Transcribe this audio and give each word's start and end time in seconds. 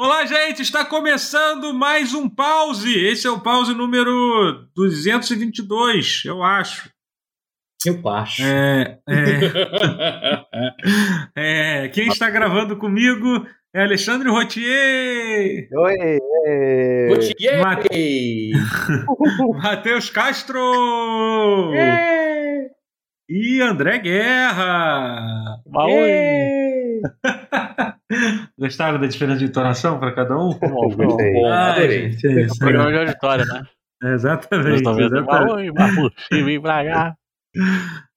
Olá, 0.00 0.24
gente! 0.24 0.62
Está 0.62 0.84
começando 0.84 1.74
mais 1.74 2.14
um 2.14 2.28
pause. 2.28 3.04
Esse 3.04 3.26
é 3.26 3.30
o 3.30 3.40
pause 3.40 3.74
número 3.74 4.68
222, 4.72 6.22
eu 6.24 6.40
acho. 6.40 6.88
Eu 7.84 8.08
acho. 8.08 8.40
É, 8.44 9.00
é, 11.36 11.84
é, 11.84 11.88
quem 11.88 12.06
está 12.06 12.30
gravando 12.30 12.76
comigo 12.76 13.44
é 13.74 13.82
Alexandre 13.82 14.30
Rotier. 14.30 15.68
Oi! 15.72 16.18
Rotier! 17.08 17.60
Mate... 17.60 18.52
Matheus 19.60 20.10
Castro! 20.10 21.72
E 23.28 23.60
André 23.60 23.98
Guerra! 23.98 25.60
Oi! 25.74 26.67
Gostaram 28.58 29.00
da 29.00 29.06
diferença 29.06 29.38
de 29.38 29.44
entonação 29.46 29.98
para 29.98 30.12
cada 30.12 30.36
um? 30.36 30.58
Gostei. 30.58 31.44
Ah, 31.44 31.72
adorei. 31.74 32.10
gente, 32.12 32.26
é 32.26 32.42
isso, 32.46 32.58
Programa 32.58 32.90
de 32.90 32.98
auditória, 32.98 33.44
né? 33.44 33.62
é, 34.02 34.14
exatamente. 34.14 34.82
Nós 34.82 34.96
vendo 34.96 35.16
exatamente. 35.18 35.52
Oi, 35.52 35.70
Marluxi, 35.72 36.42
vem 36.42 36.60
pra 36.60 36.84
cá. 36.84 37.14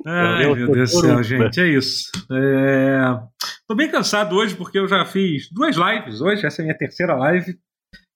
Ai, 0.05 0.45
Eu- 0.45 0.55
meu 0.55 0.67
eu- 0.67 0.71
Deus 0.73 0.91
do 0.91 0.99
céu, 1.01 1.23
gente, 1.23 1.59
é 1.59 1.67
isso. 1.67 2.03
É... 2.31 3.01
Tô 3.67 3.75
bem 3.75 3.89
cansado 3.89 4.35
hoje 4.35 4.55
porque 4.55 4.77
eu 4.79 4.87
já 4.87 5.05
fiz 5.05 5.49
duas 5.51 5.75
lives 5.75 6.21
hoje, 6.21 6.45
essa 6.45 6.61
é 6.61 6.63
a 6.63 6.65
minha 6.65 6.77
terceira 6.77 7.15
live. 7.15 7.57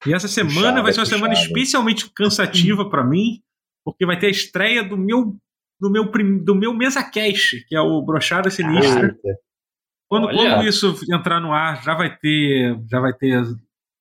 E 0.06 0.14
essa 0.14 0.28
semana 0.28 0.54
Puxada, 0.54 0.82
vai 0.84 0.94
ser 0.94 1.00
uma 1.00 1.06
semana 1.06 1.34
puxada. 1.34 1.48
especialmente 1.48 2.12
cansativa 2.14 2.90
pra 2.90 3.04
mim, 3.04 3.40
porque 3.84 4.06
vai 4.06 4.20
ter 4.20 4.28
a 4.28 4.32
estreia 4.32 4.84
do 4.84 4.98
meu 4.98 5.36
do 5.80 5.90
meu 5.92 6.10
prim... 6.10 6.38
do 6.44 6.56
meu 6.56 6.74
mesa 6.74 7.04
cash, 7.04 7.56
que 7.68 7.76
é 7.76 7.82
o 7.82 8.02
Brochada 8.02 8.50
Sinistra. 8.50 9.08
Eita. 9.08 9.40
Quando, 10.16 10.28
Olha. 10.28 10.56
quando 10.56 10.68
isso 10.68 10.96
entrar 11.12 11.40
no 11.40 11.52
ar, 11.54 11.82
já 11.84 11.94
vai 11.96 12.16
ter 12.18 12.80
já 12.90 13.00
vai 13.00 13.14
ter 13.14 13.44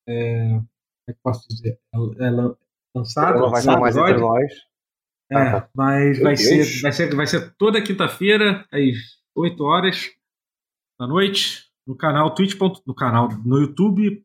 é... 0.08 0.48
como 0.48 0.60
é 1.08 1.12
que 1.12 1.18
eu 1.18 1.22
posso 1.22 1.48
dizer? 1.48 1.78
É, 1.94 2.24
é 2.26 2.30
lan- 2.30 2.54
lançado, 2.96 3.38
Não 3.40 3.50
vai 3.50 3.60
estar 3.60 3.78
mais 3.80 3.96
entre 3.96 4.18
nós. 4.18 4.52
É, 5.32 5.36
Ah, 5.36 5.68
mas 5.74 6.20
vai 6.20 6.36
ser, 6.36 6.82
vai, 6.82 6.92
ser, 6.92 7.14
vai 7.14 7.26
ser 7.26 7.54
toda 7.56 7.80
quinta-feira, 7.82 8.66
às 8.70 8.96
8 9.36 9.62
horas 9.64 10.10
da 11.00 11.06
noite, 11.06 11.64
no 11.86 11.96
canal 11.96 12.34
Twitch. 12.34 12.54
No 12.86 12.94
canal, 12.94 13.28
no 13.44 13.58
YouTube, 13.58 14.22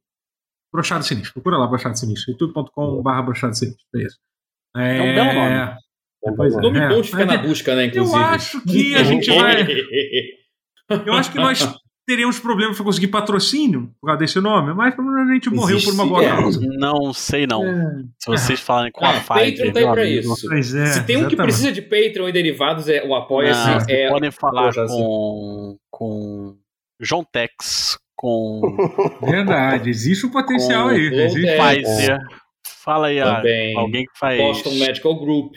Brochado 0.74 1.04
Sinistro. 1.04 1.34
Procura 1.34 1.58
lá, 1.58 1.68
Brochado 1.68 1.98
Sinistro. 1.98 2.32
youtube.com.br 2.34 3.22
Brochado 3.24 3.56
Sinistro. 3.56 3.86
É 3.96 4.02
isso. 4.04 4.18
É, 4.78 4.98
É 4.98 5.02
um 5.02 5.16
belo 5.16 5.34
nome. 5.34 5.80
Pois 6.36 6.54
é. 6.54 6.62
Nome 6.62 6.88
bom 6.90 7.02
de 7.02 7.10
ficar 7.10 7.22
É, 7.22 7.26
na 7.26 7.38
busca, 7.38 7.76
né, 7.76 7.86
inclusive. 7.86 8.18
Eu 8.18 8.24
acho 8.26 8.62
que 8.66 8.94
a 8.96 9.04
gente 9.04 9.30
vai. 9.34 9.66
Eu 11.08 11.14
acho 11.14 11.32
que 11.32 11.38
nós 11.38 11.60
teríamos 12.10 12.40
problemas 12.40 12.76
para 12.76 12.84
conseguir 12.86 13.08
patrocínio 13.10 13.94
por 14.02 14.08
causa 14.08 14.20
desse 14.20 14.40
nome, 14.42 14.74
mas 14.74 14.96
provavelmente 14.96 15.32
a 15.32 15.34
gente 15.36 15.50
morreu 15.56 15.80
por 15.80 15.94
uma 15.94 16.06
boa 16.08 16.24
é. 16.24 16.28
causa. 16.30 16.60
Não 16.62 17.14
sei 17.14 17.46
não. 17.46 17.64
É, 17.64 18.04
Se 18.18 18.26
vocês 18.32 18.60
falarem 18.60 18.92
com 18.92 19.06
Ah, 19.06 19.10
a 19.12 19.14
Fiverr, 19.22 19.52
Patreon 19.52 19.72
tá 19.74 19.80
aí 19.80 19.86
pra 19.92 20.02
amigo, 20.02 20.34
isso. 20.34 20.48
pois 20.48 20.74
é, 20.74 20.86
Se 20.88 21.04
tem 21.06 21.18
um 21.18 21.28
que 21.28 21.36
precisa 21.36 21.72
de 21.72 21.82
Patreon 21.84 22.28
e 22.28 22.32
derivados, 22.32 22.90
é 22.90 23.04
o 23.04 23.10
Não, 23.10 23.16
Apoia-se. 23.16 23.92
é... 23.92 24.10
podem 24.10 24.32
falar 24.32 24.64
Poxa, 24.66 24.84
assim. 24.84 24.98
com, 24.98 25.78
com 25.92 26.58
João 27.00 27.24
Tex, 27.24 27.98
com 28.16 28.62
Verdade, 29.22 29.90
existe 29.90 30.26
um 30.26 30.32
potencial 30.32 30.86
Com 30.90 30.96
aí. 30.96 31.02
Existe. 31.06 31.48
é- 31.48 31.58
Pfizer. 31.58 32.20
Fala 32.84 33.08
aí 33.08 33.20
a- 33.22 33.36
Também. 33.36 33.78
alguém 33.78 34.04
que 34.06 34.18
faz 34.20 34.40
Boston 34.40 34.72
Medical 34.72 35.20
Group. 35.20 35.54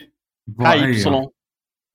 Aí, 0.59 0.93
KY. 0.93 1.01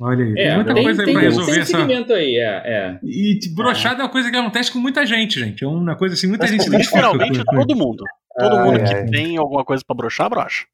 Olha 0.00 0.24
aí, 0.24 0.34
tem 0.34 0.44
É, 0.44 0.54
muita 0.54 0.74
tem, 0.74 0.82
coisa 0.84 1.02
aí 1.02 1.06
tem, 1.06 1.14
pra 1.14 1.22
tem, 1.22 1.30
resolver 1.30 1.60
essa. 1.60 1.76
segmento 1.78 2.12
aí, 2.12 2.36
é. 2.36 2.62
é. 2.64 3.00
E 3.02 3.38
tipo, 3.38 3.56
brochada 3.56 4.00
é 4.00 4.04
uma 4.04 4.10
coisa 4.12 4.30
que 4.30 4.36
acontece 4.36 4.70
com 4.72 4.78
muita 4.78 5.04
gente, 5.04 5.40
gente. 5.40 5.64
É 5.64 5.66
uma 5.66 5.96
coisa 5.96 6.14
assim, 6.14 6.28
muita 6.28 6.46
gente 6.46 6.62
se 6.62 6.68
identifica 6.68 6.96
Literalmente 6.98 7.44
todo 7.44 7.76
mundo. 7.76 8.04
Todo 8.38 8.56
Ai, 8.56 8.64
mundo 8.64 8.84
que 8.84 8.94
ai. 8.94 9.06
tem 9.06 9.36
alguma 9.36 9.64
coisa 9.64 9.82
pra 9.84 9.96
brochar, 9.96 10.30
brocha. 10.30 10.66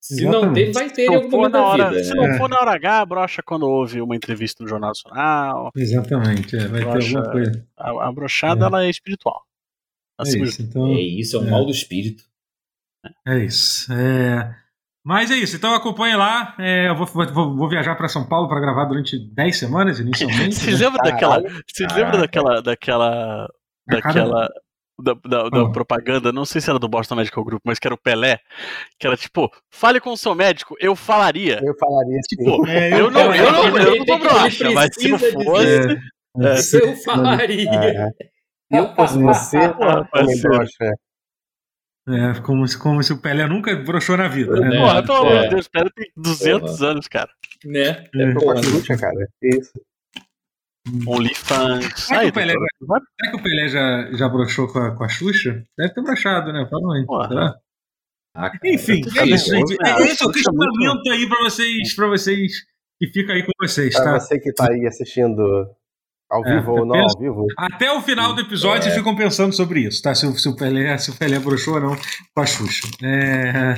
Se 0.00 0.24
não 0.24 0.30
Exatamente. 0.38 0.66
ter, 0.66 0.72
vai 0.72 0.88
ter 0.90 1.02
em 1.02 1.06
não, 1.08 1.14
algum 1.16 1.30
for 1.30 1.36
momento 1.36 1.52
da 1.52 1.62
hora, 1.62 1.90
vida. 1.90 2.04
se 2.04 2.14
não 2.14 2.34
for 2.38 2.48
na 2.48 2.58
hora 2.58 2.70
H, 2.74 3.04
brocha 3.04 3.42
quando 3.44 3.68
houve 3.68 4.00
uma 4.00 4.16
entrevista 4.16 4.62
no 4.62 4.68
Jornal 4.70 4.88
Nacional. 4.92 5.70
Exatamente, 5.76 6.56
é, 6.56 6.66
vai 6.66 6.80
ter 6.80 6.86
alguma 7.16 7.30
coisa. 7.30 7.66
A, 7.76 8.08
a 8.08 8.12
brochada, 8.12 8.64
É. 8.64 8.66
ela 8.66 8.84
é 8.86 8.88
espiritual. 8.88 9.42
É 10.18 10.22
Acima 10.22 10.44
de 10.46 10.50
isso, 10.52 10.62
então. 10.62 10.86
É 10.86 11.00
isso, 11.00 11.36
é 11.36 11.40
um 11.40 11.48
É. 11.48 11.50
mal 11.50 11.66
do 11.66 11.70
espírito. 11.70 12.24
É 13.28 13.38
isso. 13.44 13.92
É... 13.92 14.56
Mas 15.04 15.30
é 15.30 15.34
isso, 15.36 15.56
então 15.56 15.74
acompanhe 15.74 16.14
lá. 16.14 16.54
É, 16.58 16.88
eu 16.88 16.94
vou, 16.96 17.06
vou, 17.06 17.56
vou 17.56 17.68
viajar 17.68 17.94
para 17.94 18.08
São 18.08 18.28
Paulo 18.28 18.48
para 18.48 18.60
gravar 18.60 18.84
durante 18.84 19.18
10 19.34 19.58
semanas, 19.58 19.98
inicialmente. 19.98 20.54
Vocês 20.60 20.78
né? 20.80 20.86
lembram 20.86 21.02
daquela. 21.04 21.40
Vocês 21.40 21.88
caraca. 21.88 21.96
lembram 21.96 22.20
daquela. 22.20 22.62
daquela. 22.62 23.48
Daquela. 23.88 24.48
Da, 25.02 25.14
da- 25.24 25.48
da 25.48 25.70
propaganda, 25.70 26.30
não 26.30 26.44
sei 26.44 26.60
se 26.60 26.68
era 26.68 26.78
do 26.78 26.86
Boston 26.86 27.14
Medical 27.14 27.42
Group, 27.42 27.62
mas 27.64 27.78
que 27.78 27.88
era 27.88 27.94
o 27.94 27.98
Pelé, 27.98 28.38
que 28.98 29.06
era 29.06 29.16
tipo, 29.16 29.50
fale 29.70 29.98
com 29.98 30.10
o 30.12 30.16
seu 30.16 30.34
médico, 30.34 30.76
eu 30.78 30.94
falaria. 30.94 31.58
Eu 31.64 31.74
falaria. 31.78 32.18
Tipo, 32.28 32.66
É, 32.68 33.00
eu 33.00 33.10
não, 33.10 33.34
eu 33.34 33.50
não, 33.50 33.64
eu 33.64 33.72
não 33.72 33.94
Ele 33.94 34.04
tô 34.04 34.18
broxa, 34.18 34.70
mas 34.72 34.90
se 34.94 35.08
eu 35.08 35.18
fosse. 35.18 35.64
dizer. 35.64 35.98
É. 36.36 36.86
Eu 36.86 36.96
falaria. 37.02 37.70
É. 37.70 38.78
Eu 38.78 38.94
fosse 38.94 39.18
você, 39.22 39.68
parceiro. 39.70 40.40
brocha. 40.42 40.92
É, 42.08 42.40
como, 42.40 42.66
se, 42.66 42.78
como 42.78 43.02
se 43.02 43.12
o 43.12 43.20
Pelé 43.20 43.46
nunca 43.46 43.76
broxou 43.76 44.16
na 44.16 44.26
vida, 44.26 44.58
né? 44.58 44.74
É. 44.76 44.80
Porra, 44.80 45.02
pelo 45.02 45.18
amor 45.18 45.32
É. 45.32 45.42
de 45.42 45.48
Deus, 45.50 45.66
o 45.66 45.70
Pelé 45.70 45.90
tem 45.94 46.10
200 46.16 46.82
anos, 46.82 47.08
cara. 47.08 47.30
Né? 47.64 47.80
É. 47.82 48.22
É, 48.22 48.34
Tô 48.34 48.40
com 48.40 48.50
a 48.52 48.62
Xuxa, 48.62 48.96
cara. 48.96 49.28
Isso. 49.42 49.72
OnlyFans. 51.06 51.92
Será 51.96 52.20
que 52.20 52.26
Aí, 52.26 52.32
Pelé, 52.32 52.54
será 52.54 53.30
que 53.30 53.36
o 53.36 53.42
Pelé 53.42 53.68
já, 53.68 54.12
já 54.12 54.28
broxou 54.28 54.66
com 54.72 54.78
a, 54.78 54.96
com 54.96 55.04
a 55.04 55.08
Xuxa? 55.08 55.62
Deve 55.78 55.94
ter 55.94 56.02
broxado, 56.02 56.52
né? 56.52 56.64
Provavelmente. 56.68 57.06
Porra. 57.06 57.28
Será? 57.28 57.54
Ah, 58.34 58.52
Enfim, 58.64 59.02
é 59.18 59.26
isso, 59.26 59.50
gente. 59.50 59.76
É, 59.84 60.02
esse 60.02 60.22
é 60.22 60.26
o 60.26 60.30
é 60.30 60.32
questionamento 60.32 61.10
aí 61.10 61.28
pra 61.28 61.40
vocês, 61.40 61.94
pra 61.94 62.06
vocês 62.06 62.52
que 62.98 63.08
fica 63.08 63.32
aí 63.32 63.42
com 63.44 63.50
vocês, 63.60 63.92
Pra 63.94 64.04
tá? 64.04 64.20
você 64.20 64.38
que 64.38 64.52
tá 64.52 64.68
aí 64.70 64.86
assistindo 64.86 65.68
ao 66.30 66.46
É, 66.46 66.54
vivo 66.58 66.72
ou 66.72 66.86
não 66.86 66.92
pensa- 66.94 67.14
ao 67.16 67.20
vivo. 67.20 67.46
Até 67.58 67.90
o 67.92 68.00
final 68.00 68.32
do 68.34 68.40
episódio 68.40 68.78
É. 68.78 68.82
vocês 68.82 68.94
ficam 68.96 69.14
pensando 69.16 69.52
sobre 69.52 69.80
isso, 69.80 70.00
tá? 70.02 70.14
Se, 70.14 70.26
o- 70.26 70.36
se 70.38 70.48
o 70.48 70.54
Pelé, 70.56 70.96
se 70.98 71.10
o 71.10 71.16
Pelé 71.16 71.38
broxou 71.38 71.74
ou 71.74 71.80
não 71.80 71.96
com 72.34 72.40
a 72.40 72.46
Xuxa. 72.46 72.88
É, 73.02 73.74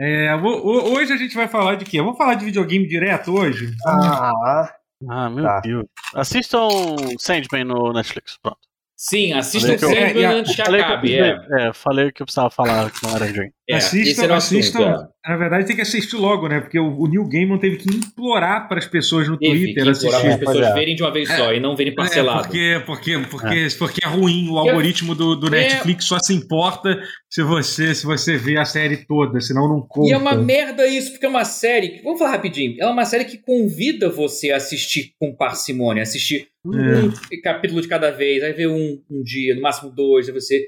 é, 0.00 0.34
ho- 0.36 0.40
ho- 0.46 0.94
hoje 0.96 1.12
a 1.12 1.16
gente 1.16 1.34
vai 1.34 1.48
falar 1.48 1.74
de 1.76 1.84
quê? 1.84 2.00
Vamos 2.00 2.16
falar 2.18 2.34
de 2.34 2.44
videogame 2.44 2.86
direto 2.86 3.32
hoje? 3.34 3.74
Ah, 3.86 4.70
Ah, 5.08 5.30
meu 5.30 5.42
Tá. 5.44 5.60
Deus. 5.60 5.86
Assistam 6.14 6.68
Sandman 7.18 7.64
no 7.64 7.90
Netflix. 7.92 8.36
Pronto. 8.42 8.58
Sim, 9.02 9.32
assistam 9.32 9.60
Falei 9.60 9.78
que 9.78 9.84
eu- 9.86 9.88
sempre 9.88 10.22
É, 10.22 10.26
a- 10.26 10.30
antes 10.32 10.54
que 10.54 10.62
Falei 10.62 10.82
que, 10.82 10.86
eu 10.86 10.92
acabe. 10.92 11.14
É, 11.14 11.68
é, 11.68 11.72
falei 11.72 12.12
que 12.12 12.20
eu 12.20 12.26
precisava 12.26 12.50
falar 12.50 12.92
não 13.02 13.16
era 13.16 13.32
de 13.32 13.50
é, 13.66 13.76
assistam, 13.76 14.26
o 14.28 14.32
assistam. 14.34 14.90
assunto, 14.90 15.04
é. 15.26 15.30
Na 15.30 15.36
verdade, 15.38 15.66
tem 15.66 15.76
que 15.76 15.80
assistir 15.82 16.16
logo, 16.16 16.48
né? 16.48 16.60
Porque 16.60 16.78
o, 16.78 16.98
o 16.98 17.06
Neil 17.06 17.26
Gaiman 17.26 17.58
teve 17.58 17.76
que 17.78 17.88
implorar 17.88 18.68
para 18.68 18.78
as 18.78 18.86
pessoas 18.86 19.26
no 19.28 19.38
Teve 19.38 19.52
que 19.52 19.74
Twitter 19.74 19.86
implorar 19.96 20.20
para 20.20 20.30
as 20.32 20.36
pessoas 20.38 20.74
verem 20.74 20.94
de 20.94 21.02
uma 21.02 21.10
vez 21.12 21.28
só 21.28 21.52
e 21.54 21.60
não 21.60 21.74
verem 21.76 21.92
É, 21.94 21.96
parcelado. 21.96 22.42
porque, 22.42 22.82
porque, 22.84 23.18
porque, 23.30 23.68
porque 23.78 24.00
é 24.04 24.08
ruim, 24.08 24.48
o 24.50 24.58
algoritmo 24.58 25.14
do, 25.14 25.34
do 25.34 25.46
É. 25.46 25.50
Netflix 25.62 26.04
só 26.04 26.18
se 26.18 26.34
importa 26.34 26.98
se 27.30 27.42
você, 27.42 27.94
se 27.94 28.04
você 28.04 28.36
vê 28.36 28.58
a 28.58 28.64
série 28.66 29.06
toda, 29.06 29.40
senão 29.40 29.66
não 29.66 29.80
conta. 29.80 30.08
E 30.10 30.12
é 30.12 30.18
uma 30.18 30.34
merda 30.34 30.86
isso, 30.86 31.12
porque 31.12 31.24
é 31.24 31.28
uma 31.28 31.44
série. 31.46 32.02
Vamos 32.02 32.18
falar 32.18 32.32
rapidinho. 32.32 32.76
É 32.78 32.86
uma 32.86 33.04
série 33.06 33.24
que 33.24 33.38
convida 33.38 34.10
você 34.10 34.50
a 34.50 34.56
assistir 34.56 35.12
com 35.18 35.34
parcimônia, 35.34 36.02
assistir 36.02 36.48
um, 36.64 36.74
É. 36.78 37.04
um 37.04 37.40
capítulo 37.42 37.80
de 37.80 37.88
cada 37.88 38.10
vez, 38.10 38.42
aí 38.42 38.52
ver 38.52 38.68
um, 38.68 39.02
um 39.10 39.22
dia, 39.22 39.54
no 39.54 39.60
máximo 39.62 39.90
dois, 39.90 40.28
aí 40.28 40.34
você 40.34 40.66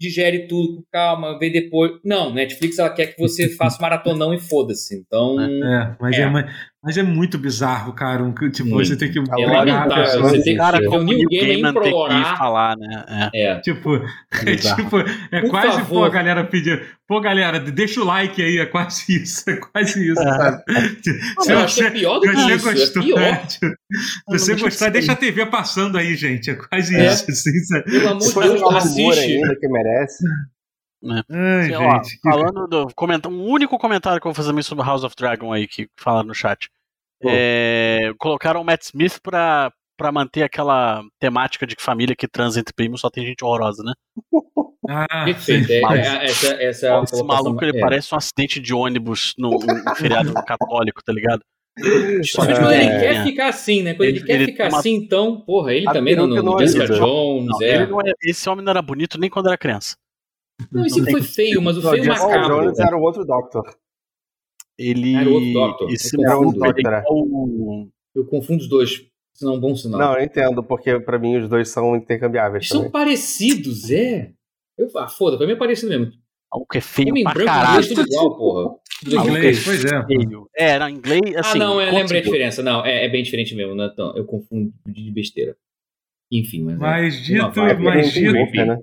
digere 0.00 0.48
tudo 0.48 0.76
com 0.76 0.84
calma, 0.90 1.38
vê 1.38 1.48
depois. 1.48 1.92
Não, 2.04 2.34
Netflix 2.34 2.78
ela 2.78 2.90
quer 2.90 3.14
que 3.14 3.20
você 3.20 3.48
faça 3.56 3.80
maratonão 3.80 4.34
e 4.34 4.40
foda-se. 4.40 4.96
Então. 4.96 5.40
É, 5.40 5.96
mas 6.00 6.16
é. 6.16 6.22
É. 6.22 6.54
mas, 6.82 6.96
é 6.98 7.02
muito 7.02 7.38
bizarro, 7.38 7.92
cara. 7.92 8.22
um- 8.22 8.32
tipo, 8.50 8.68
Muito. 8.68 8.88
você 8.88 8.96
tem 8.96 9.10
que 9.10 9.18
É 9.18 9.22
obrigar 9.22 9.50
a 9.50 9.58
lamentável, 9.58 10.04
pessoa. 10.04 10.28
você 10.30 10.42
tem- 10.42 10.56
Cara, 10.56 10.84
como 10.86 11.02
o 11.12 11.28
Gaiman 11.30 11.72
tem 11.74 11.92
que 11.92 12.38
falar, 12.38 12.76
né? 12.76 13.30
É. 13.32 13.42
É. 13.46 13.60
Tipo, 13.60 13.96
é, 13.96 14.00
Bizarro. 14.44 14.82
tipo, 14.84 14.98
é 15.30 15.40
Por 15.40 15.50
quase, 15.50 15.68
favor. 15.78 15.88
pô, 15.88 16.04
a 16.04 16.08
galera 16.10 16.44
pedir, 16.44 16.82
pô, 17.06 17.20
galera, 17.20 17.60
deixa 17.60 18.00
o 18.00 18.04
like 18.04 18.42
aí, 18.42 18.58
é 18.58 18.66
quase 18.66 19.22
isso, 19.22 19.48
é 19.48 19.56
quase 19.56 20.06
isso, 20.10 20.22
sabe? 20.22 20.62
Não, 21.36 21.44
Se 21.44 21.52
eu 21.52 21.58
acho 21.58 21.74
que 21.76 21.80
é 21.82 21.84
você, 21.84 21.90
pior 21.92 22.14
do 22.18 22.20
que 22.22 22.34
você 22.34 22.54
isso. 22.54 22.68
É 22.68 22.72
gostou, 22.74 23.02
pior. 23.02 23.20
né? 23.20 23.42
Se 23.48 23.58
você 24.26 24.54
gostar, 24.56 24.88
deixa 24.90 25.12
a 25.12 25.16
TV 25.16 25.46
passando 25.46 25.98
aí, 25.98 26.14
gente, 26.16 26.50
é 26.50 26.54
quase 26.54 26.96
É. 26.96 27.12
isso, 27.12 27.30
assim? 27.30 27.50
Pelo 27.84 28.08
amor 28.08 28.20
de 28.20 28.32
Deus, 28.34 28.74
assiste. 28.74 29.20
ainda 29.20 29.56
que 29.56 29.68
merece. 29.68 30.24
Ai, 31.04 31.60
Assim, 31.60 31.74
ó, 31.74 31.90
gente. 31.96 32.20
que- 32.20 32.30
falando 32.30 32.66
do 32.68 32.88
comenta 32.94 33.28
um 33.28 33.44
único 33.44 33.78
comentário 33.78 34.20
que 34.20 34.26
eu 34.26 34.30
vou 34.30 34.36
fazer 34.36 34.48
também 34.50 34.62
sobre 34.62 34.84
House 34.84 35.04
of 35.04 35.14
Dragon 35.16 35.52
aí 35.52 35.66
que 35.66 35.88
falaram 35.98 36.28
no 36.28 36.34
chat. 36.34 36.68
Pô. 37.20 37.28
É, 37.30 38.12
colocaram 38.18 38.60
o 38.60 38.64
Matt 38.64 38.82
Smith 38.82 39.18
pra, 39.22 39.72
pra 39.96 40.10
manter 40.12 40.42
aquela 40.42 41.02
temática 41.20 41.66
de 41.66 41.74
que 41.76 41.82
família 41.82 42.14
que 42.16 42.26
transa 42.28 42.58
entre 42.60 42.74
primos 42.74 43.00
só 43.00 43.08
tem 43.10 43.24
gente 43.26 43.44
horrorosa, 43.44 43.82
né? 43.84 43.92
Ah, 44.88 45.24
Perfeito. 45.24 45.70
É, 45.72 45.80
Mas- 45.80 45.98
é, 46.06 46.24
essa, 46.24 46.46
essa 46.54 46.86
é 46.86 46.90
a 46.90 47.02
Esse 47.02 47.12
colocação- 47.12 47.26
maluco 47.26 47.64
ele 47.64 47.78
é. 47.78 47.80
parece 47.80 48.14
um 48.14 48.18
acidente 48.18 48.60
de 48.60 48.74
ônibus 48.74 49.34
num, 49.38 49.50
num 49.50 49.58
feriado 49.96 50.34
católico, 50.44 51.00
tá 51.04 51.12
ligado? 51.12 51.42
Principalmente 51.74 52.58
quando 52.60 52.72
ele 52.72 52.84
É. 52.84 53.00
quer 53.00 53.24
ficar 53.24 53.48
assim, 53.48 53.82
né? 53.82 53.94
Quando 53.94 54.08
ele, 54.08 54.18
Ele- 54.18 54.26
quer 54.26 54.34
ele 54.34 54.46
ficar 54.46 54.68
uma- 54.68 54.78
assim, 54.78 54.94
então, 54.94 55.40
porra, 55.40 55.72
ele 55.72 55.88
A 55.88 55.92
também 55.92 56.14
no, 56.14 56.22
peruca 56.24 56.42
no 56.42 56.50
não 56.52 56.58
Jessica 56.58 56.82
ajuda. 56.84 56.98
Jones, 56.98 57.46
Não, 57.46 57.62
é. 57.62 57.74
ele 57.74 57.86
não 57.86 58.00
é- 58.00 58.12
esse 58.24 58.48
homem 58.48 58.64
não 58.64 58.70
era 58.70 58.82
bonito 58.82 59.18
nem 59.18 59.30
quando 59.30 59.46
era 59.48 59.56
criança. 59.56 59.96
Não, 60.70 60.84
esse 60.86 61.02
foi 61.10 61.22
feio, 61.22 61.60
mas 61.62 61.76
o 61.76 61.82
Não, 61.82 61.90
feio 61.90 62.02
Jason 62.04 62.28
macabro. 62.28 62.60
Jones 62.62 62.78
era 62.78 62.96
o 62.96 63.00
outro 63.02 63.24
Doctor. 63.24 63.76
Ele. 64.78 65.14
Era 65.14 65.28
o 65.28 65.32
outro 65.34 65.52
Doctor. 65.52 65.90
Esse 65.92 66.20
Era 66.24 66.38
o 66.38 66.52
Doctor, 66.52 66.92
é 66.92 66.98
é. 66.98 67.02
o- 67.08 67.88
Eu 68.14 68.26
confundo 68.26 68.62
os 68.62 68.68
dois. 68.68 68.90
Isso 69.34 69.44
não 69.46 69.54
é 69.54 69.56
um 69.56 69.60
bom 69.60 69.74
sinal. 69.74 69.98
Não, 70.00 70.14
eu 70.18 70.24
entendo, 70.24 70.62
porque 70.62 71.00
pra 71.00 71.18
mim 71.18 71.38
os 71.38 71.48
dois 71.48 71.68
são 71.70 71.96
intercambiáveis 71.96 72.62
Eles 72.62 72.68
são 72.68 72.78
também. 72.80 72.92
parecidos, 72.92 73.90
é. 73.90 74.30
Eu, 74.76 74.88
ah, 74.96 75.08
foda, 75.08 75.36
pra 75.38 75.46
mim 75.46 75.52
é 75.54 75.56
parecido 75.56 75.88
mesmo. 75.90 76.12
maluco 76.52 76.70
que 76.70 76.78
é 76.78 76.80
feio 76.82 77.08
Homem 77.10 77.24
pra 77.24 77.32
branco 77.34 77.46
caralho. 77.50 77.70
inglês 77.82 77.88
tudo 77.88 78.02
igual, 78.06 78.36
porra. 78.36 78.74
Em 79.06 79.14
inglês, 79.28 79.64
pois 79.64 79.84
é. 79.84 80.06
Feio. 80.06 80.46
É, 80.54 80.78
não, 80.78 80.88
em 80.88 80.94
inglês, 80.96 81.36
assim. 81.36 81.58
ah, 81.58 81.64
não, 81.64 81.80
eu 81.80 81.92
lembrei 81.94 82.20
a 82.20 82.24
diferença. 82.24 82.62
Não, 82.62 82.84
é, 82.84 83.06
é 83.06 83.08
bem 83.08 83.22
diferente 83.22 83.54
mesmo. 83.54 83.74
Não 83.74 83.84
é 83.84 83.94
tão- 83.94 84.14
eu 84.16 84.24
confundo 84.26 84.72
de 84.86 85.10
besteira. 85.10 85.56
Enfim, 86.30 86.62
mas. 86.62 86.78
Mas 86.78 87.14
é 87.14 87.20
dito, 87.20 87.52
mas 87.82 88.12
dito, 88.12 88.32
né? 88.66 88.78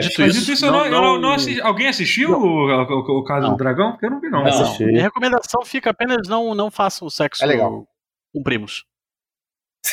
Dito 0.00 0.20
mas 0.20 0.36
isso, 0.36 0.52
isso, 0.52 0.66
não, 0.70 0.84
eu 0.86 0.90
não, 0.90 1.18
não 1.20 1.32
assisti- 1.32 1.60
alguém 1.60 1.86
assistiu 1.88 2.30
Não. 2.30 2.40
o, 2.42 2.66
o, 2.68 3.18
o 3.20 3.24
caso 3.24 3.46
Não. 3.46 3.52
do 3.52 3.56
dragão? 3.58 3.92
Porque 3.92 4.06
eu 4.06 4.10
não 4.10 4.20
vi, 4.20 4.28
não. 4.28 4.42
Não. 4.44 4.78
Minha 4.80 5.02
recomendação 5.02 5.62
fica 5.64 5.90
apenas 5.90 6.28
não, 6.28 6.54
não 6.54 6.70
façam 6.70 7.08
sexo 7.10 7.42
É 7.42 7.46
legal. 7.46 7.86
com 8.32 8.42
primos. 8.42 8.84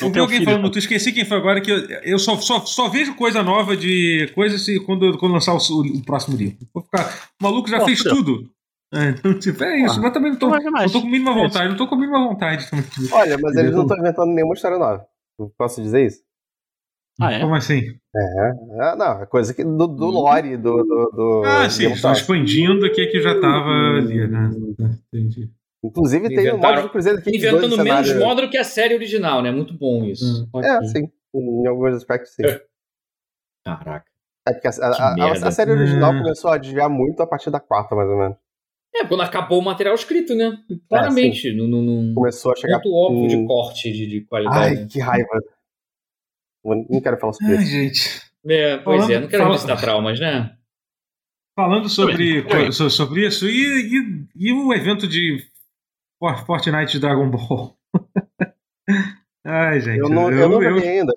Eu 0.01 0.07
vi 0.07 0.13
tem 0.13 0.21
alguém 0.21 0.37
filho, 0.39 0.49
falando, 0.51 0.63
não. 0.63 0.71
tu 0.71 0.79
esqueci 0.79 1.11
quem 1.11 1.25
foi 1.25 1.35
agora, 1.37 1.59
que 1.59 1.69
eu, 1.69 1.77
eu 2.03 2.17
só, 2.17 2.37
só, 2.37 2.61
só 2.61 2.87
vejo 2.87 3.13
coisa 3.15 3.43
nova 3.43 3.75
de 3.75 4.31
coisa 4.33 4.57
se, 4.57 4.79
quando, 4.85 5.17
quando 5.17 5.33
lançar 5.33 5.53
o, 5.53 5.57
o 5.57 6.05
próximo 6.05 6.37
livro. 6.37 6.57
Vou 6.73 6.81
ficar. 6.81 7.29
O 7.39 7.43
maluco 7.43 7.69
já 7.69 7.79
Pô, 7.79 7.85
fez 7.85 8.01
tudo. 8.01 8.49
É, 8.93 9.09
então, 9.09 9.37
tipo, 9.37 9.61
é 9.63 9.79
isso. 9.81 9.93
Ah, 9.95 9.97
mas 9.97 10.05
eu 10.05 10.13
também 10.13 10.31
não 10.31 10.39
tô, 10.39 10.47
não 10.49 10.59
não 10.61 10.87
tô 10.89 11.01
com 11.01 11.07
a 11.07 11.11
mínima 11.11 11.31
É 11.31 11.33
vontade. 11.33 11.69
Não 11.69 11.75
tô 11.77 11.87
com 11.87 11.95
a 11.95 11.97
mínima 11.97 12.19
vontade. 12.19 12.69
também. 12.69 12.85
Olha, 13.11 13.37
mas 13.37 13.55
eles 13.55 13.71
não 13.73 13.81
estão 13.83 13.97
inventando 13.97 14.33
nenhuma 14.33 14.53
história 14.53 14.77
nova. 14.77 15.05
Posso 15.57 15.81
dizer 15.81 16.05
isso? 16.05 16.21
Ah, 17.21 17.31
é? 17.33 17.39
Como 17.41 17.55
assim? 17.55 17.79
É, 18.15 18.49
é, 18.91 18.95
não, 18.95 19.21
é 19.21 19.25
coisa 19.25 19.53
que 19.53 19.63
do, 19.63 19.87
do 19.87 20.05
Hum. 20.07 20.09
lore, 20.11 20.57
do. 20.57 20.83
do, 20.83 21.11
do 21.15 21.43
Ah, 21.45 21.69
sim, 21.69 21.83
Game 21.83 21.95
estão 21.95 22.11
expandindo 22.11 22.85
o 22.85 22.91
que, 22.91 23.07
que 23.07 23.21
já 23.21 23.39
tava 23.39 23.69
ali, 23.97 24.27
né? 24.27 24.49
Entendi. 25.13 25.49
Inclusive 25.83 26.27
tem 26.29 26.37
o 26.37 26.41
Inventaram- 26.41 26.75
modo 26.75 26.85
de 26.85 26.91
Cruzeiro 26.91 27.19
aqui. 27.19 27.35
Inventando 27.35 27.61
dois 27.69 27.83
menos 27.83 28.07
cenários. 28.07 28.15
modo 28.25 28.41
do 28.43 28.49
que 28.49 28.57
a 28.57 28.63
série 28.63 28.93
original, 28.95 29.41
né? 29.41 29.51
Muito 29.51 29.73
bom 29.73 30.03
isso. 30.05 30.47
Hum. 30.53 30.61
É, 30.63 30.83
sim. 30.85 31.09
Em 31.33 31.67
alguns 31.67 31.95
aspectos, 31.95 32.31
sim. 32.33 32.43
Caraca. 33.65 34.05
É 34.47 34.53
porque 34.53 34.67
a, 34.67 34.71
a- 34.71 35.11
a- 35.11 35.15
Que 35.15 35.45
a- 35.45 35.51
série 35.51 35.71
original 35.71 36.13
Hum. 36.13 36.19
começou 36.19 36.51
a 36.51 36.57
desviar 36.57 36.89
muito 36.89 37.21
a 37.21 37.27
partir 37.27 37.49
da 37.51 37.59
quarta, 37.59 37.95
mais 37.95 38.09
ou 38.09 38.17
menos. 38.17 38.37
É, 38.93 39.05
quando 39.05 39.21
acabou 39.21 39.59
o 39.59 39.63
material 39.63 39.95
escrito, 39.95 40.35
né? 40.35 40.51
Claramente, 40.89 41.53
num, 41.53 41.67
num, 41.67 41.81
num 41.81 42.13
Começou 42.13 42.51
a 42.51 42.55
chegar. 42.55 42.79
ponto 42.81 42.93
óbvio 42.93 43.27
de 43.27 43.37
hum. 43.37 43.45
corte 43.47 43.91
de, 43.91 44.05
de 44.05 44.21
qualidade. 44.25 44.79
Ai, 44.81 44.85
que 44.87 44.99
raiva. 44.99 45.39
Eu 46.63 46.85
Não 46.89 47.01
quero 47.01 47.17
falar 47.19 47.33
sobre 47.33 47.55
Ai, 47.57 47.63
isso. 47.63 47.71
gente. 47.71 48.31
É, 48.45 48.77
pois 48.77 49.01
Falando- 49.01 49.11
é, 49.15 49.19
não 49.19 49.27
quero 49.27 49.43
fala- 49.43 49.55
visitar 49.55 49.77
traumas, 49.77 50.19
né? 50.19 50.55
Falando 51.55 51.89
sobre, 51.89 52.43
sobre 52.89 53.27
isso, 53.27 53.45
e, 53.47 53.51
e, 53.55 54.27
e 54.35 54.53
o 54.53 54.73
evento 54.73 55.07
de 55.07 55.37
For- 56.17 56.45
Fortnite 56.45 56.97
Dragon 56.99 57.29
Ball? 57.29 57.77
Ai, 59.45 59.79
gente. 59.81 59.99
Eu 59.99 60.09
não, 60.09 60.31
eu, 60.31 60.49
não 60.49 60.61
joguei 60.61 60.99
ainda. 60.99 61.11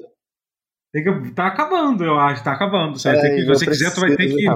tem 0.93 1.05
que- 1.05 1.31
tá 1.32 1.46
acabando, 1.46 2.05
eu 2.05 2.19
acho. 2.19 2.43
Tá 2.43 2.52
acabando. 2.52 3.00
Ter 3.00 3.08
É, 3.17 3.35
que, 3.37 3.43
eu 3.43 3.46
você 3.46 3.64
quiser, 3.67 3.93
tu 3.94 4.00
vai 4.00 4.17
ter 4.17 4.29
que. 4.35 4.49
é. 4.49 4.55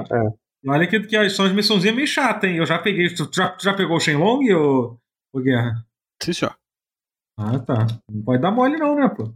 Olha 0.67 0.87
que, 0.87 0.99
que 0.99 1.29
são 1.29 1.45
as 1.45 1.53
missãozinhas 1.53 1.95
meio 1.95 2.07
chatas, 2.07 2.49
hein? 2.49 2.57
Eu 2.57 2.65
já 2.65 2.77
peguei. 2.79 3.07
Tu 3.13 3.29
já, 3.33 3.49
tu 3.49 3.63
já 3.63 3.73
pegou 3.73 3.95
o 3.95 3.99
Shenlong 3.99 4.51
ou, 4.53 4.99
ou 5.33 5.41
Guerra? 5.41 5.85
Sim, 6.21 6.33
senhor. 6.33 6.55
Ah, 7.37 7.57
tá. 7.59 7.87
Não 8.11 8.21
pode 8.23 8.41
dar 8.41 8.51
mole, 8.51 8.75
não, 8.75 8.95
né, 8.95 9.07
pô? 9.07 9.33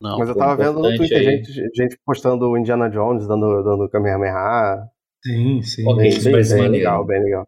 Não. 0.00 0.18
Mas 0.18 0.28
eu 0.28 0.36
tava 0.36 0.56
vendo 0.56 0.80
no 0.80 0.96
Twitter 0.96 1.22
gente, 1.22 1.52
gente 1.74 1.98
postando 2.04 2.48
o 2.48 2.58
Indiana 2.58 2.88
Jones, 2.90 3.26
dando, 3.26 3.62
dando 3.62 3.88
Kamehameha. 3.88 4.86
Sim, 5.24 5.62
sim. 5.62 5.84
Ok. 5.86 5.96
Bem, 5.96 6.08
isso 6.08 6.24
bem, 6.30 6.60
bem 6.62 6.68
legal, 6.68 7.04
bem 7.06 7.22
legal. 7.22 7.46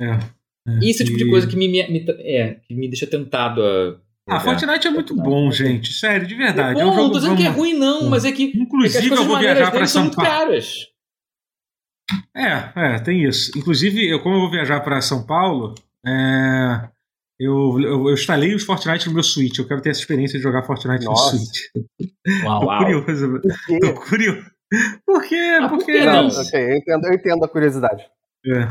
É, 0.00 0.06
é. 0.06 0.78
Isso 0.82 1.02
é 1.02 1.04
o 1.04 1.06
tipo 1.06 1.18
de 1.18 1.24
E- 1.26 1.30
coisa 1.30 1.46
que 1.46 1.56
me, 1.56 1.68
me- 1.68 1.88
me- 1.88 2.04
é, 2.20 2.54
que 2.66 2.74
me 2.74 2.88
deixa 2.88 3.06
tentado 3.06 3.62
a. 3.62 3.98
Ah, 4.30 4.40
Fortnite 4.40 4.86
é 4.86 4.90
muito 4.90 5.14
bom, 5.16 5.50
gente. 5.50 5.90
Sério, 5.92 6.26
de 6.26 6.34
verdade. 6.34 6.78
É 6.78 6.82
é 6.82 6.86
um 6.86 6.90
bom, 6.90 6.96
não 7.04 7.12
tô 7.12 7.18
dizendo 7.18 7.36
que 7.36 7.44
é 7.46 7.48
ruim, 7.48 7.72
não, 7.72 8.10
mas 8.10 8.26
é 8.26 8.32
que, 8.32 8.44
é 8.48 8.50
que 8.50 8.56
as 8.58 8.62
Inclusive, 8.62 9.14
eu 9.16 9.24
vou 9.24 9.38
viajar 9.38 9.70
para 9.70 9.86
são 9.86 10.10
Paulo. 10.10 10.30
caras. 10.30 10.86
É, 12.36 12.72
é, 12.94 12.98
tem 13.00 13.24
isso. 13.24 13.56
Inclusive, 13.58 14.06
eu, 14.06 14.22
como 14.22 14.34
eu 14.36 14.40
vou 14.40 14.50
viajar 14.50 14.80
para 14.80 15.00
São 15.00 15.24
Paulo, 15.26 15.74
é, 16.06 16.88
eu, 17.40 17.80
eu, 17.80 18.08
eu 18.08 18.12
instalei 18.14 18.54
os 18.54 18.64
Fortnite 18.64 19.06
no 19.08 19.14
meu 19.14 19.22
Switch. 19.22 19.58
Eu 19.58 19.66
quero 19.66 19.80
ter 19.80 19.90
essa 19.90 20.00
experiência 20.00 20.38
de 20.38 20.42
jogar 20.42 20.62
Fortnite 20.64 21.04
Nossa. 21.04 21.36
no 21.36 21.38
Switch. 21.42 21.58
Uau. 22.44 22.60
Tô 22.60 22.66
Uau. 22.66 22.78
curioso. 22.84 23.40
Tô 23.80 23.94
curioso. 23.94 24.46
Por 25.06 25.22
quê? 25.26 25.58
Ah, 25.60 25.68
por 25.68 25.78
Porque 25.78 25.92
que 25.92 26.04
Não, 26.04 26.28
não? 26.28 26.28
ok, 26.28 26.60
eu 26.72 26.76
entendo, 26.76 27.06
eu 27.06 27.14
entendo 27.14 27.44
a 27.44 27.48
curiosidade. 27.48 28.04
É. 28.46 28.68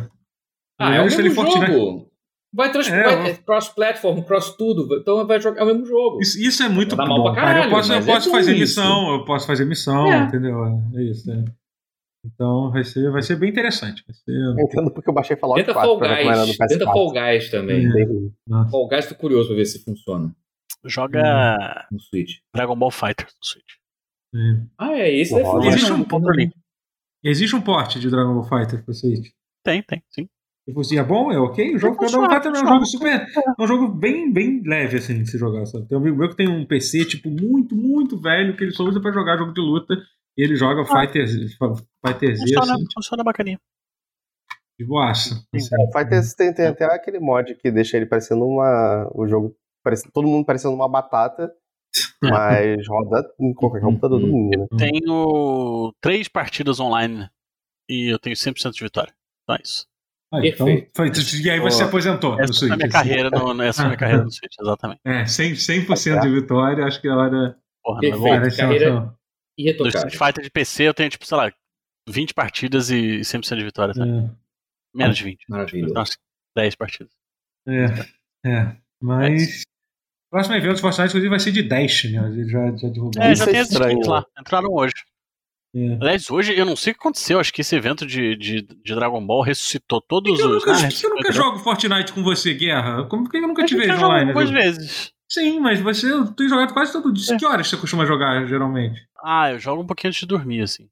Ah, 0.79 0.93
é 0.95 0.99
Eu 0.99 1.03
o 1.03 1.05
mesmo 1.05 1.31
Fortnite. 1.33 1.71
jogo. 1.71 2.07
Vai, 2.53 2.71
trans... 2.71 2.87
É, 2.87 3.03
vai 3.15 3.33
cross-platform, 3.35 4.21
cross 4.21 4.55
tudo. 4.55 4.87
Então 4.99 5.25
vai 5.27 5.39
jogar 5.41 5.61
é 5.61 5.63
o 5.63 5.67
mesmo 5.67 5.85
jogo. 5.85 6.19
Isso, 6.21 6.39
isso 6.39 6.63
é 6.63 6.69
muito 6.69 6.95
bom, 6.95 7.05
mal 7.05 7.23
pra 7.23 7.33
cara. 7.35 7.47
Eu 7.49 7.53
caralho, 7.53 7.71
posso, 7.71 7.93
eu 7.93 7.97
é 7.97 8.01
posso 8.05 8.31
fazer 8.31 8.51
isso. 8.53 8.79
missão, 8.79 9.13
eu 9.13 9.25
posso 9.25 9.47
fazer 9.47 9.65
missão, 9.65 10.11
É. 10.11 10.17
entendeu? 10.19 10.63
É 10.95 11.03
isso, 11.03 11.29
é. 11.31 11.43
Então 12.25 12.71
vai 12.71 12.83
ser, 12.83 13.09
vai 13.11 13.21
ser 13.21 13.35
bem 13.37 13.49
interessante. 13.49 14.03
Vai 14.05 14.13
ser. 14.15 14.31
Eu 14.31 14.59
entendo 14.59 14.91
porque 14.91 15.09
eu 15.09 15.13
baixei 15.13 15.35
Fallout 15.37 15.61
Tenta 15.61 15.73
4 15.73 15.89
Fall 15.89 15.99
Guys. 15.99 16.57
PS4. 16.57 16.67
Tenta 16.67 16.85
Fall 16.85 17.11
Guys 17.13 17.49
também. 17.51 17.85
É. 17.87 18.69
Fall 18.69 18.87
Guys 18.87 19.05
tô 19.07 19.15
curioso 19.15 19.47
pra 19.49 19.57
ver 19.57 19.65
se 19.65 19.83
funciona 19.83 20.35
Joga 20.85 21.87
no 21.91 21.99
Switch. 21.99 22.37
Dragon 22.55 22.75
Ball 22.75 22.91
Fighter 22.91 23.25
no 23.25 23.45
Switch. 23.45 23.73
É. 24.35 24.63
Ah, 24.77 24.93
é 24.93 25.09
isso. 25.11 25.37
Não 25.39 25.63
É. 25.63 25.67
Existe 25.67 25.91
um- 25.93 26.03
controlinho. 26.03 26.51
Existe 27.23 27.55
um 27.55 27.61
porte 27.61 27.99
de 27.99 28.09
Dragon 28.09 28.33
Ball 28.33 28.43
Fighter 28.43 28.83
pro 28.83 28.93
Switch. 28.93 29.29
Tem, 29.63 29.81
tem, 29.83 30.01
sim. 30.09 30.27
E 30.67 30.73
você 30.73 30.97
é 30.97 31.03
bom? 31.03 31.31
É 31.31 31.39
ok? 31.39 31.75
O 31.75 31.79
jogo 31.79 31.95
Ball 31.97 32.09
Fighter 32.09 32.51
é 32.53 32.61
um 32.61 32.67
jogo 32.67 32.85
super. 32.85 33.25
É 33.57 33.63
um 33.63 33.67
jogo 33.67 33.87
bem, 33.87 34.31
bem 34.31 34.61
leve, 34.65 34.97
assim, 34.97 35.21
de 35.23 35.29
se 35.31 35.37
jogar. 35.37 35.65
Sabe? 35.65 35.87
Tem 35.87 35.97
um 35.97 36.01
amigo 36.01 36.17
meu 36.17 36.29
que 36.29 36.35
tem 36.35 36.47
um 36.49 36.65
PC, 36.65 37.05
tipo, 37.05 37.29
muito, 37.29 37.75
muito 37.75 38.19
velho, 38.19 38.55
que 38.55 38.63
ele 38.65 38.71
só 38.71 38.83
usa 38.83 38.99
pra 39.01 39.11
jogar 39.13 39.37
jogo 39.37 39.53
de 39.53 39.61
luta. 39.61 39.95
E 40.37 40.43
ele 40.43 40.55
joga 40.55 40.85
Fighter, 40.85 41.27
Fighter 41.27 42.35
Z, 42.35 42.41
Funciona, 42.41 42.73
assim, 42.75 42.85
funciona 42.93 43.23
bacaninha. 43.23 43.59
de 44.79 44.85
boaça. 44.85 45.43
Assim. 45.55 45.69
É, 45.73 45.83
o 45.83 45.91
Fighters 45.91 46.33
tem, 46.35 46.53
tem 46.53 46.67
até 46.67 46.85
aquele 46.85 47.19
mod 47.19 47.55
que 47.55 47.71
deixa 47.71 47.97
ele 47.97 48.05
parecendo 48.05 48.45
uma. 48.45 49.09
O 49.15 49.27
jogo. 49.27 49.55
Parece, 49.83 50.11
todo 50.11 50.27
mundo 50.27 50.45
parecendo 50.45 50.75
uma 50.75 50.87
batata, 50.89 51.51
mas 52.21 52.87
roda 52.87 53.27
em 53.39 53.53
qualquer 53.53 53.81
computador 53.81 54.19
do 54.19 54.27
mundo, 54.27 54.57
né? 54.59 54.67
Tenho 54.77 55.93
três 56.01 56.27
partidas 56.27 56.79
online 56.79 57.27
e 57.89 58.11
eu 58.11 58.19
tenho 58.19 58.35
100% 58.35 58.71
de 58.73 58.83
vitória. 58.83 59.13
Então 59.43 59.55
é 59.55 59.61
isso. 59.63 59.87
Ah, 60.33 60.39
então, 60.45 60.65
Perfeito. 60.67 60.91
foi- 60.93 61.41
e 61.41 61.49
aí 61.49 61.59
você 61.61 61.77
se 61.77 61.83
aposentou 61.83 62.35
no 62.35 62.41
Essa 62.41 62.51
é 62.51 62.55
Switch. 62.55 62.71
a 62.73 62.75
minha 62.75 62.87
assim. 62.87 62.91
carreira 62.93 63.29
no, 63.29 63.61
essa 63.63 63.81
é 63.81 63.85
a 63.85 63.87
minha 63.87 63.97
carreira 63.97 64.23
no 64.25 64.29
Switch, 64.31 64.53
exatamente. 64.59 64.99
É, 65.05 65.23
100%, 65.23 65.87
100% 65.87 66.21
de 66.21 66.29
vitória, 66.29 66.83
acho 66.85 66.99
que 67.01 67.07
é 67.07 67.11
hora. 67.11 67.57
Porra, 67.81 68.01
Perfeito. 68.01 68.19
não 68.21 68.27
é 68.27 68.31
bom. 68.35 68.39
Parece 68.41 68.57
carreira- 68.57 69.16
No. 69.57 69.87
Street 69.87 70.11
Fighter 70.17 70.43
de 70.43 70.49
PC 70.51 70.83
eu 70.83 70.93
tenho, 70.93 71.09
tipo, 71.09 71.25
sei 71.25 71.37
lá, 71.37 71.51
20 72.07 72.33
partidas 72.33 72.89
e 72.89 73.19
100% 73.21 73.57
de 73.57 73.63
vitória. 73.63 73.93
Tá? 73.93 74.05
É, 74.05 74.29
Menos 74.93 75.17
de 75.17 75.23
20. 75.23 75.45
Maravilhoso. 75.49 75.91
Então, 75.91 76.01
umas 76.01 76.17
10 76.55 76.75
partidas. 76.75 77.11
é, 77.67 77.85
é. 78.49 78.75
Mas. 79.01 79.63
O 80.27 80.31
próximo 80.31 80.55
evento 80.55 80.75
do 80.75 80.81
Fortnite, 80.81 81.07
inclusive, 81.09 81.29
vai 81.29 81.39
ser 81.39 81.51
de 81.53 81.63
Dash, 81.63 82.03
né? 82.11 82.19
Ele 82.27 82.49
já, 82.49 82.65
já 82.75 82.89
divulgou. 82.89 83.21
É, 83.21 83.33
já 83.35 83.43
é 83.45 83.47
tem 83.47 83.59
as 83.59 83.69
estranho, 83.69 83.91
skins 83.91 84.07
lá. 84.07 84.25
Entraram 84.39 84.69
hoje. 84.73 84.93
É. 85.75 85.93
Aliás, 86.01 86.29
hoje 86.29 86.57
eu 86.57 86.65
não 86.65 86.75
sei 86.75 86.91
o 86.91 86.95
que 86.95 86.99
aconteceu. 86.99 87.39
Acho 87.39 87.53
que 87.53 87.61
esse 87.61 87.75
evento 87.75 88.05
de, 88.05 88.35
de, 88.35 88.61
de 88.61 88.95
Dragon 88.95 89.25
Ball 89.25 89.41
ressuscitou 89.41 90.01
todos 90.01 90.35
que 90.35 90.41
eu 90.41 90.49
os. 90.49 90.65
nunca, 90.65 90.71
Ah, 90.73 90.81
por 90.81 90.89
que 90.99 91.05
eu 91.05 91.09
nunca 91.11 91.31
jogo 91.31 91.59
Fortnite 91.59 92.11
com 92.13 92.23
você, 92.23 92.53
Guerra? 92.53 93.05
Como 93.07 93.23
por 93.23 93.31
que 93.31 93.37
eu 93.37 93.47
nunca 93.47 93.63
A 93.63 93.65
te 93.65 93.75
vejo 93.75 93.93
online? 94.05 94.29
algumas 94.31 94.49
jogo? 94.49 94.59
vezes. 94.61 95.13
Sim, 95.29 95.59
mas 95.59 95.79
você 95.81 96.11
eu 96.11 96.33
tenho 96.33 96.49
jogado 96.49 96.73
quase 96.73 96.93
todo 96.93 97.11
dia. 97.11 97.35
É. 97.35 97.37
Que 97.37 97.45
horas 97.45 97.67
você 97.67 97.77
costuma 97.77 98.05
jogar, 98.05 98.45
geralmente? 98.45 99.07
Ah, 99.23 99.51
eu 99.51 99.59
jogo 99.59 99.83
um 99.83 99.87
pouquinho 99.87 100.09
antes 100.09 100.21
de 100.21 100.25
dormir, 100.27 100.61
assim. 100.61 100.89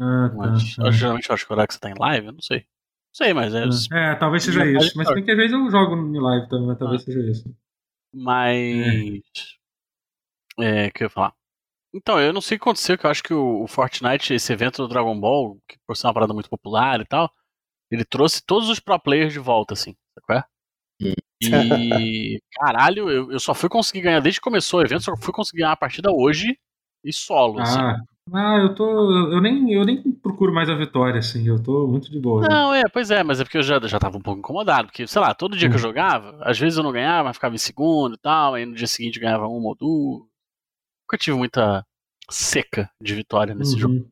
Ah, 0.00 0.30
Mas 0.36 0.76
tá, 0.76 0.86
eu, 0.86 0.92
geralmente 0.92 1.28
eu 1.28 1.34
acho 1.34 1.44
que 1.46 1.52
o 1.52 1.54
horário 1.54 1.68
que 1.68 1.74
você 1.74 1.80
tá 1.80 1.90
em 1.90 1.98
live, 1.98 2.26
eu 2.26 2.32
não 2.32 2.40
sei. 2.40 2.58
Não 2.60 3.14
sei, 3.14 3.34
mas 3.34 3.54
é. 3.54 3.64
tá. 3.88 3.98
É, 3.98 4.14
talvez 4.14 4.44
seja 4.44 4.64
isso. 4.64 4.96
Mas 4.96 5.08
tem 5.08 5.24
que 5.24 5.30
às 5.30 5.36
vezes 5.36 5.52
eu 5.52 5.70
jogo 5.70 5.96
em 5.96 6.20
live 6.20 6.48
também, 6.48 6.66
mas 6.68 6.78
talvez 6.78 7.02
Ah. 7.02 7.04
seja 7.04 7.30
isso. 7.30 7.56
Mas. 8.12 9.22
É, 10.60 10.86
o 10.88 10.92
que 10.92 11.02
eu 11.02 11.06
ia 11.06 11.10
falar? 11.10 11.34
Então, 11.94 12.20
eu 12.20 12.32
não 12.32 12.40
sei 12.40 12.56
o 12.56 12.60
que 12.60 12.64
aconteceu, 12.64 12.98
que 12.98 13.06
eu 13.06 13.10
acho 13.10 13.22
que 13.22 13.32
o, 13.32 13.62
o 13.62 13.66
Fortnite, 13.66 14.34
esse 14.34 14.52
evento 14.52 14.82
do 14.82 14.88
Dragon 14.88 15.18
Ball, 15.18 15.58
que 15.66 15.78
por 15.86 15.96
ser 15.96 16.06
uma 16.06 16.14
parada 16.14 16.34
muito 16.34 16.50
popular 16.50 17.00
e 17.00 17.06
tal, 17.06 17.32
ele 17.90 18.04
trouxe 18.04 18.44
todos 18.44 18.68
os 18.68 18.78
pro 18.78 18.98
players 19.00 19.32
de 19.32 19.38
volta, 19.38 19.72
assim, 19.72 19.96
sabe 20.14 20.26
qual 20.26 20.38
é? 20.38 20.42
Hum. 20.42 20.44
E, 21.00 21.10
caralho, 22.52 23.08
eu, 23.10 23.32
eu 23.32 23.40
só 23.40 23.54
fui 23.54 23.68
conseguir 23.68 24.00
ganhar, 24.02 24.20
desde 24.20 24.40
que 24.40 24.44
começou 24.44 24.80
o 24.80 24.82
evento, 24.84 25.04
só 25.04 25.16
fui 25.16 25.32
conseguir 25.32 25.58
ganhar 25.62 25.72
a 25.72 25.76
partida 25.76 26.10
hoje 26.10 26.58
e 27.04 27.12
solo, 27.12 27.60
assim. 27.60 27.78
Ah, 27.78 27.96
ah, 28.34 28.58
eu 28.58 28.74
tô. 28.74 28.84
Eu 29.32 29.40
nem, 29.40 29.72
eu 29.72 29.84
nem 29.84 30.02
procuro 30.12 30.52
mais 30.52 30.68
a 30.68 30.74
vitória, 30.74 31.18
assim. 31.18 31.46
Eu 31.46 31.62
tô 31.62 31.86
muito 31.86 32.10
de 32.10 32.18
boa. 32.20 32.42
né? 32.42 32.48
Não, 32.48 32.74
é, 32.74 32.82
pois 32.92 33.10
é, 33.10 33.22
mas 33.22 33.40
é 33.40 33.44
porque 33.44 33.58
eu 33.58 33.62
já, 33.62 33.78
já 33.86 33.98
tava 33.98 34.18
um 34.18 34.20
pouco 34.20 34.38
incomodado, 34.40 34.88
porque, 34.88 35.06
sei 35.06 35.20
lá, 35.20 35.32
todo 35.34 35.56
dia 35.56 35.68
que 35.68 35.74
eu 35.74 35.78
Hum. 35.78 35.82
jogava, 35.82 36.38
às 36.42 36.58
vezes 36.58 36.76
eu 36.76 36.84
não 36.84 36.92
ganhava, 36.92 37.24
mas 37.28 37.36
ficava 37.36 37.54
em 37.54 37.58
segundo 37.58 38.14
e 38.14 38.18
tal, 38.18 38.54
aí 38.54 38.66
no 38.66 38.74
dia 38.74 38.86
seguinte 38.86 39.16
eu 39.16 39.22
ganhava 39.22 39.46
uma 39.46 39.68
ou 39.68 39.74
duas. 39.74 40.22
Nunca 41.04 41.18
tive 41.18 41.36
muita 41.36 41.84
seca 42.30 42.90
de 43.00 43.14
vitória 43.14 43.54
nesse 43.54 43.74
Uhum. 43.74 43.78
jogo. 43.80 44.10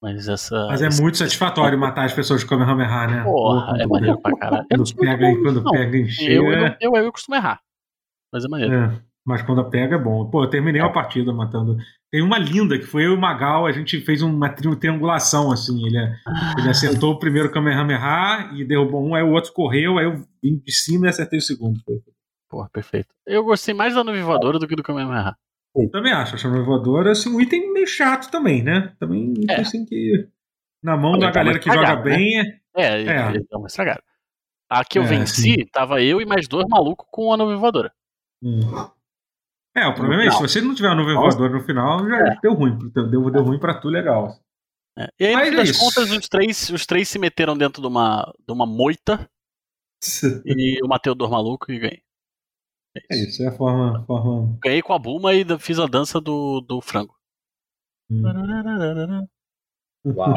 Mas 0.00 0.28
essa. 0.28 0.66
Mas 0.68 0.80
é 0.80 0.88
muito 1.02 1.18
satisfatório 1.18 1.76
matar 1.78 2.04
as 2.04 2.12
pessoas 2.12 2.40
de 2.40 2.46
Kamehameha, 2.46 3.06
né? 3.08 3.24
Porra, 3.24 3.76
é 3.82 3.86
maneiro 3.86 4.20
pra 4.20 4.36
caralho. 4.36 4.66
Quando 4.68 4.88
não 4.88 4.96
pega, 4.96 5.26
bom 5.26 5.42
quando 5.42 5.62
não. 5.62 5.72
pega 5.72 5.96
em 5.96 6.02
Eu, 6.02 6.08
cheio, 6.08 6.52
eu, 6.52 6.66
é- 6.66 6.76
eu, 6.80 6.94
eu 6.94 7.12
costumo 7.12 7.34
errar. 7.36 7.60
Mas 8.32 8.44
é 8.44 8.48
maneiro. 8.48 8.74
É, 8.74 9.02
mas 9.26 9.42
quando 9.42 9.64
pega 9.68 9.96
é 9.96 9.98
bom. 9.98 10.24
Pô, 10.30 10.44
eu 10.44 10.50
terminei 10.50 10.80
uma 10.80 10.92
partida 10.92 11.32
matando. 11.32 11.76
Tem 12.12 12.22
uma 12.22 12.38
linda 12.38 12.78
que 12.78 12.86
foi 12.86 13.04
eu 13.06 13.12
e 13.12 13.14
o 13.16 13.20
Magal, 13.20 13.66
a 13.66 13.72
gente 13.72 14.00
fez 14.00 14.22
uma 14.22 14.48
tri- 14.48 14.74
triangulação 14.76 15.50
assim. 15.50 15.84
Ele, 15.86 15.98
ele 16.58 16.68
acertou 16.70 17.12
o 17.14 17.18
primeiro 17.18 17.50
Kamehameha 17.50 18.50
e 18.54 18.64
derrubou 18.64 19.04
um, 19.04 19.14
aí 19.16 19.22
o 19.22 19.32
outro 19.32 19.52
correu, 19.52 19.98
aí 19.98 20.04
eu 20.06 20.24
vim 20.42 20.58
de 20.64 20.72
cima 20.72 21.06
e 21.06 21.08
acertei 21.08 21.38
o 21.40 21.42
segundo. 21.42 21.80
Porra, 22.48 22.68
perfeito. 22.72 23.08
Eu 23.26 23.42
gostei 23.44 23.74
mais 23.74 23.94
da 23.94 24.04
nuvem 24.04 24.22
voadora 24.22 24.58
do 24.58 24.66
que 24.68 24.76
do 24.76 24.82
Kamehameha. 24.82 25.34
Eu 25.76 25.90
também 25.90 26.12
acho, 26.12 26.34
a 26.34 26.38
chama 26.38 26.62
voadora, 26.62 27.12
assim, 27.12 27.28
um 27.34 27.40
item 27.40 27.72
meio 27.72 27.86
chato 27.86 28.30
também, 28.30 28.62
né? 28.62 28.94
Também 28.98 29.30
um 29.38 29.50
É. 29.50 29.60
assim 29.60 29.84
que. 29.84 30.28
Na 30.82 30.96
mão 30.96 31.18
da 31.18 31.26
dá 31.26 31.32
galera 31.32 31.58
que 31.58 31.70
joga 31.70 31.96
né? 31.96 32.02
bem 32.02 32.40
é. 32.40 32.60
É, 32.76 33.02
É. 33.02 33.32
dá 33.50 33.58
uma 33.58 33.66
estragada. 33.66 34.02
A 34.70 34.84
que 34.84 34.98
eu 34.98 35.02
É, 35.02 35.06
venci, 35.06 35.64
tava 35.72 36.02
eu 36.02 36.20
e 36.20 36.26
mais 36.26 36.46
dois 36.46 36.66
malucos 36.68 37.06
com 37.10 37.32
a 37.32 37.36
nuvem 37.36 37.56
voadora. 37.56 37.92
Hum. 38.42 38.60
É, 39.76 39.86
o 39.86 39.94
problema 39.94 40.22
é 40.24 40.26
isso. 40.28 40.36
Se 40.38 40.42
você 40.42 40.60
não 40.60 40.74
tiver 40.74 40.88
a 40.88 40.94
nuvem 40.94 41.14
Nossa. 41.14 41.36
voadora 41.36 41.58
no 41.58 41.64
final, 41.64 42.06
já 42.08 42.16
É. 42.32 42.36
deu 42.42 42.54
ruim. 42.54 42.78
Deu, 42.92 43.30
deu 43.30 43.42
ruim 43.42 43.58
pra 43.58 43.74
tu, 43.80 43.88
legal. 43.88 44.36
É. 44.98 45.08
E 45.20 45.26
aí, 45.26 45.32
no 45.32 45.38
Mas 45.38 45.48
fim 45.48 45.54
é 45.54 45.56
das 45.58 45.68
isso. 45.70 45.80
contas, 45.80 46.10
os 46.10 46.28
três, 46.28 46.70
os 46.70 46.86
três 46.86 47.08
se 47.08 47.18
meteram 47.18 47.56
dentro 47.56 47.80
de 47.80 47.86
uma, 47.88 48.32
de 48.46 48.52
uma 48.52 48.66
moita 48.66 49.28
e 50.44 50.82
eu 50.82 50.88
matei 50.88 51.10
o 51.10 51.14
dois 51.14 51.30
maluco 51.30 51.70
e 51.72 51.78
ganhei. 51.78 52.02
É 52.96 53.00
É 53.10 53.16
isso. 53.16 53.28
isso, 53.28 53.42
é 53.44 53.48
a 53.48 53.52
forma. 53.52 54.04
forma... 54.06 54.58
Ganhei 54.62 54.82
com 54.82 54.92
a 54.92 54.98
Buma 54.98 55.34
e 55.34 55.44
fiz 55.58 55.78
a 55.78 55.86
dança 55.86 56.20
do, 56.20 56.60
do 56.60 56.80
frango. 56.80 57.14
hum. 58.10 58.22
Uau. 60.06 60.34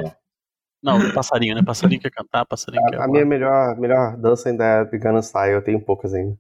Não, 0.84 1.00
do 1.00 1.14
passarinho, 1.14 1.56
né? 1.56 1.62
Passarinho 1.64 2.02
quer 2.02 2.10
cantar, 2.10 2.46
passarinho 2.46 2.84
quer. 2.88 3.00
A, 3.00 3.06
a 3.06 3.08
minha 3.08 3.26
melhor, 3.26 3.78
melhor 3.80 4.18
dança 4.18 4.50
ainda 4.50 4.64
é 4.66 4.86
de 4.86 4.98
Gunna 4.98 5.22
Style, 5.22 5.54
eu 5.54 5.64
tenho 5.64 5.80
poucas 5.84 6.14
ainda. 6.14 6.36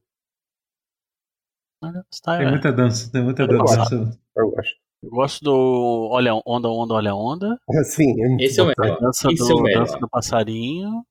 Style, 2.13 2.39
Tem 2.39 2.47
é. 2.47 2.49
muita 2.51 2.71
dança, 2.71 3.11
tem 3.11 3.23
muita 3.23 3.43
Eu 3.43 3.47
dança. 3.47 3.77
gosto. 3.77 3.95
Eu 4.35 4.51
gosto. 4.51 4.81
Eu 5.03 5.09
gosto 5.09 5.43
do 5.43 6.09
Olha 6.11 6.33
Onda, 6.45 6.69
Onda, 6.69 6.93
Olha 6.93 7.15
Onda. 7.15 7.59
Sim, 7.85 8.23
é 8.23 8.27
muito 8.27 8.41
Esse 8.43 8.59
é 8.59 8.63
o 8.63 8.67
melhor. 8.67 8.99
Dança 8.99 9.31
Esse 9.31 9.43
do, 9.43 9.51
é 9.51 9.55
o 9.55 9.61
melhor. 9.63 9.79
dança 9.85 9.99
do 9.99 10.09
passarinho. 10.09 11.05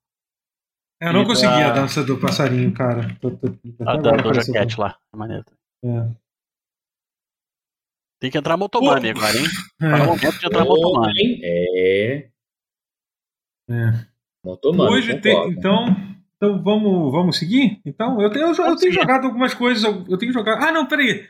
Eu 1.02 1.12
não 1.14 1.22
E 1.22 1.26
consegui 1.26 1.52
da- 1.52 1.68
a 1.70 1.72
dança 1.72 2.04
do 2.04 2.20
passarinho, 2.20 2.72
cara. 2.74 3.16
Tô, 3.20 3.30
tô, 3.30 3.48
tô- 3.50 3.84
A 3.86 3.92
até 3.94 4.02
da 4.02 4.08
agora 4.10 4.16
Doja 4.22 4.40
apareceu. 4.40 4.54
Cat 4.54 4.78
lá. 4.80 4.98
É 5.12 5.16
maneiro. 5.16 5.44
É. 5.84 6.08
Tem 8.20 8.30
que 8.30 8.36
entrar 8.36 8.56
Motomami 8.56 9.10
agora, 9.10 9.36
hein? 9.38 9.44
Tá 9.78 9.86
É. 10.02 10.06
momento 10.06 10.38
de 10.38 10.46
entrar 10.46 10.64
Motomami. 10.64 11.08
Homem, 11.08 11.40
É. 11.42 12.28
É. 13.70 14.06
Motomami. 14.44 14.92
Hoje 14.92 15.18
tem. 15.20 15.50
Então. 15.52 15.86
Então 16.36 16.62
vamos, 16.62 17.12
vamos 17.12 17.38
seguir? 17.38 17.80
Então, 17.84 18.18
eu 18.20 18.30
tenho, 18.30 18.46
eu, 18.46 18.54
Vamos 18.54 18.80
tenho 18.80 18.92
jogado 18.94 19.26
algumas 19.26 19.52
coisas. 19.52 19.84
Eu, 19.84 20.06
eu 20.08 20.16
tenho 20.18 20.32
jogado. 20.32 20.62
Ah, 20.62 20.72
não, 20.72 20.86
peraí. 20.86 21.26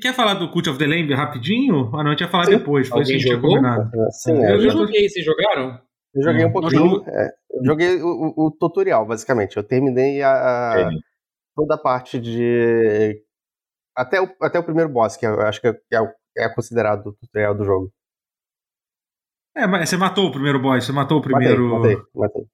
Quer 0.00 0.14
falar 0.14 0.32
do 0.34 0.50
Cult 0.50 0.70
of 0.70 0.78
the 0.78 0.86
Lamb 0.86 1.12
rapidinho? 1.14 1.94
Ah, 1.94 2.02
não, 2.02 2.08
a 2.08 2.10
gente 2.12 2.22
ia 2.22 2.28
falar 2.28 2.46
Sim. 2.46 2.52
depois. 2.52 2.88
Foi 2.88 3.02
isso 3.02 3.10
que 3.10 3.12
a 3.12 3.16
Alguém 3.16 3.18
gente 3.18 3.22
tinha 3.26 3.34
jogou? 3.34 3.50
combinado. 3.56 3.90
Sim, 4.12 4.32
Eu 4.32 4.36
é, 4.42 4.50
Eu 4.52 4.54
eu, 4.54 4.60
já- 4.62 4.70
joguei, 4.70 5.08
vocês 5.08 5.24
jogaram? 5.24 5.82
eu 6.14 6.22
joguei 6.22 6.44
um 6.46 6.52
pouquinho. 6.52 7.04
é, 7.08 7.28
eu 7.52 7.64
joguei 7.64 8.02
o, 8.02 8.34
o- 8.36 8.50
tutorial, 8.50 9.06
basicamente. 9.06 9.56
Eu 9.56 9.64
terminei 9.64 10.22
a, 10.22 10.32
a- 10.86 10.90
toda 11.56 11.74
a 11.74 11.78
parte 11.78 12.20
de. 12.20 13.22
Até 13.96 14.20
o, 14.20 14.28
até 14.40 14.58
o 14.58 14.64
primeiro 14.64 14.90
boss, 14.90 15.16
que 15.16 15.26
eu 15.26 15.40
acho 15.42 15.60
que 15.60 15.68
é, 15.68 15.72
é 15.92 16.14
é 16.38 16.48
considerado 16.48 17.08
o 17.08 17.12
tutorial 17.12 17.54
do 17.54 17.64
jogo. 17.64 17.92
É, 19.54 19.66
mas 19.66 19.88
você 19.90 19.96
matou 19.98 20.28
o 20.28 20.32
primeiro 20.32 20.58
boss, 20.60 20.84
você 20.84 20.92
matou 20.92 21.18
o 21.18 21.22
primeiro. 21.22 21.68
Matei, 21.68 21.96
matei, 21.96 22.06
matei. 22.14 22.46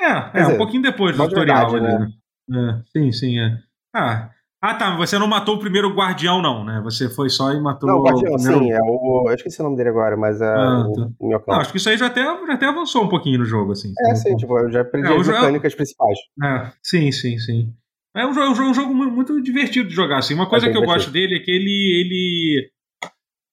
É, 0.00 0.40
é 0.40 0.42
um 0.42 0.46
dizer, 0.46 0.58
pouquinho 0.58 0.82
depois 0.82 1.16
do 1.16 1.28
tutorial 1.28 1.70
verdade, 1.70 1.86
ali, 1.86 1.98
né? 1.98 2.80
É, 2.80 2.82
sim, 2.90 3.12
sim, 3.12 3.38
é. 3.38 3.58
Ah, 3.94 4.30
ah, 4.62 4.74
tá, 4.74 4.96
você 4.96 5.18
não 5.18 5.26
matou 5.26 5.56
o 5.56 5.58
primeiro 5.58 5.94
guardião, 5.94 6.42
não, 6.42 6.64
né? 6.64 6.80
Você 6.84 7.08
foi 7.08 7.30
só 7.30 7.52
e 7.52 7.60
matou 7.60 7.88
Não, 7.88 7.98
o 7.98 8.02
Guardião, 8.04 8.32
o 8.32 8.36
primeiro... 8.36 8.58
sim, 8.64 8.70
é 8.72 8.78
o. 8.82 9.24
Eu 9.28 9.34
esqueci 9.34 9.60
o 9.60 9.64
nome 9.64 9.76
dele 9.76 9.88
agora, 9.88 10.16
mas 10.16 10.40
é 10.40 10.44
Ah, 10.54 10.84
o, 10.86 10.92
tá. 10.92 11.08
o 11.18 11.28
meu 11.28 11.42
Não, 11.48 11.60
acho 11.60 11.70
que 11.72 11.78
isso 11.78 11.88
aí 11.88 11.96
já 11.96 12.06
até, 12.06 12.22
já 12.22 12.52
até 12.52 12.66
avançou 12.66 13.04
um 13.04 13.08
pouquinho 13.08 13.38
no 13.38 13.44
jogo, 13.44 13.72
assim. 13.72 13.92
É, 14.08 14.14
sim, 14.14 14.36
tipo, 14.36 14.58
eu 14.58 14.70
já 14.70 14.82
aprendi 14.82 15.08
É, 15.08 15.16
as 15.16 15.26
mecânicas 15.26 15.74
principais. 15.74 16.18
É, 16.42 16.72
sim, 16.82 17.10
sim, 17.10 17.38
sim. 17.38 17.72
É 18.14 18.26
um 18.26 18.34
jogo, 18.34 18.50
um 18.50 18.54
jogo, 18.54 18.70
um 18.70 18.74
jogo 18.74 18.94
mu- 18.94 19.10
muito 19.10 19.40
divertido 19.42 19.88
de 19.88 19.94
jogar, 19.94 20.18
assim. 20.18 20.34
Uma 20.34 20.48
coisa 20.48 20.66
bem 20.66 20.74
que 20.74 20.82
eu 20.82 20.86
gosto 20.86 21.10
dele 21.10 21.36
é 21.36 21.38
que 21.38 21.50
ele, 21.50 22.00
ele 22.00 22.70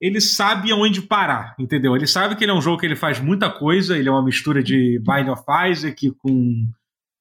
ele 0.01 0.19
sabe 0.21 0.71
aonde 0.71 1.01
parar, 1.01 1.55
entendeu? 1.57 1.95
Ele 1.95 2.05
sabe 2.05 2.35
que 2.35 2.43
ele 2.43 2.51
é 2.51 2.53
um 2.55 2.61
jogo 2.61 2.79
que 2.79 2.85
ele 2.85 2.95
faz 2.95 3.19
muita 3.19 3.49
coisa, 3.49 3.97
ele 3.97 4.07
é 4.09 4.11
uma 4.11 4.23
mistura 4.23 4.61
de 4.61 4.99
Bind 4.99 5.29
of 5.29 5.43
Isaac 5.71 6.11
com 6.19 6.67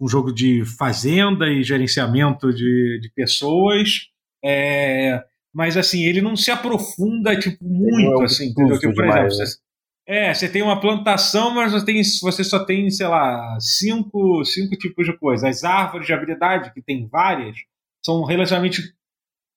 um 0.00 0.08
jogo 0.08 0.32
de 0.32 0.64
fazenda 0.64 1.48
e 1.48 1.62
gerenciamento 1.62 2.52
de, 2.52 3.00
de 3.00 3.10
pessoas. 3.14 4.08
É, 4.44 5.22
mas 5.54 5.76
assim, 5.76 6.04
ele 6.04 6.20
não 6.20 6.36
se 6.36 6.50
aprofunda 6.50 7.38
tipo 7.38 7.64
muito 7.64 8.10
não 8.10 8.22
é 8.22 8.24
assim, 8.26 8.48
entendeu? 8.50 8.78
Que, 8.78 8.86
por 8.86 9.02
demais, 9.02 9.32
exemplo, 9.32 9.38
né? 9.38 9.46
você, 9.46 9.58
é, 10.06 10.34
você 10.34 10.48
tem 10.48 10.62
uma 10.62 10.78
plantação, 10.80 11.54
mas 11.54 11.72
você, 11.72 11.84
tem, 11.84 12.02
você 12.22 12.44
só 12.44 12.64
tem, 12.64 12.90
sei 12.90 13.08
lá, 13.08 13.56
cinco, 13.58 14.44
cinco 14.44 14.76
tipos 14.76 15.06
de 15.06 15.16
coisa. 15.18 15.48
As 15.48 15.64
árvores 15.64 16.06
de 16.06 16.12
habilidade, 16.12 16.72
que 16.72 16.82
tem 16.82 17.08
várias, 17.08 17.56
são 18.04 18.22
relativamente 18.24 18.94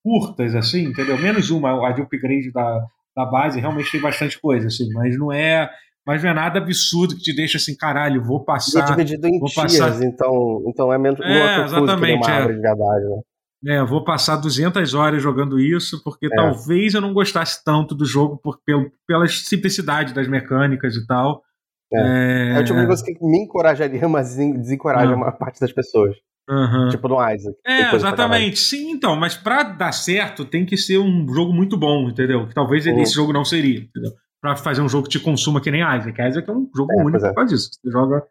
curtas, 0.03 0.55
assim, 0.55 0.85
entendeu? 0.85 1.17
Menos 1.17 1.51
uma, 1.51 1.87
a 1.87 1.91
de 1.91 2.01
upgrade 2.01 2.51
da, 2.51 2.87
da 3.15 3.25
base, 3.25 3.59
realmente 3.59 3.91
tem 3.91 4.01
bastante 4.01 4.39
coisa, 4.39 4.67
assim, 4.67 4.91
mas 4.93 5.17
não 5.17 5.31
é. 5.31 5.69
Mas 6.07 6.23
não 6.23 6.29
é 6.31 6.33
nada 6.33 6.59
absurdo 6.59 7.15
que 7.15 7.21
te 7.21 7.35
deixa 7.35 7.57
assim, 7.57 7.75
caralho, 7.75 8.23
vou 8.23 8.39
E 8.39 8.41
é 8.41 8.45
passar. 8.45 8.85
dividido 8.95 9.27
em 9.27 9.39
vou 9.39 9.47
tiers, 9.49 9.77
passar- 9.79 10.03
então, 10.03 10.63
então 10.67 10.91
é 10.93 10.97
menos 10.97 11.19
É, 11.21 11.23
é 11.39 11.55
que 11.59 11.61
exatamente, 11.65 12.25
uma 12.27 12.31
é. 12.35 12.41
de 12.41 12.47
verdade, 12.47 13.05
né? 13.05 13.21
É, 13.67 13.83
vou 13.83 14.03
passar 14.05 14.37
200 14.37 14.93
horas 14.93 15.21
jogando 15.21 15.59
isso, 15.59 16.01
porque 16.03 16.27
É. 16.27 16.29
talvez 16.35 16.93
eu 16.93 17.01
não 17.01 17.13
gostasse 17.13 17.61
tanto 17.63 17.93
do 17.93 18.05
jogo 18.05 18.37
por, 18.41 18.57
pelo, 18.65 18.89
pela 19.05 19.27
simplicidade 19.27 20.13
das 20.13 20.27
mecânicas 20.29 20.95
e 20.95 21.05
tal. 21.05 21.41
É. 21.93 22.53
É 22.55 22.59
o 22.59 22.63
tipo 22.63 22.79
de 22.79 22.85
coisa 22.87 23.03
que 23.03 23.13
me 23.21 23.43
encorajaria, 23.43 24.07
mas 24.07 24.39
en- 24.39 24.53
desencoraja 24.59 25.11
Ah. 25.11 25.13
a 25.13 25.17
maior 25.17 25.37
parte 25.37 25.59
das 25.59 25.71
pessoas. 25.73 26.15
Aham. 26.49 26.89
Tipo 26.89 27.07
no 27.09 27.15
Isaac. 27.31 27.55
É, 27.67 27.93
exatamente. 27.93 28.57
Sim, 28.59 28.91
então, 28.91 29.15
mas 29.15 29.35
pra 29.35 29.61
dar 29.63 29.91
certo 29.91 30.45
tem 30.45 30.65
que 30.65 30.77
ser 30.77 30.97
um 30.97 31.27
jogo 31.31 31.51
muito 31.53 31.77
bom, 31.77 32.09
entendeu? 32.09 32.47
Que 32.47 32.55
talvez 32.55 32.85
Uhum. 32.87 32.99
esse 33.01 33.13
jogo 33.13 33.33
não 33.33 33.43
seria, 33.45 33.79
entendeu? 33.79 34.11
Pra 34.41 34.55
fazer 34.55 34.81
um 34.81 34.87
jogo 34.89 35.03
que 35.03 35.17
te 35.17 35.19
consuma 35.19 35.59
que 35.61 35.69
nem 35.71 35.81
Isaac. 35.81 36.21
Isaac 36.21 36.49
é 36.49 36.53
um 36.53 36.69
jogo 36.75 36.91
É, 36.93 37.03
único 37.03 37.25
é. 37.25 37.29
por 37.29 37.35
causa 37.35 37.53
disso. 37.53 37.69
Você 37.73 37.91
joga. 37.91 38.23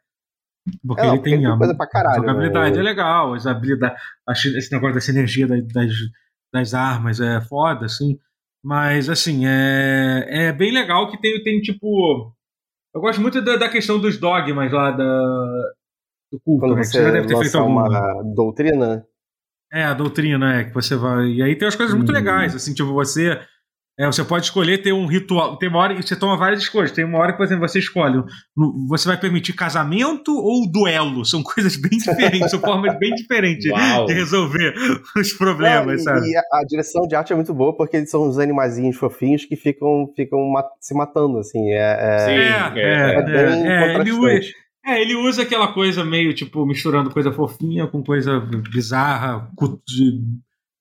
Porque 0.87 1.03
É, 1.03 1.09
ele 1.09 1.19
tem 1.21 1.37
tem 1.39 1.47
a 1.47 1.57
coisa 1.57 1.75
pra 1.75 1.87
caralho, 1.87 2.17
jogabilidade 2.21 2.75
né? 2.77 2.81
é 2.81 2.83
legal, 2.83 3.33
as 3.35 3.47
habilidades, 3.47 3.99
esse 4.57 4.71
negócio 4.73 4.95
da 4.95 5.01
sinergia 5.01 5.47
da- 5.47 5.57
das, 5.73 5.93
das 6.53 6.75
armas 6.75 7.21
é 7.21 7.41
foda, 7.41 7.87
assim. 7.87 8.19
Mas, 8.63 9.09
assim, 9.09 9.47
é, 9.47 10.27
é 10.29 10.53
bem 10.53 10.73
legal 10.73 11.11
que 11.11 11.19
tem, 11.21 11.43
tem 11.43 11.61
tipo. 11.61 12.35
Eu 12.95 13.01
gosto 13.01 13.21
muito 13.21 13.41
da, 13.41 13.57
da 13.57 13.69
questão 13.69 13.99
dos 14.01 14.19
dogmas 14.19 14.71
lá 14.73 14.91
da, 14.91 15.05
do 16.33 16.41
culto, 16.45 16.61
Quando 16.61 16.75
né? 16.77 16.83
Você 16.83 16.99
você 16.99 17.03
já 17.05 17.11
deve 17.13 17.29
ter 17.29 17.37
feito 17.39 17.57
alguma. 17.59 17.89
uma 17.89 18.35
doutrina, 18.35 19.07
É, 19.73 19.85
a 19.85 19.95
doutrina, 19.95 20.55
é, 20.61 20.65
que 20.65 20.75
você 20.75 20.97
vai. 20.97 21.29
E 21.29 21.43
aí 21.43 21.57
tem 21.57 21.67
umas 21.67 21.77
coisas 21.77 21.95
muito 21.95 22.11
Hum. 22.11 22.15
legais, 22.15 22.55
assim, 22.55 22.75
tipo, 22.75 22.93
você. 22.93 23.41
É, 23.99 24.07
você 24.07 24.23
pode 24.23 24.45
escolher 24.45 24.79
ter 24.79 24.93
um 24.93 25.07
ritual. 25.07 25.57
Tem 25.57 25.69
uma 25.69 25.81
hora 25.81 25.93
e 25.93 25.97
você 26.03 26.15
toma 26.15 26.37
várias 26.37 26.63
escolhas. 26.63 26.93
Tem 26.93 27.05
uma 27.05 27.19
hora 27.19 27.33
que, 27.33 27.39
por 27.39 27.45
exemplo, 27.45 27.67
você 27.69 27.81
escolhe. 27.81 28.23
Você 28.89 29.09
vai 29.09 29.19
permitir 29.19 29.55
casamento 29.55 30.33
ou 30.33 30.71
duelo? 30.71 31.25
São 31.25 31.43
coisas 31.45 31.77
bem 31.77 31.99
diferentes, 31.99 32.51
são 32.51 32.61
formas 32.61 32.97
bem 32.99 33.13
diferentes 33.15 33.69
Uau. 33.73 34.07
de 34.07 34.13
resolver 34.13 34.73
os 35.17 35.33
problemas, 35.33 36.01
e, 36.01 36.05
sabe? 36.05 36.29
e 36.31 36.37
a, 36.37 36.41
a 36.41 36.65
direção 36.65 37.09
de 37.09 37.17
arte 37.17 37.33
é 37.33 37.37
muito 37.37 37.53
boa 37.53 37.77
porque 37.77 37.97
eles 37.97 38.09
são 38.11 38.29
uns 38.29 38.39
animaizinhos 38.39 38.97
fofinhos 38.97 39.45
que 39.45 39.57
ficam, 39.57 40.13
ficam 40.15 40.49
ma- 40.49 40.65
se 40.81 40.95
matando, 40.95 41.39
assim. 41.39 41.73
É, 41.73 41.99
é, 42.01 42.19
Sim, 42.19 42.79
É, 42.79 42.81
é, 42.81 43.15
é, 43.15 43.15
é 43.15 43.23
bem 43.23 43.67
é, 43.67 43.95
contrastante. 43.97 44.55
é, 44.87 45.03
ele 45.03 45.17
usa 45.17 45.43
aquela 45.43 45.73
coisa 45.73 46.05
meio, 46.05 46.33
tipo, 46.35 46.65
misturando 46.65 47.11
coisa 47.11 47.33
fofinha 47.33 47.89
com 47.89 48.03
coisa 48.05 48.39
bizarra, 48.73 49.51
de. 49.87 50.21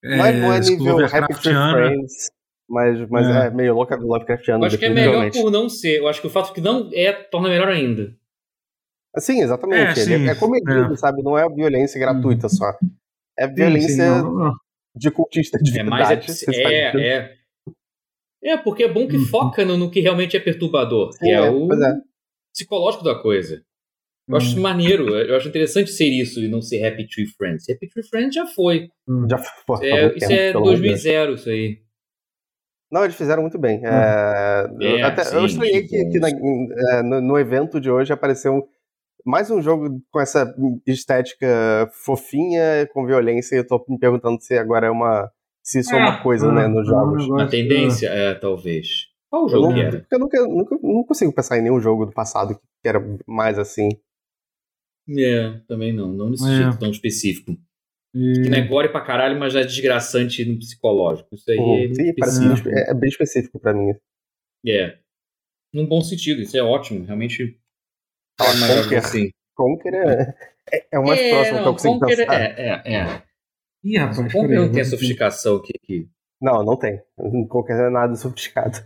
É, 0.03 0.17
não 0.39 0.53
é 0.53 0.59
nível 0.59 1.03
Happy. 1.05 1.33
Friends, 1.33 2.29
mas, 2.69 3.09
mas 3.09 3.27
É. 3.27 3.47
é. 3.47 3.49
meio 3.51 3.73
Love- 3.75 3.95
Lovecraftiano. 3.95 4.63
Eu 4.63 4.67
acho 4.67 4.77
que 4.77 4.85
é 4.85 4.89
melhor 4.89 5.31
por 5.31 5.51
não 5.51 5.69
ser. 5.69 5.97
Eu 5.99 6.07
acho 6.07 6.21
que 6.21 6.27
o 6.27 6.29
fato 6.29 6.53
que 6.53 6.61
não 6.61 6.89
é 6.93 7.11
torna 7.13 7.49
melhor 7.49 7.67
ainda. 7.69 8.13
Sim, 9.17 9.41
exatamente. 9.41 9.99
É, 9.99 10.03
Ele 10.03 10.13
é- 10.13 10.17
sim, 10.17 10.29
é, 10.29 10.35
comedido, 10.35 10.93
é. 10.93 10.97
sabe? 10.97 11.23
Não 11.23 11.37
é 11.37 11.47
violência 11.49 11.99
gratuita 11.99 12.47
só. 12.49 12.71
É 13.37 13.47
Sim, 13.47 13.53
violência 13.55 13.89
sim, 13.89 13.97
não, 13.97 14.33
não. 14.33 14.53
de 14.95 15.09
cultista 15.11 15.57
de 15.57 15.79
É 15.79 15.83
mais. 15.83 16.07
verdade. 16.07 16.31
É, 16.55 17.07
é. 17.07 17.37
É, 18.43 18.57
porque 18.57 18.83
é 18.83 18.91
bom 18.91 19.07
que 19.07 19.17
Uhum. 19.17 19.25
foca 19.25 19.65
no, 19.65 19.75
no 19.77 19.89
que 19.89 19.99
realmente 19.99 20.37
é 20.37 20.39
perturbador, 20.39 21.09
que 21.11 21.17
Sim, 21.25 21.31
é, 21.31 21.33
é, 21.33 21.49
o 21.49 21.73
é. 21.73 21.93
psicológico 22.53 23.03
da 23.03 23.15
coisa. 23.15 23.63
Eu 24.29 24.35
acho 24.37 24.47
Hum. 24.47 24.51
isso 24.51 24.59
maneiro, 24.61 25.09
eu 25.09 25.35
acho 25.35 25.47
interessante 25.47 25.89
ser 25.89 26.09
isso 26.09 26.39
e 26.41 26.47
não 26.47 26.61
ser 26.61 26.85
Happy 26.85 27.07
Tree 27.07 27.25
Friends. 27.25 27.67
Happy 27.69 27.87
Tree 27.89 28.03
Friends 28.07 28.35
já 28.35 28.45
foi. 28.45 28.89
Hum. 29.07 29.25
Já 29.29 29.37
foi. 29.37 29.91
há 29.91 29.95
É, 29.95 30.07
isso 30.09 30.19
tempo, 30.19 30.33
é 30.33 30.51
pelo 30.51 30.63
amor 30.65 30.75
de 30.75 30.81
Deus. 30.81 31.03
2000 31.03 31.33
isso 31.35 31.49
aí. 31.49 31.79
Não, 32.91 33.03
eles 33.03 33.15
fizeram 33.15 33.41
muito 33.41 33.57
bem. 33.59 33.81
É, 33.85 33.89
É, 33.89 34.67
eu, 34.79 35.05
até, 35.05 35.23
sim, 35.25 35.35
eu 35.35 35.45
estranhei 35.45 35.83
que, 35.85 36.05
que 36.05 36.19
na- 36.19 36.29
é, 36.29 37.01
no, 37.03 37.21
no 37.21 37.37
evento 37.39 37.79
de 37.81 37.89
hoje 37.91 38.13
apareceu 38.13 38.67
mais 39.25 39.51
um 39.51 39.61
jogo 39.61 40.01
com 40.09 40.21
essa 40.21 40.55
estética 40.85 41.89
fofinha, 41.91 42.87
com 42.93 43.05
violência, 43.05 43.55
e 43.55 43.59
eu 43.59 43.67
tô 43.67 43.83
me 43.89 43.99
perguntando 43.99 44.41
se 44.41 44.57
agora 44.57 44.87
é 44.87 44.89
uma. 44.89 45.29
Se 45.61 45.79
isso 45.79 45.93
é, 45.93 45.97
uma 45.97 46.23
coisa, 46.23 46.49
né, 46.49 46.65
nos 46.67 46.87
jogos. 46.87 47.27
Na 47.29 47.45
tendência, 47.47 48.07
é, 48.07 48.33
talvez. 48.35 48.87
Qual 49.29 49.43
o 49.43 49.47
Eu, 49.47 49.49
jogo 49.49 49.67
não, 49.67 49.73
que 49.73 49.81
era? 49.81 49.99
porque 49.99 50.15
eu 50.15 50.19
nunca, 50.19 50.41
nunca, 50.47 50.77
não 50.81 51.03
consigo 51.03 51.33
pensar 51.33 51.57
em 51.57 51.61
nenhum 51.63 51.81
jogo 51.81 52.05
do 52.05 52.13
passado 52.13 52.57
que 52.81 52.87
era 52.87 53.03
mais 53.27 53.59
assim. 53.59 53.89
É, 55.09 55.59
também 55.67 55.91
não. 55.93 56.13
Não 56.13 56.29
nesse 56.29 56.49
É. 56.49 56.55
jeito 56.55 56.79
tão 56.79 56.89
específico. 56.89 57.51
Que 58.43 58.49
não 58.49 58.57
é 58.57 58.61
gore 58.67 58.89
pra 58.89 59.01
caralho, 59.01 59.39
mas 59.39 59.53
já 59.53 59.61
é 59.61 59.63
desgraçante 59.65 60.43
no 60.45 60.57
psicológico. 60.57 61.35
Isso 61.35 61.49
aí 61.51 61.57
é 61.57 61.61
Uhum. 61.61 61.77
muito 61.79 61.95
Sim, 61.95 62.09
específico. 62.09 62.69
bem- 62.69 62.77
é, 62.79 62.89
é 62.89 62.93
bem 62.93 63.09
específico 63.09 63.59
pra 63.59 63.73
mim. 63.73 63.93
É. 64.67 64.97
Num 65.73 65.85
bom 65.85 66.01
sentido, 66.01 66.41
isso 66.41 66.57
é 66.57 66.61
ótimo. 66.63 67.05
Realmente. 67.05 67.59
Fala, 68.39 68.53
é 68.53 68.59
mais 68.59 68.83
Conker. 68.83 68.97
assim. 68.99 69.29
Conker 69.55 69.93
é, 69.93 70.35
é, 70.71 70.87
é 70.93 70.99
o 70.99 71.03
mais 71.05 71.19
É, 71.19 71.29
próximo 71.31 71.55
que 71.55 71.61
eu 71.61 71.65
não, 71.65 71.71
consigo 71.73 71.99
Conker 71.99 72.17
pensar. 72.17 72.41
é, 72.41 72.55
é, 72.85 72.95
é. 72.95 73.23
Ih, 73.83 73.97
rapaz, 73.97 74.17
Conker 74.17 74.41
peraí, 74.41 74.55
não 74.55 74.71
tem 74.71 74.81
a 74.81 74.85
sofisticação 74.85 75.61
que, 75.61 75.73
que- 75.73 76.09
Não, 76.41 76.63
não 76.63 76.77
tem. 76.77 77.01
Conker 77.49 77.75
não 77.77 77.85
é 77.85 77.89
nada 77.89 78.15
sofisticado. 78.15 78.77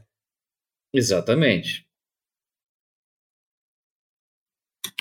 Exatamente. 0.94 1.86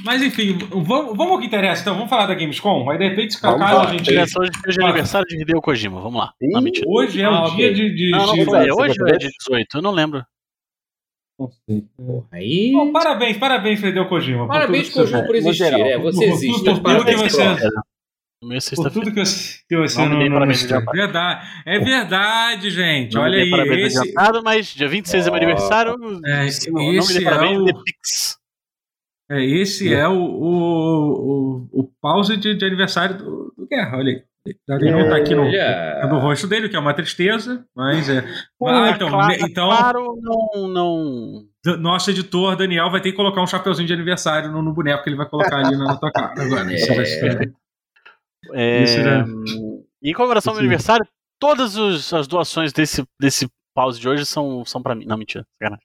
Mas 0.04 0.22
enfim, 0.22 0.56
vamos, 0.70 1.16
vamos 1.16 1.32
ao 1.32 1.38
que 1.40 1.46
interessa, 1.46 1.82
então. 1.82 1.94
Vamos 1.94 2.08
falar 2.10 2.26
da 2.26 2.34
Gamescom? 2.34 2.88
Aí 2.90 2.98
de 2.98 3.08
repente, 3.08 3.34
se 3.34 3.40
calhar, 3.40 3.80
a 3.80 3.86
gente. 3.92 4.04
De 4.04 4.14
fez 4.14 4.30
de 4.30 4.74
Fala. 4.76 4.88
aniversário 4.88 5.26
de 5.28 5.40
Hideo 5.42 5.60
Kojima, 5.60 6.00
vamos 6.00 6.20
lá. 6.20 6.32
Não. 6.40 6.62
Hoje 6.88 7.20
é 7.20 7.24
Ah, 7.24 7.42
o 7.42 7.46
ok. 7.48 7.56
dia 7.56 7.74
de. 7.74 7.94
de, 7.94 8.10
Não, 8.10 8.26
não, 8.26 8.34
de- 8.34 8.44
foi, 8.44 8.64
de- 8.64 8.72
hoje 8.72 8.94
de- 8.94 9.12
é 9.14 9.16
dia 9.18 9.30
18, 9.38 9.76
eu 9.78 9.82
não 9.82 9.90
lembro. 9.90 10.24
Não 11.38 11.48
sei. 11.66 11.84
Aí. 12.32 12.72
Bom, 12.72 12.92
parabéns, 12.92 13.36
parabéns, 13.38 13.80
Fredeu 13.80 14.06
Kojima. 14.08 14.46
Parabéns, 14.46 14.90
Kojima, 14.90 15.22
por 15.22 15.30
no 15.30 15.36
existir. 15.36 15.64
geral. 15.64 15.80
É, 15.80 15.98
você 15.98 16.18
Por- 16.18 16.26
por- 16.26 16.34
existe. 16.34 16.64
por 16.64 16.80
tudo 16.82 17.04
que 17.04 17.16
você- 17.16 17.56
Por 18.42 18.60
sexta-feira. 18.62 18.90
tudo 18.90 19.12
que 19.14 19.20
você, 19.24 19.58
que 19.68 19.76
você 19.76 19.98
Não 19.98 20.06
me 20.06 20.12
não, 20.12 20.18
dei 20.18 20.28
não. 20.30 20.84
Verdade. 20.92 21.46
É 21.66 21.78
verdade, 21.78 22.70
gente. 22.70 23.14
Não 23.14 23.22
Olha 23.22 23.42
aí. 23.42 23.50
parabéns 23.50 23.86
Esse, 23.88 23.98
adiantado, 24.00 24.42
mas 24.42 24.66
dia 24.74 24.88
26 24.88 25.26
é 25.26 25.30
meu 25.30 25.36
aniversário. 25.36 25.94
É, 26.26 26.48
se 26.48 26.70
não, 26.70 26.82
não 26.82 26.90
me 26.90 26.98
esse 26.98 27.14
dei 27.14 27.24
parabéns, 27.24 27.56
é 27.56 27.60
o- 27.60 27.64
dê 27.64 27.72
Pix. 27.84 28.39
É, 29.30 29.44
esse 29.44 29.92
é 29.92 30.06
o, 30.08 30.12
o, 30.14 31.68
o, 31.72 31.80
o 31.80 31.90
pause 32.00 32.36
de, 32.36 32.54
de 32.54 32.64
aniversário 32.64 33.16
do, 33.18 33.54
do 33.56 33.66
Guerra. 33.68 33.98
Olha 33.98 34.12
aí. 34.12 34.22
Ele 34.80 34.90
não 34.90 35.08
tá 35.10 35.16
aqui 35.16 35.34
no, 35.34 35.42
Olha. 35.42 36.06
no 36.08 36.18
rosto 36.18 36.46
dele, 36.46 36.68
que 36.68 36.74
é 36.74 36.78
uma 36.78 36.94
tristeza, 36.94 37.62
mas 37.76 38.08
é. 38.08 38.22
Pô, 38.58 38.68
Ah, 38.68 38.88
é 38.88 38.90
então, 38.92 39.10
claro, 39.10 39.28
né, 39.28 39.38
então 39.42 39.68
claro, 39.68 40.18
não, 40.22 40.68
não. 40.68 41.76
nosso 41.78 42.10
editor 42.10 42.56
Daniel 42.56 42.90
vai 42.90 43.02
ter 43.02 43.10
que 43.10 43.16
colocar 43.18 43.42
um 43.42 43.46
chapeuzinho 43.46 43.86
de 43.86 43.92
aniversário 43.92 44.50
no, 44.50 44.62
no 44.62 44.72
boneco 44.72 45.02
que 45.04 45.10
ele 45.10 45.16
vai 45.16 45.28
colocar 45.28 45.58
ali 45.58 45.76
na, 45.76 45.84
na 45.84 45.96
tua 45.98 46.10
cara. 46.10 46.32
Agora, 46.42 46.72
É. 46.72 46.74
isso 46.74 46.94
vai 46.94 47.04
ser- 47.04 47.52
É, 48.54 48.82
Isso 48.82 49.02
já- 49.02 49.26
Em 50.02 50.14
comemoração 50.14 50.54
do 50.54 50.56
Isso. 50.56 50.62
meu 50.62 50.70
aniversário, 50.70 51.06
todas 51.38 51.76
os- 51.76 52.10
as 52.14 52.26
doações 52.26 52.72
desse, 52.72 53.04
desse 53.20 53.46
pause 53.74 54.00
de 54.00 54.08
hoje 54.08 54.24
são, 54.26 54.64
são 54.64 54.82
pra 54.82 54.94
mim. 54.94 55.04
Não, 55.06 55.16
mentira. 55.16 55.44
sacanagem. 55.58 55.84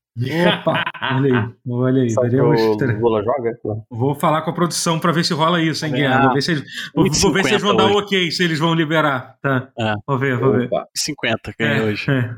Opa, 0.60 0.84
olha 1.12 1.42
aí, 1.44 1.56
olha 1.70 2.02
aí. 2.04 2.16
Teremos- 2.16 2.62
o 2.62 3.02
Lula 3.02 3.24
joga? 3.24 3.52
Vou 3.90 4.16
falar 4.16 4.42
com 4.44 4.50
a 4.52 4.54
produção 4.54 4.98
pra 5.00 5.12
ver 5.12 5.26
se 5.26 5.34
rola 5.34 5.62
isso, 5.62 5.86
hein, 5.86 5.92
Guerra. 5.94 6.24
Vou 6.26 6.34
ver 6.34 6.42
se 6.42 6.52
eles, 6.54 6.64
vou, 6.96 7.10
vou 7.12 7.34
ver 7.34 7.44
se 7.44 7.50
eles 7.52 7.62
vão 7.62 7.76
dar 7.76 7.88
o 7.88 7.98
ok, 8.00 8.32
se 8.32 8.44
eles 8.44 8.58
vão 8.60 8.74
liberar. 8.74 9.38
Tá. 9.42 9.70
É. 9.78 9.94
Vou 10.08 10.18
ver, 10.18 10.38
vou 10.40 10.54
ver. 10.54 10.68
Opa. 10.68 10.88
50 10.96 11.54
ganhei 11.60 11.82
hoje. 11.82 12.06
É. 12.10 12.34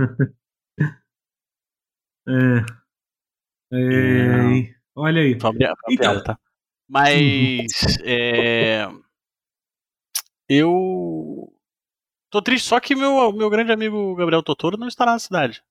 É. 2.30 2.66
É. 3.74 4.74
Olha 4.96 5.22
aí. 5.22 5.39
Só 5.39 5.48
abrir 5.48 5.66
Então. 5.66 5.96
piada, 5.98 6.24
tá? 6.24 6.38
Mas. 6.89 7.68
é, 8.03 8.88
eu. 10.50 11.51
Tô 12.29 12.42
triste, 12.42 12.68
só 12.68 12.79
que 12.79 12.96
meu, 12.96 13.31
meu 13.31 13.50
grande 13.50 13.72
amigo 13.72 14.16
Gabriel 14.16 14.44
Totoro 14.44 14.77
não 14.77 14.87
estará 14.87 15.13
na 15.13 15.20
cidade. 15.20 15.61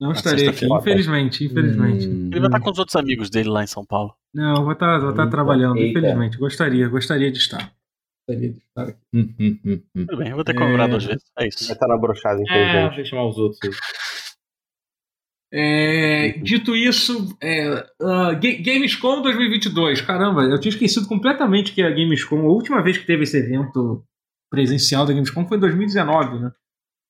Não 0.00 0.10
Na 0.10 0.14
estarei 0.14 0.46
aqui, 0.48 0.64
infelizmente, 0.72 1.44
infelizmente. 1.44 2.06
Hum. 2.06 2.28
Ele 2.30 2.40
vai 2.40 2.48
estar 2.48 2.60
com 2.60 2.70
os 2.70 2.78
outros 2.78 2.94
amigos 2.96 3.28
dele 3.30 3.48
lá 3.48 3.64
em 3.64 3.66
São 3.66 3.84
Paulo. 3.84 4.14
Não, 4.32 4.62
vou 4.62 4.72
estar 4.72 4.98
vou 5.00 5.10
estar 5.10 5.22
Eita, 5.24 5.30
trabalhando, 5.30 5.76
eita. 5.78 5.98
infelizmente. 5.98 6.38
Gostaria, 6.38 6.88
gostaria 6.88 7.30
de 7.32 7.38
estar. 7.38 7.72
Gostaria 8.28 8.52
de 8.52 8.58
estar 8.58 8.82
aqui. 8.84 8.98
Hum, 9.12 9.34
hum, 9.40 9.58
hum. 9.64 10.06
Tudo 10.06 10.16
bem, 10.18 10.28
eu 10.28 10.36
vou 10.36 10.44
ter 10.44 10.52
que 10.52 10.58
É. 10.58 10.60
comemorar 10.60 10.88
duas 10.88 11.04
vezes. 11.04 11.24
É 11.36 11.40
Vai 11.40 11.48
isso. 11.48 11.72
estar 11.72 11.88
na 11.88 11.96
brochada, 11.98 12.38
É, 12.40 12.42
infelizmente. 12.42 12.86
deixa 12.94 13.00
eu 13.00 13.04
chamar 13.06 13.26
os 13.28 13.36
outros. 13.38 13.58
aí. 13.64 13.70
É, 15.50 16.28
dito 16.42 16.76
isso, 16.76 17.36
é, 17.40 17.70
Ga- 18.00 18.62
Gamescom 18.62 19.22
2022. 19.22 20.00
Caramba, 20.02 20.42
eu 20.42 20.60
tinha 20.60 20.70
esquecido 20.70 21.08
completamente 21.08 21.72
que 21.72 21.82
a 21.82 21.88
Gamescom, 21.90 22.40
a 22.40 22.52
última 22.52 22.82
vez 22.82 22.98
que 22.98 23.06
teve 23.06 23.22
esse 23.22 23.38
evento 23.38 24.04
presencial 24.50 25.04
da 25.06 25.12
Gamescom 25.12 25.46
foi 25.46 25.56
em 25.56 25.60
2019, 25.60 26.38
né? 26.40 26.52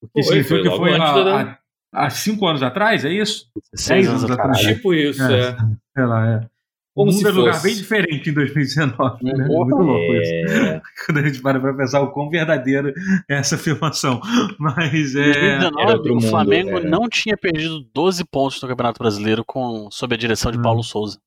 O 0.02 0.06
que 0.06 0.12
Foi, 0.14 0.22
significa 0.24 0.54
foi 0.54 0.70
que 0.70 0.76
foi 0.76 0.94
há, 0.94 1.22
da- 1.24 1.58
há- 1.92 2.10
cinco 2.10 2.46
anos 2.46 2.62
atrás, 2.62 3.04
é 3.04 3.12
isso? 3.12 3.46
16 3.72 4.08
anos 4.08 4.24
anos 4.24 4.38
atrás. 4.38 4.58
atrás. 4.58 4.76
Tipo 4.76 4.94
isso, 4.94 5.22
É. 5.22 5.40
é. 5.50 5.56
Sei 5.96 6.06
lá, 6.06 6.28
é. 6.28 6.48
O 6.94 7.04
mundo 7.06 7.28
é 7.28 7.30
um 7.30 7.34
lugar 7.36 7.62
bem 7.62 7.76
diferente 7.76 8.28
em 8.28 8.32
2019, 8.32 9.22
né? 9.24 9.46
Porra. 9.46 9.66
muito 9.66 9.76
louco 9.76 10.14
isso. 10.14 10.32
É. 10.32 10.82
Quando 11.06 11.18
a 11.18 11.22
gente 11.28 11.40
para 11.40 11.60
pra 11.60 11.72
pensar 11.74 12.00
o 12.00 12.10
quão 12.10 12.28
verdadeira 12.28 12.92
é 13.28 13.36
essa 13.36 13.54
afirmação. 13.54 14.20
Mas 14.58 15.14
Em 15.14 15.20
é. 15.20 15.32
2019, 15.32 15.80
Era 15.80 15.92
outro 15.92 16.12
o 16.12 16.14
mundo, 16.16 16.28
Flamengo 16.28 16.78
é. 16.78 16.84
não 16.84 17.08
tinha 17.08 17.36
perdido 17.36 17.86
12 17.94 18.24
pontos 18.24 18.60
no 18.60 18.68
Campeonato 18.68 18.98
Brasileiro 18.98 19.44
com, 19.44 19.88
sob 19.92 20.12
a 20.14 20.18
direção 20.18 20.50
de 20.50 20.58
Hum. 20.58 20.62
Paulo 20.62 20.82
Souza. 20.82 21.20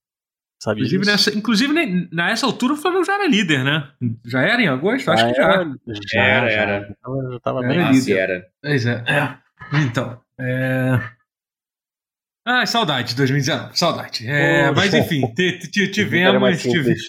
Sabia 0.64 0.82
Inclusive, 0.84 1.00
disso? 1.02 1.12
nessa, 1.12 1.38
inclusive 1.38 1.74
ne- 1.74 2.08
nessa 2.12 2.46
altura, 2.46 2.74
o 2.74 2.78
Flamengo 2.78 3.04
já 3.04 3.16
era 3.16 3.28
líder, 3.28 3.64
né? 3.64 3.92
Já 4.26 4.42
era 4.42 4.62
em 4.62 4.68
agosto? 4.68 5.10
Acho 5.10 5.28
que 5.28 5.34
já. 5.34 5.44
era. 5.44 5.76
Já, 5.88 6.22
Era, 6.24 6.50
já. 6.50 6.62
era. 6.62 6.88
Já 6.88 6.96
tava, 7.02 7.32
já 7.32 7.40
tava 7.40 7.66
Era 7.66 7.84
bem. 7.86 7.92
líder. 7.94 8.18
Era. 8.20 8.48
Pois 8.62 8.86
é. 8.86 9.04
Então. 9.86 10.22
É... 10.40 11.00
Ah, 12.46 12.66
saudade 12.66 13.10
de 13.10 13.16
2019. 13.16 13.78
Saudade. 13.78 14.28
É, 14.28 14.72
mas 14.72 14.94
enfim, 14.94 15.22
tivemos, 15.72 16.62
tive- 16.62 16.74
simples. 16.84 17.04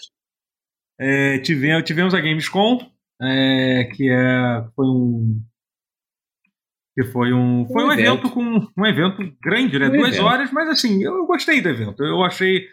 é, 0.99 1.39
tivemos, 1.39 1.85
tivemos 1.85 2.15
a 2.15 2.21
Gamescom, 2.21 2.79
é, 3.21 3.85
que 3.95 4.11
é, 4.11 4.65
foi 4.75 4.87
um. 4.87 5.43
Que 6.95 7.05
foi 7.05 7.33
um, 7.33 7.67
foi 7.67 7.85
Um 7.85 7.87
um, 7.89 7.93
evento. 7.93 8.09
evento. 8.27 8.31
com 8.31 8.67
um 8.79 8.87
evento 8.87 9.37
grande, 9.43 9.79
né? 9.79 9.89
Um 9.89 9.93
Duas 9.93 10.09
evento. 10.15 10.25
horas, 10.27 10.53
mas 10.53 10.69
assim, 10.69 11.03
eu 11.03 11.27
gostei 11.27 11.61
do 11.63 11.69
evento. 11.69 12.03
Eu 12.05 12.23
achei. 12.23 12.67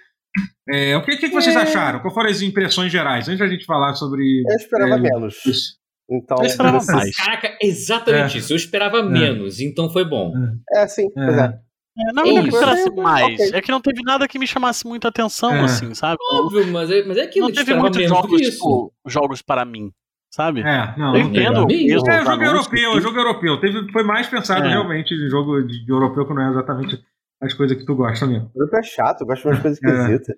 É, 0.69 0.95
o 0.97 1.03
que, 1.03 1.17
que 1.17 1.29
vocês 1.29 1.55
É. 1.55 1.59
acharam? 1.59 1.99
Quais 1.99 2.13
foram 2.13 2.29
as 2.29 2.41
impressões 2.41 2.91
gerais? 2.91 3.27
Antes 3.27 3.39
da 3.39 3.47
gente 3.47 3.65
falar 3.65 3.93
sobre. 3.95 4.43
Eu 4.47 4.55
esperava 4.55 4.95
É, 4.95 4.99
menos. 4.99 5.45
isso. 5.45 5.79
Então, 6.11 6.37
Eu 6.39 6.45
esperava 6.45 6.79
vocês- 6.79 6.97
mais. 6.97 7.15
Caraca, 7.15 7.57
exatamente 7.61 8.37
É. 8.37 8.39
isso. 8.39 8.51
Eu 8.53 8.57
esperava 8.57 9.03
menos, 9.03 9.59
então 9.59 9.89
foi 9.91 10.03
bom. 10.05 10.31
É, 10.75 10.87
sim, 10.87 11.07
pois 11.13 11.37
é. 11.37 11.53
É, 12.01 12.13
não 12.13 12.23
É 12.23 12.29
é 12.29 12.31
que 12.33 12.37
eu 12.39 12.47
isso. 12.47 12.57
esperasse 12.57 12.95
mais. 12.95 13.33
Ok. 13.39 13.51
É 13.53 13.61
que 13.61 13.71
não 13.71 13.81
teve 13.81 14.01
nada 14.03 14.27
que 14.27 14.39
me 14.39 14.47
chamasse 14.47 14.87
muita 14.87 15.09
atenção, 15.09 15.53
É. 15.53 15.61
assim, 15.65 15.93
sabe? 15.93 16.17
Óbvio, 16.33 16.65
mas 16.71 16.89
é, 16.89 17.03
mas 17.03 17.17
é 17.17 17.23
aquilo 17.23 17.47
Não 17.47 17.53
que 17.53 17.59
teve 17.63 17.77
muitos 17.77 18.07
jogos, 18.07 18.39
que 18.41 18.51
tipo, 18.51 18.93
jogos 19.05 19.41
para 19.41 19.65
mim, 19.65 19.91
sabe? 20.31 20.61
É, 20.61 20.95
não. 20.97 21.15
eu 21.15 21.23
não 21.23 21.29
entendo 21.29 21.65
o 21.65 21.69
Sim. 21.69 21.87
peso 21.87 22.09
É, 22.09 22.23
jogo 22.25 22.43
europeu, 22.43 23.01
jogo 23.01 23.17
europeu. 23.17 23.59
Teve, 23.59 23.91
foi 23.91 24.03
mais 24.03 24.27
pensado 24.27 24.65
É. 24.65 24.69
realmente 24.69 25.13
em 25.13 25.29
jogo 25.29 25.61
de, 25.61 25.83
de 25.85 25.91
europeu, 25.91 26.25
que 26.25 26.33
não 26.33 26.41
é 26.47 26.49
exatamente 26.51 26.99
as 27.41 27.53
coisas 27.53 27.77
que 27.77 27.85
tu 27.85 27.95
gosta 27.95 28.25
mesmo. 28.27 28.49
O 28.53 28.59
grupo 28.59 28.75
é 28.77 28.83
chato, 28.83 29.21
eu 29.21 29.27
gosto 29.27 29.43
de 29.43 29.47
umas 29.49 29.61
coisas 29.61 29.79
É. 29.83 29.87
esquisitas. 29.89 30.35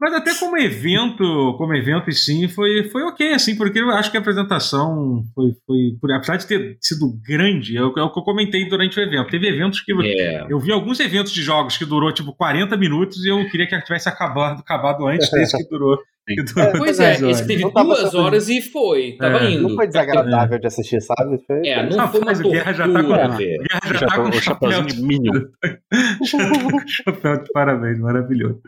Mas 0.00 0.14
até 0.14 0.32
como 0.38 0.56
evento, 0.56 1.54
como 1.58 1.74
evento, 1.74 2.12
sim, 2.12 2.46
foi, 2.46 2.84
foi 2.84 3.02
ok, 3.02 3.32
assim, 3.32 3.56
porque 3.56 3.80
eu 3.80 3.90
acho 3.90 4.12
que 4.12 4.16
a 4.16 4.20
apresentação 4.20 5.24
foi, 5.34 5.50
foi 5.66 5.76
por- 6.00 6.12
apesar 6.12 6.36
de 6.36 6.46
ter 6.46 6.78
sido 6.80 7.18
grande, 7.26 7.76
é 7.76 7.82
o, 7.82 7.92
é 7.98 8.02
o 8.04 8.12
que 8.12 8.20
eu 8.20 8.22
comentei 8.22 8.68
durante 8.68 8.96
o 8.96 9.02
evento. 9.02 9.28
Teve 9.28 9.48
eventos 9.48 9.80
que 9.80 9.92
É. 9.92 10.46
eu 10.48 10.60
vi 10.60 10.70
alguns 10.70 11.00
eventos 11.00 11.32
de 11.32 11.42
jogos 11.42 11.76
que 11.76 11.84
durou 11.84 12.12
tipo 12.14 12.32
40 12.32 12.76
minutos 12.76 13.24
e 13.24 13.28
eu 13.28 13.44
queria 13.50 13.66
que 13.66 13.80
tivesse 13.82 14.08
acabado, 14.08 14.60
acabado 14.60 15.04
antes 15.08 15.28
desse 15.32 15.56
que 15.56 15.68
durou. 15.68 15.98
Que 16.34 16.42
durou 16.54 16.72
Pois 16.78 17.00
é, 17.00 17.16
horas. 17.16 17.40
teve 17.40 17.62
Não 17.62 17.70
duas 17.70 18.14
horas 18.14 18.48
e 18.48 18.60
foi. 18.60 19.16
Tava 19.18 19.38
É. 19.38 19.50
indo. 19.52 19.62
Não 19.68 19.74
foi 19.74 19.86
desagradável 19.86 20.58
de 20.58 20.66
assistir, 20.66 21.00
sabe? 21.00 21.38
Foi... 21.46 21.66
É, 21.66 21.82
não 21.88 21.96
Rapaz, 21.96 22.10
foi 22.10 22.20
uma 22.20 22.32
o 22.48 22.52
Guerra 22.52 22.72
já 22.72 22.86
tá 22.86 22.92
tortura, 22.92 23.28
com-. 23.28 23.36
Guerra 23.36 23.80
já, 23.84 23.94
Já 23.94 24.06
tá 24.06 24.16
com 24.16 24.28
o 24.28 24.32
chapeuzinho 24.32 24.86
de 24.86 25.02
Minion. 25.02 25.40
Chapéu 26.86 27.42
de 27.42 27.50
parabéns, 27.52 27.98
maravilhoso. 27.98 28.60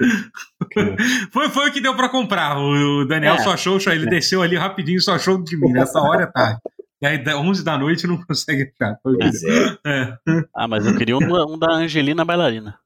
foi, 1.33 1.49
foi 1.51 1.69
o 1.69 1.73
que 1.73 1.81
deu 1.81 1.95
pra 1.97 2.09
comprar. 2.09 2.59
O, 2.59 3.05
Daniel 3.07 3.35
É. 3.35 3.39
só 3.39 3.53
achou, 3.53 3.79
ele 3.89 4.07
desceu 4.07 4.43
ali 4.43 4.57
rapidinho 4.57 4.99
e 4.99 5.03
só 5.03 5.15
achou 5.15 5.43
de 5.43 5.57
mim. 5.59 5.73
Nessa 5.73 6.01
hora 6.01 6.25
é 6.25 6.27
tarde. 6.27 6.59
E 7.03 7.07
aí, 7.07 7.17
da- 7.23 7.39
11 7.39 7.65
da 7.65 7.79
noite 7.79 8.07
não 8.07 8.19
consegue 8.23 8.71
achar. 8.81 8.99
É. 9.87 9.91
É. 9.91 10.45
Ah, 10.55 10.69
mas 10.69 10.85
eu 10.87 10.95
queria 10.97 11.17
um, 11.17 11.55
um 11.55 11.59
da 11.59 11.73
Angelina 11.73 12.25
bailarina. 12.25 12.77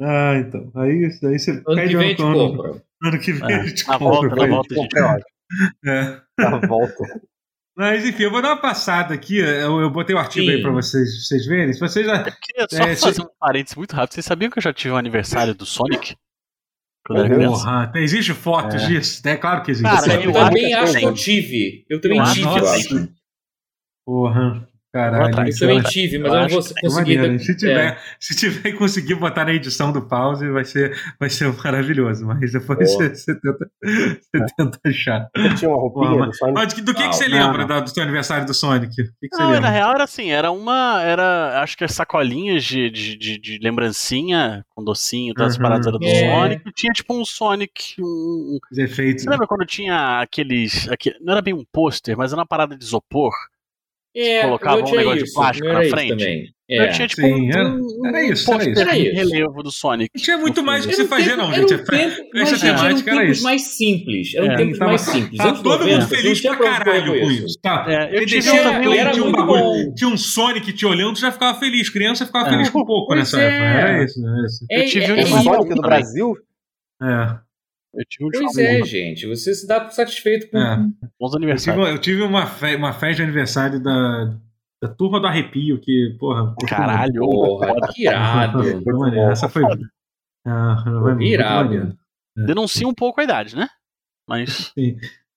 Ah, 0.00 0.34
então. 0.36 0.70
Aí, 0.74 1.06
aí 1.24 1.38
você 1.38 1.50
Ano 1.52 1.74
pede 1.74 1.88
que 1.88 1.96
vem 1.96 2.14
ano, 2.20 2.34
compra. 2.34 2.82
Ano 3.02 3.18
que 3.20 3.32
vem 3.32 3.50
É, 3.52 3.54
a 3.60 3.62
gente 3.66 3.86
na 3.86 3.98
compra. 3.98 4.28
volta, 4.28 4.36
na 4.36 4.46
volta 4.46 4.74
a 4.74 4.76
gente 4.78 4.88
Comprei, 4.94 5.02
ó, 5.02 5.90
É. 5.90 6.22
na 6.38 6.58
volta. 6.66 7.20
Mas 7.76 8.06
enfim, 8.06 8.22
eu 8.22 8.30
vou 8.30 8.40
dar 8.40 8.54
uma 8.54 8.60
passada 8.60 9.12
aqui. 9.12 9.36
Eu, 9.38 9.80
eu 9.80 9.90
botei 9.90 10.16
o 10.16 10.18
artigo 10.18 10.46
Sim. 10.46 10.52
aí 10.52 10.62
pra 10.62 10.70
vocês, 10.72 11.26
vocês 11.26 11.44
verem. 11.46 11.72
Se 11.74 11.80
vocês 11.80 12.06
já. 12.06 12.16
Eu 12.16 12.32
queria 12.40 12.66
só 12.70 12.82
É, 12.84 12.96
fazer 12.96 13.22
um 13.22 13.28
parênteses 13.38 13.76
muito 13.76 13.94
rápido. 13.94 14.14
Vocês 14.14 14.24
sabiam 14.24 14.50
que 14.50 14.58
eu 14.58 14.62
já 14.62 14.72
tive 14.72 14.94
um 14.94 14.96
aniversário 14.96 15.54
do 15.54 15.66
Sonic? 15.66 16.16
Quando 17.06 17.18
eu 17.20 17.24
era 17.26 17.34
criança? 17.34 17.64
Porra, 17.64 17.92
tem- 17.92 18.02
existe 18.02 18.32
fotos 18.32 18.82
É. 18.82 18.86
disso? 18.86 19.28
É 19.28 19.36
claro 19.36 19.62
que 19.62 19.70
existe. 19.72 19.90
Cara, 19.94 20.14
Eu, 20.14 20.22
eu 20.22 20.32
também 20.32 20.72
acho 20.74 20.98
que 20.98 21.04
eu 21.04 21.14
tive. 21.14 21.84
Eu 21.88 22.00
também 22.00 22.18
Eu 22.18 22.24
tive, 22.24 22.48
acho 22.48 22.58
eu 22.58 22.68
acho. 22.70 23.08
Porra, 24.06 24.68
caralho. 24.96 25.38
Eu 25.38 25.44
isso 25.48 25.60
também 25.60 25.78
é- 25.78 25.82
tive, 25.82 26.18
mas 26.18 26.32
eu 26.32 26.36
eu 26.38 26.42
não 26.42 26.48
vou 26.48 26.58
é 26.60 26.80
conseguir. 26.80 27.16
maneiro. 27.18 27.38
Se 27.44 27.56
tiver, 27.56 27.84
É. 27.92 27.98
se 28.20 28.36
tiver 28.36 28.68
e 28.68 28.72
conseguir 28.72 29.14
botar 29.16 29.44
na 29.44 29.52
edição 29.52 29.92
do 29.92 30.02
pause, 30.02 30.48
vai 30.50 30.64
ser, 30.64 30.96
vai 31.20 31.28
ser 31.30 31.52
maravilhoso. 31.62 32.26
Mas 32.26 32.52
depois 32.52 32.78
você, 32.78 33.14
você 33.14 33.34
tenta, 33.40 33.70
você 33.84 34.46
tenta 34.56 34.80
achar. 34.86 35.28
Você 35.36 35.54
tinha 35.56 35.70
uma 35.70 35.78
roupinha 35.80 36.10
Porra, 36.10 36.26
do 36.26 36.34
Sonic? 36.34 36.54
Mas 36.54 36.68
do 36.68 36.74
que, 36.74 36.80
do 36.82 36.94
que, 36.94 37.06
você 37.08 37.28
não, 37.28 37.46
lembra 37.46 37.66
não. 37.66 37.82
do 37.82 37.90
seu 37.90 38.02
aniversário 38.02 38.46
do 38.46 38.54
Sonic? 38.54 38.94
Que, 38.94 39.28
que 39.28 39.36
Não, 39.38 39.60
na 39.60 39.70
real 39.70 39.92
era 39.94 40.04
assim, 40.04 40.30
era 40.30 40.50
uma. 40.50 41.02
Era. 41.02 41.60
Acho 41.62 41.76
que 41.76 41.84
as 41.84 41.92
sacolinhas 41.92 42.64
de, 42.64 42.90
de, 42.90 43.16
de, 43.16 43.38
de 43.38 43.58
lembrancinha 43.62 44.64
com 44.74 44.82
docinho, 44.84 45.34
todas 45.34 45.52
as 45.52 45.56
Uhum. 45.56 45.62
paradas 45.62 45.86
eram 45.86 45.98
do 45.98 46.06
É. 46.06 46.20
Sonic. 46.20 46.62
E 46.68 46.72
tinha 46.72 46.92
tipo 46.92 47.14
um 47.18 47.24
Sonic. 47.24 47.94
Um... 48.00 48.58
Os 48.70 48.78
efeitos. 48.78 49.24
Você 49.24 49.30
lembra 49.30 49.46
quando 49.46 49.64
tinha 49.66 50.20
aqueles. 50.20 50.88
aque- 50.88 51.16
Não 51.20 51.32
era 51.32 51.42
bem 51.42 51.54
um 51.54 51.64
pôster, 51.72 52.16
mas 52.16 52.32
era 52.32 52.40
uma 52.40 52.46
parada 52.46 52.76
de 52.76 52.84
isopor. 52.84 53.32
É, 54.16 54.42
colocava 54.42 54.78
eu 54.80 54.86
um 54.86 54.90
negócio 54.96 55.18
de 55.18 55.24
isso, 55.24 55.34
plástico 55.34 55.66
eu 55.66 55.72
na 55.72 55.78
era 55.78 55.86
isso 55.86 55.94
frente. 55.96 56.10
também. 56.10 56.56
Eu 56.68 56.82
É. 56.82 56.88
tinha 56.88 57.06
tipo 57.06 57.20
Sim, 57.22 57.32
um, 57.32 57.48
era- 57.52 57.68
um, 57.68 58.06
era 58.06 58.24
isso, 58.24 58.50
um 58.50 58.54
era 58.54 58.70
isso. 58.70 58.80
Era 58.80 58.92
de 58.92 59.06
isso. 59.08 59.14
relevo 59.14 59.62
do 59.62 59.70
Sonic. 59.70 60.10
Não 60.16 60.20
tinha 60.24 60.36
muito 60.38 60.64
mais 60.64 60.84
o 60.84 60.88
que 60.88 60.94
Era 60.94 60.96
você 60.96 61.06
um 61.06 61.08
fazer, 61.08 61.24
tempo- 61.30 61.36
não, 61.36 61.44
era 61.52 61.54
gente. 61.60 61.64
um 61.74 61.76
tempo- 61.76 61.86
mas, 62.34 62.48
gente, 62.50 62.66
era 62.66 62.94
tempos 63.04 63.30
isso. 63.36 63.42
mais 63.44 63.62
simples. 63.62 64.34
Eram 64.34 64.50
É, 64.50 64.56
tempos 64.56 64.78
Tava- 64.78 64.90
mais 64.90 65.00
simples. 65.02 65.36
Tá 65.38 65.52
todo 65.52 65.62
90, 65.78 66.00
mundo 66.00 66.08
feliz 66.08 66.40
pra 66.40 66.56
caralho 66.56 67.20
com 67.20 67.30
isso. 67.30 67.46
isso. 67.46 67.58
Tá. 67.62 67.84
É, 67.88 68.18
eu 68.18 68.26
tive 68.26 68.50
um 68.50 68.54
um, 68.54 68.94
era 68.94 69.22
um 69.22 69.30
bagulho, 69.32 69.62
bom. 69.62 69.94
tinha 69.94 70.10
um 70.10 70.16
Sonic 70.16 70.72
te 70.72 70.84
olhando, 70.86 71.14
tu 71.14 71.20
já 71.20 71.30
ficava 71.30 71.56
feliz. 71.58 71.88
Criança 71.88 72.26
ficava 72.26 72.48
É. 72.48 72.50
feliz 72.50 72.68
com 72.70 72.84
pouco 72.84 73.06
Pois 73.06 73.18
nessa 73.20 73.40
é. 73.40 73.44
época. 73.46 73.64
Era 73.64 74.04
isso, 74.04 74.26
era 74.26 74.46
isso. 74.46 74.66
É, 74.68 74.80
Eu 74.82 74.88
tive 74.88 75.04
é, 75.06 75.12
um 75.14 75.16
é. 75.18 75.26
Sonic 75.26 75.74
do. 75.74 75.82
Brasil? 75.82 76.34
É. 77.00 77.45
Eu 77.96 78.04
tive 78.08 78.26
um 78.26 78.30
Pois 78.30 78.58
é, 78.58 78.82
gente. 78.84 79.26
Você 79.26 79.54
se 79.54 79.66
dá 79.66 79.88
satisfeito 79.90 80.50
com. 80.50 80.58
É. 80.58 80.76
bons 80.76 80.90
Eu 81.20 81.28
tive, 81.30 81.36
aniversários. 81.36 81.88
eu 81.88 81.98
tive 81.98 82.22
uma, 82.22 82.46
fe- 82.46 82.76
uma 82.76 82.92
festa 82.92 83.16
de 83.16 83.22
aniversário 83.22 83.82
da, 83.82 84.36
da 84.82 84.88
turma 84.88 85.18
do 85.20 85.26
arrepio, 85.26 85.80
que, 85.80 86.14
porra. 86.18 86.54
Caralho, 86.68 87.20
Porra, 87.20 87.68
que 87.94 88.02
irado. 88.06 88.62
Foi 88.82 88.92
maneiro. 88.92 89.30
Essa 89.30 89.48
foi. 89.48 89.62
Ah, 90.46 90.76
foi 90.84 91.24
Irado. 91.24 91.64
maneiro. 91.70 91.98
Denuncia 92.36 92.86
um 92.86 92.94
pouco 92.94 93.20
a 93.20 93.24
idade, 93.24 93.56
né? 93.56 93.68
Mas. 94.28 94.72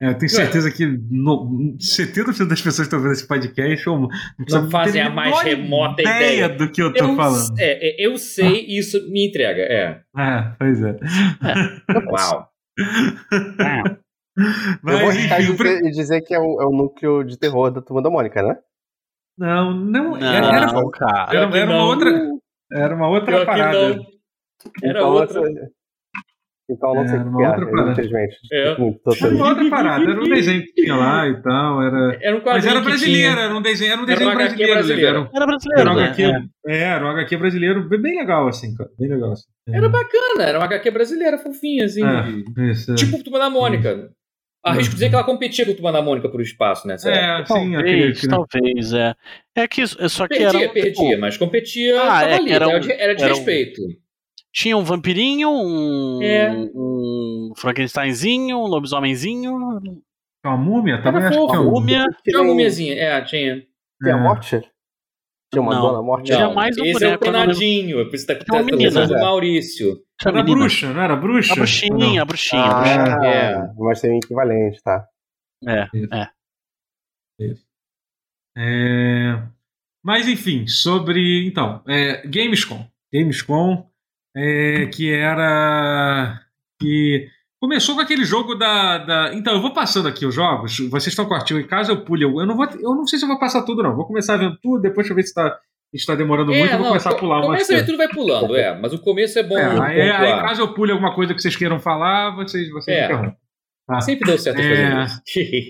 É, 0.01 0.11
eu 0.11 0.17
tenho 0.17 0.29
certeza 0.29 0.71
que 0.71 0.85
no, 0.85 1.75
70% 1.77 2.47
das 2.47 2.61
pessoas 2.61 2.87
que 2.87 2.95
estão 2.95 3.01
vendo 3.01 3.11
esse 3.11 3.27
podcast 3.27 3.89
ou, 3.89 4.07
Não 4.49 4.69
fazem 4.69 5.01
a 5.01 5.09
mais 5.09 5.37
remota 5.41 6.01
ideia. 6.01 6.47
do 6.47 6.71
que 6.71 6.81
eu 6.81 6.93
tô 6.93 7.03
Eu, 7.03 7.15
falando. 7.17 7.59
é, 7.59 8.01
é, 8.01 8.05
eu 8.07 8.17
sei 8.17 8.65
e 8.65 8.77
isso 8.79 8.97
me 9.11 9.27
entrega. 9.27 9.61
É. 9.61 10.01
É, 10.17 10.51
pois 10.57 10.81
é. 10.81 10.95
Uau. 12.11 12.48
É. 12.79 13.99
eu 14.39 14.43
vou 14.81 14.93
Mas 14.93 15.09
arriscar 15.09 15.41
enfim, 15.41 15.51
e 15.51 15.55
dizer- 15.57 15.91
dizer 15.91 16.21
que 16.21 16.33
é 16.33 16.39
o, 16.39 16.61
é 16.61 16.65
o 16.65 16.71
núcleo 16.71 17.23
de 17.23 17.37
terror 17.37 17.71
da 17.71 17.81
Turma 17.81 18.01
da 18.01 18.09
Mônica, 18.09 18.41
né? 18.41 18.57
Não, 19.37 19.73
não, 19.73 20.11
Não, 20.11 20.17
era, 20.17 20.47
era, 20.47 20.89
cara. 20.91 21.29
era, 21.37 21.57
era 21.57 21.71
uma 21.71 21.85
outra, 21.85 22.09
era 22.71 22.95
uma 22.95 23.07
outra 23.09 23.45
parada. 23.45 23.77
Era 24.83 24.99
então, 24.99 25.09
outra. 25.11 25.39
essa- 25.41 25.71
Então 26.71 26.93
não 26.93 27.01
É, 27.03 27.07
sei 27.07 27.17
o 27.19 27.23
que 27.37 27.43
é, 27.43 27.47
outra 27.49 27.65
parada. 27.71 27.91
infelizmente. 27.91 28.35
É. 28.51 28.77
Muito, 28.77 28.99
Era 29.25 29.35
uma 29.35 29.49
outra 29.49 29.69
parada, 29.69 30.03
era 30.03 30.21
um 30.21 30.23
desenho 30.29 30.61
que 30.63 30.73
tinha 30.73 30.95
lá 30.95 31.27
e 31.27 31.41
tal, 31.41 31.81
era... 31.81 32.17
Era 32.21 32.37
um 32.37 32.41
Mas 32.45 32.65
era 32.65 32.79
brasileiro, 32.81 33.39
era 33.39 33.55
um 33.55 33.61
desenho, 33.61 33.91
era 33.91 34.01
um 34.01 34.03
Era 34.03 34.13
desenho 34.13 34.29
um 34.29 34.33
HQ 34.33 34.47
brasileiro, 34.55 34.73
brasileiro. 34.73 35.07
Era 35.07 35.19
um, 35.19 35.23
Era 35.23 35.31
era 35.35 35.45
brasileiro, 35.47 35.91
um 35.91 35.95
né? 35.95 36.03
HQ, 36.05 36.23
É. 36.67 36.77
é, 36.77 36.77
era 36.83 37.05
um 37.05 37.09
HQ 37.09 37.37
brasileiro 37.37 37.89
bem, 37.89 38.17
legal, 38.19 38.47
assim, 38.47 38.75
cara, 38.75 38.89
bem 38.99 39.09
legal. 39.09 39.31
Assim. 39.31 39.45
Era 39.67 39.89
bacana, 39.89 40.43
era 40.43 40.59
uma 40.59 40.65
HQ 40.65 40.91
brasileira, 40.91 41.37
fofinha, 41.39 41.85
assim. 41.85 42.01
É, 42.05 42.71
isso, 42.71 42.91
é. 42.91 42.95
Tipo 42.95 43.23
Turma 43.23 43.39
da 43.39 43.49
Mônica. 43.49 44.09
Arrisco 44.61 44.93
dizer 44.93 45.07
que 45.07 45.15
ela 45.15 45.23
competia 45.23 45.65
com 45.65 45.71
o 45.71 45.73
Turma 45.73 45.91
da 45.93 46.01
Mônica 46.01 46.27
pro 46.29 46.41
espaço 46.41 46.85
época. 46.85 47.09
É, 47.09 47.45
sim, 47.45 47.75
aquele... 47.77 48.13
Talvez, 48.13 48.27
talvez, 48.27 48.93
é. 48.93 49.15
É 49.55 49.67
que 49.69 49.81
isso- 49.81 49.97
é 50.01 50.09
só 50.09 50.27
que 50.27 50.37
Perdia, 50.37 50.47
era. 50.59 50.69
um, 50.69 50.73
perdia, 50.73 50.91
tipo, 50.91 51.21
mas 51.21 51.37
competia, 51.37 52.01
Ah, 52.03 52.23
é, 52.23 52.35
ali, 52.35 52.51
era 52.51 52.65
era, 52.65 52.77
um- 52.77 52.79
de, 52.81 52.91
era 52.91 53.15
de 53.15 53.23
era 53.23 53.33
um- 53.33 53.35
respeito. 53.37 53.81
Tinha 54.53 54.75
um 54.77 54.83
vampirinho, 54.83 55.49
um, 55.49 56.21
É. 56.23 56.51
um 56.73 57.53
Frankensteinzinho, 57.55 58.57
um 58.57 58.65
lobisomemzinho, 58.67 59.55
Uma 60.45 60.57
múmia 60.57 61.01
também, 61.01 61.21
Era 61.21 61.29
acho 61.29 61.47
que 61.47 61.55
é 61.55 61.59
uma 61.59 61.67
um... 61.67 61.71
múmia. 61.71 62.05
Tinha 62.23 62.37
uma 62.39 62.47
mumiazinha, 62.47 62.93
é, 62.95 63.21
tinha. 63.21 63.61
Tinha 64.01 64.15
É. 64.15 64.19
morte? 64.19 64.61
Tinha 65.51 65.61
uma 65.61 65.73
Não. 65.75 65.81
dona 65.81 66.01
morte? 66.01 66.25
Tinha 66.27 66.39
Não, 66.39 66.53
mais 66.53 66.77
um 66.77 66.85
esse 66.85 67.03
é 67.03 67.07
o 67.07 67.11
boneco, 67.11 67.25
eu 67.25 67.31
não 67.31 67.39
lembro. 67.41 67.55
penadinho, 67.55 67.99
é 67.99 68.05
por 68.05 68.15
isso 68.15 68.25
que 68.27 68.33
tá, 68.35 68.45
Tinha 68.45 68.61
uma 68.61 68.91
tá, 68.91 69.01
tá 69.01 69.05
do 69.07 69.19
Maurício. 69.19 70.03
Era 70.21 70.29
a 70.29 70.43
menina. 70.43 70.59
bruxa, 70.59 70.93
não 70.93 71.01
era 71.01 71.15
bruxa? 71.15 71.53
A 71.53 71.55
bruxinha, 71.55 72.21
a 72.21 72.25
bruxinha. 72.25 72.61
a 72.63 72.79
bruxinha. 72.79 73.17
Ah, 73.19 73.25
É. 73.25 73.73
mas 73.77 74.01
tem 74.01 74.11
um 74.11 74.17
equivalente, 74.17 74.81
tá. 74.83 75.07
É, 75.67 75.87
Isso. 75.93 76.13
é. 76.13 76.29
É, 78.57 79.41
Mas 80.03 80.27
enfim, 80.27 80.67
sobre. 80.67 81.45
Então, 81.47 81.81
é, 81.87 82.25
Gamescom. 82.27 82.85
Gamescom, 83.13 83.88
é, 84.35 84.85
que 84.87 85.11
era. 85.11 86.39
Que 86.79 87.27
começou 87.61 87.95
com 87.95 88.01
aquele 88.01 88.23
jogo 88.23 88.55
da, 88.55 88.97
da. 88.99 89.33
Então, 89.33 89.53
eu 89.53 89.61
vou 89.61 89.73
passando 89.73 90.07
aqui 90.07 90.25
os 90.25 90.33
jogos. 90.33 90.79
Vocês 90.89 91.07
estão 91.07 91.25
com 91.25 91.33
o 91.33 91.37
artigo 91.37 91.59
em 91.59 91.67
casa, 91.67 91.91
eu 91.91 92.03
pulho. 92.03 92.39
Eu 92.39 92.45
não, 92.45 92.55
vou, 92.55 92.65
eu 92.65 92.95
não 92.95 93.05
sei 93.05 93.19
se 93.19 93.25
eu 93.25 93.29
vou 93.29 93.39
passar 93.39 93.63
tudo, 93.63 93.83
não. 93.83 93.95
Vou 93.95 94.05
começar 94.05 94.37
vendo 94.37 94.57
tudo, 94.61 94.81
depois 94.81 95.07
deixa 95.07 95.11
eu 95.11 95.15
ver 95.15 95.23
se 95.23 95.29
está 95.29 95.59
está 95.91 96.15
demorando 96.15 96.51
muito. 96.51 96.71
eu 96.71 96.77
vou 96.77 96.87
começar 96.87 97.11
a 97.11 97.15
pular 97.15 97.37
umas 97.39 97.65
coisas. 97.65 97.85
tudo 97.85 97.97
vai 97.97 98.07
pulando, 98.07 98.55
é. 98.55 98.79
Mas 98.79 98.93
o 98.93 98.99
começo 98.99 99.39
é 99.39 99.43
bom. 99.43 99.57
É, 99.57 99.81
aí, 99.81 100.01
aí, 100.11 100.41
caso 100.41 100.61
eu 100.61 100.73
pule 100.73 100.91
alguma 100.91 101.13
coisa 101.15 101.33
que 101.33 101.41
vocês 101.41 101.55
queiram 101.55 101.79
falar, 101.79 102.35
vocês, 102.35 102.69
vocês 102.69 102.95
É. 102.95 103.05
interrompem. 103.05 103.35
Tá. 103.89 104.01
Sempre 104.01 104.27
deu 104.29 104.37
certo 104.37 104.59
É. 104.61 105.07
fazer 105.07 105.19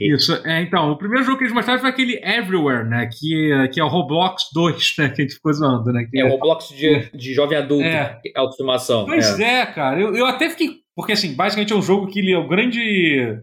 isso. 0.03 0.33
Isso, 0.33 0.47
é, 0.47 0.61
então, 0.61 0.91
o 0.91 0.97
primeiro 0.97 1.23
jogo 1.23 1.37
que 1.37 1.45
eles 1.45 1.53
mostraram 1.53 1.79
foi 1.79 1.89
aquele 1.89 2.19
Everywhere, 2.21 2.83
né? 2.85 3.07
Que, 3.07 3.69
que 3.71 3.79
é 3.79 3.83
o 3.83 3.87
Roblox 3.87 4.43
2, 4.53 4.95
né? 4.99 5.07
Que 5.09 5.21
a 5.21 5.25
gente 5.25 5.35
ficou 5.35 5.53
zoando, 5.53 5.93
né? 5.93 6.05
Que 6.11 6.19
É 6.19 6.25
o 6.25 6.29
Roblox 6.31 6.67
de, 6.69 7.09
de 7.17 7.33
jovem 7.33 7.57
adulto, 7.57 7.85
É. 7.85 8.19
autoestimação. 8.35 9.05
Pois 9.05 9.39
é. 9.39 9.61
é, 9.61 9.65
cara. 9.67 10.01
Eu, 10.01 10.13
eu 10.17 10.25
até 10.25 10.49
fiquei. 10.49 10.79
Porque, 10.93 11.13
assim, 11.13 11.33
basicamente 11.33 11.71
é 11.71 11.75
um 11.77 11.81
jogo 11.81 12.07
que 12.07 12.19
ele 12.19 12.33
é 12.33 12.37
o 12.37 12.45
grande. 12.45 13.39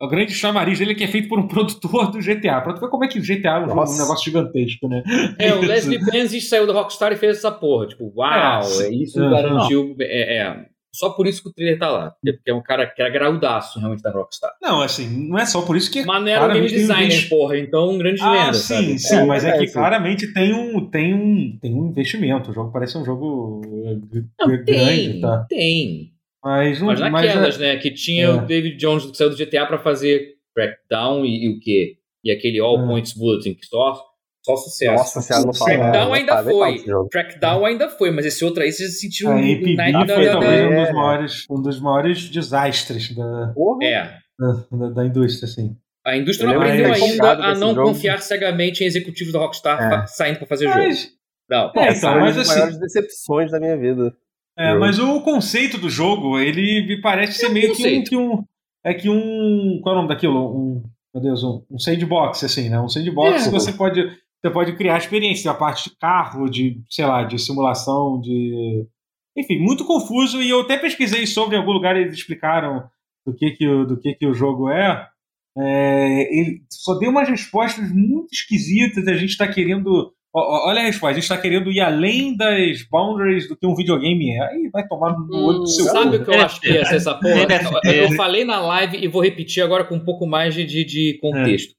O 0.00 0.06
grande 0.08 0.32
chamariz 0.32 0.78
dele 0.78 0.92
é 0.92 0.94
que 0.94 1.02
é 1.04 1.08
feito 1.08 1.28
por 1.28 1.38
um 1.40 1.48
produtor 1.48 2.10
do 2.12 2.18
GTA. 2.18 2.60
Pra 2.60 2.72
tu 2.72 2.80
ver 2.80 2.88
como 2.90 3.04
é 3.04 3.08
que 3.08 3.18
o 3.18 3.22
GTA 3.22 3.48
é 3.48 3.58
um, 3.64 3.68
jogo- 3.68 3.80
um 3.92 3.98
negócio 3.98 4.24
gigantesco, 4.24 4.88
né? 4.88 5.02
É, 5.40 5.54
o. 5.54 5.60
Leslie 5.66 5.98
Benzies 5.98 6.48
saiu 6.48 6.66
da 6.68 6.72
Rockstar 6.72 7.12
e 7.12 7.16
fez 7.16 7.38
essa 7.38 7.50
porra. 7.50 7.86
Tipo, 7.88 8.12
uau, 8.14 8.62
É, 8.80 8.84
é, 8.86 8.90
isso 8.94 9.18
garantiu. 9.18 9.96
É, 10.00 10.36
é. 10.38 10.66
Só 10.94 11.10
por 11.10 11.26
isso 11.26 11.42
que 11.42 11.48
o 11.48 11.52
trailer 11.52 11.78
tá 11.78 11.90
lá. 11.90 12.14
Porque 12.22 12.50
é 12.50 12.54
um 12.54 12.62
cara 12.62 12.86
que 12.86 13.02
era 13.02 13.10
graudaço 13.10 13.78
realmente 13.78 14.02
da 14.02 14.10
Rockstar. 14.12 14.52
Não, 14.62 14.80
assim, 14.80 15.28
não 15.28 15.38
é 15.38 15.44
só 15.44 15.62
por 15.62 15.76
isso 15.76 15.90
que. 15.90 16.04
Mas 16.04 16.22
não 16.22 16.28
era 16.28 16.44
um 16.44 16.52
game 16.52 16.60
um 16.60 16.64
investimento. 16.70 17.28
porra. 17.28 17.58
Então, 17.58 17.90
um 17.90 17.98
grande 17.98 18.22
Ah, 18.22 18.30
lenda, 18.32 18.54
sim, 18.54 18.74
sabe? 18.74 18.98
sim, 19.00 19.14
É, 19.16 19.24
mas 19.24 19.44
é, 19.44 19.50
é, 19.50 19.58
que 19.58 19.66
sim. 19.66 19.72
claramente 19.74 20.32
tem 20.32 20.54
um, 20.54 20.88
tem, 20.88 21.12
um, 21.12 21.58
tem 21.60 21.74
um 21.74 21.88
investimento. 21.88 22.50
O 22.50 22.54
jogo 22.54 22.70
parece 22.72 22.96
um 22.96 23.04
jogo 23.04 23.60
eh, 23.64 24.22
Não, 24.40 24.48
grande, 24.48 24.64
tem, 24.64 25.20
tá? 25.20 25.46
tem. 25.48 26.12
Mas, 26.42 26.78
não, 26.78 26.86
Mas 26.88 27.00
mas 27.00 27.12
naquelas, 27.12 27.58
né? 27.58 27.76
Que 27.78 27.90
tinha 27.90 28.26
É. 28.26 28.30
o 28.30 28.46
David 28.46 28.76
Jones 28.76 29.06
que 29.06 29.16
saiu 29.16 29.30
do 29.30 29.36
GTA 29.36 29.66
pra 29.66 29.78
fazer 29.78 30.34
Crackdown 30.54 31.24
e, 31.24 31.46
e 31.46 31.48
o 31.48 31.58
quê? 31.58 31.96
E 32.22 32.30
aquele 32.30 32.60
All 32.60 32.82
É. 32.82 32.86
Points 32.86 33.12
Bulletin, 33.14 33.54
que 33.54 33.66
só, 33.66 34.00
só 34.44 34.56
sucesso. 34.56 34.92
Nossa 34.92 35.20
senhora, 35.22 35.46
não 35.46 35.54
fala. 35.54 35.70
Crackdown 35.74 36.04
não 36.06 36.12
ainda 36.14 36.32
fala 36.36 36.50
foi. 36.50 36.78
jogo. 36.78 37.08
Crackdown 37.08 37.64
ainda 37.66 37.88
foi, 37.90 38.10
mas 38.10 38.26
esse 38.26 38.44
outro 38.44 38.62
aí 38.62 38.70
vocês 38.72 39.00
sentiram 39.00 39.32
APB 39.32 39.74
naipe 39.74 40.06
da, 40.06 40.14
foi 40.14 40.26
talvez 40.26 40.64
um 40.64 40.68
dos 40.70 40.88
É. 40.88 40.92
maiores, 40.92 41.46
um 41.50 41.62
dos 41.62 41.80
maiores 41.80 42.28
desastres 42.30 43.14
da. 43.14 43.54
É. 43.82 44.10
da, 44.72 44.88
da 44.90 45.06
indústria, 45.06 45.46
assim. 45.48 45.76
A 46.06 46.16
indústria 46.16 46.50
não 46.52 46.60
aprendeu 46.60 46.92
ainda 46.92 47.32
a 47.32 47.54
não 47.54 47.74
jogo. 47.74 47.88
confiar 47.88 48.20
cegamente 48.20 48.84
em 48.84 48.86
executivos 48.86 49.32
da 49.32 49.38
Rockstar 49.38 50.02
É. 50.02 50.06
saindo 50.06 50.38
pra 50.38 50.46
fazer 50.46 50.66
jogo. 50.66 50.78
Mas, 50.78 51.08
Não. 51.48 51.70
É, 51.76 51.88
Essa 51.88 52.08
então, 52.08 52.18
uma 52.18 52.26
das 52.26 52.36
assim- 52.38 52.54
maiores 52.58 52.78
decepções 52.78 53.50
da 53.50 53.58
minha 53.60 53.76
vida. 53.76 54.14
é, 54.58 54.68
Jogo. 54.68 54.80
mas 54.80 54.98
o 54.98 55.20
conceito 55.22 55.78
do 55.78 55.88
jogo, 55.88 56.38
ele 56.38 56.86
me 56.86 57.00
parece 57.00 57.38
ser 57.38 57.46
É 57.46 57.48
um 57.48 57.52
meio 57.52 57.74
que 57.74 57.86
um, 57.98 58.04
que 58.04 58.16
um. 58.16 58.44
É 58.84 58.92
que 58.94 59.08
um. 59.08 59.80
Qual 59.82 59.94
é 59.94 59.98
o 59.98 60.02
nome 60.02 60.08
daquilo? 60.14 60.54
Um. 60.54 60.82
Meu 61.14 61.22
Deus, 61.22 61.44
um, 61.44 61.62
um 61.70 61.78
sandbox, 61.78 62.42
assim, 62.44 62.68
né? 62.68 62.78
Um 62.80 62.88
sandbox 62.88 63.42
É. 63.42 63.44
que 63.44 63.50
você 63.50 63.72
pode, 63.72 64.04
você 64.44 64.50
pode 64.52 64.76
criar 64.76 64.98
experiência, 64.98 65.50
a 65.50 65.54
parte 65.54 65.88
de 65.88 65.96
carro, 65.96 66.48
de, 66.50 66.78
sei 66.90 67.06
lá, 67.06 67.24
de 67.24 67.38
simulação, 67.38 68.20
de. 68.20 68.86
Enfim, 69.36 69.58
muito 69.58 69.84
confuso. 69.86 70.42
E 70.42 70.50
eu 70.50 70.60
até 70.60 70.76
pesquisei 70.76 71.26
sobre 71.26 71.56
em 71.56 71.58
algum 71.58 71.72
lugar, 71.72 71.96
eles 71.96 72.12
explicaram 72.14 72.84
do 73.26 73.34
que, 73.34 73.52
que, 73.52 73.66
o- 73.66 73.86
do 73.86 73.98
que, 73.98 74.12
que 74.14 74.26
o 74.26 74.34
jogo 74.34 74.68
é. 74.68 75.08
É, 75.56 76.36
ele 76.38 76.62
só 76.70 76.94
deu 76.98 77.10
umas 77.10 77.28
respostas 77.28 77.90
muito 77.90 78.28
esquisitas. 78.32 79.06
A 79.08 79.14
gente 79.14 79.30
está 79.30 79.48
querendo. 79.48 80.12
ó, 80.34 80.68
Olha 80.68 80.80
a 80.80 80.84
resposta, 80.84 81.10
a 81.12 81.14
gente 81.14 81.22
está 81.22 81.38
querendo 81.38 81.70
ir 81.72 81.80
além 81.80 82.36
das 82.36 82.82
boundaries 82.90 83.48
do 83.48 83.56
que 83.56 83.66
um 83.66 83.74
videogame 83.74 84.30
é. 84.36 84.48
Aí 84.50 84.68
vai 84.72 84.86
tomar 84.86 85.16
no 85.16 85.34
olho 85.46 85.58
do 85.60 85.66
seu 85.68 85.84
Sabe 85.86 86.16
o 86.16 86.24
que 86.24 86.30
eu 86.30 86.40
acho 86.42 86.60
que 86.60 86.68
ia 86.70 86.84
ser 86.84 86.96
essa 86.96 87.14
porra? 87.14 87.46
Eu 87.94 88.12
falei 88.16 88.44
na 88.44 88.60
live 88.60 88.98
e 89.02 89.08
vou 89.08 89.22
repetir 89.22 89.62
agora 89.62 89.84
com 89.84 89.94
um 89.94 90.04
pouco 90.04 90.26
mais 90.26 90.52
de, 90.54 90.64
de, 90.64 90.84
de 90.84 91.18
contexto. 91.20 91.72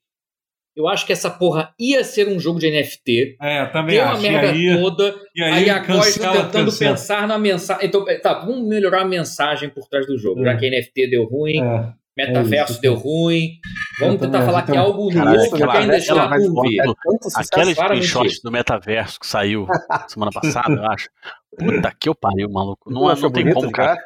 Eu 0.75 0.87
acho 0.89 1.05
que 1.05 1.13
essa 1.13 1.29
porra 1.29 1.73
ia 1.79 2.03
ser 2.03 2.27
um 2.27 2.39
jogo 2.39 2.59
de 2.59 2.69
NFT. 2.69 3.37
É, 3.41 3.65
também 3.67 3.95
Deu 3.95 4.05
acho. 4.05 4.17
a 4.17 4.19
merda 4.19 4.47
e 4.57 4.69
aí, 4.69 4.81
toda. 4.81 5.15
e 5.35 5.43
aí, 5.43 5.69
Aí 5.69 5.99
estão 6.01 6.31
tentando 6.33 6.65
cancela. 6.65 6.91
pensar 6.91 7.27
na 7.27 7.37
mensagem. 7.39 7.85
Então, 7.87 8.03
tá, 8.21 8.33
vamos 8.45 8.67
melhorar 8.67 9.01
a 9.01 9.05
mensagem 9.05 9.69
por 9.69 9.87
trás 9.87 10.05
do 10.05 10.17
jogo. 10.17 10.41
É. 10.41 10.45
Já 10.51 10.57
que 10.57 10.69
NFT 10.69 11.09
deu 11.09 11.23
ruim, 11.23 11.61
É. 11.61 11.93
metaverso 12.17 12.73
isso, 12.73 12.81
deu 12.81 12.93
ruim. 12.95 13.51
Vamos 13.99 14.15
Eu 14.15 14.19
tentar 14.19 14.31
também 14.39 14.45
falar 14.47 14.57
acho, 14.59 14.65
que 14.65 14.71
é 14.71 14.75
então. 14.75 14.85
algo 14.85 15.13
Caralho, 15.13 15.37
novo 15.37 15.49
que 15.49 15.55
aquela- 15.63 15.79
ainda 15.79 15.97
está 15.97 16.27
por 16.29 16.61
vir. 16.67 16.79
É 16.79 16.83
claramente 17.51 17.75
screenshot 18.07 18.41
do 18.43 18.51
metaverso 18.51 19.19
que 19.19 19.27
saiu 19.27 19.67
semana 20.09 20.31
passada, 20.33 20.73
eu 20.73 20.91
acho. 20.91 21.09
Puta 21.57 21.93
que 21.97 22.09
eu 22.09 22.15
pariu, 22.15 22.49
maluco. 22.49 22.91
Não, 22.91 23.07
achou 23.07 23.29
não 23.29 23.31
tem 23.31 23.49
como, 23.53 23.71
cara. 23.71 23.97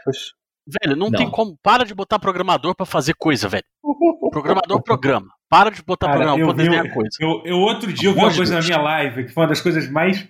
Velho, 0.83 0.95
não, 0.95 1.09
Não. 1.09 1.17
tem 1.17 1.27
como. 1.31 1.57
Para 1.63 1.83
de 1.83 1.95
botar 1.95 2.19
programador 2.19 2.75
pra 2.75 2.85
fazer 2.85 3.15
coisa, 3.17 3.47
velho. 3.49 3.63
Programador 4.31 4.81
programa. 4.83 5.27
Para 5.49 5.71
de 5.71 5.81
botar 5.81 6.07
Cara, 6.07 6.17
programador 6.19 6.49
eu 6.49 6.53
pra 6.55 6.63
vi 6.63 6.69
desenhar 6.69 6.93
coisa. 6.93 7.09
Eu, 7.19 7.41
eu 7.45 7.57
outro 7.57 7.91
dia 7.91 8.09
eu 8.09 8.13
vi 8.13 8.19
uma 8.19 8.33
coisa 8.33 8.53
na 8.53 8.59
Deus. 8.59 8.67
minha 8.69 8.81
live, 8.81 9.23
que 9.25 9.31
foi 9.33 9.43
uma 9.43 9.49
das 9.49 9.61
coisas 9.61 9.89
mais 9.89 10.27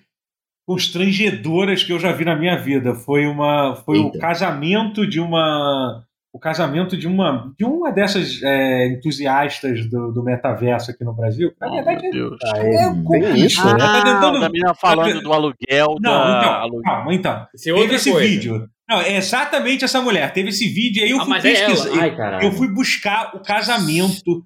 constrangedoras 0.67 1.83
que 1.83 1.91
eu 1.91 1.99
já 1.99 2.11
vi 2.11 2.23
na 2.25 2.35
minha 2.35 2.55
vida. 2.57 2.93
Foi 2.95 3.25
uma 3.25 3.75
foi 3.75 3.97
o 3.99 4.05
Eita. 4.05 4.19
casamento 4.19 5.05
de 5.07 5.19
uma 5.19 6.03
o 6.31 6.39
casamento 6.39 6.95
de 6.95 7.07
uma 7.07 7.51
de 7.57 7.65
uma 7.65 7.91
dessas 7.91 8.39
é, 8.43 8.87
entusiastas 8.87 9.89
do, 9.89 10.11
do 10.11 10.23
metaverso 10.23 10.91
aqui 10.91 11.03
no 11.03 11.13
Brasil. 11.13 11.51
Na 11.59 11.67
Oh, 11.67 11.73
verdade, 11.75 12.03
meu 12.03 12.11
Deus. 12.11 12.37
Ah, 12.45 12.59
é, 12.59 12.75
é, 12.75 12.93
tem 13.33 13.45
isso, 13.45 13.65
né? 13.65 13.77
Tá 13.77 14.03
tentando- 14.03 14.37
Ah, 14.37 14.41
da 14.41 14.49
menina 14.49 14.73
falando 14.75 15.21
do 15.21 15.33
aluguel 15.33 15.95
não, 15.99 16.11
da. 16.11 16.37
então, 16.39 16.53
aluguel. 16.53 16.81
calma, 16.83 17.13
então. 17.13 17.47
Isso 17.55 17.69
é 17.69 17.73
Teve 17.73 17.95
esse 17.95 18.11
coisa. 18.11 18.27
vídeo. 18.27 18.69
Não, 18.87 19.01
é 19.01 19.17
exatamente 19.17 19.83
essa 19.83 20.01
mulher. 20.01 20.31
Teve 20.33 20.49
esse 20.49 20.67
vídeo 20.69 21.01
e 21.01 21.03
aí 21.05 21.09
eu 21.11 21.19
Ah, 21.19 21.25
fui 21.25 21.37
é 21.37 21.41
pesquisar. 21.41 21.89
Ai. 21.99 22.45
Eu 22.45 22.51
fui 22.51 22.67
buscar 22.71 23.35
o 23.35 23.39
casamento. 23.41 24.45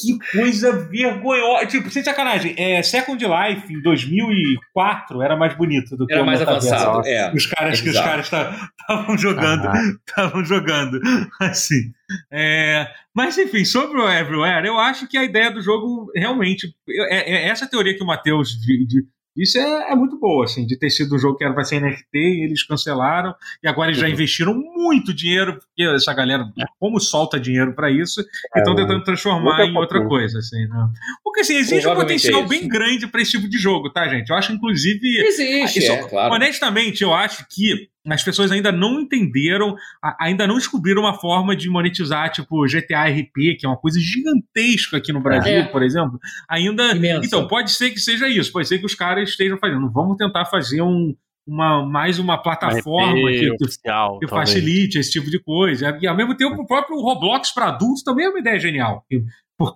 Que 0.00 0.18
coisa 0.38 0.72
vergonhosa. 0.88 1.66
Tipo, 1.66 1.90
sem 1.90 2.02
sacanagem. 2.02 2.54
É, 2.58 2.82
Second 2.82 3.22
Life, 3.24 3.72
em 3.72 3.80
2004, 3.82 5.22
era 5.22 5.36
mais 5.36 5.54
bonito 5.56 5.96
do 5.96 6.06
que 6.06 6.12
Era 6.12 6.22
o 6.22 6.26
mais 6.26 6.40
avançado. 6.40 7.06
É. 7.06 7.32
Os 7.34 7.46
caras 7.46 7.78
É 7.78 7.82
que 7.82 7.90
os 7.90 7.98
caras 7.98 8.26
estavam 8.26 9.16
jogando, 9.18 9.68
estavam 10.06 10.44
jogando 10.44 11.00
assim. 11.40 11.92
É, 12.30 12.86
mas 13.14 13.36
enfim, 13.38 13.64
sobre 13.64 14.00
o 14.00 14.08
Everywhere, 14.10 14.66
eu 14.66 14.78
acho 14.78 15.08
que 15.08 15.16
a 15.16 15.24
ideia 15.24 15.50
do 15.50 15.62
jogo 15.62 16.10
realmente 16.14 16.74
é, 17.10 17.32
é 17.46 17.48
essa 17.48 17.66
teoria 17.68 17.96
que 17.96 18.02
o 18.02 18.06
Matheus 18.06 18.50
de- 18.60 18.86
de- 18.86 19.04
disse 19.36 19.58
é, 19.58 19.92
é 19.92 19.94
muito 19.96 20.18
boa, 20.18 20.44
assim, 20.44 20.66
de 20.66 20.78
ter 20.78 20.90
sido 20.90 21.14
um 21.16 21.18
jogo 21.18 21.36
que 21.36 21.44
era 21.44 21.52
vai 21.52 21.64
ser 21.64 21.80
NFT 21.80 22.16
e 22.18 22.44
eles 22.44 22.62
cancelaram 22.66 23.34
e 23.62 23.68
agora 23.68 23.88
eles 23.90 24.00
já 24.00 24.06
Uhum. 24.06 24.12
investiram 24.12 24.54
muito 24.54 25.12
dinheiro 25.12 25.58
porque 25.58 25.82
essa 25.82 26.12
galera 26.14 26.44
como 26.78 27.00
solta 27.00 27.38
dinheiro 27.40 27.74
para 27.74 27.90
isso 27.90 28.20
e 28.20 28.58
estão 28.58 28.72
É, 28.74 28.76
tentando 28.76 29.02
transformar 29.04 29.58
nunca 29.58 29.64
em 29.64 29.76
outra 29.76 30.04
coisa, 30.06 30.38
assim, 30.38 30.66
né? 30.66 30.88
Porque 31.22 31.40
assim 31.40 31.56
existe 31.56 31.86
um 31.88 31.94
potencial 31.94 32.40
é 32.40 32.44
isso. 32.44 32.48
bem 32.48 32.68
grande 32.68 33.06
para 33.06 33.20
esse 33.22 33.32
tipo 33.32 33.48
de 33.48 33.58
jogo, 33.58 33.90
tá, 33.90 34.06
gente? 34.08 34.28
Eu 34.30 34.36
acho 34.36 34.52
inclusive 34.52 35.00
Existe, 35.26 35.78
isso, 35.80 35.92
é, 35.92 36.08
claro. 36.08 36.34
Honestamente, 36.34 37.02
eu 37.02 37.12
acho 37.12 37.46
que 37.48 37.88
as 38.06 38.22
pessoas 38.22 38.52
ainda 38.52 38.70
não 38.70 39.00
entenderam, 39.00 39.74
ainda 40.20 40.46
não 40.46 40.56
descobriram 40.56 41.02
uma 41.02 41.14
forma 41.14 41.56
de 41.56 41.70
monetizar, 41.70 42.30
tipo, 42.30 42.66
GTA 42.66 43.06
RP, 43.08 43.56
que 43.58 43.64
é 43.64 43.68
uma 43.68 43.78
coisa 43.78 43.98
gigantesca 43.98 44.98
aqui 44.98 45.12
no 45.12 45.20
Brasil, 45.22 45.52
É. 45.52 45.64
por 45.64 45.82
exemplo. 45.82 46.18
Ainda. 46.48 46.92
Imensa. 46.94 47.26
Então, 47.26 47.48
pode 47.48 47.70
ser 47.70 47.90
que 47.90 47.98
seja 48.00 48.28
isso, 48.28 48.52
pode 48.52 48.68
ser 48.68 48.78
que 48.78 48.86
os 48.86 48.94
caras 48.94 49.30
estejam 49.30 49.56
fazendo. 49.58 49.90
Vamos 49.90 50.16
tentar 50.16 50.44
fazer 50.44 50.82
um, 50.82 51.14
uma, 51.46 51.84
mais 51.86 52.18
uma 52.18 52.36
plataforma 52.36 53.30
RP 53.30 53.56
que, 53.56 53.64
oficial, 53.64 54.18
que 54.18 54.28
facilite 54.28 54.98
esse 54.98 55.10
tipo 55.10 55.30
de 55.30 55.38
coisa. 55.42 55.98
E 56.00 56.06
ao 56.06 56.16
mesmo 56.16 56.36
tempo, 56.36 56.60
o 56.60 56.66
próprio 56.66 57.00
Roblox 57.00 57.52
para 57.54 57.68
adultos 57.68 58.02
também 58.02 58.26
é 58.26 58.28
uma 58.28 58.38
ideia 58.40 58.58
genial. 58.58 59.04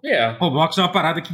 É. 0.05 0.37
Roblox 0.39 0.77
é 0.77 0.83
uma 0.83 0.93
parada 0.93 1.23
que 1.23 1.33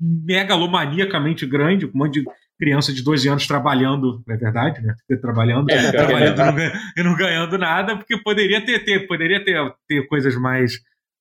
megalomaniacamente 0.00 1.46
grande, 1.46 1.86
com 1.86 1.96
um 1.98 2.04
monte 2.04 2.20
de 2.20 2.26
criança 2.58 2.92
de 2.92 3.02
12 3.02 3.28
anos 3.28 3.46
trabalhando, 3.46 4.22
é 4.28 4.36
verdade, 4.36 4.80
né? 4.82 4.94
Trabalhando, 5.20 5.70
É, 5.70 5.90
trabalhando 5.92 6.40
é 6.40 6.42
e 6.42 6.46
não 6.46 6.54
ganha- 6.54 6.72
não 7.04 7.16
ganhando 7.16 7.58
nada, 7.58 7.96
porque 7.96 8.16
poderia 8.22 8.60
ter, 8.64 8.84
ter 8.84 9.06
poderia 9.06 9.44
ter, 9.44 9.56
ter 9.88 10.06
coisas 10.08 10.34
mais 10.36 10.72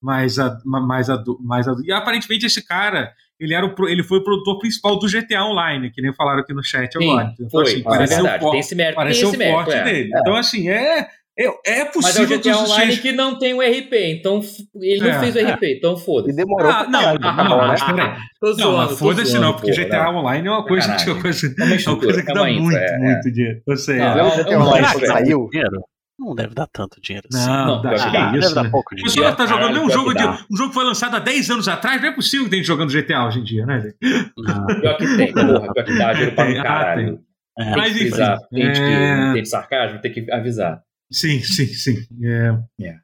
mais 0.01 0.35
mais 0.65 1.07
mais 1.43 1.65
e 1.83 1.91
aparentemente 1.91 2.45
esse 2.45 2.65
cara 2.65 3.11
ele 3.39 3.53
era 3.53 3.65
o, 3.65 3.87
ele 3.87 4.03
foi 4.03 4.17
o 4.19 4.23
produtor 4.23 4.57
principal 4.59 4.97
do 4.97 5.07
GTA 5.07 5.43
Online, 5.43 5.91
que 5.91 6.01
nem 6.01 6.11
falaram 6.13 6.39
aqui 6.39 6.53
no 6.53 6.63
chat 6.63 6.91
Sim, 6.97 7.03
agora. 7.11 7.33
Então, 7.39 7.49
foi. 7.51 7.63
assim, 7.63 7.79
é 7.79 7.83
pareceu 7.83 8.23
verdade. 8.23 8.43
fo- 8.43 8.51
Tem 8.51 8.59
esse 8.59 8.75
mérito. 8.75 9.01
Tem 9.01 9.09
esse 9.11 9.37
mérito, 9.37 9.55
forte 9.57 9.73
é. 9.75 9.83
dele. 9.83 10.09
Então 10.15 10.35
assim 10.35 10.69
é 10.69 11.07
é, 11.39 11.45
é 11.45 11.49
Mas 11.53 11.79
é 11.79 11.83
o 11.83 11.91
possível 11.91 12.27
que 12.39 12.49
GTA 12.49 12.57
Online 12.57 12.91
seus- 12.93 12.99
que 12.99 13.11
não 13.11 13.37
tem 13.37 13.53
o 13.53 13.61
RP, 13.61 13.93
então 14.13 14.41
ele 14.81 14.99
não 15.01 15.09
É, 15.09 15.19
fez 15.19 15.35
o 15.35 15.39
é. 15.39 15.51
RP, 15.51 15.63
então 15.77 15.93
E 15.95 15.99
foda-se. 15.99 16.35
demorou 16.35 16.71
Ah, 16.71 16.83
não, 16.85 16.99
caralho 16.99 17.19
não, 17.19 17.33
não, 17.35 17.41
acabar, 17.43 17.67
mas 17.67 17.81
né? 17.81 17.87
peraí. 17.93 18.17
Tô 18.39 18.47
Não, 18.47 18.53
zoando, 18.55 18.77
mas 18.77 18.89
tô 18.89 18.95
foda-se 18.97 19.37
não, 19.39 19.53
porque 19.53 19.71
GTA 19.71 20.03
não. 20.11 20.17
Online 20.17 20.47
é 20.47 20.51
uma 20.51 20.65
coisa, 20.65 20.95
que, 20.95 21.09
é 21.09 21.21
coisa, 21.21 21.47
É 21.47 21.63
uma 21.63 21.73
é 21.75 21.99
coisa 21.99 22.23
que 22.23 22.31
é 22.31 22.33
dá 22.33 22.43
muito, 22.45 22.77
é, 22.77 22.97
muito 22.99 23.31
dinheiro. 23.31 23.61
Eu 23.67 23.77
sei. 23.77 23.97
Não, 23.97 24.05
é. 24.05 24.19
É 24.19 24.23
o 24.23 24.31
GTA 24.31 24.59
Online 24.59 24.87
velho. 24.87 25.07
saiu? 25.07 25.49
Dinheiro? 25.51 25.81
Não 26.19 26.33
deve 26.33 26.55
dar 26.55 26.67
tanto 26.73 26.99
dinheiro 26.99 27.27
assim. 27.31 27.45
Não, 27.47 27.65
Não, 27.67 27.81
dá, 27.83 27.93
que 27.93 28.03
que 28.05 28.11
dá. 28.11 28.31
isso, 28.31 28.39
deve 28.41 28.55
dar 28.55 28.63
né? 28.63 28.69
pouco 28.71 28.93
O 28.93 28.95
dinheiro. 28.97 29.13
pessoal 29.13 29.35
tá 29.35 29.45
jogando 29.45 29.81
um 29.81 29.89
jogo, 29.91 30.11
que 30.13 30.17
de, 30.17 30.23
um 30.51 30.57
jogo 30.57 30.69
que 30.69 30.73
foi 30.73 30.83
lançado 30.83 31.15
há 31.15 31.19
10 31.19 31.49
anos 31.51 31.67
atrás, 31.67 32.01
não 32.01 32.09
é 32.09 32.11
possível 32.11 32.49
que 32.49 32.55
gente 32.55 32.65
jogando 32.65 32.91
GTA 32.91 33.27
hoje 33.27 33.39
em 33.39 33.43
dia, 33.43 33.65
né, 33.67 33.79
gente? 33.81 33.95
Não. 34.35 34.65
Pior 34.65 34.97
que 34.97 35.15
tem, 35.15 35.31
porra, 35.33 35.73
pior 35.73 35.85
que 35.85 35.97
dá, 35.97 36.13
dinheiro 36.13 36.35
pra 36.35 36.45
Tem, 36.45 36.57
um 36.57 36.59
ah, 36.59 36.63
caralho. 36.63 37.19
É. 37.59 37.73
Tem 37.73 37.83
que 37.83 37.89
frisar, 37.99 38.39
tem 38.51 38.71
que 38.71 38.79
é- 38.79 39.41
de 39.41 39.49
sarcasmo, 39.49 39.99
tem 40.01 40.11
que 40.11 40.31
avisar. 40.31 40.81
Sim, 41.11 41.39
sim, 41.41 41.67
sim. 41.67 42.07
É. 42.23 42.85
É. 42.87 42.95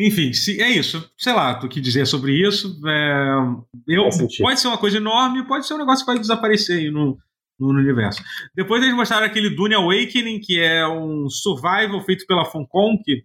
Enfim, 0.00 0.32
se- 0.32 0.60
é 0.62 0.68
isso. 0.70 1.10
Sei 1.18 1.32
lá, 1.32 1.58
o 1.60 1.68
que 1.68 1.80
dizer 1.80 2.06
sobre 2.06 2.32
isso. 2.46 2.80
É, 2.86 3.34
eu, 3.88 4.08
pode 4.40 4.60
ser 4.60 4.68
uma 4.68 4.78
coisa 4.78 4.96
enorme, 4.98 5.46
pode 5.46 5.66
ser 5.66 5.74
um 5.74 5.78
negócio 5.78 6.04
que 6.06 6.12
vai 6.12 6.20
desaparecer 6.20 6.78
aí 6.78 6.90
no, 6.90 7.18
no 7.58 7.68
universo. 7.70 8.22
Depois 8.54 8.80
eles 8.82 8.94
mostraram 8.94 9.26
aquele 9.26 9.50
Dune 9.50 9.74
Awakening, 9.74 10.38
que 10.40 10.60
é 10.60 10.86
um 10.86 11.28
survival 11.28 12.00
feito 12.04 12.24
pela 12.28 12.44
Funcom, 12.44 12.96
que 13.04 13.24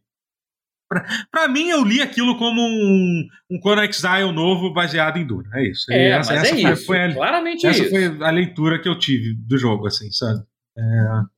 pra, 0.90 1.06
pra 1.32 1.48
mim 1.48 1.70
eu 1.70 1.84
li 1.84 2.02
aquilo 2.02 2.40
como 2.40 2.60
um, 2.60 3.28
um 3.52 3.60
Conan 3.60 3.86
Exile 3.86 4.32
novo 4.32 4.74
baseado 4.74 5.18
em 5.18 5.28
Dune. 5.28 5.48
É 5.54 5.70
isso. 5.70 5.86
É, 5.94 6.10
essa, 6.10 6.34
mas 6.34 6.44
essa 6.44 6.56
é 6.56 6.62
foi, 6.64 6.72
isso. 6.74 6.86
foi 6.88 7.04
a, 7.04 7.14
Claramente 7.14 7.68
é 7.68 7.70
essa 7.70 7.82
isso. 7.84 7.92
foi 7.92 8.06
a 8.28 8.32
leitura 8.32 8.82
que 8.82 8.90
eu 8.90 8.98
tive 8.98 9.36
do 9.36 9.60
jogo, 9.60 9.86
assim, 9.86 10.10
sabe? 10.12 10.40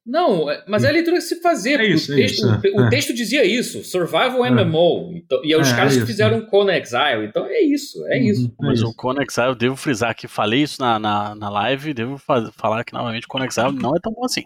Não, 0.06 0.50
é- 0.50 0.64
mas 0.68 0.84
é 0.84 0.90
a 0.90 0.92
leitura 0.92 1.18
que 1.18 1.22
se 1.24 1.42
fazer. 1.42 1.80
É 1.80 1.86
isso, 1.88 2.12
o, 2.12 2.14
é 2.14 2.18
texto, 2.18 2.36
isso, 2.36 2.48
é. 2.48 2.70
o, 2.72 2.82
o 2.82 2.86
É. 2.86 2.90
texto 2.90 3.14
dizia 3.14 3.44
isso, 3.44 3.84
Survival 3.84 4.46
É. 4.46 4.50
MMO. 4.52 5.12
Então, 5.16 5.44
e 5.44 5.52
é 5.52 5.58
os 5.60 5.68
É, 5.72 5.76
caras 5.76 5.94
é 5.94 5.96
que 5.96 5.98
isso, 6.04 6.08
fizeram 6.08 6.46
Conan 6.46 6.76
Exile. 6.78 7.26
Então 7.28 7.46
é 7.46 7.60
isso, 7.62 8.06
é 8.08 8.18
isso. 8.20 8.44
Uhum, 8.44 8.54
é 8.62 8.66
Mas 8.68 8.80
isso. 8.80 8.88
o 8.88 8.96
Conan 8.96 9.24
Exile, 9.28 9.48
eu 9.48 9.56
devo 9.56 9.76
frisar 9.76 10.16
que 10.16 10.28
falei 10.28 10.62
isso 10.64 10.82
na, 10.82 10.98
na, 11.00 11.36
na 11.36 11.50
live, 11.50 11.94
devo 11.94 12.18
fa- 12.18 12.52
falar 12.56 12.84
que 12.84 12.94
novamente 12.94 13.26
o 13.26 13.28
Conan 13.28 13.46
Exile 13.48 13.74
não 13.74 13.96
é 13.96 14.00
tão 14.00 14.14
bom 14.14 14.24
assim. 14.26 14.44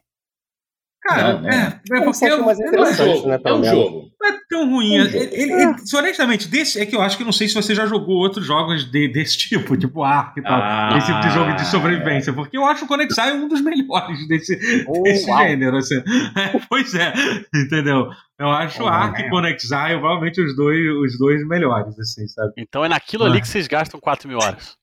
Cara, 1.01 1.33
Não, 1.33 1.41
não. 1.43 1.49
é, 1.49 1.53
é 1.91 1.95
É 1.95 1.99
um 2.01 2.03
porque 2.11 2.25
eu, 2.25 2.43
mais 2.45 2.59
É 2.59 2.63
não 2.63 2.69
um 2.69 2.73
interessante, 2.73 3.15
jogo, 3.15 3.27
né, 3.29 3.35
é 3.35 3.37
pelo 3.37 3.57
um 3.59 3.63
jogo. 3.63 4.11
Não 4.19 4.27
é 4.29 4.39
tão 4.49 4.69
ruim. 4.69 4.97
É 4.97 5.01
um 5.01 5.05
Ele, 5.05 5.09
jogo. 5.11 5.33
ele- 5.33 5.53
ele- 5.53 5.77
se, 5.79 5.95
honestamente, 5.95 6.47
desse, 6.49 6.79
é 6.79 6.85
que 6.85 6.93
eu 6.95 7.01
acho 7.01 7.17
que 7.17 7.23
não 7.23 7.31
sei 7.31 7.47
se 7.47 7.55
você 7.55 7.73
já 7.73 7.85
jogou 7.85 8.15
outros 8.17 8.45
jogos 8.45 8.83
de- 8.91 9.07
desse 9.07 9.37
tipo, 9.47 9.77
tipo 9.77 10.03
Ark 10.03 10.37
e 10.39 10.43
tal. 10.43 10.53
Ah, 10.61 10.97
esse 10.97 11.07
tipo 11.07 11.19
de 11.21 11.29
jogo 11.31 11.53
de 11.55 11.65
sobrevivência. 11.65 12.33
Porque 12.33 12.57
eu 12.57 12.65
acho 12.65 12.83
o 12.83 12.87
Conexai 12.87 13.31
um 13.33 13.47
dos 13.47 13.61
melhores 13.63 14.27
desse, 14.27 14.85
Oh, 14.89 15.01
desse 15.03 15.25
gênero. 15.25 15.77
assim. 15.77 15.95
É, 16.35 16.59
pois 16.69 16.93
é, 16.93 17.13
entendeu? 17.55 18.09
Eu 18.37 18.49
acho 18.49 18.83
Oh, 18.83 18.87
Ark 18.87 19.21
e. 19.21 19.29
Conexai 19.29 19.97
provavelmente 19.97 20.41
os 20.41 20.53
dois, 20.55 20.79
os 20.97 21.17
dois 21.17 21.47
melhores, 21.47 21.97
assim, 21.97 22.27
sabe? 22.27 22.51
Então 22.57 22.83
é 22.83 22.89
naquilo 22.89 23.23
Ah. 23.23 23.27
ali 23.27 23.39
que 23.41 23.47
vocês 23.47 23.67
gastam 23.67 23.99
4 24.01 24.27
mil 24.27 24.37
horas. 24.37 24.75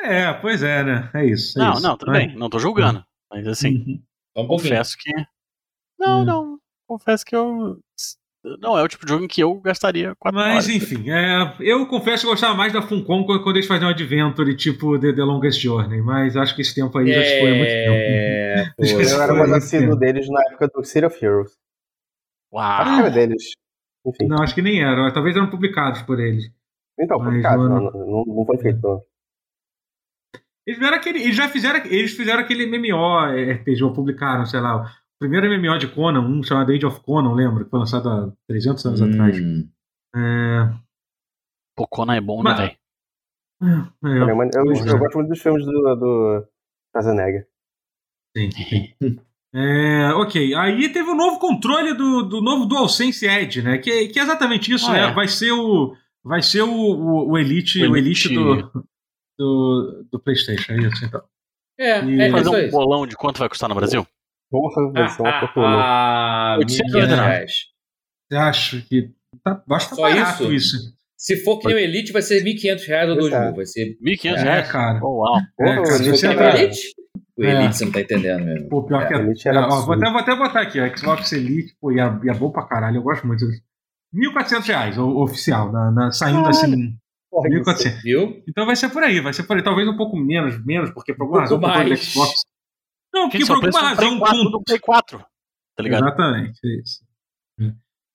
É, 0.00 0.32
pois 0.34 0.62
é, 0.62 0.84
né? 0.84 1.10
É 1.14 1.24
isso. 1.24 1.58
é 1.58 1.64
não, 1.64 1.72
isso. 1.72 1.82
não, 1.82 1.96
tudo 1.96 2.14
É. 2.14 2.18
bem, 2.26 2.36
não 2.36 2.48
tô 2.50 2.58
julgando. 2.58 3.02
Mas 3.32 3.46
assim, 3.46 3.74
Uhum. 4.36 4.44
Um 4.44 4.46
confesso 4.46 4.94
que. 4.98 5.10
Não, 5.98 6.20
Hum. 6.20 6.24
não. 6.24 6.58
Confesso 6.86 7.24
que 7.24 7.34
eu. 7.36 7.78
Não, 8.60 8.78
é 8.78 8.82
o 8.82 8.88
tipo 8.88 9.04
de 9.04 9.10
jogo 9.12 9.24
em 9.24 9.28
que 9.28 9.42
eu 9.42 9.60
gastaria 9.60 10.14
4 10.16 10.38
Mas, 10.38 10.64
horas. 10.64 10.68
enfim, 10.68 11.10
é, 11.10 11.54
eu 11.60 11.84
confesso 11.86 12.22
que 12.22 12.26
eu 12.28 12.30
gostava 12.30 12.54
mais 12.54 12.72
da 12.72 12.80
Funcom 12.80 13.26
quando 13.26 13.56
eles 13.56 13.66
faziam 13.66 13.88
um 13.88 13.92
Adventure 13.92 14.56
tipo 14.56 14.98
The, 14.98 15.12
The 15.12 15.22
Longest 15.22 15.60
Journey, 15.60 16.00
mas 16.00 16.36
acho 16.36 16.54
que 16.54 16.62
esse 16.62 16.74
tempo 16.74 16.96
aí 16.96 17.12
já 17.12 17.22
se 17.22 17.40
foi 17.40 17.50
há 17.50 17.54
muito 17.54 17.68
tempo. 17.68 17.92
É, 17.92 18.72
pô, 18.78 18.84
Eu 18.84 19.22
era 19.22 19.34
mais 19.34 19.48
muito 19.50 19.54
assíduo 19.56 19.96
deles 19.96 20.28
na 20.30 20.40
época 20.42 20.68
do 20.68 20.84
City 20.84 21.04
of 21.04 21.22
Heroes. 21.24 21.52
Uau! 22.52 22.62
Acho 22.64 22.94
que 22.94 23.00
era 23.00 23.10
deles. 23.10 23.42
Enfim. 24.06 24.26
Não, 24.28 24.42
acho 24.42 24.54
que 24.54 24.62
nem 24.62 24.82
era. 24.82 25.12
Talvez 25.12 25.36
eram 25.36 25.50
publicados 25.50 26.00
por 26.02 26.18
eles. 26.20 26.48
Então, 26.98 27.18
Mas 27.18 27.26
publicado, 27.28 27.68
não- 27.68 27.80
não, 27.82 27.90
não, 27.92 28.24
não 28.24 28.46
foi 28.46 28.56
feito. 28.58 28.80
Não. 28.82 29.02
Eles, 30.66 30.82
aquele, 30.82 31.22
eles 31.22 31.36
já 31.36 31.48
fizeram, 31.48 31.84
eles 31.86 32.12
fizeram 32.12 32.40
aquele 32.40 32.66
MMO 32.66 33.26
RPG, 33.26 33.82
ou 33.84 33.92
publicaram, 33.92 34.44
sei 34.46 34.60
lá, 34.60 34.84
primeiro 35.18 35.46
MMO 35.48 35.78
de 35.78 35.88
Conan, 35.88 36.20
um 36.20 36.42
chamado 36.42 36.72
Age 36.72 36.86
of 36.86 37.00
Conan, 37.00 37.34
lembro, 37.34 37.64
que 37.64 37.70
foi 37.70 37.78
lançado 37.80 38.08
há 38.08 38.32
300 38.46 38.86
anos 38.86 39.02
atrás. 39.02 39.38
Hum. 39.38 39.68
É, 40.14 40.70
Pô, 41.76 41.86
Conan 41.86 42.14
é 42.16 42.20
bom, 42.20 42.42
Mas- 42.42 42.58
né, 42.58 42.66
velho? 42.66 42.78
é, 44.04 44.22
Olha, 44.24 44.34
mas 44.34 44.54
eu, 44.54 44.64
pois 44.64 44.86
eu 44.86 44.96
é. 44.96 44.98
gosto 44.98 45.14
muito 45.16 45.28
dos 45.30 45.40
filmes 45.42 45.64
do, 45.64 45.72
do 45.96 46.46
Schwarzenegger. 46.92 47.46
sim, 48.36 48.50
sim. 48.52 48.94
É, 49.54 50.12
ok, 50.14 50.54
aí 50.54 50.92
teve 50.92 51.08
o 51.10 51.14
novo 51.14 51.38
controle 51.40 51.94
do, 51.94 52.22
do 52.22 52.40
novo 52.42 52.66
DualSense 52.66 53.26
Edge, 53.26 53.62
né? 53.62 53.78
Que, 53.78 54.08
que 54.08 54.18
é 54.18 54.22
exatamente 54.22 54.72
isso, 54.72 54.88
Ah, 54.90 54.92
né? 54.92 55.00
é. 55.08 55.12
Vai 55.12 55.26
ser 55.26 55.52
o 55.52 55.94
vai 56.22 56.42
ser 56.42 56.62
o, 56.62 56.68
o, 56.70 57.30
o 57.30 57.38
Elite, 57.38 57.82
O 57.84 57.92
o 57.92 57.96
Elite, 57.96 58.32
do 58.34 58.70
do, 59.38 60.04
do 60.10 60.20
PlayStation, 60.20 60.72
é 60.72 60.78
isso 60.80 61.04
então. 61.04 61.22
É, 61.78 62.04
E- 62.04 62.20
é 62.22 62.30
Fazer 62.30 62.50
um 62.50 62.70
bolão 62.70 63.06
de 63.06 63.16
quanto 63.16 63.38
vai 63.38 63.48
custar 63.48 63.68
no 63.68 63.74
Brasil? 63.74 64.06
Porra, 64.50 64.92
vai 64.92 65.08
ser 65.08 65.22
uma 65.22 65.40
fortuna. 65.40 65.66
ah, 65.66 66.54
ah, 66.54 66.58
800 66.58 66.92
1.500 66.94 67.06
reais. 67.08 67.20
reais. 67.26 67.52
Você 68.30 68.36
acha 68.36 68.80
que. 68.88 69.10
Tá, 69.44 69.54
que 69.56 69.66
tá 69.68 69.78
Só 69.80 70.02
barato 70.02 70.52
isso? 70.52 70.76
isso. 70.76 70.98
Se 71.16 71.36
for 71.44 71.58
que 71.58 71.66
nem 71.66 71.76
o 71.76 71.78
Elite, 71.78 72.12
vai 72.12 72.22
ser 72.22 72.42
1.500 72.44 72.86
reais 72.86 73.10
ou 73.10 73.16
Pois 73.18 73.32
2.000. 73.32 73.48
é. 73.48 73.52
Vai 73.52 73.66
ser 73.66 73.98
1.500 74.00 74.36
É, 74.38 74.42
reais? 74.42 74.70
cara. 74.72 75.00
Oh, 75.02 75.18
uau. 75.18 75.36
É, 75.60 75.64
cara, 75.64 75.82
o 75.82 75.86
se 75.86 76.08
é 76.08 76.10
o 76.10 76.14
entrar- 76.32 76.34
barato. 76.36 76.58
Elite? 76.62 76.78
O 77.36 77.44
É. 77.44 77.50
Elite 77.54 77.76
você 77.76 77.84
não 77.84 77.92
tá 77.92 78.00
entendendo 78.00 78.44
mesmo. 78.44 78.68
Pô, 78.68 78.82
pior 78.84 79.02
É, 79.02 79.06
que 79.06 79.14
o 79.14 79.16
é. 79.18 79.20
Elite 79.22 79.48
era 79.48 79.58
é, 79.60 79.64
ó, 79.64 79.80
vou, 79.82 79.94
até, 79.94 80.10
vou 80.10 80.18
até 80.20 80.36
botar 80.36 80.60
aqui, 80.62 80.80
ó, 80.80 80.96
Xbox 80.96 81.32
Elite, 81.32 81.74
pô, 81.80 81.92
e 81.92 82.00
é, 82.00 82.04
é 82.04 82.34
bom 82.34 82.50
pra 82.50 82.66
caralho, 82.66 82.96
eu 82.96 83.02
gosto 83.02 83.26
muito. 83.26 83.44
1.400 84.14 84.66
reais, 84.66 84.96
o- 84.98 85.18
oficial, 85.22 85.70
na, 85.70 85.90
na- 85.90 86.10
saindo 86.12 86.42
Caralho. 86.42 86.50
assim. 86.50 86.94
Porra, 87.30 87.48
isso. 87.48 87.58
1.400. 87.58 88.02
Viu? 88.02 88.42
Então 88.48 88.64
vai 88.66 88.74
ser 88.76 88.88
por 88.88 89.02
aí, 89.02 89.20
vai 89.20 89.32
ser 89.32 89.42
por 89.42 89.56
aí. 89.56 89.62
Talvez 89.62 89.86
um 89.86 89.96
pouco 89.96 90.16
menos, 90.16 90.64
menos, 90.64 90.90
porque 90.90 91.12
por 91.14 91.24
alguma 91.24 91.44
Um 91.44 91.48
pouco 91.48 91.66
razão 91.66 91.70
o 91.70 91.84
controle 91.84 91.84
do 91.84 91.98
mais. 91.98 92.00
Xbox. 92.12 92.32
Não, 93.28 93.30
porque 93.30 93.38
Gente, 93.38 93.46
por 93.48 93.54
alguma 93.56 93.96
Play 93.96 94.08
razão. 94.08 94.18
4 94.18 94.38
com- 94.44 94.50
do 94.50 94.62
Play 94.62 94.78
4. 94.78 95.18
Tá 95.76 95.82
ligado? 95.82 96.02
Exatamente, 96.06 96.58
é 96.64 96.80
isso. 96.82 97.00
É. 97.60 97.72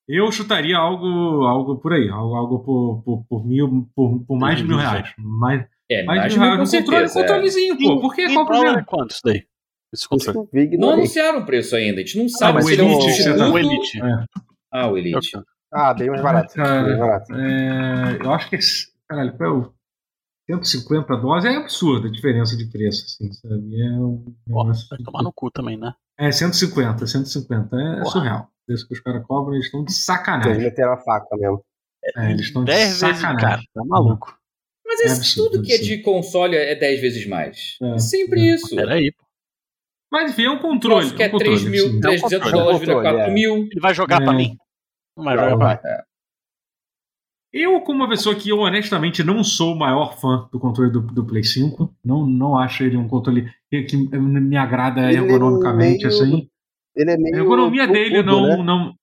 Eu 0.07 0.31
chutaria 0.31 0.77
algo, 0.77 1.43
algo 1.45 1.77
por 1.77 1.93
aí, 1.93 2.09
algo, 2.09 2.35
algo 2.35 2.59
por, 2.59 3.01
por, 3.03 3.23
por 3.25 3.45
mil, 3.47 3.89
por, 3.95 4.19
por 4.25 4.37
mais 4.37 4.57
de 4.57 4.65
mil 4.65 4.77
reais. 4.77 5.13
Mais, 5.17 5.65
É, 5.89 6.03
mais 6.03 6.33
de 6.33 6.37
mil 6.39 6.47
reais. 6.49 6.69
com 6.69 6.77
Um 6.77 6.81
controle, 6.81 7.07
certeza. 7.07 7.19
é. 7.19 7.21
controlezinho, 7.21 7.77
pô. 7.77 8.01
Por 8.01 8.13
quê? 8.13 8.25
Em 8.25 8.33
Qual 8.33 8.43
o 8.43 8.47
problema? 8.47 8.79
é 8.79 8.83
quanto 8.83 9.11
isso 9.11 9.21
daí? 9.23 9.43
Esse 9.93 10.09
controle. 10.09 10.47
que 10.51 10.77
Não 10.77 10.89
anunciaram 10.89 11.39
o 11.39 11.45
preço 11.45 11.75
ainda. 11.75 12.01
A 12.01 12.03
gente 12.05 12.17
não 12.17 12.27
sabe 12.27 12.59
o 12.59 12.61
se 12.63 12.73
ele 12.73 12.81
é 12.81 12.85
um 12.85 13.37
tá-. 13.37 13.49
O 13.51 13.57
Elite. 13.57 13.99
Ah, 14.71 14.87
o 14.87 14.97
Elite. 14.97 15.31
Ah, 15.71 15.93
bem 15.93 16.09
mais 16.09 16.21
barato. 16.21 16.53
Cara, 16.55 16.81
Bem 16.83 16.97
mais 16.97 16.99
barato. 16.99 17.33
É, 17.35 18.19
eu 18.25 18.33
acho 18.33 18.49
que 18.49 18.55
esse, 18.57 18.87
caralho, 19.07 19.37
qual 19.37 19.49
é 19.49 19.53
o 19.53 19.73
150 20.49 21.15
dólares 21.17 21.45
é 21.45 21.55
absurda 21.55 22.07
a 22.07 22.11
diferença 22.11 22.55
de 22.57 22.65
preço, 22.69 23.05
assim, 23.05 23.31
sabe? 23.31 23.81
É 23.81 23.91
um 23.91 24.25
negócio 24.45 24.87
vai 24.89 24.99
tomar 24.99 25.23
no 25.23 25.31
cu 25.33 25.49
também, 25.51 25.77
né? 25.77 25.93
É 26.19 26.31
150, 26.31 27.07
150. 27.07 27.75
É 27.75 27.95
Porra. 27.99 28.05
surreal. 28.05 28.41
O 28.41 28.65
preço 28.67 28.87
que 28.87 28.93
os 28.93 28.99
caras 28.99 29.25
cobram, 29.25 29.53
eles 29.55 29.65
estão 29.65 29.83
de 29.83 29.91
Eles 29.91 30.03
sacanagem. 30.05 30.57
meteram 30.63 30.93
a 30.93 30.97
faca 30.97 31.35
mesmo. 31.37 31.63
É, 32.17 32.31
eles 32.31 32.47
estão 32.47 32.63
de 32.63 32.71
10 32.71 32.79
vezes, 33.01 33.17
sacanagem. 33.21 33.39
cara. 33.39 33.61
Tá 33.73 33.81
maluco. 33.85 34.37
Mas 34.85 34.99
É 34.99 35.05
esse, 35.05 35.15
absurdo, 35.17 35.51
tudo 35.51 35.63
que 35.63 35.71
é 35.73 35.77
de 35.77 35.97
console 36.01 36.55
é 36.55 36.75
10 36.75 37.01
vezes 37.01 37.25
mais. 37.27 37.77
É, 37.81 37.93
É, 37.95 37.97
sempre 37.99 38.41
é. 38.41 38.53
isso. 38.55 38.75
Peraí, 38.75 39.11
pô. 39.11 39.23
Mas 40.11 40.31
enfim, 40.31 40.43
é 40.45 40.51
um 40.51 40.59
controle. 40.59 41.05
Nossa, 41.05 41.15
que 41.15 41.23
é 41.23 41.25
é 41.25 41.29
um 41.29 41.31
controle 41.31 41.55
3 41.57 41.71
mil, 41.71 41.85
assim. 41.87 41.99
300 42.01 42.21
controle, 42.33 42.51
dólares 42.53 42.79
vira 42.81 42.93
controle, 42.93 43.15
4 43.17 43.31
é. 43.31 43.33
mil. 43.33 43.55
Ele 43.71 43.79
vai 43.81 43.93
jogar 43.93 44.21
É. 44.21 44.25
pra 44.25 44.33
mim? 44.33 44.57
Não 45.17 45.23
vai 45.23 45.35
Não, 45.35 45.49
jogar 45.49 45.79
pra 45.79 45.91
mim. 45.91 46.03
Eu, 47.53 47.79
como 47.81 47.99
uma 47.99 48.09
pessoa 48.09 48.33
que 48.35 48.49
eu 48.49 48.57
honestamente 48.59 49.23
não 49.23 49.43
sou 49.43 49.73
o 49.75 49.77
maior 49.77 50.17
fã 50.19 50.47
do 50.51 50.59
controle 50.59 50.91
do, 50.91 51.01
do 51.01 51.23
Play 51.23 51.43
5, 51.43 51.93
não, 52.03 52.25
não 52.25 52.57
acho 52.57 52.83
ele 52.83 52.97
um 52.97 53.07
controle 53.07 53.47
que, 53.69 53.83
que 53.83 53.95
me 53.95 54.57
agrada 54.57 55.01
Ele 55.01 55.17
é 55.19 55.21
ergonomicamente, 55.21 56.05
meio 56.05 56.07
assim. 56.07 56.47
Ele 56.95 57.11
é 57.11 57.13
A 57.13 57.17
meio. 57.17 57.35
ergonomia 57.35 57.87
dele 57.87 58.23
tudo, 58.23 58.31
não. 58.31 58.57
né? 58.57 58.63
não 58.63 58.93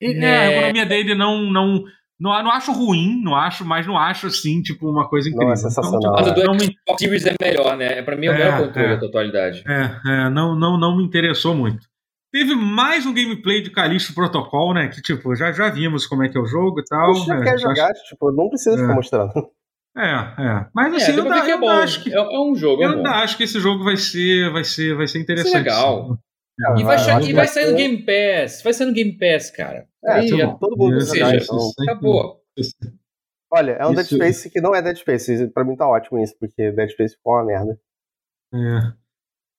ele, 0.00 0.24
é, 0.24 0.28
É. 0.28 0.36
a 0.36 0.52
ergonomia 0.52 0.86
dele 0.86 1.14
não. 1.14 1.50
não 1.50 1.84
não, 2.20 2.30
não 2.42 2.50
acho 2.50 2.72
ruim, 2.72 3.22
não 3.22 3.36
acho, 3.36 3.64
mas 3.64 3.86
não 3.86 3.96
acho 3.96 4.26
assim, 4.26 4.60
tipo, 4.60 4.90
uma 4.90 5.08
coisa 5.08 5.28
incrível. 5.28 5.46
Não, 5.46 5.52
é 5.52 5.56
sensacional, 5.56 6.14
Mas 6.14 6.26
o 6.26 6.34
do 6.34 6.42
não 6.42 6.52
me, 6.54 6.64
Xbox 6.64 6.98
Series 6.98 7.24
é 7.26 7.34
melhor, 7.40 7.76
né? 7.76 8.02
Pra 8.02 8.16
mim 8.16 8.26
é 8.26 8.30
o 8.30 8.32
É, 8.34 8.38
melhor 8.38 8.66
controle 8.66 8.88
é. 8.88 8.90
da 8.94 8.98
totalidade. 9.00 9.62
é, 9.64 10.00
é, 10.04 10.28
não, 10.28 10.58
não, 10.58 10.76
não 10.76 10.96
me 10.96 11.04
interessou 11.04 11.54
muito. 11.54 11.87
Teve 12.32 12.54
mais 12.54 13.06
um 13.06 13.14
gameplay 13.14 13.62
de 13.62 13.70
Calixto 13.70 14.14
Protocol, 14.14 14.74
né? 14.74 14.88
Que, 14.88 15.00
tipo, 15.00 15.34
já, 15.34 15.50
já 15.50 15.70
vimos 15.70 16.06
como 16.06 16.22
é 16.24 16.28
que 16.28 16.36
é 16.36 16.40
o 16.40 16.46
jogo 16.46 16.80
e 16.80 16.84
tal. 16.84 17.14
Você 17.14 17.26
já 17.26 17.36
né, 17.38 17.44
quer 17.44 17.58
já- 17.58 17.68
jogar, 17.68 17.92
tipo, 17.94 18.30
não 18.32 18.48
precisa 18.50 18.76
É. 18.76 18.80
ficar 18.80 18.94
mostrando. 18.94 19.32
É, 19.96 20.10
é. 20.10 20.66
Mas 20.74 20.92
É, 20.92 20.96
assim, 20.96 21.12
deu 21.14 21.24
eu, 21.24 21.32
ainda, 21.32 21.44
que 21.44 21.50
eu 21.50 21.54
é 21.56 21.58
bom. 21.60 21.68
ainda 21.70 21.82
acho 21.82 22.02
que. 22.04 22.12
É, 22.12 22.16
é 22.18 22.40
um 22.40 22.54
jogo, 22.54 22.82
é 22.82 22.86
Eu 22.86 22.90
ainda 22.92 23.10
acho 23.12 23.36
que 23.36 23.42
esse 23.44 23.58
jogo 23.58 23.82
vai 23.82 23.96
ser, 23.96 24.52
vai 24.52 24.62
ser, 24.62 24.94
vai 24.94 25.06
ser 25.08 25.18
interessante. 25.20 25.54
legal. 25.54 26.08
sim. 26.10 26.18
E 26.80 26.84
vai, 26.84 26.96
e 27.24 27.32
vai 27.32 27.46
que 27.46 27.52
sair 27.52 27.66
no 27.66 27.72
é- 27.72 27.74
Game 27.76 27.98
Pass. 28.04 28.62
Vai 28.62 28.72
sair 28.74 28.86
no 28.88 28.92
Game 28.92 29.12
Pass, 29.18 29.50
cara. 29.50 29.86
É, 30.04 30.12
Aí, 30.12 30.28
tá 30.30 30.36
é- 30.36 30.46
bom. 30.46 30.54
Todo 30.58 30.76
mundo 30.76 30.90
vai 30.90 30.98
Isso, 30.98 31.14
jogar, 31.16 31.30
seja, 31.30 31.44
então. 31.44 31.56
isso, 31.56 31.74
acabou. 31.82 32.40
isso. 32.56 32.74
Olha, 33.50 33.70
é 33.72 33.86
um 33.86 33.94
Dead 33.94 34.04
Isso- 34.06 34.16
Space 34.16 34.50
que 34.50 34.60
não 34.60 34.74
é 34.74 34.82
Dead 34.82 34.96
Space. 34.98 35.48
Pra 35.52 35.64
mim 35.64 35.74
tá 35.76 35.88
ótimo 35.88 36.22
isso, 36.22 36.34
porque 36.38 36.70
Dead 36.72 36.90
Space 36.90 37.14
ficou 37.16 37.32
uma 37.34 37.44
merda. 37.44 37.78
É. 38.52 38.92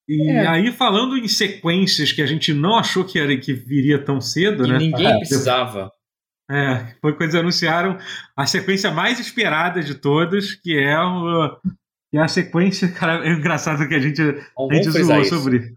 E 0.09 0.27
É. 0.29 0.47
aí, 0.47 0.71
falando 0.71 1.15
em 1.17 1.27
sequências 1.27 2.11
que 2.11 2.21
a 2.21 2.25
gente 2.25 2.51
não 2.53 2.75
achou 2.75 3.05
que, 3.05 3.19
era, 3.19 3.37
que 3.37 3.53
viria 3.53 4.03
tão 4.03 4.19
cedo, 4.19 4.65
E 4.65 4.69
né? 4.71 4.77
ninguém 4.79 5.05
Ah, 5.05 5.17
precisava. 5.19 5.91
É, 6.51 6.95
foi 6.99 7.11
quando 7.13 7.21
eles 7.23 7.35
anunciaram 7.35 7.95
a 8.35 8.45
sequência 8.47 8.89
mais 8.91 9.19
esperada 9.19 9.83
de 9.83 9.93
todas, 9.93 10.55
que 10.55 10.75
é, 10.75 10.99
o, 10.99 11.55
que 12.11 12.17
é 12.17 12.21
a 12.21 12.27
sequência, 12.27 12.91
cara, 12.91 13.23
é 13.23 13.31
engraçado 13.33 13.87
que 13.87 13.93
a 13.93 13.99
gente, 13.99 14.19
a 14.21 14.73
gente 14.75 14.89
zoou 14.89 15.21
isso. 15.21 15.37
sobre. 15.37 15.75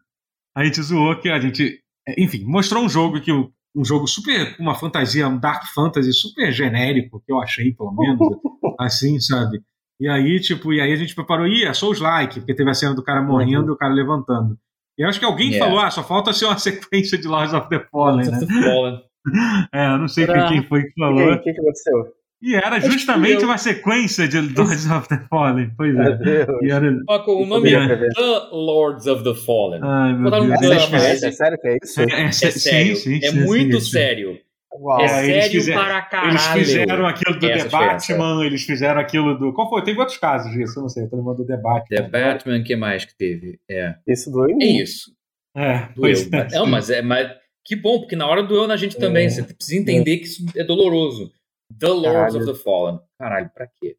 A 0.57 0.65
gente 0.65 0.81
zoou 0.83 1.15
que 1.21 1.29
a 1.29 1.39
gente. 1.39 1.79
Enfim, 2.17 2.45
mostrou 2.47 2.83
um 2.83 2.89
jogo 2.89 3.21
que 3.21 3.31
um 3.33 3.85
jogo 3.85 4.07
super. 4.07 4.57
uma 4.59 4.75
fantasia, 4.75 5.29
um 5.29 5.39
Dark 5.39 5.65
Fantasy 5.75 6.13
super 6.15 6.51
genérico, 6.51 7.21
que 7.25 7.31
eu 7.33 7.39
achei, 7.41 7.73
pelo 7.75 7.93
menos, 7.93 8.19
assim, 8.81 9.21
sabe? 9.21 9.61
E 10.01 10.09
aí, 10.09 10.41
tipo, 10.41 10.73
e 10.73 10.81
aí 10.81 10.93
a 10.93 10.97
gente 10.97 11.15
preparou, 11.15 11.47
ih, 11.47 11.65
é 11.65 11.73
Souls-like, 11.73 12.41
porque 12.41 12.55
teve 12.55 12.69
a 12.71 12.75
cena 12.75 12.95
do 12.95 13.03
cara 13.05 13.23
morrendo 13.23 13.69
e 13.69 13.71
o 13.73 13.77
cara 13.77 13.93
levantando. 13.95 14.57
E 14.99 15.03
eu 15.05 15.09
acho 15.09 15.19
que 15.19 15.25
alguém 15.25 15.51
Yeah. 15.51 15.65
falou, 15.67 15.81
ah, 15.85 15.91
só 15.91 16.03
falta 16.03 16.33
ser 16.33 16.47
uma 16.47 16.59
sequência 16.59 17.17
de 17.17 17.27
Lords 17.29 17.55
of 17.55 17.69
the 17.69 17.79
Fallen, 17.91 18.31
né? 18.31 18.41
Fallen. 18.65 19.01
É, 19.73 19.87
eu 19.87 19.99
não 19.99 20.09
sei 20.09 20.25
Era- 20.25 20.49
quem 20.49 20.65
foi 20.65 20.83
que 20.83 20.89
E 20.89 20.95
falou. 20.99 21.21
aí, 21.21 21.31
o 21.37 21.41
que, 21.41 21.53
que 21.53 21.61
aconteceu? 21.61 22.13
E 22.43 22.57
era 22.57 22.81
justamente 22.81 23.43
eu. 23.43 23.49
uma 23.49 23.57
sequência 23.57 24.27
de 24.27 24.41
Lords 24.41 24.91
of 24.91 25.09
the 25.09 25.25
Fallen. 25.31 25.71
Pois 25.77 25.95
é. 25.97 26.19
E 26.63 26.73
era... 26.73 26.93
Com 27.25 27.45
o 27.45 27.47
nome 27.47 27.73
É. 27.73 27.97
The 27.97 28.49
Lords 28.51 29.07
of 29.07 29.23
the 29.23 29.33
Fallen. 29.35 29.79
Ai, 29.81 30.13
meu 30.15 30.27
um 30.35 30.49
Deus. 30.49 30.61
Eles 30.63 31.23
É, 31.23 31.29
é 31.29 31.31
sério 31.31 31.57
que 31.61 31.69
é 31.69 31.79
isso? 31.81 32.01
É, 32.01 32.05
é, 32.05 32.23
É 32.25 32.33
sim, 32.33 32.51
sério. 32.51 32.97
sim, 32.97 33.21
é 33.23 33.31
sim, 33.31 33.41
muito 33.45 33.75
sim, 33.79 33.85
sim. 33.87 33.91
sério. 33.93 34.39
Uau. 34.75 35.01
É, 35.01 35.05
É, 35.05 35.07
eles 35.25 35.27
sério 35.45 35.51
fizeram- 35.61 35.83
para 35.83 36.03
caralho. 36.03 36.31
Eles 36.31 36.47
fizeram 36.47 37.07
aquilo 37.07 37.39
do 37.39 37.47
Essa 37.51 37.65
The. 37.65 37.71
Batman, 37.71 38.45
eles 38.47 38.63
fizeram 38.63 39.01
aquilo 39.01 39.39
do. 39.39 39.53
Qual 39.53 39.69
foi? 39.69 39.83
Teve 39.85 39.99
outros 40.01 40.17
casos 40.19 40.51
disso, 40.53 40.79
eu 40.79 40.83
não 40.83 40.89
sei. 40.89 41.05
Eu 41.05 41.11
tô 41.11 41.17
lembrando 41.17 41.37
do 41.39 41.47
The 41.47 41.57
Batman. 41.59 41.97
The 41.97 42.03
Batman, 42.09 42.59
o 42.61 42.65
que 42.65 42.77
mais 42.77 43.05
que 43.05 43.15
teve? 43.17 43.61
É. 43.71 43.95
Isso 44.07 44.31
doeu 44.31 44.49
em 44.51 44.63
É 44.63 44.83
isso. 44.83 45.15
É, 45.55 45.79
Doeu. 45.81 45.93
pois 45.97 46.33
é. 46.33 46.49
Não, 46.53 46.67
mas 46.67 46.89
é. 46.89 47.03
Mas 47.03 47.31
que 47.65 47.77
bom, 47.77 48.01
porque 48.01 48.17
na 48.17 48.27
hora 48.27 48.43
doeu 48.43 48.67
na 48.67 48.77
gente 48.77 48.97
também. 48.97 49.27
É. 49.27 49.29
Você 49.31 49.43
precisa 49.43 49.79
entender 49.81 50.17
que 50.19 50.25
isso 50.25 50.45
é 50.57 50.65
doloroso. 50.65 51.31
The 51.79 51.89
Lords 51.89 52.13
Caralho. 52.35 52.37
of 52.39 52.47
the 52.47 52.55
Fallen. 52.65 52.99
Caralho, 53.19 53.51
pra 53.55 53.67
quê? 53.67 53.97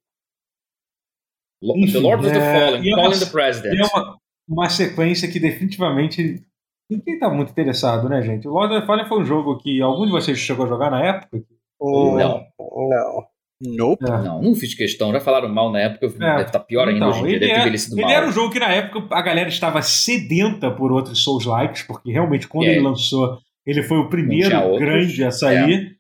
Enfim, 1.64 1.94
the 1.94 2.00
Lords 2.00 2.26
of 2.26 2.34
the 2.34 2.42
é, 2.44 2.54
Fallen, 2.60 2.84
e 2.84 2.92
é 2.92 2.96
Calling 2.96 3.16
uma- 3.16 3.20
the 3.26 3.32
President. 3.32 3.80
É 3.80 3.84
uma, 3.98 4.18
uma 4.48 4.70
sequência 4.70 5.32
que 5.32 5.40
definitivamente. 5.40 6.44
Ninguém 6.98 7.20
tá 7.20 7.30
muito 7.30 7.50
interessado, 7.52 8.08
né, 8.10 8.22
gente? 8.22 8.48
O 8.48 8.52
Lords 8.52 8.72
of 8.76 8.82
the 8.82 8.88
Fallen 8.88 9.06
foi 9.08 9.20
um 9.22 9.26
jogo 9.26 9.58
que 9.58 9.82
algum 9.82 10.06
de 10.06 10.12
vocês 10.12 10.38
chegou 10.38 10.66
a 10.66 10.70
jogar 10.70 10.90
na 10.92 11.04
época. 11.04 11.38
Hum, 11.82 12.16
Não. 12.18 12.42
Não. 12.60 13.24
Nope. 13.66 14.06
É. 14.06 14.10
Não, 14.10 14.42
não 14.42 14.56
fiz 14.56 14.74
questão. 14.76 15.12
Já 15.14 15.22
falaram 15.22 15.48
mal 15.48 15.72
na 15.72 15.80
época. 15.80 16.10
Deve 16.10 16.42
estar 16.42 16.60
pior 16.60 16.88
ainda 16.88 16.98
Então, 16.98 17.10
hoje 17.10 17.20
em 17.20 17.24
dia. 17.26 17.32
ele, 17.36 17.40
Deve 17.40 17.52
ter 17.52 17.58
é- 17.58 17.62
envelhecido 17.62 17.96
ele 17.96 18.02
mal. 18.04 18.12
era 18.12 18.28
um 18.28 18.32
jogo 18.32 18.52
que 18.52 18.60
na 18.60 18.70
época 18.74 19.16
a 19.16 19.22
galera 19.22 19.48
estava 19.48 19.82
sedenta 19.82 20.70
por 20.72 20.92
outros 20.92 21.24
Souls 21.24 21.46
likes, 21.46 21.84
porque 21.84 22.12
realmente 22.12 22.48
quando 22.48 22.66
É. 22.68 22.72
ele 22.74 22.82
lançou, 22.82 23.38
ele 23.66 23.82
foi 23.84 23.98
o 24.00 24.10
primeiro 24.10 24.50
grande 24.78 25.24
a 25.24 25.32
sair. 25.32 25.96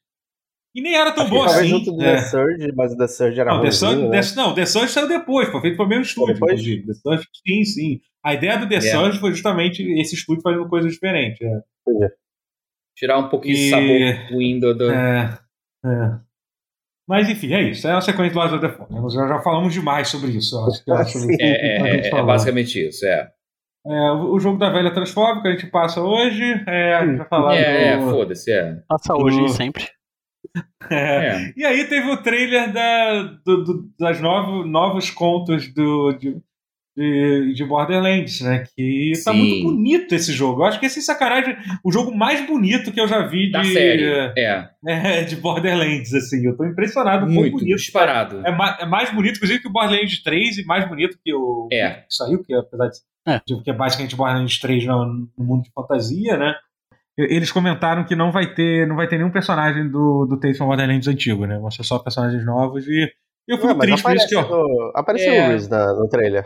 E 0.75 0.81
nem 0.81 0.95
era 0.95 1.11
tão 1.11 1.23
Acho 1.25 1.33
bom 1.33 1.43
assim. 1.43 1.67
junto 1.67 1.91
do 1.91 2.01
É. 2.03 2.15
The 2.15 2.21
Surge, 2.23 2.73
mas 2.75 2.93
o 2.93 2.97
The 2.97 3.07
Surge 3.07 3.39
era 3.39 3.53
Não, 3.53 3.61
The 3.61 3.71
Surge, 3.71 4.07
né? 4.07 4.21
The- 4.21 4.35
não, 4.35 4.53
The 4.55 4.65
Surge 4.65 4.91
saiu 4.91 5.07
depois, 5.07 5.49
foi 5.49 5.61
feito 5.61 5.77
pelo 5.77 5.87
mesmo 5.89 6.03
estúdio, 6.03 6.33
Depois? 6.33 6.53
inclusive. 6.53 6.87
The 6.87 6.93
Surge, 6.93 7.27
sim, 7.47 7.63
sim. 7.63 8.01
A 8.25 8.33
ideia 8.33 8.57
do 8.57 8.67
The 8.67 8.75
É. 8.77 8.81
Surge 8.81 9.19
foi 9.19 9.31
justamente 9.31 9.83
esse 9.99 10.15
estúdio 10.15 10.41
fazendo 10.41 10.67
coisas 10.67 10.91
diferentes. 10.91 11.39
É. 11.41 12.09
Tirar 12.97 13.17
um 13.19 13.29
pouquinho 13.29 13.55
de 13.55 13.69
sabor 13.69 14.31
ruim 14.31 14.59
do. 14.59 14.73
do- 14.75 14.91
É, 14.91 15.37
é. 15.85 16.19
Mas 17.07 17.29
enfim, 17.29 17.53
é 17.53 17.61
isso. 17.63 17.87
É 17.87 17.91
a 17.91 18.01
sequência 18.01 18.33
do 18.33 18.39
Lords 18.39 18.55
of 18.55 18.61
the 18.65 18.71
Fallen. 18.77 19.01
Nós 19.01 19.13
já, 19.13 19.27
já 19.27 19.39
falamos 19.41 19.73
demais 19.73 20.07
sobre 20.07 20.31
isso. 20.31 20.57
Acho 20.65 20.83
que, 20.83 20.91
acho 20.91 21.27
que 21.27 21.33
É, 21.41 21.45
é, 21.45 21.97
é, 21.97 22.07
é 22.07 22.09
falou. 22.09 22.25
basicamente 22.27 22.87
isso, 22.87 23.05
é. 23.05 23.29
É, 23.85 24.11
o, 24.11 24.33
o 24.35 24.39
jogo 24.39 24.57
da 24.57 24.69
velha 24.69 24.93
transfóbica 24.93 25.49
a 25.49 25.51
gente 25.51 25.67
passa 25.67 26.01
hoje. 26.01 26.41
É, 26.65 27.05
vai 27.17 27.27
falar 27.27 27.55
É, 27.57 27.87
é, 27.89 27.97
do- 27.97 28.09
foda-se, 28.09 28.51
é. 28.51 28.77
Passa 28.87 29.13
hoje 29.15 29.37
Do- 29.39 29.45
e 29.45 29.49
sempre. 29.49 29.85
É. 30.89 30.95
É. 30.95 31.53
E 31.57 31.65
aí 31.65 31.85
teve 31.85 32.09
o 32.09 32.17
trailer 32.17 32.71
da, 32.71 33.23
do- 33.45 33.63
do- 33.63 33.89
das 33.99 34.19
novo, 34.21 34.65
novos 34.65 35.09
contos 35.09 35.73
do, 35.73 36.11
de, 36.13 36.37
de, 36.95 37.53
de 37.55 37.65
Borderlands, 37.65 38.41
né? 38.41 38.65
Que 38.75 39.13
tá 39.23 39.31
Sim. 39.31 39.37
muito 39.39 39.63
bonito 39.63 40.13
esse 40.13 40.31
jogo. 40.33 40.61
Eu 40.61 40.65
acho 40.65 40.79
que 40.79 40.85
esse 40.85 41.01
sacanagem 41.01 41.55
o 41.83 41.91
jogo 41.91 42.13
mais 42.15 42.45
bonito 42.45 42.91
que 42.91 42.99
eu 43.01 43.07
já 43.07 43.25
vi 43.25 43.49
Da 43.49 43.61
de, 43.61 43.73
série. 43.73 44.03
É. 44.37 44.69
é, 44.85 45.23
de 45.23 45.35
Borderlands, 45.37 46.13
assim. 46.13 46.45
Eu 46.45 46.55
tô 46.55 46.65
impressionado. 46.65 47.25
Muito 47.25 47.39
Muito 47.39 47.59
bonito. 47.59 47.77
disparado. 47.77 48.41
É, 48.45 48.49
é 48.81 48.85
mais 48.85 49.09
bonito, 49.13 49.37
inclusive, 49.37 49.61
que 49.61 49.67
o 49.67 49.71
Borderlands 49.71 50.21
3 50.21 50.57
e 50.59 50.65
mais 50.65 50.87
bonito 50.87 51.17
que 51.23 51.33
o 51.33 51.67
É. 51.71 51.91
que 52.01 52.05
saiu, 52.13 52.43
que 52.43 52.53
apesar 52.53 52.87
de, 52.89 52.97
É. 53.25 53.41
de 53.47 53.63
que 53.63 53.69
é 53.71 53.73
basicamente 53.73 54.15
Borderlands 54.15 54.59
3 54.59 54.85
no, 54.85 55.05
no 55.37 55.45
mundo 55.45 55.63
de 55.63 55.71
fantasia, 55.73 56.37
né? 56.37 56.53
Eles 57.17 57.51
comentaram 57.51 58.03
que 58.05 58.15
não 58.15 58.31
vai 58.31 58.53
ter, 58.55 58.87
não 58.87 58.95
vai 58.95 59.07
ter 59.07 59.17
nenhum 59.17 59.31
personagem 59.31 59.87
do, 59.89 60.25
do 60.25 60.39
Tales 60.39 60.57
from 60.57 60.65
Borderlands 60.67 61.07
antigo, 61.07 61.45
né? 61.45 61.59
Vão 61.59 61.69
ser 61.69 61.83
só 61.83 61.99
personagens 61.99 62.43
novos 62.45 62.87
e 62.87 63.07
Eu 63.47 63.57
fico 63.57 63.67
Ué, 63.67 63.73
mas 63.75 63.87
triste 63.87 64.03
por 64.03 64.15
isso 64.15 64.27
que, 64.27 64.35
ó. 64.35 64.39
apareceu, 64.41 64.91
apareceu 64.95 65.33
É. 65.33 65.45
o 65.45 65.47
Reese 65.49 65.69
no 65.69 66.07
trailer. 66.09 66.45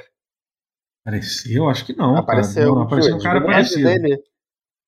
Apareceu? 1.05 1.69
Acho 1.69 1.85
que 1.85 1.95
não. 1.95 2.17
apareceu 2.17 2.63
cara. 2.63 2.73
Não, 2.75 2.81
o 2.81 2.83
apareceu 2.85 3.15
um 3.15 3.19
cara 3.19 3.37
O 3.37 3.41
nome 3.41 3.53
parecido. 3.53 3.83
dele. 3.87 4.19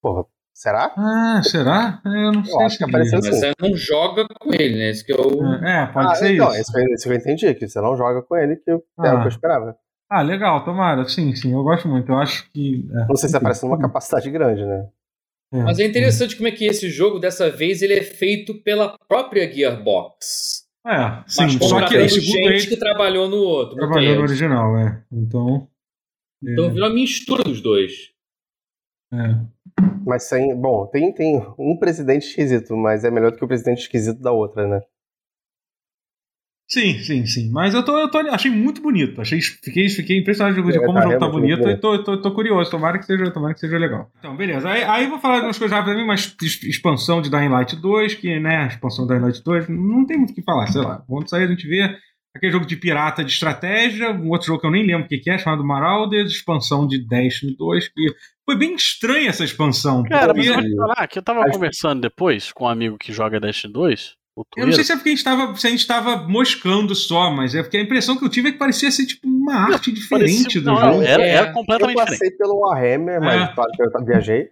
Porra, 0.01 0.25
será? 0.53 0.93
Ah, 0.97 1.41
será? 1.43 2.01
É, 2.05 2.09
Eu 2.25 2.31
não 2.33 2.43
sei. 2.43 2.65
acho 2.65 2.77
que 2.77 2.83
se- 2.83 2.89
apareceu 2.89 3.19
Mas 3.23 3.27
você 3.29 3.51
não 3.61 3.75
joga 3.75 4.25
com 4.39 4.53
ele, 4.53 4.77
né? 4.77 4.89
Esse 4.89 5.05
que 5.05 5.13
é 5.13 5.15
o. 5.15 5.53
É, 5.65 5.85
pode 5.87 6.07
ah, 6.07 6.15
ser 6.15 6.33
então, 6.33 6.49
isso. 6.51 6.59
isso. 6.61 6.79
isso 6.93 7.03
que 7.03 7.09
eu 7.09 7.15
entendi, 7.17 7.53
que 7.55 7.67
você 7.67 7.79
não 7.79 7.95
joga 7.95 8.21
com 8.21 8.35
ele, 8.35 8.57
que 8.57 8.69
eu- 8.69 8.83
era 8.99 9.15
o 9.15 9.17
Ah. 9.17 9.21
que 9.21 9.27
eu 9.27 9.31
esperava. 9.31 9.75
Ah, 10.11 10.21
legal, 10.21 10.65
tomara. 10.65 11.07
Sim, 11.07 11.33
sim, 11.35 11.53
eu 11.53 11.63
gosto 11.63 11.87
muito. 11.87 12.11
Eu 12.11 12.17
acho 12.17 12.49
que. 12.51 12.85
é. 12.91 13.07
Não 13.07 13.15
sei 13.15 13.29
se 13.29 13.37
aparece 13.37 13.63
numa 13.65 13.79
capacidade 13.79 14.29
grande, 14.29 14.65
né? 14.65 14.87
É. 15.51 15.63
Mas 15.63 15.79
é 15.79 15.85
interessante 15.85 16.35
como 16.35 16.47
é 16.47 16.51
que 16.51 16.65
esse 16.65 16.89
jogo, 16.89 17.19
dessa 17.19 17.49
vez, 17.49 17.81
ele 17.81 17.93
é 17.93 18.03
feito 18.03 18.61
pela 18.61 18.97
própria 19.07 19.51
Gearbox. 19.51 20.67
É, 20.85 20.97
Mas 20.97 21.33
sim, 21.33 21.59
só 21.59 21.85
que 21.85 22.09
segundo 22.09 22.25
gente 22.25 22.45
ele, 22.45 22.67
que 22.67 22.77
trabalhou 22.77 23.27
no 23.27 23.37
outro. 23.37 23.75
trabalhou 23.75 24.15
no 24.15 24.21
original, 24.21 24.77
é. 24.77 25.03
Então. 25.11 25.67
é, 26.45 26.51
Então 26.53 26.71
virou 26.71 26.87
uma 26.87 26.93
mistura 26.95 27.43
dos 27.43 27.61
dois. 27.61 28.11
é. 29.13 29.59
Mas 30.05 30.23
sem. 30.23 30.55
Bom, 30.55 30.87
tem, 30.87 31.13
tem 31.13 31.37
um 31.57 31.77
presidente 31.77 32.27
esquisito, 32.27 32.75
mas 32.75 33.03
é 33.03 33.11
melhor 33.11 33.31
do 33.31 33.37
que 33.37 33.43
o 33.45 33.47
presidente 33.47 33.79
esquisito 33.81 34.19
da 34.21 34.31
outra, 34.31 34.67
né? 34.67 34.81
Sim, 36.71 36.99
sim, 36.99 37.25
sim. 37.25 37.49
Mas 37.51 37.73
eu 37.73 37.83
tô, 37.83 37.97
eu 37.97 38.11
tô 38.11 38.19
achei 38.19 38.51
muito 38.51 38.79
bonito. 38.79 39.19
Achei, 39.19 39.41
fiquei, 39.41 39.89
fiquei 39.89 40.19
impressionado 40.19 40.53
de 40.61 40.77
É, 40.77 40.79
como 40.85 40.93
tá 40.93 40.99
o 40.99 41.11
jogo 41.11 41.19
tá 41.19 41.27
bonito 41.27 41.67
e 41.67 41.75
tô, 41.77 42.03
tô, 42.03 42.21
tô 42.21 42.31
curioso. 42.31 42.69
Tomara 42.69 42.99
que, 42.99 43.05
seja, 43.05 43.31
tomara 43.31 43.55
que 43.55 43.59
seja 43.59 43.75
legal. 43.77 44.11
Então, 44.19 44.35
beleza. 44.37 44.69
Aí, 44.69 44.83
aí 44.83 45.07
vou 45.07 45.17
falar 45.17 45.39
de 45.39 45.45
umas 45.47 45.57
coisas 45.57 45.75
rápidas 45.75 45.95
também, 45.95 46.07
mas 46.07 46.35
expansão 46.63 47.23
de 47.23 47.31
Dying 47.31 47.49
Light 47.49 47.75
2, 47.75 48.13
que, 48.13 48.39
né, 48.39 48.67
expansão 48.67 49.07
de 49.07 49.13
Dying 49.15 49.23
Light 49.23 49.43
2, 49.43 49.67
não 49.67 50.05
tem 50.05 50.17
muito 50.17 50.29
o 50.31 50.35
que 50.35 50.43
falar, 50.43 50.67
sei 50.67 50.81
lá. 50.81 51.03
Quando 51.07 51.27
sair 51.27 51.45
a 51.45 51.47
gente 51.47 51.67
vê 51.67 51.89
aquele 52.35 52.51
jogo 52.51 52.67
de 52.67 52.75
pirata 52.75 53.23
de 53.23 53.31
estratégia, 53.31 54.11
um 54.11 54.29
outro 54.29 54.45
jogo 54.45 54.61
que 54.61 54.67
eu 54.67 54.71
nem 54.71 54.85
lembro 54.85 55.05
o 55.05 55.09
que 55.09 55.17
que 55.17 55.31
é, 55.31 55.39
chamado 55.39 55.65
Marauders, 55.65 56.31
expansão 56.31 56.85
de 56.87 56.99
Destiny 57.03 57.55
2, 57.57 57.87
que 57.87 58.13
foi 58.45 58.55
bem 58.55 58.75
estranha 58.75 59.29
essa 59.29 59.43
expansão. 59.43 60.03
Cara, 60.03 60.35
mas 60.35 60.45
porque- 60.45 60.49
eu 60.49 60.53
vou 60.53 60.63
te 60.63 60.75
falar 60.93 61.07
que 61.07 61.17
eu 61.17 61.23
tava 61.23 61.39
Acho- 61.41 61.53
conversando 61.53 62.01
depois 62.01 62.51
com 62.51 62.65
um 62.65 62.69
amigo 62.69 62.95
que 62.95 63.11
joga 63.11 63.39
Destiny 63.39 63.73
2, 63.73 64.11
o 64.11 64.18
Eu 64.57 64.65
não 64.67 64.73
sei 64.73 64.83
se 64.83 64.91
é 64.91 64.95
porque 64.95 65.09
a 65.09 65.11
gente 65.11 65.23
tava, 65.23 65.55
se 65.55 65.67
a 65.67 65.69
gente 65.69 65.87
tava 65.87 66.27
moscando 66.27 66.93
só, 66.95 67.31
mas 67.31 67.53
é 67.55 67.61
porque 67.63 67.77
a 67.77 67.81
impressão 67.81 68.17
que 68.17 68.23
eu 68.25 68.29
tive 68.29 68.49
é 68.49 68.51
que 68.51 68.57
parecia 68.57 68.89
ser 68.91 69.05
tipo 69.05 69.27
uma 69.27 69.55
arte 69.55 69.91
diferente 69.91 70.43
Parecia- 70.43 70.61
do 70.61 70.65
não, 70.65 70.75
jogo. 70.77 70.87
não, 70.97 71.03
era, 71.03 71.23
É. 71.23 71.29
era 71.29 71.47
Eu 71.49 71.53
completamente 71.53 71.97
diferente. 71.97 72.19
passei 72.19 72.31
pelo 72.37 72.59
Warhammer, 72.59 73.19
mas 73.21 73.41
É. 73.49 73.53
claro 73.53 73.71
que 73.71 73.81
eu 73.83 74.05
viajei. 74.05 74.47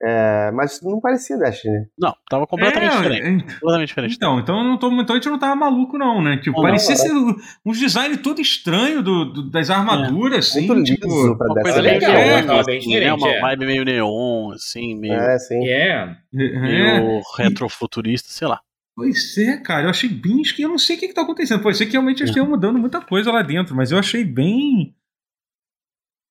É, 0.00 0.52
mas 0.52 0.80
não 0.80 1.00
parecia 1.00 1.36
Destiny. 1.36 1.86
Não, 1.98 2.14
tava 2.30 2.46
completamente 2.46 2.92
É, 2.92 2.96
diferente. 2.98 3.20
é, 3.24 3.52
Completamente 3.54 3.88
diferente. 3.88 4.14
Então, 4.14 4.38
então, 4.38 4.58
eu 4.58 4.62
não 4.64 4.78
tô, 4.78 4.92
então 4.92 5.16
a 5.16 5.18
gente 5.18 5.28
não 5.28 5.40
tava 5.40 5.56
maluco, 5.56 5.98
não, 5.98 6.22
né? 6.22 6.36
Tipo, 6.36 6.58
Não, 6.58 6.62
parecia 6.68 6.94
não, 6.94 7.34
ser 7.34 7.42
um 7.66 7.72
design 7.72 8.16
todo 8.18 8.40
estranho 8.40 9.02
do, 9.02 9.24
do- 9.24 9.50
das 9.50 9.70
armaduras, 9.70 10.50
assim, 10.50 10.68
Muito 10.68 10.84
tipo. 10.84 11.08
Uma 11.08 11.34
Destiny. 11.36 11.62
coisa 11.62 11.82
meio 11.82 11.94
legal, 11.94 12.12
é, 12.14 12.24
neon, 12.36 12.46
tava 12.46 12.62
bem 12.62 12.78
assim, 12.78 12.90
né? 12.90 12.94
diferente, 13.00 13.18
Uma 13.24 13.28
é. 13.32 13.40
vibe 13.40 13.66
meio 13.66 13.84
neon, 13.84 14.52
assim, 14.52 14.94
meio, 15.00 15.14
É, 15.14 15.38
sim. 15.40 15.66
É. 15.68 16.16
É, 16.32 16.60
meio 16.60 17.20
retrofuturista, 17.36 18.28
sei 18.30 18.46
lá. 18.46 18.60
Pois 18.98 19.38
é, 19.38 19.56
cara, 19.58 19.84
eu 19.84 19.90
achei 19.90 20.08
bem 20.08 20.42
que 20.42 20.60
eu 20.62 20.68
não 20.68 20.76
sei 20.78 20.96
o 20.96 20.98
que, 20.98 21.06
que 21.08 21.14
tá 21.14 21.22
acontecendo. 21.22 21.62
Pode 21.62 21.76
ser 21.76 21.86
que 21.86 21.92
realmente 21.92 22.18
eles 22.20 22.30
estejam 22.30 22.48
mudando 22.50 22.80
muita 22.80 23.00
coisa 23.00 23.30
lá 23.30 23.42
dentro, 23.42 23.76
mas 23.76 23.92
eu 23.92 23.98
achei 23.98 24.24
bem. 24.24 24.92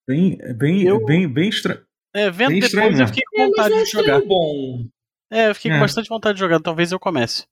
Bem, 0.07 0.38
bem, 0.57 0.84
Eu- 0.84 1.05
bem, 1.05 1.28
bem 1.28 1.49
estranho. 1.49 1.82
É, 2.13 2.30
vendo 2.30 2.49
Bem 2.49 2.59
depois 2.59 2.74
estranho 2.74 3.01
eu 3.01 3.07
fiquei 3.07 3.24
É, 3.24 3.38
com 3.45 3.47
vontade 3.49 3.74
eu 3.76 3.84
de 3.84 3.89
jogar. 3.91 4.22
bom. 4.22 4.86
É, 5.32 5.49
eu 5.49 5.55
fiquei 5.55 5.72
É. 5.72 5.74
com 5.76 5.80
bastante 5.82 6.09
vontade 6.09 6.34
de 6.36 6.39
jogar. 6.39 6.59
Talvez 6.59 6.91
eu 6.91 6.99
comece. 6.99 7.45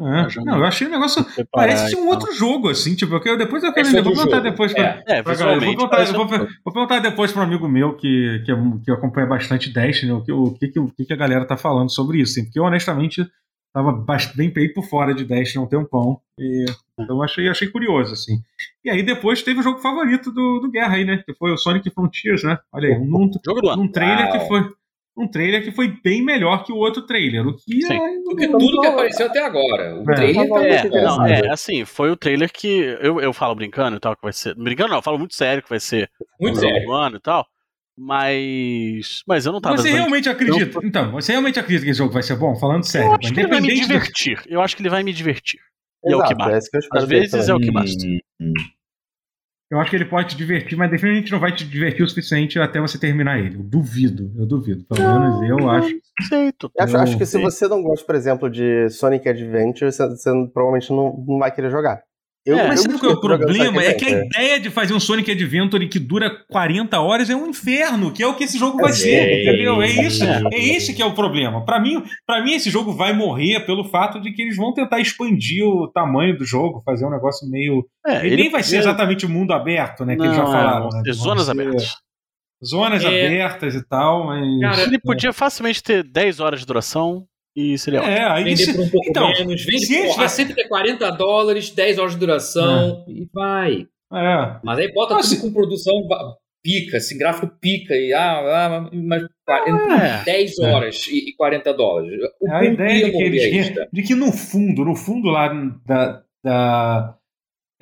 É, 0.00 0.30
já 0.30 0.42
não, 0.42 0.56
eu 0.58 0.64
achei 0.64 0.86
o 0.86 0.90
negócio. 0.90 1.22
Parece 1.52 1.90
ser 1.90 1.96
um 1.96 2.04
tal. 2.04 2.08
outro 2.10 2.32
jogo, 2.34 2.70
assim, 2.70 2.94
tipo, 2.94 3.14
eu, 3.22 3.36
depois 3.36 3.62
eu 3.62 3.70
quero 3.74 3.86
Esse 3.86 4.00
vou 4.00 4.12
outro 4.12 4.14
perguntar 4.16 4.40
depois 4.40 4.72
pra, 4.72 4.82
É. 4.82 5.04
É, 5.18 5.22
pra 5.22 5.34
galera. 5.34 5.60
Vou 5.60 5.68
perguntar, 5.76 6.06
eu 6.06 6.12
vou, 6.14 6.26
vou 6.64 6.72
perguntar 6.72 6.98
depois 7.00 7.30
para 7.32 7.42
um 7.42 7.44
amigo 7.44 7.68
meu 7.68 7.94
que, 7.96 8.42
que, 8.46 8.50
é- 8.52 8.56
que 8.82 8.90
acompanha 8.90 9.26
bastante 9.26 9.70
Destiny, 9.70 10.12
o 10.12 10.22
que, 10.22 10.32
o, 10.32 10.52
que, 10.54 10.68
que, 10.68 10.78
o 10.80 10.88
que 10.88 11.04
que 11.04 11.12
a 11.12 11.16
galera 11.16 11.44
tá 11.46 11.56
falando 11.56 11.90
sobre 11.90 12.18
isso, 12.20 12.32
assim, 12.32 12.44
porque 12.44 12.58
eu 12.58 12.64
honestamente 12.64 13.26
tava 13.72 13.92
bem 14.36 14.50
bem 14.50 14.72
por 14.72 14.84
fora 14.84 15.14
de 15.14 15.24
Destiny 15.24 15.62
há 15.62 15.66
um 15.66 15.68
tempão, 15.68 16.20
e, 16.38 16.64
então 16.98 17.16
eu 17.16 17.22
achei, 17.22 17.48
achei 17.48 17.68
curioso, 17.68 18.12
assim. 18.12 18.38
E 18.84 18.90
aí 18.90 19.02
depois 19.02 19.42
teve 19.42 19.60
o 19.60 19.62
jogo 19.62 19.78
favorito 19.80 20.30
do, 20.32 20.60
do 20.60 20.70
Guerra 20.70 20.96
aí, 20.96 21.04
né, 21.04 21.22
que 21.24 21.34
foi 21.34 21.52
o 21.52 21.56
Sonic 21.56 21.88
Frontiers, 21.90 22.42
né, 22.42 22.58
olha 22.72 22.88
aí, 22.88 22.98
num, 22.98 23.30
Jogo 23.44 23.60
do 23.60 23.68
ano. 23.68 23.82
num 23.84 23.88
trailer 23.92 24.26
Uau. 24.28 24.32
que 24.40 24.48
foi 24.48 24.72
um 25.16 25.28
trailer 25.28 25.62
que 25.62 25.72
foi 25.72 25.88
bem 26.02 26.22
melhor 26.24 26.64
que 26.64 26.72
o 26.72 26.76
outro 26.76 27.02
trailer, 27.02 27.46
o 27.46 27.54
que 27.54 27.82
Sim. 27.82 27.92
é, 27.94 28.18
Do 28.22 28.34
que 28.36 28.48
tudo 28.48 28.80
que 28.80 28.86
apareceu 28.86 29.26
até 29.26 29.44
agora. 29.44 29.96
O 29.96 30.10
É. 30.10 30.14
trailer 30.14 30.48
tá 30.48 30.64
É, 30.64 31.02
não. 31.04 31.26
É, 31.26 31.50
assim, 31.50 31.84
foi 31.84 32.10
o 32.10 32.16
trailer 32.16 32.50
que 32.50 32.96
eu, 33.02 33.20
eu 33.20 33.32
falo 33.32 33.54
brincando 33.54 33.96
e 33.96 34.00
tal, 34.00 34.16
que 34.16 34.22
vai 34.22 34.32
ser. 34.32 34.54
Brincando 34.54 34.90
não, 34.90 34.98
eu 34.98 35.02
falo 35.02 35.18
muito 35.18 35.34
sério 35.34 35.62
que 35.62 35.68
vai 35.68 35.80
ser 35.80 36.10
Muito 36.40 36.58
sério. 36.60 36.90
ano 36.92 37.16
e 37.16 37.20
tal. 37.20 37.46
Mas. 38.02 39.22
Mas 39.26 39.44
eu 39.44 39.52
não 39.52 39.60
tava. 39.60 39.76
Você 39.76 39.88
dando- 39.90 39.96
realmente 39.98 40.28
acredita? 40.28 40.80
Então, 40.82 41.12
você 41.12 41.32
realmente 41.32 41.58
acredita 41.60 41.84
que 41.84 41.90
esse 41.90 41.98
jogo 41.98 42.12
vai 42.12 42.22
ser 42.22 42.36
bom? 42.36 42.56
Falando 42.56 42.84
sério. 42.84 43.08
Eu 43.10 43.14
acho 43.16 43.32
que 43.34 43.40
ele 43.40 43.48
vai 43.48 43.60
me 43.60 43.66
independente 43.68 43.88
do- 43.88 43.92
divertir. 43.92 44.42
Eu 44.48 44.60
acho 44.62 44.74
que 44.76 44.82
ele 44.82 44.88
vai 44.88 45.02
me 45.02 45.12
divertir. 45.12 45.60
E 46.04 46.12
é 46.12 46.16
o 46.16 46.20
que 46.20 46.32
Exato, 46.32 46.38
basta. 46.38 46.70
é 46.76 46.78
eu 46.78 46.98
Às 47.02 47.04
vezes 47.08 47.48
é 47.48 47.54
o 47.54 47.60
que 47.60 47.70
basta. 47.70 48.06
Hum, 48.40 48.52
Eu 49.72 49.78
acho 49.78 49.90
que 49.90 49.96
ele 49.96 50.06
pode 50.06 50.30
te 50.30 50.36
divertir, 50.36 50.76
mas 50.76 50.90
definitivamente 50.90 51.30
não 51.30 51.38
vai 51.38 51.54
te 51.54 51.64
divertir 51.64 52.02
o 52.02 52.08
suficiente 52.08 52.58
até 52.58 52.80
você 52.80 52.98
terminar 52.98 53.38
ele. 53.38 53.56
Eu 53.56 53.62
duvido, 53.62 54.32
eu 54.36 54.44
duvido. 54.46 54.82
Pelo 54.84 55.00
menos 55.20 55.48
eu 55.48 55.70
acho. 55.70 55.90
Não 55.94 56.26
sei, 56.26 56.52
tô- 56.52 56.70
Eu 56.74 56.84
acho, 56.84 56.96
acho 56.96 57.18
que 57.18 57.26
se 57.26 57.38
você 57.40 57.68
não 57.68 57.80
gosta, 57.82 58.04
por 58.04 58.14
exemplo, 58.16 58.50
de 58.50 58.88
Sonic 58.88 59.28
Adventure, 59.28 59.92
você, 59.92 60.08
você 60.08 60.30
provavelmente 60.52 60.90
não, 60.90 61.24
não 61.28 61.38
vai 61.38 61.54
querer 61.54 61.70
jogar. 61.70 62.02
Eu, 62.46 62.58
É, 62.58 62.68
Mas 62.68 62.80
sabe 62.80 62.98
qual 62.98 63.12
é 63.12 63.14
o 63.14 63.20
problema? 63.20 63.82
É 63.82 63.92
que 63.92 64.04
a 64.06 64.08
Adventure. 64.08 64.26
ideia 64.26 64.60
de 64.60 64.70
fazer 64.70 64.94
um 64.94 65.00
Sonic 65.00 65.30
Adventure 65.30 65.86
que 65.88 65.98
dura 65.98 66.30
40 66.50 66.98
horas 66.98 67.28
é 67.28 67.36
um 67.36 67.46
inferno, 67.48 68.10
que 68.12 68.22
é 68.22 68.26
o 68.26 68.34
que 68.34 68.44
esse 68.44 68.58
jogo 68.58 68.78
vai 68.78 68.90
É, 68.90 68.94
ser, 68.94 69.42
entendeu? 69.42 69.82
É 69.82 69.90
é, 69.90 70.06
isso. 70.06 70.24
é. 70.24 70.42
É 70.52 70.58
esse 70.58 70.94
que 70.94 71.02
é 71.02 71.04
o 71.04 71.12
problema. 71.14 71.64
Pra 71.66 71.78
mim, 71.78 72.02
para 72.26 72.42
mim 72.42 72.54
esse 72.54 72.70
jogo 72.70 72.92
vai 72.94 73.12
morrer 73.12 73.60
pelo 73.66 73.84
fato 73.84 74.18
de 74.20 74.32
que 74.32 74.40
eles 74.40 74.56
vão 74.56 74.72
tentar 74.72 75.00
expandir 75.00 75.64
o 75.66 75.86
tamanho 75.92 76.36
do 76.38 76.44
jogo, 76.46 76.82
fazer 76.84 77.04
um 77.06 77.10
negócio 77.10 77.46
meio 77.50 77.84
É, 78.06 78.26
ele, 78.26 78.36
nem 78.36 78.50
vai 78.50 78.62
ser 78.62 78.78
exatamente 78.78 79.26
o 79.26 79.28
mundo 79.28 79.52
aberto, 79.52 80.06
né? 80.06 80.16
Que 80.16 80.22
eles 80.22 80.34
já 80.36 80.44
Não, 80.44 80.50
falaram. 80.50 80.88
Né? 80.88 81.12
zonas 81.12 81.44
ser 81.44 81.50
abertas. 81.52 81.94
Zonas 82.64 83.04
É. 83.04 83.06
abertas 83.06 83.74
e 83.74 83.86
tal, 83.86 84.26
mas. 84.26 84.60
Cara, 84.60 84.82
Ele 84.82 84.98
podia 84.98 85.32
facilmente 85.32 85.82
ter 85.82 86.02
10 86.02 86.40
horas 86.40 86.60
de 86.60 86.66
duração 86.66 87.24
e 87.56 87.76
seria 87.78 88.00
ótimo. 88.00 88.12
é, 88.14 88.30
aí 88.30 88.44
Vender 88.44 88.56
se- 88.64 88.74
por 88.74 88.84
um 88.84 88.88
pouco 88.90 89.08
então, 89.08 89.28
menos. 89.28 89.64
Vende 89.64 89.86
se 89.86 89.98
por, 89.98 90.08
a 90.08 90.12
tivessem- 90.12 90.46
140 90.46 91.10
dólares, 91.12 91.70
10 91.70 91.98
horas 91.98 92.12
de 92.12 92.18
duração 92.18 93.04
e 93.08 93.26
vai. 93.32 93.86
É. 94.12 94.60
Mas 94.64 94.78
aí 94.78 94.92
bota 94.92 95.14
Ah, 95.16 95.20
tudo 95.20 95.40
com 95.40 95.52
produção 95.52 95.94
pica, 96.62 96.96
assim, 96.98 97.16
gráfico 97.16 97.48
pica, 97.60 97.94
e 97.94 98.12
ah, 98.12 98.66
ah 98.76 98.90
mas 98.92 99.22
40, 99.46 99.94
É. 99.94 100.24
10 100.24 100.58
É. 100.58 100.66
horas 100.72 101.06
e, 101.08 101.30
e 101.30 101.32
40 101.36 101.72
dólares. 101.72 102.20
O 102.40 102.46
A 102.50 102.58
público 102.58 102.74
ideia 102.74 102.92
ia 102.98 103.04
de 103.06 103.10
que, 103.12 103.22
eles, 103.22 103.72
de 103.92 104.02
que 104.02 104.14
no 104.14 104.30
fundo, 104.32 104.84
no 104.84 104.94
fundo 104.96 105.28
lá 105.28 105.48
da. 105.86 106.22
da 106.44 107.16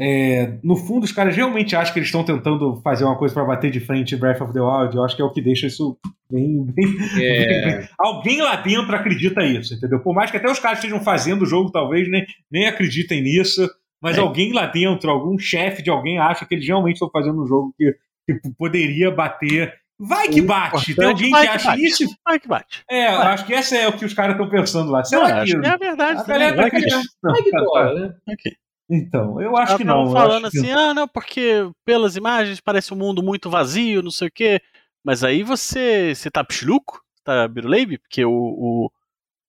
é, 0.00 0.58
no 0.62 0.76
fundo, 0.76 1.04
os 1.04 1.12
caras 1.12 1.34
realmente 1.34 1.74
acham 1.74 1.92
que 1.92 1.98
eles 1.98 2.08
estão 2.08 2.22
tentando 2.24 2.80
fazer 2.82 3.04
uma 3.04 3.16
coisa 3.16 3.34
para 3.34 3.44
bater 3.44 3.70
de 3.70 3.80
frente 3.80 4.14
em 4.14 4.18
Breath 4.18 4.40
of 4.40 4.52
the 4.52 4.60
Wild. 4.60 4.96
Eu 4.96 5.04
acho 5.04 5.16
que 5.16 5.22
é 5.22 5.24
o 5.24 5.32
que 5.32 5.40
deixa 5.42 5.66
isso 5.66 5.98
bem. 6.30 6.64
bem- 6.64 6.96
É, 7.20 7.88
Alguém 7.98 8.40
lá 8.40 8.56
dentro 8.56 8.94
acredita 8.94 9.42
isso, 9.44 9.74
entendeu? 9.74 10.00
Por 10.00 10.14
mais 10.14 10.30
que 10.30 10.36
até 10.36 10.48
os 10.50 10.60
caras 10.60 10.78
estejam 10.78 11.00
fazendo 11.00 11.42
o 11.42 11.46
jogo, 11.46 11.70
talvez 11.72 12.08
nem, 12.08 12.24
nem 12.50 12.66
acreditem 12.68 13.22
nisso, 13.22 13.68
mas 14.00 14.16
É. 14.16 14.20
alguém 14.20 14.52
lá 14.52 14.66
dentro, 14.66 15.10
algum 15.10 15.36
chefe 15.38 15.82
de 15.82 15.90
alguém 15.90 16.18
acha 16.18 16.46
que 16.46 16.54
eles 16.54 16.66
realmente 16.66 16.94
estão 16.94 17.10
fazendo 17.10 17.42
um 17.42 17.46
jogo 17.46 17.74
que, 17.76 17.92
que 18.26 18.40
poderia 18.56 19.10
bater. 19.10 19.74
Vai 20.00 20.28
que 20.28 20.40
bate! 20.40 20.94
Tem 20.94 21.06
alguém 21.06 21.28
vai 21.30 21.42
que 21.42 21.48
que 21.50 21.56
acha 21.56 21.70
bate. 21.70 21.84
isso? 21.84 22.04
Vai 22.24 22.38
que 22.38 22.46
bate. 22.46 22.84
É, 22.88 23.06
eu 23.14 23.18
acho 23.22 23.44
que 23.44 23.52
essa 23.52 23.76
é 23.76 23.88
o 23.88 23.92
que 23.94 24.04
os 24.04 24.14
caras 24.14 24.36
estão 24.36 24.48
pensando 24.48 24.92
lá. 24.92 25.02
Será 25.02 25.38
Não, 25.38 25.44
que. 25.44 25.58
que 25.58 25.66
é 25.66 25.70
a 25.70 25.76
verdade 25.76 26.20
a 26.20 26.22
galera 26.22 26.54
Vai 26.54 26.70
que 26.70 26.76
acreditando? 26.76 27.04
vai 27.20 27.42
que 27.42 27.50
rola, 27.58 27.94
né? 27.94 28.14
Ok. 28.28 28.52
Então, 28.90 29.40
eu 29.40 29.56
acho 29.56 29.72
Ela 29.72 29.78
que 29.78 29.84
não. 29.84 30.06
eu 30.06 30.12
falando 30.12 30.46
acho 30.46 30.52
que- 30.52 30.58
assim, 30.60 30.70
ah, 30.72 30.94
não, 30.94 31.06
porque 31.06 31.70
pelas 31.84 32.16
imagens 32.16 32.60
parece 32.60 32.92
um 32.94 32.96
mundo 32.96 33.22
muito 33.22 33.50
vazio, 33.50 34.02
não 34.02 34.10
sei 34.10 34.28
o 34.28 34.32
quê. 34.32 34.60
Mas 35.04 35.22
aí 35.22 35.42
você, 35.42 36.14
você 36.14 36.30
tá 36.30 36.42
pixluco? 36.42 37.00
Tá 37.24 37.46
biruleibe? 37.46 37.98
Porque 37.98 38.24
o, 38.24 38.30
o, 38.32 38.90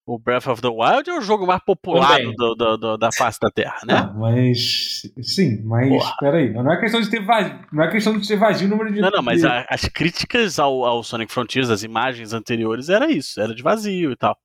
o 0.05 0.19
Breath 0.19 0.47
of 0.47 0.61
the 0.61 0.67
Wild 0.67 1.09
é 1.09 1.17
o 1.17 1.21
jogo 1.21 1.47
mais 1.47 1.61
populado 1.63 2.17
Também. 2.17 2.35
do, 2.35 2.55
do- 2.55 2.77
do- 2.77 2.97
da 2.97 3.09
face 3.11 3.39
da 3.39 3.49
Terra, 3.49 3.77
né? 3.85 3.93
Não, 4.01 4.19
mas. 4.19 5.01
Sim, 5.21 5.61
mas. 5.63 5.87
Porra. 5.89 6.15
Peraí. 6.19 6.51
Não 6.51 6.71
é 6.71 6.77
questão 6.79 6.99
de 6.99 7.09
ter 7.09 7.23
vazio. 7.25 7.59
Não 7.71 7.83
é 7.83 7.91
questão 7.91 8.17
de 8.17 8.25
ser 8.27 8.35
vazio 8.37 8.67
o 8.67 8.69
número 8.69 8.91
de. 8.93 8.99
Não, 9.01 9.09
não, 9.09 9.23
mas 9.23 9.45
a- 9.45 9.65
as 9.69 9.85
críticas 9.85 10.59
ao, 10.59 10.83
ao 10.83 11.01
Sonic 11.03 11.31
Frontiers, 11.31 11.69
as 11.69 11.83
imagens 11.83 12.33
anteriores, 12.33 12.89
era 12.89 13.09
isso, 13.09 13.39
era 13.39 13.55
de 13.55 13.63
vazio 13.63 14.11
e 14.11 14.15
tal. 14.17 14.37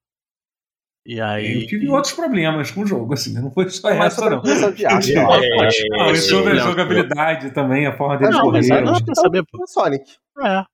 E 1.07 1.21
aí. 1.21 1.63
Eu 1.63 1.67
tive 1.67 1.89
outros 1.89 2.15
problemas 2.15 2.71
com 2.71 2.81
o 2.83 2.87
jogo, 2.87 3.13
assim. 3.13 3.35
Não 3.35 3.51
foi 3.51 3.69
só 3.69 3.91
É 3.91 3.99
mais 3.99 4.15
essa, 4.15 4.31
não. 4.31 4.41
de 4.73 4.87
arte. 4.87 5.13
Não, 5.15 5.35
eu 5.35 5.43
é, 5.45 5.57
pode- 5.57 5.89
Não, 5.91 5.99
pode 5.99 6.13
e 6.19 6.21
ser 6.23 6.29
sobre 6.31 6.53
a 6.53 6.57
jogabilidade 6.57 7.51
também, 7.51 7.87
a 7.87 7.97
forma 7.97 8.19
Não, 8.21 8.31
mas 8.31 8.41
correrem. 8.41 8.73
aí 8.73 8.85
não 8.85 8.93
dá 8.95 9.05
pra 9.05 9.15
saber. 9.15 9.41
É 9.43 9.67
Sonic. 9.67 10.13
É, 10.43 10.65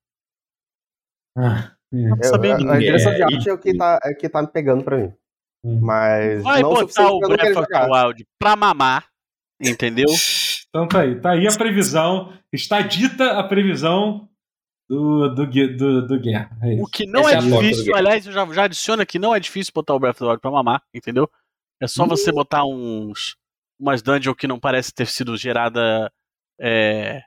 Ah, 1.37 1.71
é. 1.93 2.11
Eu- 2.11 2.23
saber. 2.23 2.51
a, 2.51 2.73
a 2.73 2.79
direção 2.79 3.13
de 3.13 3.21
É, 3.21 3.23
arte 3.25 3.49
é 3.49 3.53
o 3.53 3.57
que 3.57 3.75
tá, 3.77 3.99
é 4.03 4.11
o 4.11 4.15
que 4.15 4.29
tá 4.29 4.41
me 4.41 4.47
pegando 4.47 4.83
pra 4.83 4.97
mim. 4.97 5.13
Hum. 5.63 5.79
Mas 5.81 6.41
Vai 6.43 6.61
não 6.61 6.73
botar 6.73 7.11
o 7.11 7.19
não 7.19 7.29
Breath 7.29 7.57
of 7.57 7.67
the. 7.67 7.85
Wild 7.87 8.25
pra 8.39 8.55
mamar 8.55 9.05
Entendeu? 9.63 10.07
Então 10.69 10.87
tá 10.87 11.01
aí. 11.01 11.19
Tá 11.19 11.31
aí 11.31 11.45
a 11.47 11.51
previsão. 11.55 12.33
Está 12.51 12.81
dita 12.81 13.37
a 13.37 13.43
previsão 13.43 14.27
do, 14.91 15.29
do, 15.29 15.45
do, 15.45 16.05
do 16.05 16.19
Guerra. 16.19 16.49
É 16.61 16.81
O 16.81 16.85
que 16.85 17.05
não 17.05 17.21
Essa 17.21 17.35
é 17.35 17.37
é 17.37 17.61
difícil, 17.61 17.95
aliás, 17.95 18.27
eu 18.27 18.33
já, 18.33 18.45
já 18.47 18.63
adiciono 18.65 19.01
aqui, 19.01 19.17
não 19.17 19.33
é 19.33 19.39
difícil 19.39 19.71
botar 19.73 19.95
o 19.95 19.99
Breath 19.99 20.15
of 20.15 20.19
the 20.19 20.25
Wild 20.25 20.41
pra 20.41 20.51
mamar, 20.51 20.83
entendeu? 20.93 21.31
É 21.79 21.87
só 21.87 22.05
você 22.05 22.29
botar 22.29 22.65
uns 22.65 23.37
umas 23.79 24.01
dungeons 24.01 24.35
que 24.35 24.47
não 24.47 24.59
parece 24.59 24.93
ter 24.93 25.07
sido 25.07 25.37
gerada. 25.37 26.11
É... 26.59 27.23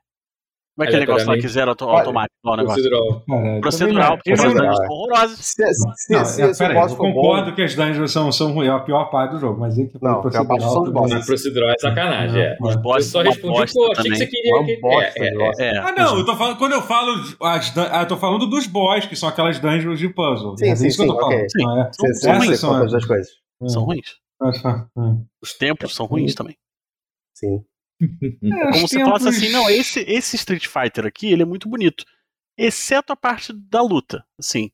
Como 0.77 0.89
é 0.89 0.91
que 0.91 0.97
é 0.97 0.99
negócio 0.99 1.29
lá 1.29 1.35
que 1.39 1.47
zero 1.47 1.70
auto- 1.70 1.87
Olha, 1.87 1.99
automático? 2.01 2.35
Lá, 2.45 2.53
o 2.53 2.57
negócio? 2.57 2.83
Procedural. 2.83 3.22
Cara, 3.29 3.61
Procedural, 3.61 4.16
porque 4.16 4.31
não- 4.35 4.45
dungeons 4.55 4.77
são 4.77 4.87
horrorosas. 4.89 5.39
Se, 5.39 5.72
se, 5.75 6.12
Não, 6.12 6.25
se, 6.25 6.35
se 6.35 6.43
o 6.45 6.59
peraí, 6.59 6.75
boss 6.81 6.91
eu 6.91 6.97
for 6.97 7.03
bom. 7.07 7.12
concordo 7.14 7.55
que 7.55 7.62
as 7.62 7.75
dungeons 7.77 8.11
são, 8.11 8.33
são 8.33 8.53
ruins, 8.53 8.68
é 8.68 8.72
a 8.72 8.81
pior 8.81 9.05
parte 9.05 9.31
do 9.35 9.39
jogo, 9.39 9.61
mas 9.61 9.79
é 9.79 9.85
que 9.85 9.97
Não, 10.03 10.20
parte 10.20 10.62
são 10.64 10.93
bosses. 10.93 11.27
Procedural 11.27 11.70
é 11.70 11.79
sacanagem, 11.79 12.43
é. 12.43 12.57
Os 12.61 12.75
bosses 12.77 13.09
só 13.12 13.22
respondi 13.22 13.57
eu 13.57 13.62
achei 13.62 14.11
que 14.11 14.16
você 14.16 14.27
queria 14.27 14.57
Uma 14.57 14.64
que. 14.66 14.77
bosta 14.81 15.12
é, 15.16 15.29
é. 15.29 15.75
É, 15.75 15.79
Ah, 15.79 15.93
não, 15.97 16.18
eu 16.18 16.25
tô 16.27 16.35
falando, 16.37 16.59
quando 16.59 16.72
eu 16.72 16.83
falo 16.83 17.12
as, 17.43 17.79
ah, 17.79 18.01
eu 18.03 18.09
tô 18.09 18.16
falando 18.16 18.47
dos 18.49 18.66
boss, 18.66 19.07
que 19.07 19.14
são 19.14 19.29
aquelas 19.29 19.61
dungeons 19.61 20.01
de 20.01 20.09
puzzle. 20.09 20.57
Sim, 20.59 20.70
é 20.70 20.75
sim, 20.75 20.89
isso 20.89 21.05
que 21.05 21.09
eu 21.09 21.14
tô 21.14 21.14
sim, 21.14 21.20
falando. 21.62 21.81
ok. 21.83 22.55
São 22.57 22.75
as- 22.83 22.95
as 22.95 23.05
coisas. 23.05 23.29
São 23.68 23.85
ruins. 23.85 24.16
Os 25.41 25.55
tempos 25.55 25.95
são 25.95 26.07
ruins 26.07 26.35
também. 26.35 26.57
Sim. 27.37 27.64
É, 28.23 28.73
Como 28.73 28.85
os 28.85 28.91
você 28.91 28.99
fala 29.01 29.19
tempos- 29.19 29.27
assim, 29.37 29.49
não, 29.51 29.69
esse, 29.71 30.01
esse 30.01 30.37
Street 30.37 30.67
Fighter 30.67 31.07
aqui, 31.07 31.33
ele 31.33 31.43
é 31.43 31.47
muito 31.47 31.69
bonito. 31.69 32.05
Exceto 32.57 33.13
a 33.13 33.17
parte 33.17 33.53
da 33.53 33.83
luta, 33.83 34.25
assim. 34.39 34.71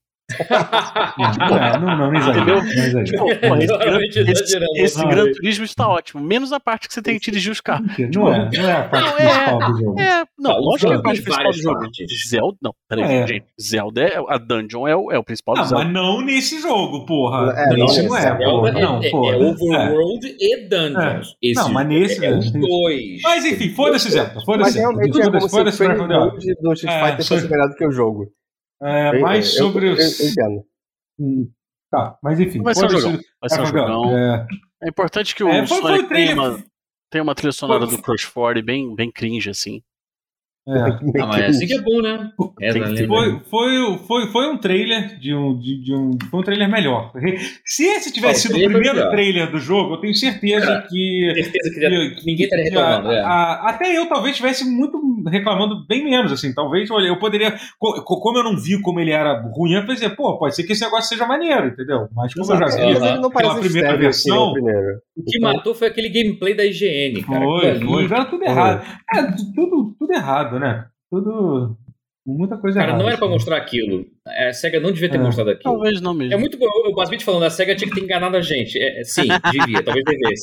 Não, 1.39 1.81
não, 1.81 1.97
não, 1.97 2.13
não. 2.13 2.31
Entendeu? 2.31 2.57
Não 2.57 2.63
exagera. 2.63 3.05
Tipo, 3.05 3.25
porra, 3.37 3.65
esse, 3.65 4.21
esse, 4.21 4.31
exagerando. 4.31 4.73
esse 4.77 5.07
Gran 5.07 5.33
Turismo 5.33 5.65
está 5.65 5.89
ótimo. 5.89 6.23
Menos 6.23 6.53
a 6.53 6.61
parte 6.61 6.89
que 6.89 6.95
você 6.95 7.03
tem 7.03 7.19
que 7.19 7.25
dirigir 7.31 7.53
os 7.53 7.61
carros. 7.61 7.87
Não 8.15 8.33
é, 8.33 8.49
não 8.53 8.69
é 8.69 8.73
a 8.73 8.83
parte 8.85 9.07
Não, 9.11 9.19
é- 9.19 9.29
principal 9.29 9.59
do 9.73 9.79
jogo. 9.79 10.01
É, 10.01 10.25
não, 10.39 10.53
lógico 10.61 10.89
que 10.91 10.95
é 10.95 10.99
a 10.99 11.03
parte 11.03 11.23
principal 11.23 11.51
do 11.53 11.59
jogo. 11.63 11.81
partes. 11.81 12.29
Zelda, 12.29 12.57
não, 12.63 12.75
peraí, 12.89 13.05
É. 13.15 13.27
gente. 13.27 13.45
Zelda, 13.61 14.03
é, 14.03 14.17
a 14.29 14.39
dungeon 14.39 14.89
é 14.89 14.97
o, 14.97 15.11
é 15.13 15.19
o 15.19 15.25
principal 15.25 15.55
do 15.57 15.65
Zelda. 15.65 15.85
mas 15.85 15.93
não 15.93 16.21
nesse 16.23 16.61
jogo, 16.61 17.05
porra. 17.07 17.53
É, 17.57 17.69
não 17.71 17.77
não 17.79 17.85
é, 18.17 18.21
Zelda 18.23 18.45
porra. 18.45 18.69
é, 18.69 18.73
Não, 18.83 19.03
é- 19.03 19.11
porra. 19.11 19.35
é 19.35 19.39
Overworld 19.39 20.37
e 20.41 20.69
Dungeons. 20.69 21.37
Esse 21.43 21.61
Não, 21.61 21.73
mas 21.73 21.87
nesse- 21.89 22.25
é, 22.25 22.29
é 22.29 22.39
os 22.39 22.51
dois. 22.51 23.21
Mas 23.23 23.45
enfim, 23.45 23.71
foda-se, 23.71 24.11
Zelda. 24.11 24.33
Mas 24.35 24.45
Foda-se. 24.45 24.79
realmente 24.79 25.21
é 25.21 25.25
como 25.25 25.49
Foda-se, 25.49 25.77
se 25.77 25.83
o 25.85 25.89
do 26.63 26.73
Street 26.73 26.95
É, 26.95 27.07
Fighter 27.11 27.27
fosse 27.27 27.49
melhor 27.49 27.69
do 27.69 27.75
que 27.75 27.87
o 27.87 27.91
jogo. 27.93 28.27
É, 28.83 29.19
mais 29.21 29.55
eu- 29.55 29.65
sobre 29.65 29.89
eu- 29.89 29.93
os. 29.95 30.21
Eu 30.21 30.29
entendo. 30.29 30.65
Hum, 31.19 31.51
Tá, 31.91 32.17
mas 32.23 32.39
enfim. 32.39 32.63
Vai 32.63 32.73
ser 32.75 32.87
um 32.87 32.89
jogão. 32.91 33.19
Vai 33.41 33.51
ser 33.51 33.61
um 33.61 33.65
É, 33.65 33.67
jogão. 33.67 34.17
é, 34.19 34.47
É 34.83 34.89
importante 34.89 35.35
que 35.35 35.43
o 35.45 35.49
É, 35.49 35.67
foi- 35.67 35.79
foi 35.79 35.79
o 35.79 35.97
Sonic 35.97 36.09
tenha 36.09 36.27
trailer- 36.35 36.39
uma, 36.55 36.65
tenha 37.11 37.23
uma 37.25 37.35
trilha 37.35 37.53
sonora 37.53 37.87
Foi- 37.87 37.97
do 37.97 38.03
Crush 38.03 38.27
40 38.27 38.63
bem, 38.65 38.95
bem 38.95 39.11
cringe, 39.11 39.51
assim. 39.51 39.83
é. 40.69 40.73
Ah, 41.21 41.27
mas 41.27 41.41
é 41.43 41.47
assim 41.47 41.67
que 41.67 41.75
é 41.75 41.81
bom, 41.83 42.01
né? 42.01 42.31
É, 42.61 42.73
que? 42.73 43.07
Foi, 43.09 43.41
foi, 43.41 43.99
foi, 44.07 44.27
foi 44.31 44.49
um 44.51 44.57
trailer 44.59 45.19
de 45.19 45.35
um, 45.35 45.59
de, 45.59 45.83
de 45.83 45.93
um. 45.95 46.11
Foi 46.31 46.41
um 46.41 46.43
trailer 46.45 46.71
melhor. 46.71 47.13
Se 47.67 47.85
esse 47.87 48.13
tivesse 48.13 48.43
sido 48.43 48.53
o 48.57 48.59
primeiro 48.71 48.95
melhor. 48.97 49.11
trailer 49.11 49.51
do 49.51 49.59
jogo, 49.59 49.95
eu 49.95 50.01
tenho 50.01 50.15
certeza 50.15 50.71
É. 50.73 50.83
que. 50.89 51.33
certeza 51.43 51.71
que, 51.75 52.15
que- 52.21 52.25
ninguém 52.27 52.45
estaria 52.45 52.65
reclamando. 52.67 53.09
a- 53.09 53.15
é. 53.15 53.21
a- 53.21 53.69
até 53.71 53.99
eu 53.99 54.07
talvez 54.09 54.33
estivesse 54.33 54.65
muito 54.65 54.97
reclamando 55.29 55.87
bem 55.87 56.05
menos, 56.05 56.31
assim. 56.33 56.55
Talvez, 56.55 56.91
olha, 56.91 57.09
eu 57.09 57.19
poderia. 57.19 57.55
co- 57.79 58.03
co- 58.05 58.21
Como 58.21 58.39
eu 58.39 58.45
não 58.45 58.57
vi 58.57 58.81
como 58.81 59.01
ele 59.01 59.11
era 59.11 59.41
ruim, 59.55 59.73
eu 59.75 59.87
pensei, 59.87 60.09
pô, 60.11 60.39
pode 60.39 60.55
ser 60.55 60.65
que 60.65 60.73
esse 60.73 60.85
negócio 60.85 61.09
seja 61.09 61.27
maneiro, 61.27 61.67
entendeu? 61.69 62.09
Mas 62.15 62.33
como 62.35 62.53
eu 62.53 62.59
já 62.59 62.67
vi. 62.67 62.99
Não 62.99 63.07
Aquela 63.07 63.31
parece 63.31 63.61
primeira 63.61 63.93
que 63.93 63.99
versão- 63.99 64.53
o 65.17 65.23
que 65.25 65.39
matou 65.41 65.75
foi 65.75 65.89
aquele 65.89 66.09
gameplay 66.09 66.55
da 66.55 66.65
IGN, 66.65 67.23
cara. 67.23 67.45
Foi, 67.45 67.81
foi, 67.81 68.05
era 68.05 68.25
tudo 68.25 68.45
errado. 68.45 68.87
É, 69.15 69.23
tu- 69.33 69.53
tudo, 69.55 69.95
tudo 69.99 70.13
errado, 70.13 70.59
né? 70.59 70.87
Tudo. 71.11 71.77
Muita 72.27 72.57
coisa 72.59 72.79
Cara, 72.79 72.91
errada. 72.91 73.03
não 73.03 73.09
era 73.09 73.17
pra 73.19 73.27
assim. 73.27 73.35
mostrar 73.35 73.57
aquilo. 73.57 74.05
A 74.29 74.53
SEGA 74.53 74.79
não 74.79 74.93
devia 74.93 75.09
ter 75.11 75.17
É. 75.17 75.21
mostrado 75.21 75.51
aquilo. 75.51 75.73
Talvez 75.75 76.01
não 76.01 76.15
mesmo. 76.15 76.35
É 76.35 76.37
muito 76.37 76.59
bom. 76.59 76.67
O 76.87 76.95
Basbit 76.95 77.25
falando, 77.25 77.45
a 77.45 77.51
SEGA 77.51 77.75
tinha 77.75 77.89
que 77.89 77.95
ter 77.99 78.05
enganado 78.05 78.37
a 78.37 78.43
gente. 78.43 78.79
É, 78.79 79.01
é, 79.01 79.05
sim, 79.05 79.23
devia. 79.51 79.83
Talvez 79.83 80.05
devesse. 80.05 80.43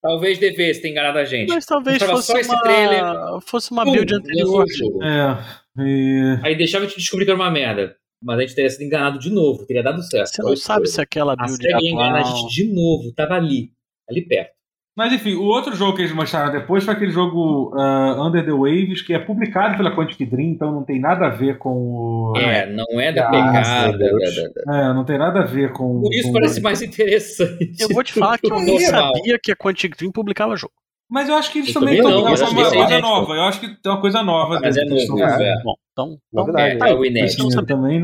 Talvez 0.00 0.38
devesse 0.38 0.80
ter 0.80 0.90
enganado 0.90 1.18
a 1.18 1.24
gente. 1.24 1.48
Mas 1.48 1.66
talvez 1.66 2.00
fosse 2.02 2.26
só 2.28 2.38
esse 2.38 2.50
uma, 2.50 2.62
trailer. 2.62 3.02
fosse 3.42 3.70
uma 3.72 3.84
build 3.84 4.14
anterior. 4.14 4.64
É. 5.02 5.82
E... 5.82 6.38
Aí 6.42 6.56
deixava 6.56 6.84
a 6.84 6.88
gente 6.88 6.98
descobrir 6.98 7.24
que 7.24 7.30
era 7.30 7.40
uma 7.40 7.50
merda. 7.50 7.96
Mas 8.22 8.38
a 8.38 8.40
gente 8.42 8.54
teria 8.54 8.70
sido 8.70 8.82
enganado 8.82 9.18
de 9.18 9.30
novo. 9.30 9.66
Teria 9.66 9.82
dado 9.82 10.02
certo. 10.02 10.28
Você 10.28 10.42
não 10.42 10.56
sabe 10.56 10.82
que 10.82 10.90
se 10.90 11.00
aquela 11.00 11.36
coisa. 11.36 11.54
A 11.54 11.58
build 11.58 11.84
ia 11.84 11.90
enganar 11.90 12.20
a 12.20 12.24
gente 12.24 12.54
de 12.54 12.72
novo. 12.72 13.12
Tava 13.12 13.34
ali. 13.34 13.72
Ali 14.08 14.22
perto. 14.22 14.57
Mas 14.98 15.12
enfim, 15.12 15.34
o 15.36 15.44
outro 15.44 15.76
jogo 15.76 15.94
que 15.94 16.02
eles 16.02 16.12
mostraram 16.12 16.50
depois 16.50 16.82
foi 16.82 16.92
aquele 16.92 17.12
jogo 17.12 17.72
ah, 17.78 18.16
Under 18.18 18.44
the 18.44 18.50
Waves, 18.50 19.00
que 19.00 19.14
é 19.14 19.18
publicado 19.20 19.76
pela 19.76 19.94
Quantic 19.94 20.28
Dream, 20.28 20.48
então 20.48 20.72
não 20.72 20.82
tem 20.82 20.98
nada 20.98 21.26
a 21.26 21.28
ver 21.28 21.56
com 21.58 21.70
o. 21.70 22.32
É, 22.36 22.66
não 22.66 22.84
é 23.00 23.12
da 23.12 23.30
Graças 23.30 23.68
pegada. 23.68 23.94
a 23.94 23.96
Deus. 23.96 24.34
da- 24.34 24.42
da- 24.42 24.72
da- 24.72 24.90
É, 24.90 24.92
não 24.94 25.04
tem 25.04 25.16
nada 25.16 25.38
a 25.38 25.44
ver 25.44 25.72
com. 25.72 26.00
Por 26.00 26.12
isso 26.12 26.26
com- 26.26 26.32
parece 26.32 26.60
mais 26.60 26.82
interessante. 26.82 27.76
Eu 27.78 27.88
vou 27.90 28.02
te 28.02 28.12
falar 28.12 28.38
que 28.38 28.52
eu 28.52 28.58
nem 28.60 28.80
sabia 28.80 29.38
que 29.40 29.52
a 29.52 29.56
Quantic 29.56 29.96
Dream 29.96 30.10
publicava 30.10 30.56
jogo. 30.56 30.72
Mas 31.08 31.28
eu 31.28 31.36
acho 31.36 31.52
que 31.52 31.58
eles 31.60 31.68
Eu 31.74 31.80
também 31.80 31.94
estão 31.94 32.10
não, 32.10 32.18
é 32.18 32.20
uma 32.22 32.54
coisa 32.54 32.94
é 32.94 33.00
nova. 33.00 33.34
Eu 33.34 33.42
acho 33.44 33.60
que 33.60 33.68
tem 33.80 33.92
uma 33.92 34.00
coisa 34.00 34.22
nova. 34.24 34.58
Mas 34.60 34.76
é 34.76 34.84
novo, 34.84 35.22
É. 35.22 35.48
é. 35.48 35.62
Bom, 35.62 35.74
então... 35.92 36.06
então 36.06 36.18
Novidade. 36.32 36.74
É, 36.74 36.76
tá 36.76 36.86
aí. 36.86 36.90
é 36.92 36.94
o 36.96 37.04
inédito. 37.04 37.64
Também 37.64 38.00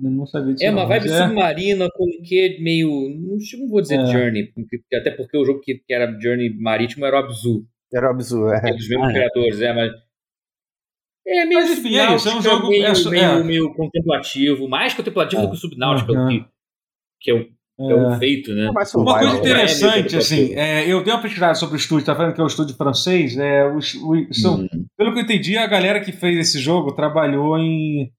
não, 0.00 0.10
não 0.10 0.26
sabia 0.26 0.52
disso. 0.54 0.64
É 0.64 0.70
uma 0.70 0.82
não, 0.82 0.88
vibe 0.88 1.08
é- 1.08 1.18
submarina 1.26 1.88
com 1.94 2.04
um 2.04 2.22
quê 2.22 2.58
meio. 2.60 2.88
Não, 2.90 3.36
não 3.60 3.68
vou 3.68 3.80
dizer 3.80 3.98
É. 4.00 4.06
Journey, 4.06 4.52
porque- 4.52 4.96
até 4.96 5.10
porque 5.10 5.36
o 5.36 5.44
jogo 5.44 5.60
que, 5.60 5.74
que 5.76 5.92
era 5.92 6.06
Journey 6.20 6.54
marítimo 6.58 7.04
era 7.06 7.16
o 7.16 7.18
Abzu, 7.20 7.66
Era 7.92 8.08
um 8.08 8.10
absurdo. 8.10 8.60
que 8.60 8.66
é 8.66 8.70
É. 8.70 8.74
dos 8.74 8.88
mesmos 8.88 9.06
Ah, 9.06 9.10
é. 9.10 9.14
criadores, 9.14 9.60
é, 9.60 9.72
mas. 9.72 9.92
É 11.28 11.44
meio 11.44 11.60
Mas, 11.60 11.70
enfim, 11.78 11.96
é 11.96 12.14
isso, 12.14 12.28
é 12.28 12.34
um 12.34 12.40
subnáutica, 12.42 12.50
jogo- 12.50 12.68
meio, 12.68 12.84
é 12.86 13.10
meio, 13.10 13.24
é. 13.40 13.42
meio 13.44 13.74
contemplativo, 13.74 14.68
mais 14.68 14.94
contemplativo 14.94 15.42
É. 15.42 15.44
do 15.44 15.50
que 15.50 15.56
o 15.56 15.60
subnáutico, 15.60 16.12
Aham. 16.14 16.28
que, 16.28 16.44
que 17.20 17.30
é 17.32 17.34
o, 17.34 17.90
é 17.90 17.94
o 17.94 18.18
feito, 18.18 18.54
né? 18.54 18.70
Uma 18.70 19.18
coisa 19.18 19.32
né? 19.34 19.38
interessante, 19.40 20.16
assim, 20.16 20.54
é, 20.54 20.86
eu 20.90 21.02
dei 21.02 21.12
uma 21.12 21.20
pesquisada 21.20 21.54
sobre 21.56 21.74
o 21.74 21.78
estúdio, 21.78 22.06
tá 22.06 22.14
falando 22.14 22.32
que 22.32 22.40
é 22.40 22.44
o 22.44 22.46
estúdio 22.46 22.76
francês, 22.76 23.36
é, 23.36 23.68
os, 23.68 23.92
os- 23.94 24.40
são, 24.40 24.60
Hum. 24.60 24.86
pelo 24.96 25.12
que 25.12 25.18
eu 25.18 25.22
entendi, 25.24 25.56
a 25.58 25.66
galera 25.66 26.00
que 26.00 26.12
fez 26.12 26.38
esse 26.38 26.60
jogo 26.60 26.94
trabalhou 26.94 27.58
em. 27.58 28.12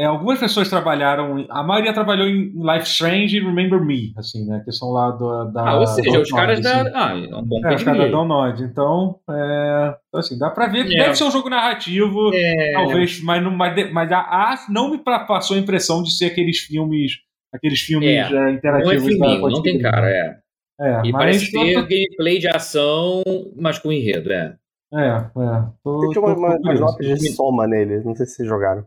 É, 0.00 0.04
algumas 0.06 0.38
pessoas 0.40 0.68
trabalharam, 0.68 1.44
a 1.50 1.62
maioria 1.62 1.92
trabalhou 1.92 2.26
em 2.26 2.52
Life 2.54 2.86
Strange 2.88 3.36
e 3.36 3.40
Remember 3.40 3.80
Me, 3.84 4.12
assim, 4.16 4.46
né? 4.46 4.62
Que 4.64 4.72
são 4.72 4.90
lá 4.90 5.10
do, 5.10 5.44
da. 5.52 5.68
Ah, 5.68 5.78
ou 5.80 5.86
seja, 5.86 6.20
os 6.20 6.30
caras 6.30 6.60
Dontnod, 6.60 6.90
da. 6.92 7.10
assim. 7.10 7.30
Ah, 7.30 7.30
é 7.30 7.36
um 7.40 7.44
bom 7.44 7.56
É, 7.66 7.74
os 7.74 7.82
caras 7.82 8.00
da. 8.02 8.08
Download. 8.08 8.62
Então, 8.62 9.20
é, 9.30 9.94
então, 10.08 10.20
assim, 10.20 10.38
dá 10.38 10.50
pra 10.50 10.66
ver 10.68 10.86
que 10.86 10.98
É. 10.98 11.04
deve 11.04 11.14
ser 11.16 11.24
um 11.24 11.30
jogo 11.30 11.50
narrativo, 11.50 12.30
É, 12.34 12.72
talvez, 12.72 13.22
mas, 13.22 13.42
não, 13.42 13.50
mas, 13.50 13.92
mas 13.92 14.10
a, 14.12 14.18
a 14.20 14.54
não 14.70 14.90
me 14.90 14.98
passou 14.98 15.56
a 15.56 15.60
impressão 15.60 16.02
de 16.02 16.10
ser 16.16 16.26
aqueles 16.26 16.58
filmes. 16.58 17.12
Aqueles 17.52 17.80
filmes 17.80 18.08
É, 18.08 18.16
é, 18.20 18.30
não 18.30 18.42
é 18.46 18.52
interativos 18.52 19.02
da 19.02 19.08
filminho, 19.26 19.48
não 19.48 19.62
tem 19.62 19.78
cara, 19.80 20.08
é. 20.08 20.36
É, 20.80 21.00
E 21.04 21.12
mas 21.12 21.12
parece 21.12 21.50
ter 21.52 21.74
tô- 21.74 21.82
gameplay 21.86 22.38
de 22.38 22.48
ação, 22.48 23.22
mas 23.56 23.78
com 23.78 23.92
enredo, 23.92 24.32
é. 24.32 24.54
É, 24.94 24.98
é. 25.08 25.62
Tô, 25.84 26.00
Tinha 26.08 26.14
tô- 26.14 26.20
uma, 26.20 26.34
uma, 26.34 26.56
umas 26.56 26.80
notas 26.80 27.06
de 27.18 27.28
soma 27.32 27.66
nele. 27.66 28.00
Não 28.02 28.14
sei 28.16 28.24
se 28.26 28.36
vocês 28.36 28.48
jogaram. 28.48 28.84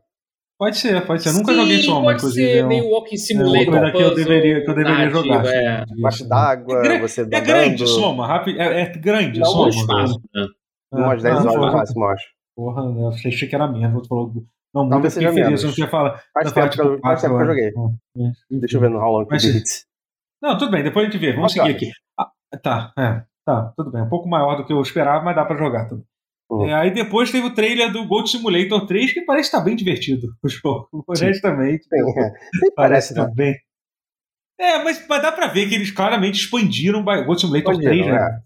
Pode 0.64 0.78
ser, 0.78 1.05
pode 1.05 1.22
ser. 1.24 1.30
Eu 1.30 1.34
nunca 1.34 1.51
Sim, 1.51 1.59
joguei 1.59 1.78
Soma, 1.82 2.01
pode 2.03 2.18
inclusive. 2.20 2.47
ser 2.51 2.57
é 2.59 2.64
um- 2.64 2.68
meio 2.70 2.89
walking 2.89 3.16
é 3.16 3.18
simulator. 3.18 3.68
uma 3.68 3.80
coisa 3.80 3.91
que 3.91 4.01
eu 4.03 4.16
deveria, 4.16 4.64
que 4.64 4.70
eu 4.72 4.76
deveria 4.76 4.97
narrativa, 4.97 5.24
jogar. 5.24 5.41
assim, 5.41 5.55
É. 5.55 5.86
de- 5.86 5.99
Embaixo 5.99 6.30
d'água, 6.30 6.86
É 6.88 6.99
você 7.01 7.22
É 7.22 7.41
grande 7.41 7.88
Soma, 7.88 8.28
rápido, 8.28 8.61
é, 8.61 8.82
é 8.82 8.86
grande 8.97 9.39
Não, 9.41 9.45
Soma. 9.47 9.70
Espaço, 9.70 10.22
né? 10.34 10.47
É. 10.93 10.95
Umas 10.95 11.22
10 11.22 11.36
Ah, 11.36 11.39
horas 11.41 11.53
no 11.53 11.59
porra, 11.59 11.72
máximo, 11.74 12.03
eu 12.05 12.09
acho. 12.09 12.26
Porra, 12.55 12.84
eu 12.84 13.07
achei 13.09 13.47
que 13.49 13.55
era 13.55 13.68
menos. 13.68 14.07
Falou, 14.07 14.32
não, 14.74 14.86
muito 14.86 15.09
fiquei 15.11 15.28
feliz. 15.28 15.45
menos. 15.45 15.61
Eu 15.64 15.68
não 15.68 15.76
queria 15.76 15.89
falar. 15.89 16.24
Faz 16.34 16.47
eu 16.47 16.53
tempo 16.53 16.70
que 16.70 16.82
eu, 16.82 16.89
tipo, 16.95 17.01
faz 17.01 17.22
tempo 17.22 17.36
que 17.36 17.41
eu 17.41 17.45
quatro 17.47 17.55
joguei. 18.16 18.30
É, 18.51 18.59
Deixa 18.59 18.78
eu 18.78 18.82
ver 18.82 18.89
no 18.89 18.99
How 18.99 19.11
Long 19.20 19.28
Mas-. 19.30 19.86
Não, 20.41 20.57
tudo 20.57 20.72
bem, 20.72 20.84
depois 20.84 21.07
a 21.07 21.11
gente 21.11 21.20
vê. 21.20 21.34
Vamos 21.34 21.51
seguir 21.51 21.72
aqui. 21.72 21.91
Ah, 22.18 22.30
tá, 22.61 22.93
é. 22.97 23.24
Tá, 23.45 23.74
tudo 23.76 23.91
bem. 23.91 24.01
Um 24.03 24.07
pouco 24.09 24.30
maior 24.30 24.55
do 24.55 24.66
que 24.66 24.72
eu 24.72 24.80
esperava, 24.82 25.26
mas 25.26 25.36
dá 25.36 25.43
pra 25.43 25.57
jogar 25.57 25.89
tudo. 25.89 26.05
Uhum. 26.50 26.68
É, 26.68 26.74
aí 26.74 26.91
depois 26.91 27.32
teve 27.32 27.48
o 27.48 27.54
trailer 27.54 27.91
do 27.91 28.06
Gold 28.06 28.30
Simulator 28.30 28.86
3, 28.86 29.14
que 29.14 29.22
parece 29.22 29.48
estar 29.48 29.62
bem 29.62 29.76
divertido 29.76 30.28
o 30.44 30.48
jogo. 30.50 30.88
Honestamente. 31.08 31.84
Sim, 31.84 32.20
é. 32.20 32.32
Parece 32.76 32.76
parece, 32.76 33.14
né? 33.14 33.22
estar 33.22 33.34
bem. 33.34 33.56
É, 34.60 34.84
mas, 34.84 35.04
mas 35.08 35.22
dá 35.22 35.32
pra 35.32 35.48
ver 35.48 35.68
que 35.68 35.76
eles 35.76 35.91
claramente 35.91 36.36
expandiram 36.39 37.00
o 37.02 37.04
Gold 37.04 37.41
Simulator 37.41 37.76
3, 37.76 37.88
Expandiram, 37.98 38.16
né? 38.16 38.39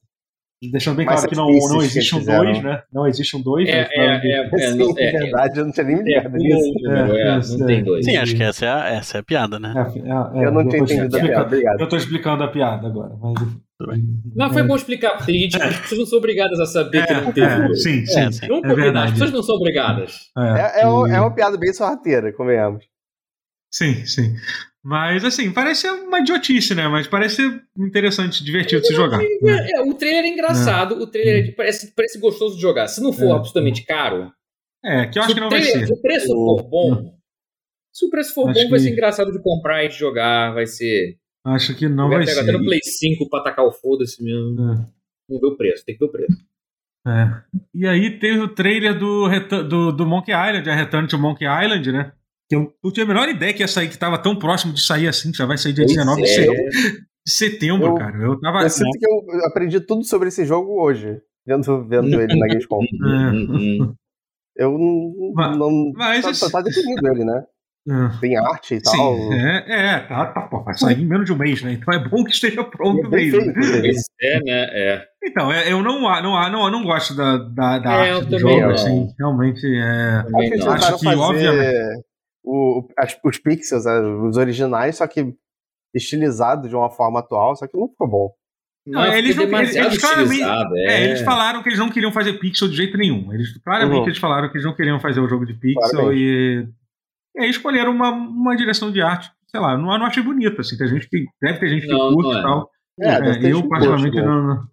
Deixando 0.71 0.95
bem 0.97 1.05
claro 1.05 1.29
que 1.29 1.35
não, 1.35 1.45
não 1.45 1.83
existe 1.83 2.15
um 2.15 2.19
fizeram. 2.19 2.43
2, 2.45 2.63
né? 2.63 2.81
Não 2.91 3.05
existe 3.07 3.37
um 3.37 3.41
2. 3.41 3.69
É, 3.69 3.87
é, 3.91 4.05
é, 4.05 4.49
é, 4.59 4.73
não- 4.73 4.97
é, 4.97 5.03
é, 5.03 5.07
é, 5.07 5.19
verdade, 5.19 5.59
eu 5.59 5.65
não 5.65 5.71
tinha 5.71 5.83
nem 5.85 6.01
ligado 6.01 6.31
nisso. 6.31 6.73
número, 6.73 7.15
é, 7.15 7.21
É, 7.21 7.35
não 7.35 7.67
tem 7.67 7.83
dois. 7.83 8.05
Sim, 8.05 8.17
acho 8.17 8.35
que 8.35 8.43
essa 8.43 8.65
é 8.65 8.69
a, 8.69 8.87
essa 8.89 9.17
é 9.17 9.19
a 9.19 9.23
piada, 9.23 9.59
né? 9.59 9.73
É, 9.75 10.39
é, 10.41 10.45
Eu 10.47 10.51
não 10.51 10.67
tinha 10.67 10.81
entendido 10.81 11.15
a 11.17 11.19
piada, 11.19 11.43
obrigado. 11.45 11.79
Eu 11.81 11.89
tô 11.89 11.95
explicando 11.97 12.43
a 12.43 12.47
piada 12.47 12.87
agora, 12.87 13.13
mas. 13.21 13.66
Não, 14.35 14.51
foi 14.51 14.63
bom 14.63 14.75
explicar, 14.75 15.11
porque 15.17 15.31
tem 15.31 15.41
gente, 15.41 15.61
as 15.61 15.79
pessoas 15.81 15.99
não 15.99 16.05
são 16.07 16.17
obrigadas 16.17 16.59
a 16.59 16.65
saber 16.65 17.05
que 17.05 17.13
não 17.13 17.31
teve. 17.31 17.47
É, 17.47 17.73
sim, 17.75 18.05
sim. 18.07 18.19
É, 18.19 18.31
sim. 18.31 18.47
Vamos 18.47 18.63
é 18.65 18.69
combinar, 18.69 18.75
verdade. 18.83 19.05
as 19.05 19.11
pessoas 19.13 19.31
não 19.33 19.43
são 19.43 19.55
obrigadas. 19.55 20.15
É, 20.37 20.81
é, 20.81 20.87
um- 20.87 21.03
que- 21.05 21.11
é 21.11 21.19
uma 21.21 21.33
piada 21.35 21.57
bem 21.57 21.71
sorrateira, 21.73 22.33
convenhamos. 22.33 22.85
Sim, 23.71 24.05
sim. 24.05 24.35
Mas 24.83 25.23
assim, 25.25 25.51
parece 25.51 25.87
uma 25.89 26.19
idiotice, 26.21 26.73
né? 26.73 26.87
Mas 26.87 27.05
parece 27.07 27.41
interessante, 27.77 28.43
divertido 28.43 28.81
de 28.81 28.87
se 28.87 28.93
jogar. 28.95 29.17
né? 29.19 29.25
É, 29.75 29.81
o 29.81 29.93
trailer 29.93 30.23
é 30.23 30.27
engraçado, 30.29 30.95
o 30.99 31.05
trailer 31.05 31.53
parece, 31.55 31.93
parece 31.93 32.17
gostoso 32.19 32.55
de 32.55 32.61
jogar. 32.61 32.87
Se 32.87 33.01
não 33.01 33.11
for 33.13 33.27
É. 33.27 33.31
absolutamente 33.33 33.83
caro, 33.85 34.31
É, 34.83 35.05
que 35.07 35.19
eu 35.19 35.23
acho 35.23 35.31
se, 35.31 35.35
que 35.35 35.41
o 35.41 35.43
não 35.43 35.49
vai 35.51 35.59
trailer- 35.61 35.81
ser. 35.81 35.87
se 35.87 35.93
o 35.93 36.01
preço 36.01 36.27
for 36.27 36.63
bom, 36.63 37.13
se 37.93 38.05
o 38.05 38.09
preço 38.09 38.33
for 38.33 38.49
Acho 38.49 38.63
bom, 38.63 38.69
vai 38.69 38.79
que- 38.79 38.85
ser 38.85 38.91
engraçado 38.91 39.31
de 39.31 39.39
comprar 39.43 39.83
e 39.83 39.89
de 39.89 39.95
jogar, 39.95 40.53
vai 40.53 40.65
ser. 40.65 41.17
Acho 41.47 41.75
que 41.75 41.87
não 41.87 42.09
vai 42.09 42.17
vai 42.19 42.25
pegar 42.27 42.43
ser. 42.43 42.49
até 42.49 42.57
no 42.57 42.65
Play 42.65 42.79
5 42.83 43.29
pra 43.29 43.39
atacar 43.39 43.65
o 43.65 43.71
foda-se 43.71 44.21
mesmo. 44.23 44.51
É. 44.61 44.75
Vamos 45.29 45.41
ver 45.41 45.47
o 45.47 45.57
preço, 45.57 45.85
tem 45.85 45.95
que 45.95 45.99
ver 46.05 46.09
o 46.09 46.11
preço. 46.11 46.37
É. 47.07 47.41
E 47.73 47.87
aí 47.87 48.19
teve 48.19 48.39
o 48.39 48.49
trailer 48.53 48.97
do, 48.97 49.27
do, 49.63 49.91
do 49.93 50.05
Monkey 50.05 50.31
Island, 50.33 50.69
a 50.69 50.75
Return 50.75 51.07
to 51.07 51.17
Monkey 51.17 51.45
Island, 51.45 51.91
né? 51.91 52.11
Que 52.49 52.55
eu 52.55 52.73
não 52.83 52.91
tinha 52.91 53.05
a 53.05 53.07
menor 53.07 53.29
ideia 53.29 53.53
que 53.53 53.61
ia 53.63 53.67
sair, 53.67 53.89
que 53.89 53.97
tava 53.97 54.17
tão 54.17 54.35
próximo 54.37 54.73
de 54.73 54.81
sair 54.81 55.07
assim, 55.07 55.33
já 55.33 55.45
vai 55.45 55.57
sair 55.57 55.73
dia 55.73 55.85
19 55.85 56.21
de 56.21 56.27
Pois 56.27 56.37
é. 56.37 56.45
setembro, 56.45 56.71
de 57.25 57.31
setembro, 57.31 57.87
Eu- 57.87 57.95
cara. 57.95 58.17
Eu 58.23 58.39
tava. 58.39 58.61
Eu 58.63 58.69
sinto 58.69 58.97
que 58.99 59.05
eu 59.05 59.45
aprendi 59.45 59.79
tudo 59.81 60.03
sobre 60.05 60.27
esse 60.29 60.45
jogo 60.45 60.81
hoje, 60.81 61.21
vendo, 61.45 61.85
vendo 61.87 62.21
ele 62.21 62.35
na 62.39 62.47
Gamescom. 62.47 62.79
Uhum. 63.01 63.93
Eu 64.55 64.71
não. 64.77 65.33
Mas- 65.33 65.57
não 65.57 65.91
mas 65.95 66.25
esse- 66.25 66.39
só 66.39 66.49
tá 66.49 66.61
definido 66.61 67.07
ele, 67.07 67.23
né? 67.23 67.43
É. 67.89 68.19
Tem 68.19 68.37
arte 68.37 68.75
e 68.75 68.81
tal. 68.81 69.15
Sim, 69.15 69.33
é, 69.33 69.65
é, 69.95 69.99
tá, 70.01 70.25
tá, 70.27 70.41
pô, 70.41 70.61
vai 70.61 70.73
sair 70.77 71.01
em 71.01 71.05
menos 71.05 71.25
de 71.25 71.31
um 71.31 71.37
mês, 71.37 71.61
né? 71.61 71.71
Então 71.73 71.93
é 71.93 71.99
bom 72.09 72.23
que 72.25 72.31
esteja 72.31 72.61
pronto 72.63 73.05
É 73.07 73.09
mesmo. 73.09 73.41
feito, 73.41 73.57
né? 73.59 73.91
é, 74.21 74.39
né? 74.43 74.67
É. 74.73 75.05
Então, 75.23 75.51
é, 75.51 75.71
eu 75.71 75.81
não, 75.81 76.01
não, 76.01 76.49
não, 76.51 76.69
não 76.71 76.83
gosto 76.83 77.15
da, 77.15 77.37
da, 77.37 77.79
da 77.79 77.93
É, 78.05 78.11
arte 78.11 78.25
do 78.29 78.39
jogo, 78.39 78.59
não. 78.59 78.69
assim. 78.71 79.07
Realmente 79.17 79.65
é. 79.65 80.23
Acho. 80.57 80.69
Acho 80.69 80.97
que, 80.99 81.05
fazer 81.05 81.17
obviamente- 81.17 82.03
o, 82.43 82.87
as- 82.97 83.17
os 83.23 83.37
pixels, 83.39 83.85
os 83.85 84.37
originais, 84.37 84.97
só 84.97 85.07
que 85.07 85.33
estilizado 85.93 86.67
de 86.67 86.75
uma 86.75 86.89
forma 86.89 87.19
atual, 87.19 87.55
só 87.55 87.67
que 87.67 87.77
não 87.77 87.87
ficou 87.89 88.07
bom. 88.09 88.31
Não, 88.85 89.01
Não, 89.01 89.13
eles 89.13 89.35
não- 89.35 89.43
eles- 89.43 89.75
eles 89.75 89.97
claramente- 89.97 90.31
estilizado, 90.31 90.77
É, 90.77 91.03
eles 91.03 91.21
falaram 91.21 91.61
que 91.61 91.67
eles 91.69 91.79
não 91.79 91.89
queriam 91.89 92.11
fazer 92.11 92.33
pixel 92.33 92.69
de 92.69 92.75
jeito 92.77 92.97
nenhum. 92.97 93.33
Eles, 93.33 93.57
claramente 93.61 93.97
Uhum. 93.99 94.05
eles 94.05 94.17
falaram 94.17 94.47
que 94.49 94.55
eles 94.57 94.65
não 94.65 94.73
queriam 94.75 94.99
fazer 94.99 95.19
o 95.19 95.27
jogo 95.27 95.45
de 95.45 95.53
pixel 95.55 95.89
Claramente. 95.89 96.21
e, 96.21 96.67
e 97.37 97.43
aí 97.43 97.49
escolheram 97.49 97.91
uma, 97.91 98.09
uma 98.11 98.55
direção 98.55 98.91
de 98.91 99.01
arte, 99.01 99.29
sei 99.47 99.59
lá, 99.59 99.77
não, 99.77 99.85
não 99.97 100.05
achei 100.05 100.21
bonita, 100.23 100.61
assim, 100.61 100.77
tem 100.77 100.87
gente 100.87 101.07
que 101.09 101.25
deve 101.41 101.59
ter 101.59 101.69
gente 101.69 101.85
que 101.85 101.91
Não, 101.93 102.13
curte 102.13 102.29
não 102.29 102.35
e 102.35 102.39
é. 102.39 102.41
tal. 102.41 102.69
É, 102.99 103.07
É, 103.47 103.51
eu 103.51 103.67
particularmente 103.69 104.15
gosto, 104.15 104.25
né? 104.27 104.35
não, 104.35 104.47
não, 104.47 104.67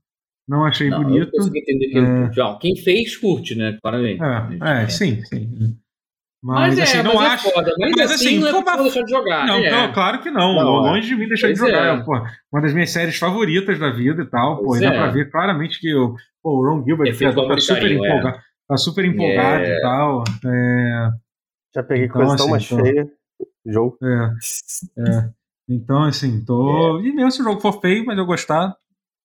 não 0.48 0.64
achei 0.64 0.88
Não, 0.90 1.02
bonito. 1.02 1.30
consigo 1.30 1.56
entender 1.56 1.88
que 1.88 1.98
É. 1.98 2.32
João, 2.32 2.58
quem 2.58 2.76
fez 2.76 3.16
curte, 3.16 3.54
né? 3.54 3.78
Claramente. 3.82 4.20
É, 4.22 4.82
é, 4.82 4.88
sim, 4.88 5.22
sim. 5.24 5.76
Mas, 6.46 6.76
Mas, 6.76 6.78
é, 6.78 6.82
assim, 6.82 7.02
não 7.02 7.14
mas 7.14 7.32
acho. 7.32 7.48
é 7.48 7.52
foda. 7.52 7.72
Mas, 7.78 7.92
mas, 7.96 8.10
assim, 8.12 8.26
assim, 8.26 8.38
não 8.38 8.48
é 8.48 8.52
como 8.52 8.64
pra 8.64 8.74
a- 8.74 8.82
deixar 8.82 9.02
de 9.02 9.10
jogar. 9.10 9.46
Não, 9.46 9.54
é. 9.56 9.66
então, 9.66 9.92
claro 9.94 10.20
que 10.20 10.30
não. 10.30 10.54
Não, 10.54 10.86
é. 10.86 10.90
longe 10.90 11.08
de 11.08 11.16
mim 11.16 11.26
deixar 11.26 11.50
de 11.50 11.58
Pois 11.58 11.70
jogar. 11.72 11.98
é. 11.98 12.02
Pô, 12.04 12.12
uma 12.52 12.60
das 12.60 12.74
minhas 12.74 12.90
séries 12.90 13.16
favoritas 13.16 13.78
da 13.78 13.88
vida 13.90 14.22
e 14.22 14.26
tal. 14.26 14.62
Pô, 14.62 14.76
e 14.76 14.80
dá 14.80 14.88
é. 14.88 14.90
pra 14.92 15.06
ver 15.10 15.30
claramente 15.30 15.80
que 15.80 15.94
o, 15.94 16.14
pô, 16.42 16.58
o 16.60 16.68
Ron 16.68 16.84
Gilbert 16.84 17.08
É 17.08 17.32
tá 17.32 17.32
super 17.60 17.80
carinho, 17.80 18.04
é. 18.04 18.08
empolgado. 18.08 18.38
Tá 18.68 18.76
super 18.76 19.04
empolgado 19.06 19.64
É. 19.64 19.78
e 19.78 19.80
tal. 19.80 20.24
É, 20.46 21.08
Já 21.74 21.82
peguei 21.82 22.04
Então, 22.06 22.16
coisa 22.16 22.36
tão 22.36 22.44
assim, 22.46 22.50
mais 22.50 22.64
então- 22.64 22.78
feia. 22.84 23.10
Jogo. 23.66 23.98
é, 24.02 24.30
é. 25.00 25.30
Então, 25.68 26.02
assim, 26.04 26.44
tô. 26.44 27.00
E 27.00 27.12
mesmo 27.12 27.30
se 27.32 27.40
o 27.40 27.44
jogo 27.44 27.60
for 27.60 27.80
feio, 27.80 28.04
mas 28.04 28.18
eu 28.18 28.26
gostar, 28.26 28.76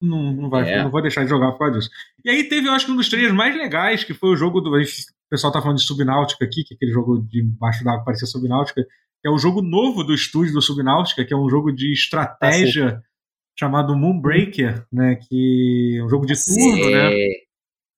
não, 0.01 0.33
não, 0.33 0.49
vai, 0.49 0.69
É. 0.71 0.81
não 0.83 0.89
vou 0.89 1.01
deixar 1.01 1.23
de 1.23 1.29
jogar 1.29 1.51
por 1.51 1.59
causa 1.59 1.77
disso. 1.77 1.89
E 2.23 2.29
aí 2.29 2.47
teve, 2.47 2.67
eu 2.67 2.71
acho 2.71 2.85
que 2.85 2.91
um 2.91 2.95
dos 2.95 3.09
trailers 3.09 3.33
mais 3.35 3.55
legais, 3.55 4.03
que 4.03 4.13
foi 4.13 4.29
o 4.29 4.35
jogo 4.37 4.61
do. 4.61 4.69
O 4.71 4.81
pessoal 5.29 5.51
tá 5.53 5.61
falando 5.61 5.77
de 5.77 5.83
Subnáutica 5.83 6.43
aqui, 6.45 6.63
que 6.63 6.73
é 6.73 6.75
aquele 6.75 6.91
jogo 6.91 7.21
de 7.21 7.43
baixo 7.43 7.83
d'água 7.83 8.03
parecia 8.05 8.25
Subnáutica, 8.25 8.81
que 8.83 9.27
é 9.27 9.29
o 9.29 9.37
jogo 9.37 9.61
novo 9.61 10.03
do 10.03 10.13
estúdio 10.13 10.53
do 10.53 10.61
Subnáutica, 10.61 11.23
que 11.25 11.33
é 11.33 11.37
um 11.37 11.49
jogo 11.49 11.71
de 11.71 11.91
estratégia 11.93 13.03
chamado 13.57 13.95
Moonbreaker, 13.95 14.85
né? 14.91 15.15
Que 15.17 15.97
é 15.99 16.03
um 16.03 16.09
jogo 16.09 16.25
de 16.25 16.33
turno, 16.33 16.89
né? 16.89 17.11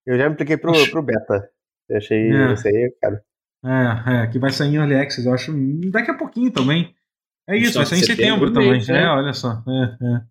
Eu 0.07 0.17
já 0.17 0.27
me 0.27 0.33
apliquei 0.33 0.57
pro, 0.57 0.73
pro 0.89 1.03
beta. 1.03 1.47
Eu 1.87 1.97
achei 1.97 2.31
É. 2.31 2.53
isso 2.53 2.67
aí, 2.67 2.93
cara. 2.99 3.21
É, 3.63 4.23
é, 4.23 4.27
que 4.27 4.39
vai 4.39 4.51
sair 4.51 4.69
em 4.69 4.77
Early 4.77 4.95
Access, 4.95 5.27
eu 5.27 5.33
acho, 5.33 5.53
daqui 5.91 6.09
a 6.09 6.17
pouquinho 6.17 6.51
também. 6.51 6.93
É 7.47 7.57
isso, 7.57 7.77
vai 7.77 7.85
sair 7.85 7.99
em 7.99 8.03
setembro, 8.03 8.47
Setembro 8.47 8.53
também. 8.53 8.71
mês, 8.71 8.87
né? 8.87 9.03
É, 9.03 9.09
olha 9.09 9.33
só. 9.33 9.63
É, 9.67 10.05
é. 10.05 10.21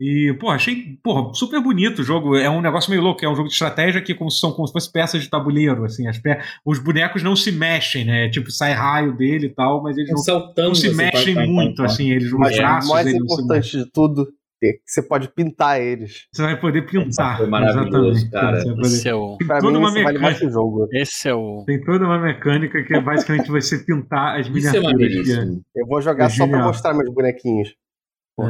E, 0.00 0.32
pô, 0.34 0.50
achei, 0.50 0.98
porra, 1.02 1.32
super 1.32 1.60
bonito 1.60 2.00
o 2.00 2.04
jogo. 2.04 2.36
É 2.36 2.50
um 2.50 2.60
negócio 2.60 2.90
meio 2.90 3.02
louco, 3.02 3.24
é 3.24 3.28
um 3.28 3.36
jogo 3.36 3.48
de 3.48 3.54
estratégia 3.54 4.02
que 4.02 4.14
como, 4.14 4.30
são 4.30 4.52
como 4.52 4.66
se 4.66 4.72
fossem 4.72 4.90
peças 4.90 5.22
de 5.22 5.30
tabuleiro, 5.30 5.84
assim. 5.84 6.08
As 6.08 6.18
pe... 6.18 6.40
Os 6.64 6.80
bonecos 6.80 7.22
não 7.22 7.36
se 7.36 7.52
mexem, 7.52 8.04
né? 8.04 8.28
Tipo, 8.28 8.50
sai 8.50 8.72
raio 8.72 9.16
dele 9.16 9.46
e 9.46 9.54
tal, 9.54 9.80
mas 9.82 9.96
eles 9.96 10.10
não, 10.10 10.18
saltando. 10.18 10.68
não 10.68 10.74
se 10.74 10.88
assim, 10.88 10.96
mexem 10.96 11.46
muito, 11.46 11.82
assim. 11.84 12.10
Eles, 12.10 12.32
os 12.32 12.38
Mas 12.38 12.56
braços 12.56 12.90
o 12.90 12.92
mais 12.92 13.06
não 13.06 13.24
importante 13.24 13.78
de 13.78 13.86
tudo 13.92 14.28
é 14.66 14.72
que 14.74 14.80
você 14.86 15.02
pode 15.02 15.28
pintar 15.28 15.80
eles. 15.80 16.26
Você 16.32 16.42
vai 16.42 16.58
poder 16.60 16.82
pintar. 16.86 17.38
Foi 17.38 17.46
maravilhoso, 17.46 18.10
exatamente. 18.18 18.30
cara. 18.30 18.56
Você 18.60 18.66
vai 18.66 18.74
poder- 18.76 18.86
Esse 18.88 19.08
é 19.08 19.14
o. 19.14 19.36
Tem 19.38 19.46
Pra 19.46 19.58
toda 19.60 19.72
mim, 19.72 19.78
uma 19.78 19.88
isso 19.88 20.02
vale 20.02 20.18
mais 20.18 20.34
mecânica. 20.34 20.40
que 20.40 20.46
o 20.46 20.50
jogo. 20.50 20.88
Esse 20.92 21.28
é 21.28 21.34
o. 21.34 21.64
Tem 21.66 21.84
toda 21.84 22.04
uma 22.04 22.18
mecânica 22.18 22.82
que 22.84 22.94
é 22.94 23.00
basicamente 23.00 23.50
você 23.50 23.78
pintar 23.84 24.38
as 24.40 24.46
Isso 24.46 24.50
é 24.50 24.52
miniaturas. 24.52 24.82
que 24.82 24.86
é- 24.86 24.92
maneiríssimo. 24.92 25.62
Eu 25.76 25.86
vou 25.86 26.00
jogar 26.00 26.24
É 26.24 26.28
só 26.28 26.36
pra 26.38 26.46
genial. 26.46 26.66
mostrar 26.68 26.94
meus 26.94 27.12
bonequinhos. 27.14 27.74
é. 28.40 28.44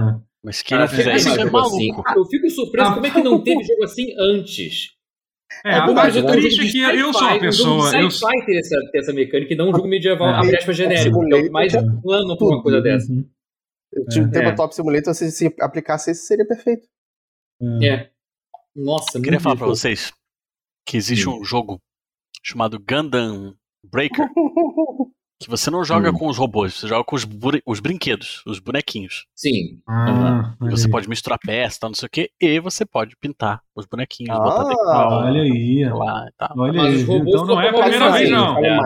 Mas 0.44 0.60
quem 0.60 0.76
Cara, 0.76 0.90
não 0.90 0.96
fizer 0.96 1.14
isso 1.14 1.28
é 1.28 1.32
assim. 1.42 1.50
maluco. 1.92 2.02
Eu 2.16 2.24
fico 2.24 2.50
surpreso 2.50 2.90
Ah. 2.90 2.94
como 2.94 3.06
é 3.06 3.10
que 3.10 3.22
não 3.22 3.40
teve 3.44 3.62
jogo 3.62 3.84
assim 3.84 4.12
antes. 4.18 4.88
É, 5.64 5.74
a 5.74 5.86
bom, 5.86 5.94
parte 5.94 6.18
um 6.18 6.26
triste 6.26 6.82
é 6.82 6.90
que 6.92 6.98
eu 6.98 7.12
sou 7.12 7.22
uma 7.28 7.36
Um 7.36 7.38
pessoa. 7.38 7.90
de 7.90 7.96
Eu, 7.98 8.08
ter 8.46 8.58
essa, 8.58 8.76
ter 8.90 8.98
essa 8.98 9.12
mecânica 9.12 9.52
e 9.52 9.56
não 9.56 9.68
um 9.68 9.72
jogo 9.72 9.86
medieval, 9.86 10.30
É. 10.30 10.38
abre 10.38 10.56
aspas, 10.56 10.76
genérico. 10.76 11.22
É 11.32 11.36
o 11.38 11.42
que 11.44 11.50
mais 11.50 11.72
plano 12.02 12.36
pra 12.36 12.46
uma 12.46 12.60
coisa 12.62 12.80
dessa. 12.80 13.06
Tive 14.10 14.26
É. 14.28 14.30
Tabletop 14.30 14.74
Simulator, 14.74 15.14
se, 15.14 15.30
se 15.30 15.54
aplicasse 15.60 16.10
isso, 16.10 16.26
seria 16.26 16.46
perfeito. 16.46 16.86
É. 17.82 18.10
Nossa, 18.74 19.16
Hum, 19.16 19.20
Eu 19.20 19.22
queria 19.22 19.40
falar 19.40 19.56
pra 19.56 19.66
vocês 19.66 20.12
que 20.86 20.96
existe 20.96 21.28
um 21.28 21.44
jogo 21.44 21.78
chamado 22.42 22.78
Gundam 22.80 23.54
Breaker 23.84 24.28
que 25.40 25.48
você 25.50 25.70
não 25.70 25.84
joga 25.84 26.10
Hum. 26.10 26.14
com 26.14 26.28
os 26.28 26.38
robôs, 26.38 26.74
você 26.74 26.86
joga 26.88 27.04
com 27.04 27.14
os, 27.16 27.26
os 27.66 27.80
brinquedos, 27.80 28.42
os 28.46 28.58
bonequinhos. 28.60 29.26
Sim. 29.36 29.80
Ah, 29.88 30.56
você 30.60 30.86
aí. 30.86 30.90
pode 30.90 31.08
misturar 31.08 31.38
peça, 31.38 31.80
tal, 31.80 31.90
não 31.90 31.94
sei 31.96 32.06
o 32.06 32.10
que, 32.10 32.30
e 32.40 32.60
você 32.60 32.86
pode 32.86 33.16
pintar 33.16 33.60
os 33.76 33.84
bonequinhos, 33.84 34.30
Ah, 34.34 34.40
botar 34.40 34.64
decal, 34.68 35.10
Olha 35.24 35.42
aí. 35.42 35.84
lá 35.84 36.28
tal. 36.38 36.52
Olha 36.56 36.72
Mas 36.72 36.94
aí. 36.94 36.96
os 37.02 37.08
robôs 37.08 37.28
Então 37.28 37.46
não 37.46 37.60
é 37.60 37.68
a 37.68 37.72
primeira 37.72 38.10
vez, 38.12 38.30
não. 38.30 38.64
É. 38.64 38.78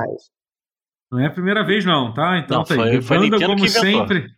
Não 1.12 1.20
é 1.20 1.26
a 1.26 1.30
primeira 1.30 1.64
vez, 1.64 1.84
não, 1.84 2.12
tá? 2.14 2.38
Então 2.38 2.58
Não, 2.58 2.64
tá 2.64 2.74
aí. 2.74 2.80
foi- 2.80 3.02
foi 3.02 3.16
a 3.16 3.20
Banda, 3.20 3.36
Nintendo 3.36 3.52
como 3.54 3.64
que 3.70 3.78
inventou. 3.78 4.36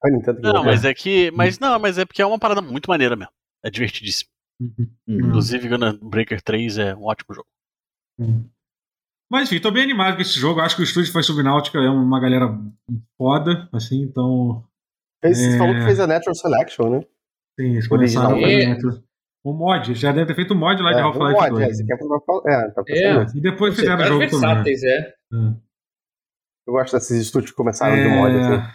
Foi 0.00 0.10
Nintendo 0.10 0.40
Não, 0.40 0.64
mas 0.64 0.84
é 0.84 0.92
que. 0.94 1.30
Mas 1.32 1.58
não, 1.58 1.78
mas 1.78 1.98
é 1.98 2.04
porque 2.04 2.22
é 2.22 2.26
uma 2.26 2.38
parada 2.38 2.60
muito 2.62 2.88
maneira 2.90 3.16
mesmo. 3.16 3.32
É 3.64 3.70
divertidíssimo. 3.70 4.30
Uhum. 4.60 4.74
Hum. 5.08 5.18
Inclusive, 5.28 5.68
Gundam 5.68 5.98
Breaker 6.02 6.40
3 6.42 6.78
é 6.78 6.94
um 6.94 7.04
ótimo 7.04 7.34
jogo. 7.34 7.48
Mas 9.30 9.50
enfim, 9.50 9.60
tô 9.60 9.70
bem 9.70 9.82
animado 9.82 10.14
com 10.16 10.22
esse 10.22 10.38
jogo. 10.38 10.60
Acho 10.60 10.76
que 10.76 10.82
o 10.82 10.84
estúdio 10.84 11.12
foi 11.12 11.22
Subnáutica, 11.22 11.78
é 11.78 11.90
uma 11.90 12.20
galera 12.20 12.46
foda, 13.18 13.68
assim, 13.72 14.02
então. 14.02 14.64
Fez- 15.22 15.38
Você 15.38 15.54
É. 15.54 15.58
falou 15.58 15.74
que 15.74 15.82
fez 15.82 15.98
a 16.00 16.06
Natural 16.06 16.34
Selection, 16.34 16.90
né? 16.90 17.00
Sim, 17.58 17.72
eles 17.72 17.88
começaram 17.88 18.36
a 18.36 18.40
fazer 18.40 18.70
É. 18.70 19.06
O 19.44 19.52
mod, 19.52 19.94
já 19.94 20.10
deve 20.12 20.26
ter 20.26 20.34
feito 20.34 20.52
o 20.54 20.56
mod 20.56 20.80
lá 20.82 20.92
de 20.92 20.98
É, 21.00 21.02
um 21.02 21.06
Half-Life 21.06 21.32
mod, 21.40 21.50
2. 21.50 21.68
é, 21.68 21.72
você 21.74 21.86
quer 21.86 21.96
pra- 21.96 22.52
é, 22.52 22.70
tá 22.70 22.82
É. 22.88 23.26
E 23.36 23.40
depois 23.40 23.74
fizeram 23.76 23.94
o 23.94 23.98
caras 23.98 24.12
jogo 24.12 24.26
também. 24.26 24.40
versáteis, 24.40 24.82
é. 24.82 24.98
É. 24.98 25.66
Eu 26.66 26.72
gosto 26.72 26.92
desses 26.94 27.20
estúdios 27.22 27.50
que 27.52 27.56
começaram 27.56 27.94
de 27.94 28.02
É, 28.02 28.08
mod, 28.16 28.36
assim. 28.36 28.68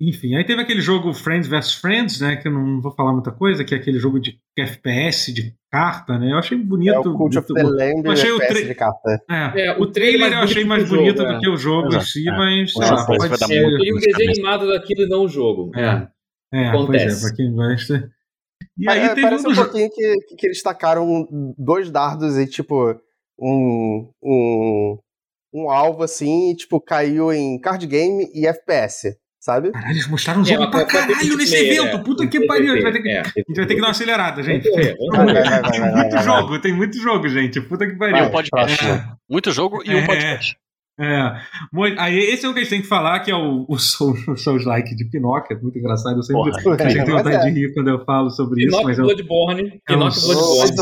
Enfim, 0.00 0.34
aí 0.34 0.44
teve 0.46 0.62
aquele 0.62 0.80
jogo 0.80 1.12
Friends 1.12 1.46
vs 1.46 1.74
Friends, 1.74 2.20
né? 2.22 2.36
Que 2.36 2.48
eu 2.48 2.52
não 2.52 2.80
vou 2.80 2.90
falar 2.92 3.12
muita 3.12 3.30
coisa, 3.30 3.62
que 3.64 3.74
é 3.74 3.76
aquele 3.78 3.98
jogo 3.98 4.18
de 4.18 4.38
FPS, 4.58 5.30
de 5.32 5.54
carta, 5.70 6.18
né? 6.18 6.32
Eu 6.32 6.38
achei 6.38 6.56
bonito. 6.56 6.94
É 6.94 6.98
o 6.98 7.02
Cult 7.14 7.36
of 7.38 7.52
muito 7.52 7.54
the 7.54 7.62
bom. 7.62 7.68
Lamb 7.68 8.06
Eu 8.06 8.12
achei 8.12 8.30
o 8.32 8.38
tre- 8.38 8.64
de 8.64 8.74
carta. 8.74 9.22
É, 9.30 9.66
É, 9.66 9.76
o, 9.78 9.82
o 9.82 9.86
trailer 9.92 10.32
eu 10.32 10.38
mais 10.38 10.50
achei 10.50 10.64
bonito 10.64 10.68
mais 10.68 10.82
o 10.90 10.96
bonito 10.96 11.16
jogo, 11.18 11.28
do 11.28 11.36
é. 11.36 11.40
que 11.40 11.48
o 11.50 11.56
jogo 11.56 11.84
em 11.86 11.88
Exato, 11.90 12.04
si, 12.06 12.28
é. 12.28 12.32
mas 12.32 12.72
sei 12.72 12.82
lá, 12.82 13.06
pode 13.06 13.38
ser. 13.38 13.52
É, 13.52 13.58
eu 13.64 13.76
queria 13.76 13.92
um 13.92 13.96
Muito 13.96 14.06
desenho 14.06 14.30
animado 14.30 14.68
daquilo 14.68 15.02
e 15.02 15.08
não 15.08 15.24
o 15.24 15.28
jogo. 15.28 15.70
É. 15.76 15.80
É. 15.82 16.64
É, 16.64 16.72
pois 16.72 16.72
é, 16.72 16.78
Acontece. 16.78 17.20
pra 17.28 17.36
quem 17.36 17.52
gosta. 17.54 18.10
E 18.78 18.88
É, 18.88 18.92
aí 18.92 19.08
teve 19.10 19.20
um 19.20 19.22
parece 19.24 19.48
um 19.48 19.52
jo- 19.52 19.62
pouquinho 19.64 19.90
que, 19.90 20.14
que, 20.28 20.36
que 20.36 20.46
eles 20.46 20.62
tacaram 20.62 21.28
dois 21.58 21.90
dardos 21.90 22.38
e, 22.38 22.46
tipo, 22.46 22.98
um, 23.38 24.10
um, 24.22 24.98
um 25.52 25.70
alvo 25.70 26.02
assim, 26.02 26.50
e, 26.52 26.56
tipo, 26.56 26.80
caiu 26.80 27.30
em 27.32 27.60
card 27.60 27.86
game 27.86 28.26
e 28.34 28.46
FPS, 28.46 29.14
sabe? 29.40 29.72
Caralho, 29.72 29.92
eles 29.92 30.06
mostraram 30.06 30.40
um 30.40 30.44
É, 30.44 30.46
jogo 30.46 30.60
mas 30.60 30.70
pra 30.70 30.84
caralho 30.84 31.18
que 31.18 31.36
nesse 31.36 31.52
ter, 31.56 31.72
evento. 31.80 31.96
é. 31.96 31.98
Puta 32.02 32.26
que 32.26 32.46
pariu. 32.46 32.72
A 32.72 32.74
gente 32.76 32.82
vai 32.84 32.92
ter 32.92 33.02
que, 33.02 33.08
É, 33.08 33.20
a 33.20 33.24
gente 33.24 33.56
vai 33.56 33.66
ter 33.66 33.74
que 33.74 33.80
dar 33.80 33.86
uma 33.86 33.90
acelerada, 33.92 34.42
gente. 34.42 34.68
Tem 34.70 35.92
muito 35.92 36.18
jogo, 36.22 36.58
tem 36.60 36.72
muito 36.72 36.98
jogo, 37.00 37.28
gente. 37.28 37.60
Puta 37.62 37.86
que 37.86 37.94
pariu. 37.96 38.24
um 38.26 38.30
podcast. 38.30 38.76
próximo. 38.78 39.16
Muito 39.28 39.50
jogo 39.52 39.82
e 39.84 39.94
um 39.94 39.98
É. 39.98 40.06
podcast. 40.06 40.56
É. 41.02 41.32
Aí 41.98 42.18
esse 42.18 42.44
é 42.44 42.48
o 42.48 42.52
que 42.52 42.58
a 42.60 42.62
gente 42.62 42.70
tem 42.70 42.82
que 42.82 42.86
falar, 42.88 43.20
que 43.20 43.30
é 43.30 43.34
o, 43.34 43.64
o, 43.66 43.78
Soul, 43.78 44.14
o 44.28 44.36
Souls 44.36 44.66
Like 44.66 44.94
de 44.94 45.06
Pinóquio. 45.06 45.56
É 45.56 45.60
muito 45.60 45.78
engraçado. 45.78 46.16
Eu 46.16 46.22
sempre 46.22 46.42
Porra. 46.62 46.76
a 46.76 46.88
gente 46.90 47.04
tem 47.04 47.14
Mas 47.14 47.24
vontade 47.24 47.48
é. 47.48 47.50
de 47.50 47.58
rir 47.60 47.72
quando 47.74 47.88
eu 47.88 48.04
falo 48.04 48.28
sobre 48.30 48.60
isso, 48.64 48.76
Pinóquio 48.76 48.88
mas. 48.88 48.96
Bloodborne. 48.98 49.62
É 49.62 49.92
um 49.92 49.98
Pinóquio 49.98 50.20
Bloodborne. 50.22 50.76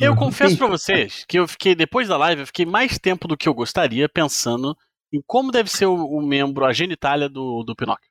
Eu 0.00 0.16
confesso 0.16 0.58
pra 0.58 0.66
vocês 0.66 1.24
que 1.28 1.38
eu 1.38 1.46
fiquei, 1.46 1.74
depois 1.74 2.08
da 2.08 2.16
live, 2.16 2.42
eu 2.42 2.46
fiquei 2.46 2.66
mais 2.66 2.98
tempo 2.98 3.28
do 3.28 3.36
que 3.36 3.48
eu 3.48 3.54
gostaria 3.54 4.08
pensando 4.08 4.76
em 5.12 5.20
como 5.26 5.50
deve 5.50 5.70
ser 5.70 5.86
o, 5.86 5.94
o 5.94 6.22
membro, 6.22 6.64
a 6.64 6.72
genitália 6.72 7.28
do, 7.28 7.62
do 7.62 7.74
Pinóquio. 7.76 8.08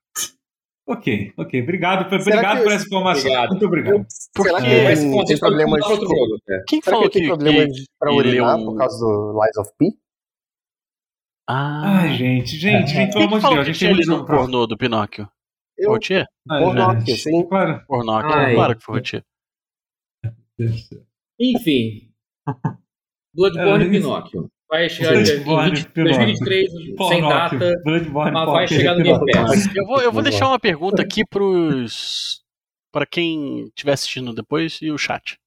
Ok, 0.87 1.31
ok. 1.37 1.61
Obrigado, 1.61 2.09
por- 2.09 2.19
obrigado 2.19 2.57
que- 2.57 2.63
por 2.63 2.71
essa 2.73 2.85
informação. 2.85 3.21
Obrigado. 3.31 3.49
Muito 3.51 3.65
obrigado. 3.65 4.05
Será 4.09 4.31
Porque- 4.33 4.61
que 4.61 4.95
tem, 4.95 5.25
tem 5.25 5.39
problemas 5.39 5.81
outro 5.89 6.07
jogo. 6.07 6.37
é. 6.49 6.63
Quem 6.67 6.81
Será 6.81 6.95
falou 6.97 7.09
que 7.09 7.13
tem 7.13 7.21
que, 7.23 7.27
problemas 7.29 7.65
que- 7.67 7.85
que 7.85 8.09
urinar 8.09 8.55
leu 8.57 8.63
um- 8.63 8.71
por 8.71 8.77
causa 8.77 8.97
do 8.99 9.41
Lies 9.43 9.57
of 9.57 9.71
P? 9.77 9.85
Ah, 11.49 11.99
Ai, 12.01 12.13
gente, 12.17 12.55
gente, 12.57 12.91
gente, 12.91 13.13
pelo 13.13 13.25
amor 13.25 13.39
de 13.39 13.47
Deus, 13.47 13.59
a 13.59 13.63
gente 13.63 13.77
tinha 13.79 13.89
tem 13.89 13.95
muito 13.95 14.01
lido 14.05 14.11
jogo 14.11 14.23
o 14.23 14.25
pra 14.25 14.37
pornô 14.37 14.67
do 14.67 14.77
Pinóquio? 14.77 15.29
Eu, 15.77 15.91
Rotier? 15.91 16.25
Gente, 17.05 17.17
sim. 17.17 17.47
Claro. 17.47 17.83
Pornock, 17.87 18.25
Ai. 18.33 18.53
claro 18.55 18.75
que 18.77 18.83
foi 18.83 18.95
Rotier. 18.95 19.23
Enfim. 21.39 22.11
Bloodborne 23.33 23.85
É, 23.85 23.87
e 23.87 23.91
Pinóquio. 23.91 24.49
Vai 24.71 24.87
chegar 24.87 25.15
em 25.15 25.43
Bloodborne 25.43 25.67
e 25.67 25.75
20, 25.75 25.89
Pinóquio. 25.89 26.15
2023, 26.15 26.71
sem 27.09 27.21
data, 27.21 27.57
mas 28.31 28.45
vai 28.45 28.67
chegar 28.69 28.95
no 28.95 29.03
Game. 29.03 29.31
Pass. 29.33 29.75
Eu 29.75 29.85
vou, 29.85 30.01
eu 30.01 30.11
vou 30.13 30.23
deixar 30.23 30.47
uma 30.47 30.57
pergunta 30.57 31.01
aqui 31.01 31.25
pros. 31.25 32.41
para 32.89 33.05
quem 33.05 33.65
estiver 33.67 33.91
assistindo 33.91 34.33
depois 34.33 34.79
e 34.81 34.89
o 34.89 34.97
chat. 34.97 35.37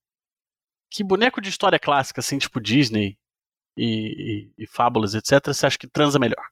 Que 0.90 1.02
boneco 1.02 1.40
de 1.40 1.48
história 1.48 1.78
clássica, 1.78 2.20
assim, 2.20 2.36
tipo 2.36 2.60
Disney 2.60 3.16
e, 3.74 4.50
e, 4.58 4.64
e 4.64 4.66
fábulas, 4.66 5.14
etc., 5.14 5.42
você 5.46 5.66
acha 5.66 5.78
que 5.78 5.88
transa 5.88 6.18
melhor? 6.18 6.46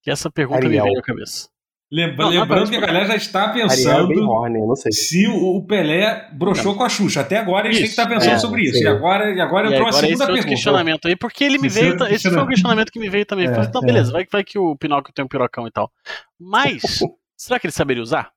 Que 0.00 0.10
essa 0.10 0.30
pergunta 0.30 0.64
Ariel. 0.64 0.84
me 0.84 0.90
veio 0.90 0.98
à 0.98 1.02
cabeça. 1.02 1.50
Lembra- 1.94 2.24
Não, 2.24 2.30
lembrando 2.32 2.70
que 2.70 2.76
a 2.76 2.80
galera 2.80 3.04
já 3.04 3.16
está 3.16 3.50
é 3.50 3.52
pensando 3.52 4.76
sei. 4.76 4.92
se 4.92 5.26
o, 5.28 5.56
o 5.56 5.66
Pelé 5.66 6.26
broxou 6.32 6.74
com 6.74 6.82
a 6.84 6.88
Xuxa. 6.88 7.20
Até 7.20 7.36
agora 7.36 7.66
eles 7.66 7.76
têm 7.76 7.84
que 7.84 7.92
Isso, 7.92 8.00
estar 8.00 8.08
pensando 8.12 8.32
é, 8.32 8.38
sobre 8.38 8.62
isso. 8.62 8.82
E 8.82 8.86
agora, 8.88 9.30
e 9.30 9.38
agora 9.38 9.66
E 9.68 9.72
entrou 9.74 9.86
a 9.86 9.90
agora 9.90 10.06
esse 10.06 10.06
segunda 10.06 10.24
outro 10.24 10.34
pergunta. 10.34 10.48
questionamento 10.54 11.08
aí, 11.08 11.16
porque 11.16 11.44
ele 11.44 11.58
me 11.58 11.66
Esse 11.66 11.80
veio. 11.80 11.92
outro 11.92 12.06
Esse 12.06 12.30
foi 12.30 12.42
um 12.42 12.46
questionamento. 12.46 12.90
que 12.90 12.98
me 12.98 13.10
veio 13.10 13.26
também. 13.26 13.46
É, 13.46 13.52
falei, 13.54 13.70
tá, 13.70 13.80
é. 13.82 13.86
beleza, 13.86 14.10
vai, 14.10 14.26
vai 14.32 14.42
que 14.42 14.58
o 14.58 14.74
Pinóquio 14.74 15.12
tem 15.12 15.22
um 15.22 15.28
pirocão 15.28 15.66
e 15.66 15.70
tal. 15.70 15.92
Mas, 16.40 16.80
será 17.36 17.60
que 17.60 17.66
ele 17.66 17.72
saberia 17.74 18.02
usar? 18.02 18.30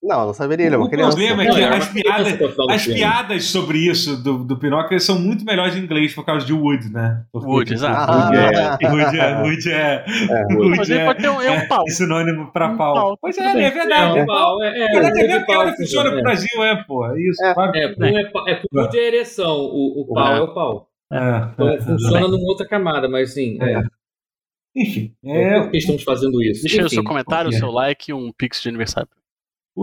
Não, 0.00 0.26
não 0.26 0.32
saberia, 0.32 0.66
ele 0.66 0.76
é 0.76 0.78
uma 0.78 0.86
O 0.86 0.90
criança. 0.90 1.16
problema 1.16 1.42
é 1.42 1.46
Não, 1.48 1.54
que 1.56 1.60
é 1.60 1.66
uma 1.66 1.76
as 1.76 1.88
piadas, 1.88 2.38
as 2.70 2.86
piadas 2.86 3.44
sobre 3.46 3.78
isso 3.78 4.16
do, 4.22 4.44
do 4.44 4.56
Pinóquio 4.56 4.98
são 5.00 5.18
muito 5.18 5.44
melhores 5.44 5.74
em 5.76 5.80
inglês 5.80 6.14
por 6.14 6.24
causa 6.24 6.46
de 6.46 6.52
Wood, 6.52 6.88
né? 6.92 7.24
Porque, 7.32 7.48
Wood, 7.48 7.64
tipo, 7.64 7.74
exato. 7.74 8.12
Wood 8.12 8.36
é, 8.36 8.64
Ah. 8.64 8.78
Wood 8.92 9.18
é, 9.18 9.42
Wood 9.42 9.70
é, 9.72 10.04
Wood 10.54 10.76
Mas 10.78 10.88
ele 10.90 11.00
é- 11.00 11.04
pode 11.04 11.20
ter 11.20 11.28
um, 11.28 11.42
é 11.42 11.50
um 11.50 11.66
pau. 11.68 11.84
é 11.86 11.90
sinônimo 11.90 12.52
pra 12.52 12.68
Um 12.68 12.76
pau. 12.76 12.94
pau, 12.94 13.18
Pois 13.20 13.36
é, 13.38 13.42
é 13.64 13.70
verdade. 13.72 14.18
É, 14.18 14.20
É, 14.20 14.22
um 14.22 14.26
pau, 14.26 14.62
é, 14.62 14.78
é, 14.78 14.86
o 14.86 15.12
mesmo 15.14 15.28
pau 15.34 15.38
porque 15.38 15.52
ela 15.52 15.76
funciona 15.76 16.10
no 16.12 16.18
é. 16.18 16.22
Brasil, 16.22 16.64
é, 16.64 16.84
pô. 16.84 17.06
É 17.06 17.20
isso, 17.20 17.44
É. 17.44 17.54
claro. 17.54 17.72
É, 17.76 17.88
porque 17.88 18.04
é, 18.04 18.52
é 18.52 18.62
por 18.70 18.88
de 18.90 18.98
ereção, 18.98 19.56
o, 19.56 20.02
o 20.02 20.14
pau 20.14 20.32
É. 20.32 20.38
é 20.38 20.40
o 20.42 20.54
pau. 20.54 20.88
É, 21.12 21.18
Então 21.54 21.68
é, 21.70 21.80
funciona 21.80 22.28
numa 22.28 22.48
outra 22.48 22.66
camada, 22.68 23.08
mas 23.08 23.34
sim. 23.34 23.58
É. 23.60 23.72
É. 23.72 23.82
Enfim, 24.76 25.12
É. 25.24 25.56
é, 25.56 25.60
Por 25.62 25.70
que 25.72 25.78
estamos 25.78 26.04
fazendo 26.04 26.40
isso? 26.40 26.62
Deixa 26.62 26.82
aí 26.82 26.86
o 26.86 26.88
seu 26.90 27.02
comentário, 27.02 27.50
o 27.50 27.52
seu 27.52 27.70
like 27.70 28.12
e 28.12 28.14
um 28.14 28.30
pix 28.30 28.62
de 28.62 28.68
aniversário. 28.68 29.08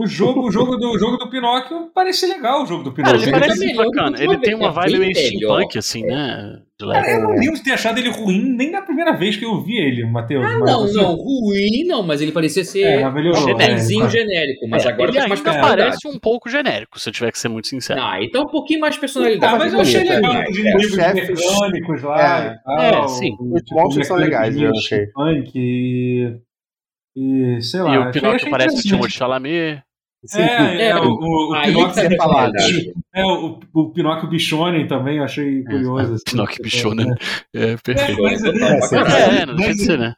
O 0.04 0.06
jogo, 0.08 0.48
o 0.48 0.52
jogo 0.52 0.76
do 0.78 0.91
o 0.91 1.00
jogo 1.00 1.18
do 1.18 1.30
Pinóquio 1.30 1.89
parece 1.93 2.26
legal 2.28 2.64
o 2.64 2.66
jogo 2.66 2.84
do 2.84 2.91
Cara, 2.91 3.18
Pinóquio. 3.18 3.30
ele 3.30 3.36
Ele 3.36 3.39
parece 3.39 3.66
melhor 3.66 3.86
bacana. 3.86 4.22
Ele 4.24 4.38
tem 4.39 4.54
uma 4.56 4.68
é 4.68 4.72
vibe 4.72 5.00
meio 5.00 5.16
steampunk, 5.16 5.78
assim, 5.78 6.04
né? 6.04 6.60
De 6.78 6.86
Cara, 6.91 7.10
eu 7.10 7.22
não 7.22 7.30
lembro 7.32 7.56
de 7.56 7.64
ter 7.64 7.72
achado 7.72 7.98
ele 7.98 8.10
ruim 8.10 8.41
nem 8.58 8.70
na 8.70 8.82
primeira 8.82 9.14
vez 9.16 9.38
que 9.38 9.46
eu 9.46 9.64
vi 9.64 9.78
ele, 9.78 10.04
Matheus. 10.06 10.46
Ah, 10.46 10.60
não, 10.60 10.82
você- 10.82 10.98
não, 10.98 11.16
ruim 11.16 11.86
não, 11.86 12.04
mas 12.04 12.20
ele 12.20 12.34
parecia 12.34 12.64
É, 12.64 12.66
ser 12.66 13.12
melhorou. 13.14 13.41
um 13.41 13.46
genéricozinho 13.48 14.06
é. 14.06 14.10
genérico, 14.10 14.68
mas 14.68 14.86
agora 14.86 15.10
ele 15.12 15.20
tá 15.22 15.28
mais 15.30 15.39
parece 15.41 16.06
um 16.10 16.20
pouco 16.20 16.50
genérico, 16.50 17.00
se 17.00 17.08
eu 17.08 17.14
tiver 17.14 17.32
que 17.32 17.39
ser 17.39 17.48
muito 17.48 17.70
sincero. 17.70 18.02
Ah, 18.04 18.22
então 18.22 18.43
um 18.43 18.48
pouquinho 18.50 18.82
mais 18.82 18.98
personalidade. 18.98 19.56
Ah, 19.56 19.58
mas 19.58 19.74
eu 19.74 19.80
achei 19.80 20.04
legal 20.04 20.34
é. 20.34 20.50
os 20.50 20.58
inimigos 20.58 20.91
chefes- 20.93 21.30
mecânicos 21.30 22.02
lá 22.04 22.43
É, 22.43 22.58
tal. 22.66 23.06
é, 23.06 23.08
sim. 23.08 23.32
Os 23.39 23.62
monstros 23.72 24.08
são 24.08 24.18
legais, 24.18 24.58
eu 24.60 24.70
achei. 24.72 25.06
steampunk 25.06 25.52
e, 25.56 26.36
e 27.16 27.62
sei 27.62 27.82
lá. 27.84 27.96
e 27.96 27.98
o 28.00 28.12
Pinóquio 28.12 28.50
parece 28.52 28.78
o. 28.80 28.82
Timothée 28.84 29.12
Chalamet. 29.18 29.82
Sim. 30.28 30.42
É, 30.42 30.82
é, 30.82 30.90
É, 30.90 30.96
o, 30.98 31.08
o, 31.10 31.50
o 31.52 31.54
aí 31.56 31.68
Pinóquio 31.74 31.96
tá 31.96 32.04
é 32.04 32.16
falado. 32.18 32.52
personalidade. 32.54 32.94
É, 33.14 33.26
o, 33.26 33.60
o 33.74 33.90
Pinóquio 33.92 34.30
Bichonen 34.30 34.88
também, 34.88 35.18
eu 35.18 35.24
achei 35.24 35.64
curioso. 35.64 36.14
assim. 36.16 36.24
Pinóquio 36.32 36.64
Bichonen. 36.64 37.08
É, 37.54 37.72
É, 37.74 37.78
perfeito. 37.78 38.22
mas, 38.22 38.44
É. 38.44 38.50
É, 38.50 39.42
é, 39.42 39.46
não 39.46 39.56
deixa 39.56 39.74
de 39.74 39.82
ser, 39.86 40.00
né? 40.00 40.16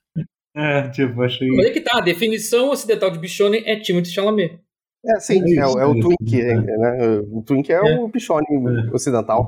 é, 0.56 0.90
tipo, 0.90 1.22
achei. 1.22 1.48
Mas 1.50 1.66
é 1.68 1.70
que 1.72 1.82
tá, 1.82 1.98
a 1.98 2.02
definição 2.02 2.70
ocidental 2.70 3.12
de 3.12 3.20
Bichonen 3.20 3.64
é 3.66 3.76
Timothy 3.80 4.12
Chalamet. 4.12 4.60
É, 5.06 5.20
sim, 5.20 5.42
É 5.58 5.62
é, 5.62 5.66
o- 5.68 5.80
é 5.98 6.02
Twink, 6.02 6.42
é. 6.42 6.56
né? 6.56 7.20
O 7.32 7.42
Twink 7.44 7.72
é, 7.72 7.80
o 7.82 8.10
Pichone 8.10 8.46
ocidental. 8.92 9.48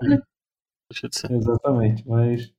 Ser. 1.12 1.32
Exatamente, 1.32 2.04
mas. 2.08 2.52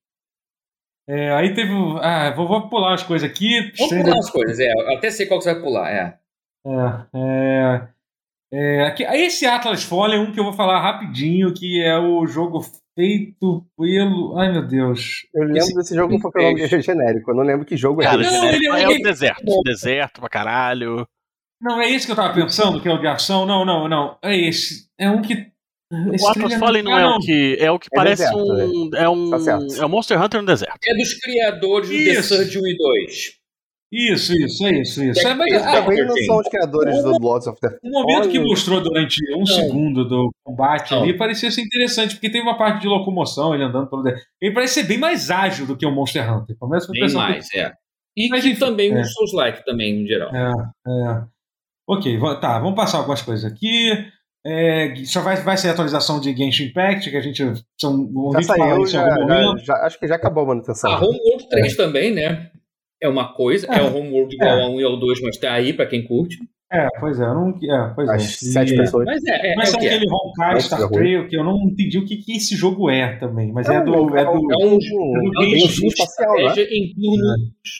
É, 1.08 1.32
aí 1.32 1.54
teve. 1.54 1.72
Ah, 2.00 2.32
vou, 2.36 2.46
vou 2.46 2.68
pular 2.68 2.94
as 2.94 3.02
coisas 3.02 3.28
aqui. 3.28 3.72
Vamos 3.78 3.94
pular 4.04 4.18
as 4.18 4.30
coisas, 4.30 4.58
é. 4.60 4.70
Eu 4.72 4.96
até 4.96 5.10
sei 5.10 5.26
qual 5.26 5.38
que 5.40 5.44
você 5.44 5.54
vai 5.54 5.62
pular, 5.62 5.90
é. 5.90 6.18
É, 6.66 7.06
é, 7.14 7.88
é, 8.52 8.82
aqui, 8.86 9.02
esse 9.04 9.46
Atlas 9.46 9.82
Fallen 9.82 10.18
é 10.18 10.20
um 10.22 10.32
que 10.32 10.38
eu 10.40 10.44
vou 10.44 10.52
falar 10.52 10.80
rapidinho, 10.80 11.54
que 11.54 11.82
é 11.82 11.96
o 11.98 12.26
jogo 12.26 12.60
feito 12.98 13.64
pelo. 13.78 14.36
Ai 14.38 14.52
meu 14.52 14.66
Deus. 14.66 15.26
Eu 15.34 15.44
lembro 15.44 15.58
Esse- 15.58 15.74
desse 15.74 15.94
jogo 15.94 16.20
porque 16.20 16.38
o 16.38 16.42
nome 16.42 16.62
é 16.62 16.82
genérico. 16.82 17.30
Eu 17.30 17.34
não 17.36 17.44
lembro 17.44 17.64
que 17.64 17.76
jogo 17.76 18.02
é 18.02 18.04
Cara, 18.04 18.22
esse. 18.22 18.30
Não, 18.30 18.48
ele- 18.48 18.66
é 18.66 18.88
o 18.88 18.90
ele- 18.92 19.02
deserto. 19.02 19.62
Deserto 19.64 20.20
pra 20.20 20.28
caralho. 20.28 21.06
Não, 21.62 21.80
é 21.80 21.90
esse 21.90 22.06
que 22.06 22.12
eu 22.12 22.16
tava 22.16 22.34
pensando, 22.34 22.80
que 22.80 22.88
é 22.88 22.92
o 22.92 22.98
de 22.98 23.06
ação? 23.06 23.44
Não, 23.46 23.64
não, 23.64 23.88
não. 23.88 24.18
É 24.22 24.36
esse. 24.36 24.88
É 24.98 25.08
um 25.10 25.22
que. 25.22 25.46
esse 26.12 26.24
O 26.24 26.28
Atlas 26.28 26.54
Fallen 26.54 26.82
não 26.82 26.94
Ah, 26.94 27.00
é 27.00 27.06
o 27.06 27.18
que. 27.20 27.56
É 27.60 27.70
o 27.70 27.78
que 27.78 27.88
É 27.92 27.96
parece 27.96 28.22
deserto, 28.24 28.38
um. 28.42 28.90
É 28.96 29.08
um. 29.08 29.30
Tá 29.30 29.38
certo. 29.38 29.74
É 29.80 29.84
o 29.84 29.88
Monster 29.88 30.20
Hunter 30.22 30.40
no 30.40 30.46
deserto. 30.46 30.78
É 30.86 30.94
dos 30.94 31.14
criadores 31.14 31.88
do 31.88 31.94
The 31.96 32.00
Isso. 32.02 32.34
Surge 32.34 32.58
1 32.58 32.66
e 32.66 32.76
2. 32.76 33.39
Isso, 33.92 34.32
isso, 34.34 34.64
é 34.66 34.70
isso, 34.80 35.02
isso. 35.02 35.26
É, 35.26 35.34
mas, 35.34 35.52
Esse 35.52 35.64
ah, 35.66 35.82
Também 35.82 36.06
não 36.06 36.16
são 36.16 36.38
os 36.38 36.48
criadores 36.48 37.02
do 37.02 37.18
Lords 37.18 37.48
of 37.48 37.58
the 37.60 37.76
o 37.82 37.90
momento 37.90 38.28
que 38.28 38.38
mostrou 38.38 38.80
durante 38.80 39.16
um 39.36 39.44
segundo 39.44 40.08
do 40.08 40.30
combate 40.44 40.92
Não. 40.92 41.02
ali 41.02 41.16
parecia 41.18 41.50
ser 41.50 41.62
interessante, 41.62 42.14
porque 42.14 42.30
tem 42.30 42.40
uma 42.40 42.56
parte 42.56 42.82
de 42.82 42.86
locomoção, 42.86 43.52
ele 43.52 43.64
andando 43.64 43.88
pelo. 43.90 44.04
Ele 44.40 44.54
parece 44.54 44.74
ser 44.74 44.82
bem 44.84 44.96
mais 44.98 45.28
ágil 45.30 45.66
do 45.66 45.76
que 45.76 45.84
o 45.84 45.90
Monster 45.90 46.22
Hunter. 46.22 46.56
A 46.62 46.66
Bem 46.68 46.78
impressão 46.78 47.08
que- 47.08 47.14
mais, 47.32 47.48
é. 47.54 47.72
E 48.16 48.28
Mas, 48.28 48.44
enfim, 48.44 48.58
também 48.60 48.92
é. 48.92 49.00
um 49.00 49.04
Souls-like 49.04 49.64
também, 49.64 50.00
no 50.02 50.06
geral. 50.06 50.30
É, 50.34 50.50
é. 50.88 51.22
Ok, 51.88 52.18
tá, 52.40 52.58
vamos 52.60 52.76
passar 52.76 52.98
algumas 52.98 53.22
coisas 53.22 53.50
aqui. 53.50 53.90
É, 54.46 54.94
só 55.04 55.20
vai, 55.20 55.36
vai 55.42 55.56
ser 55.56 55.68
atualização 55.68 56.20
de 56.20 56.34
Genshin 56.34 56.66
Impact, 56.66 57.10
que 57.10 57.16
a 57.16 57.20
gente 57.20 57.42
são, 57.80 58.06
vamos 58.12 58.32
Já 58.46 58.54
saiu, 58.54 58.86
já, 58.86 59.04
já- 59.26 59.56
já- 59.64 59.86
acho 59.86 59.98
que 59.98 60.06
já 60.08 60.14
acabou 60.14 60.44
a 60.44 60.46
manutenção. 60.46 60.90
A 60.92 60.96
Homeworld 60.98 61.48
3 61.50 61.76
também, 61.76 62.12
né? 62.14 62.50
É 63.02 63.08
uma 63.08 63.32
coisa, 63.32 63.66
é, 63.72 63.78
É. 63.78 63.82
o 63.82 63.96
Homeworld 63.96 64.34
igual 64.34 64.58
É. 64.58 64.62
a 64.62 64.68
1 64.68 64.80
e 64.80 64.84
ao 64.84 64.96
2, 64.98 65.20
mas 65.22 65.36
tá 65.38 65.52
aí 65.52 65.72
pra 65.72 65.86
quem 65.86 66.02
curte. 66.06 66.38
É, 66.72 66.86
pois 67.00 67.18
é, 67.18 67.24
eu 67.24 67.34
não. 67.34 67.48
É, 67.50 67.92
pois 67.96 68.08
As 68.08 68.22
é. 68.22 68.26
sete 68.52 68.76
pessoas. 68.76 69.04
Mas 69.04 69.24
é, 69.24 69.52
é, 69.52 69.56
Mas 69.56 69.74
é 69.74 69.76
o 69.76 69.80
é. 69.82 69.86
aquele 69.88 70.06
Honkai 70.08 70.54
Nossa, 70.54 70.66
Star 70.66 70.80
ruim. 70.82 70.90
Trail 70.92 71.28
que 71.28 71.36
eu 71.36 71.42
não 71.42 71.56
entendi 71.66 71.98
o 71.98 72.04
que, 72.04 72.16
que 72.18 72.36
esse 72.36 72.54
jogo 72.54 72.88
é 72.88 73.16
também. 73.16 73.50
Mas 73.52 73.68
é, 73.68 73.74
É 73.76 73.80
do. 73.84 73.90
um- 73.92 74.16
É 74.16 74.20
É 74.20 74.24
do 74.24 74.30
um, 74.30 74.40
do 74.46 74.52
é 74.52 74.56
um 74.66 74.80
jogo 74.80 75.18
de 75.34 75.50
né? 75.52 75.88
estratégia 75.88 76.68
em 76.70 76.94
turno 76.94 77.34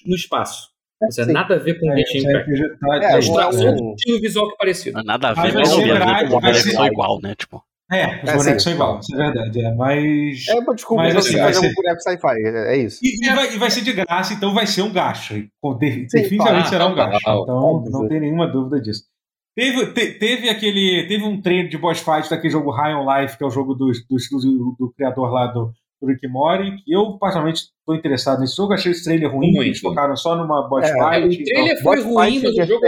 no 0.06 0.16
espaço. 0.16 0.70
Não 1.00 1.08
tem 1.24 1.32
nada 1.34 1.54
a 1.54 1.58
ver 1.58 1.78
com 1.80 1.90
é, 1.92 1.96
Genshin 1.98 2.18
Impact. 2.28 2.50
RPG 2.50 2.68
tá- 2.80 2.96
É, 2.96 3.00
tá- 3.00 3.06
agora- 3.08 3.22
Só 3.22 3.48
um- 3.48 3.52
só 3.52 3.94
tinha 3.96 4.16
o 4.16 4.20
visual 4.20 4.48
que 4.48 4.54
é 4.54 4.56
parecido. 4.58 4.94
Não 4.94 5.00
é 5.02 5.04
Nada 5.06 5.28
a 5.28 5.34
Mas 5.36 5.44
ver, 5.46 5.52
vai 5.52 5.60
mas 5.62 5.68
ser 5.70 5.76
não 5.76 5.84
grade, 5.94 6.24
os 6.24 6.30
vai 6.30 6.40
bonecos 6.40 6.62
ser- 6.62 6.70
são 6.72 6.86
igual, 6.86 7.20
né? 7.22 7.34
Tipo. 7.36 7.56
É, 7.56 7.60
os 7.90 7.96
É, 7.98 8.36
bonecos 8.36 8.44
sim. 8.44 8.58
são 8.60 8.72
iguais, 8.72 9.04
isso 9.04 9.14
é 9.14 9.16
verdade. 9.32 9.64
É, 9.64 9.74
mas. 9.74 10.48
É, 10.48 10.74
desculpa, 10.74 11.02
Mas, 11.02 11.16
assim, 11.16 11.36
vai 11.36 11.52
fazer 11.52 11.60
ser- 11.60 11.70
um 11.70 11.74
boneco 11.74 12.00
sci-fi, 12.00 12.42
é 12.46 12.74
é 12.74 12.76
isso. 12.78 13.00
E, 13.02 13.26
e 13.26 13.34
vai, 13.34 13.54
e 13.54 13.58
vai 13.58 13.70
ser 13.70 13.80
de 13.82 13.92
graça, 13.92 14.32
então 14.34 14.54
vai 14.54 14.66
ser 14.66 14.82
um 14.82 14.92
gasto. 14.92 15.34
Definitivamente 15.78 16.36
claro. 16.38 16.68
será 16.68 16.86
um 16.86 16.92
Ah, 16.92 16.94
gasto. 16.94 17.20
claro, 17.24 17.40
Então 17.42 17.84
não 17.90 18.08
tem 18.08 18.20
nenhuma 18.20 18.46
dúvida 18.46 18.80
disso. 18.80 19.04
Teve, 19.56 19.86
te- 19.92 20.12
teve 20.18 20.48
aquele. 20.48 21.06
Teve 21.08 21.24
um 21.24 21.40
trailer 21.42 21.68
de 21.68 21.76
boss 21.76 21.98
fight 21.98 22.30
daquele 22.30 22.50
jogo 22.52 22.70
High 22.70 22.94
on 22.94 23.04
Life, 23.12 23.36
que 23.36 23.42
é 23.42 23.46
o 23.46 23.50
jogo 23.50 23.74
do, 23.74 23.86
do, 23.90 24.16
do, 24.40 24.76
do 24.78 24.92
criador 24.96 25.30
lá 25.32 25.48
do, 25.48 25.72
do 26.00 26.06
Rick 26.06 26.26
Mori, 26.28 26.76
que 26.82 26.92
eu 26.94 27.18
particularmente 27.18 27.62
estou 27.80 27.94
interessado 27.96 28.40
nesse 28.40 28.56
jogo. 28.56 28.72
Achei 28.72 28.92
esse 28.92 29.02
trailer 29.04 29.28
ruim, 29.30 29.48
Muito. 29.50 29.62
eles 29.64 29.80
focaram 29.80 30.16
só 30.16 30.36
numa 30.36 30.68
boss 30.68 30.84
É, 30.88 30.92
fight. 30.92 31.42
o 31.42 31.44
trailer 31.44 31.82
foi 31.82 31.96
Boss 31.96 32.06
ruim, 32.06 32.40
mas 32.42 32.54
de 32.54 32.62
o 32.62 32.66
jogo, 32.66 32.80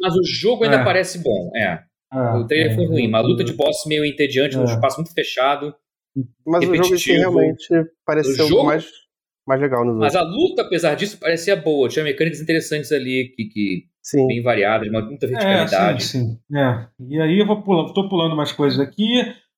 mas 0.00 0.14
o 0.14 0.24
jogo 0.24 0.64
ainda 0.64 0.76
É. 0.76 0.84
parece 0.84 1.18
bom. 1.18 1.50
É. 1.56 1.80
Ah, 2.10 2.38
O 2.38 2.46
trailer 2.46 2.74
foi 2.74 2.84
é, 2.84 2.86
ruim. 2.88 3.06
Uma 3.08 3.20
luta 3.20 3.44
de 3.44 3.52
boss 3.52 3.84
meio 3.86 4.04
entediante, 4.04 4.56
num 4.56 4.62
É. 4.62 4.66
espaço 4.66 4.96
muito 4.98 5.12
fechado. 5.12 5.74
mas 6.46 6.62
o 6.64 6.66
jogo 6.66 6.82
repetitivo. 6.82 7.18
realmente 7.18 7.68
pareceu 8.04 8.48
jogo- 8.48 8.64
mais, 8.64 8.86
mais 9.46 9.60
legal 9.60 9.84
nos 9.84 9.96
Mas 9.98 10.14
outros. 10.14 10.32
a 10.32 10.36
luta, 10.36 10.62
apesar 10.62 10.94
disso, 10.96 11.18
parecia 11.18 11.54
boa. 11.54 11.88
Tinha 11.88 12.04
mecânicas 12.04 12.40
interessantes 12.40 12.90
ali, 12.90 13.32
que, 13.36 13.44
que 13.44 13.82
Sim. 14.02 14.26
bem 14.26 14.42
variadas, 14.42 14.88
uma- 14.88 15.02
muita 15.02 15.26
É, 15.26 15.28
verticalidade. 15.28 16.02
sim, 16.04 16.38
sim. 16.50 16.56
É. 16.58 16.86
E 17.08 17.20
aí 17.20 17.38
eu 17.38 17.46
vou 17.46 17.62
pulando, 17.62 17.92
tô 17.92 18.08
pulando 18.08 18.32
umas 18.32 18.50
coisas 18.52 18.80
aqui. 18.80 19.04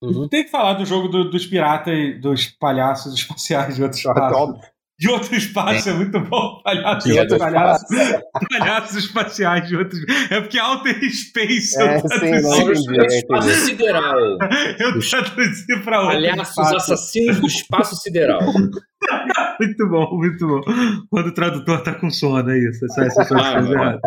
Uhum. 0.03 0.29
Tem 0.29 0.45
que 0.45 0.51
falar 0.51 0.75
do 0.75 0.85
jogo 0.85 1.09
do- 1.09 1.31
dos 1.31 1.47
piratas, 1.47 1.95
e 1.95 2.15
dos 2.21 2.47
palhaços 2.49 3.15
espaciais 3.15 3.77
de 3.77 3.83
outro 3.83 3.97
espaço. 3.99 4.61
De 5.01 5.09
outro 5.11 5.35
espaço 5.35 5.89
é 5.89 5.95
muito 5.95 6.21
bom. 6.21 6.61
Palhaços, 6.63 7.11
De 7.11 7.19
outro 7.19 7.39
palhaços, 7.39 7.89
palhaços 8.59 8.97
espaciais 8.97 9.67
de 9.67 9.75
outros. 9.77 9.99
É 10.31 10.41
porque 10.43 10.61
Outer 10.61 11.11
Space 11.11 11.81
É, 11.81 11.97
eu 11.97 12.03
traduzi, 12.03 13.17
espaço 13.17 13.49
sideral. 13.65 14.19
eu 14.79 15.01
traduzi 15.01 15.83
pra 15.83 16.01
outro 16.03 16.17
Palhaços 16.21 16.49
espaço. 16.51 16.77
assassinos 16.77 17.41
do 17.41 17.47
espaço 17.47 17.97
sideral. 17.97 18.41
muito 19.59 19.89
bom, 19.89 20.19
muito 20.19 20.47
bom. 20.47 20.61
Quando 21.11 21.29
o 21.29 21.35
tradutor 21.35 21.83
tá 21.83 21.95
com 21.95 22.11
sono, 22.11 22.51
é 22.51 22.59
isso. 22.59 22.85
Essa, 22.85 23.05
essa 23.23 23.35
Ah. 23.39 23.99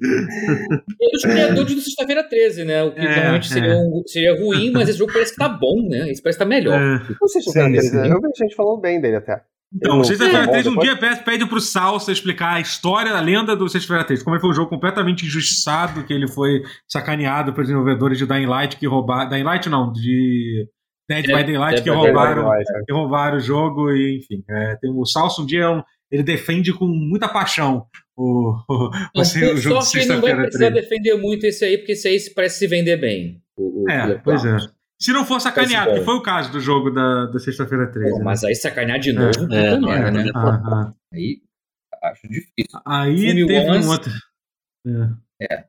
E 0.00 1.10
dos 1.10 1.22
criadores 1.22 1.74
do 1.74 1.80
Sexta-feira 1.80 2.22
13, 2.22 2.64
né? 2.64 2.84
O 2.84 2.92
que 2.94 3.00
É, 3.00 3.14
normalmente 3.16 3.48
seria, 3.48 3.72
é. 3.72 3.76
um- 3.76 4.02
seria 4.06 4.40
ruim, 4.40 4.70
mas 4.70 4.88
esse 4.88 4.98
jogo 4.98 5.12
parece 5.12 5.32
que 5.32 5.38
tá 5.38 5.48
bom, 5.48 5.88
né? 5.88 6.08
Esse 6.08 6.22
parece 6.22 6.38
que 6.38 6.44
tá 6.44 6.48
melhor. 6.48 6.80
É. 6.80 7.00
Não 7.20 7.26
sei 7.28 7.42
se 7.42 7.58
eu, 7.58 7.64
vi 7.64 7.80
gente 8.38 8.54
falando 8.54 8.80
bem 8.80 9.00
dele 9.00 9.16
até. 9.16 9.42
Então, 9.74 9.98
Eu- 9.98 10.04
Sexta-feira 10.04 10.44
eu- 10.44 10.50
3, 10.50 10.66
um 10.66 10.70
depois- 10.70 10.88
dia 10.88 11.16
pede, 11.24 11.46
pro 11.46 11.60
Salsa 11.60 12.10
explicar 12.10 12.54
a 12.54 12.60
história, 12.60 13.12
a 13.12 13.20
lenda 13.20 13.54
do 13.54 13.68
Sexta-feira 13.68 14.04
3. 14.04 14.22
Como 14.22 14.34
ele 14.34 14.40
foi 14.40 14.50
um 14.50 14.54
jogo 14.54 14.70
completamente 14.70 15.26
injustiçado, 15.26 16.04
que 16.04 16.12
ele 16.12 16.26
foi 16.26 16.62
sacaneado 16.88 17.52
pelos 17.52 17.68
desenvolvedores 17.68 18.16
de 18.18 18.26
Dying 18.26 18.46
Light 18.46 18.76
que 18.76 18.86
roubaram. 18.86 19.28
Dying 19.28 19.42
Light 19.42 19.68
não, 19.68 19.92
de 19.92 20.66
Dead 21.08 21.26
by 21.26 21.32
Daylight 21.44 21.74
Dead 21.76 21.84
que 21.84 21.90
by 21.90 21.96
roubaram, 21.96 22.42
Daylight, 22.44 22.84
que 22.86 22.92
roubaram 22.92 23.36
o 23.36 23.40
jogo 23.40 23.90
e, 23.90 24.18
enfim. 24.18 24.42
é, 24.48 24.76
tem, 24.76 24.90
o 24.90 25.04
Salsa 25.04 25.42
um 25.42 25.46
dia 25.46 25.62
é 25.64 25.68
um- 25.68 25.82
ele 26.10 26.22
defende 26.22 26.72
com 26.72 26.86
muita 26.86 27.28
paixão 27.28 27.84
o, 28.16 28.54
o, 29.14 29.20
assim, 29.20 29.38
o 29.44 29.56
jogo 29.58 29.78
de 29.80 29.84
sorte, 29.84 29.98
ele 29.98 30.06
não 30.06 30.14
vai 30.20 30.30
Sexta-feira 30.30 30.42
precisar 30.42 30.70
3. 30.70 30.82
defender 30.88 31.14
muito 31.20 31.44
esse 31.44 31.64
aí, 31.64 31.76
porque 31.78 31.92
esse 31.92 32.08
aí 32.08 32.18
parece 32.34 32.58
se 32.58 32.66
vender 32.66 32.96
bem. 32.96 33.42
O, 33.56 33.84
o 33.84 33.90
É, 33.90 34.14
pois 34.24 34.44
é. 34.46 34.56
Se 35.00 35.12
não 35.12 35.24
for 35.24 35.40
sacaneado, 35.40 35.86
Parece 35.86 36.00
que 36.00 36.04
foi 36.04 36.14
o 36.16 36.22
caso 36.22 36.50
do 36.50 36.60
jogo 36.60 36.90
da, 36.90 37.26
da 37.26 37.38
Sexta-feira 37.38 37.86
3. 37.86 38.10
Pô, 38.10 38.18
né? 38.18 38.24
mas 38.24 38.42
aí 38.42 38.54
sacanear 38.54 38.98
de 38.98 39.12
novo, 39.12 39.30
puta 39.38 39.54
É, 39.54 39.76
não, 39.76 39.92
é, 39.92 40.10
né? 40.10 40.30
Ah, 40.34 40.60
ah. 40.64 40.92
Aí 41.12 41.40
acho 42.02 42.28
difícil. 42.28 42.80
Aí 42.84 43.16
Filme 43.16 43.46
teve 43.46 43.70
Once. 43.70 43.86
um 43.86 43.90
outro. 43.90 44.12
É. 45.40 45.64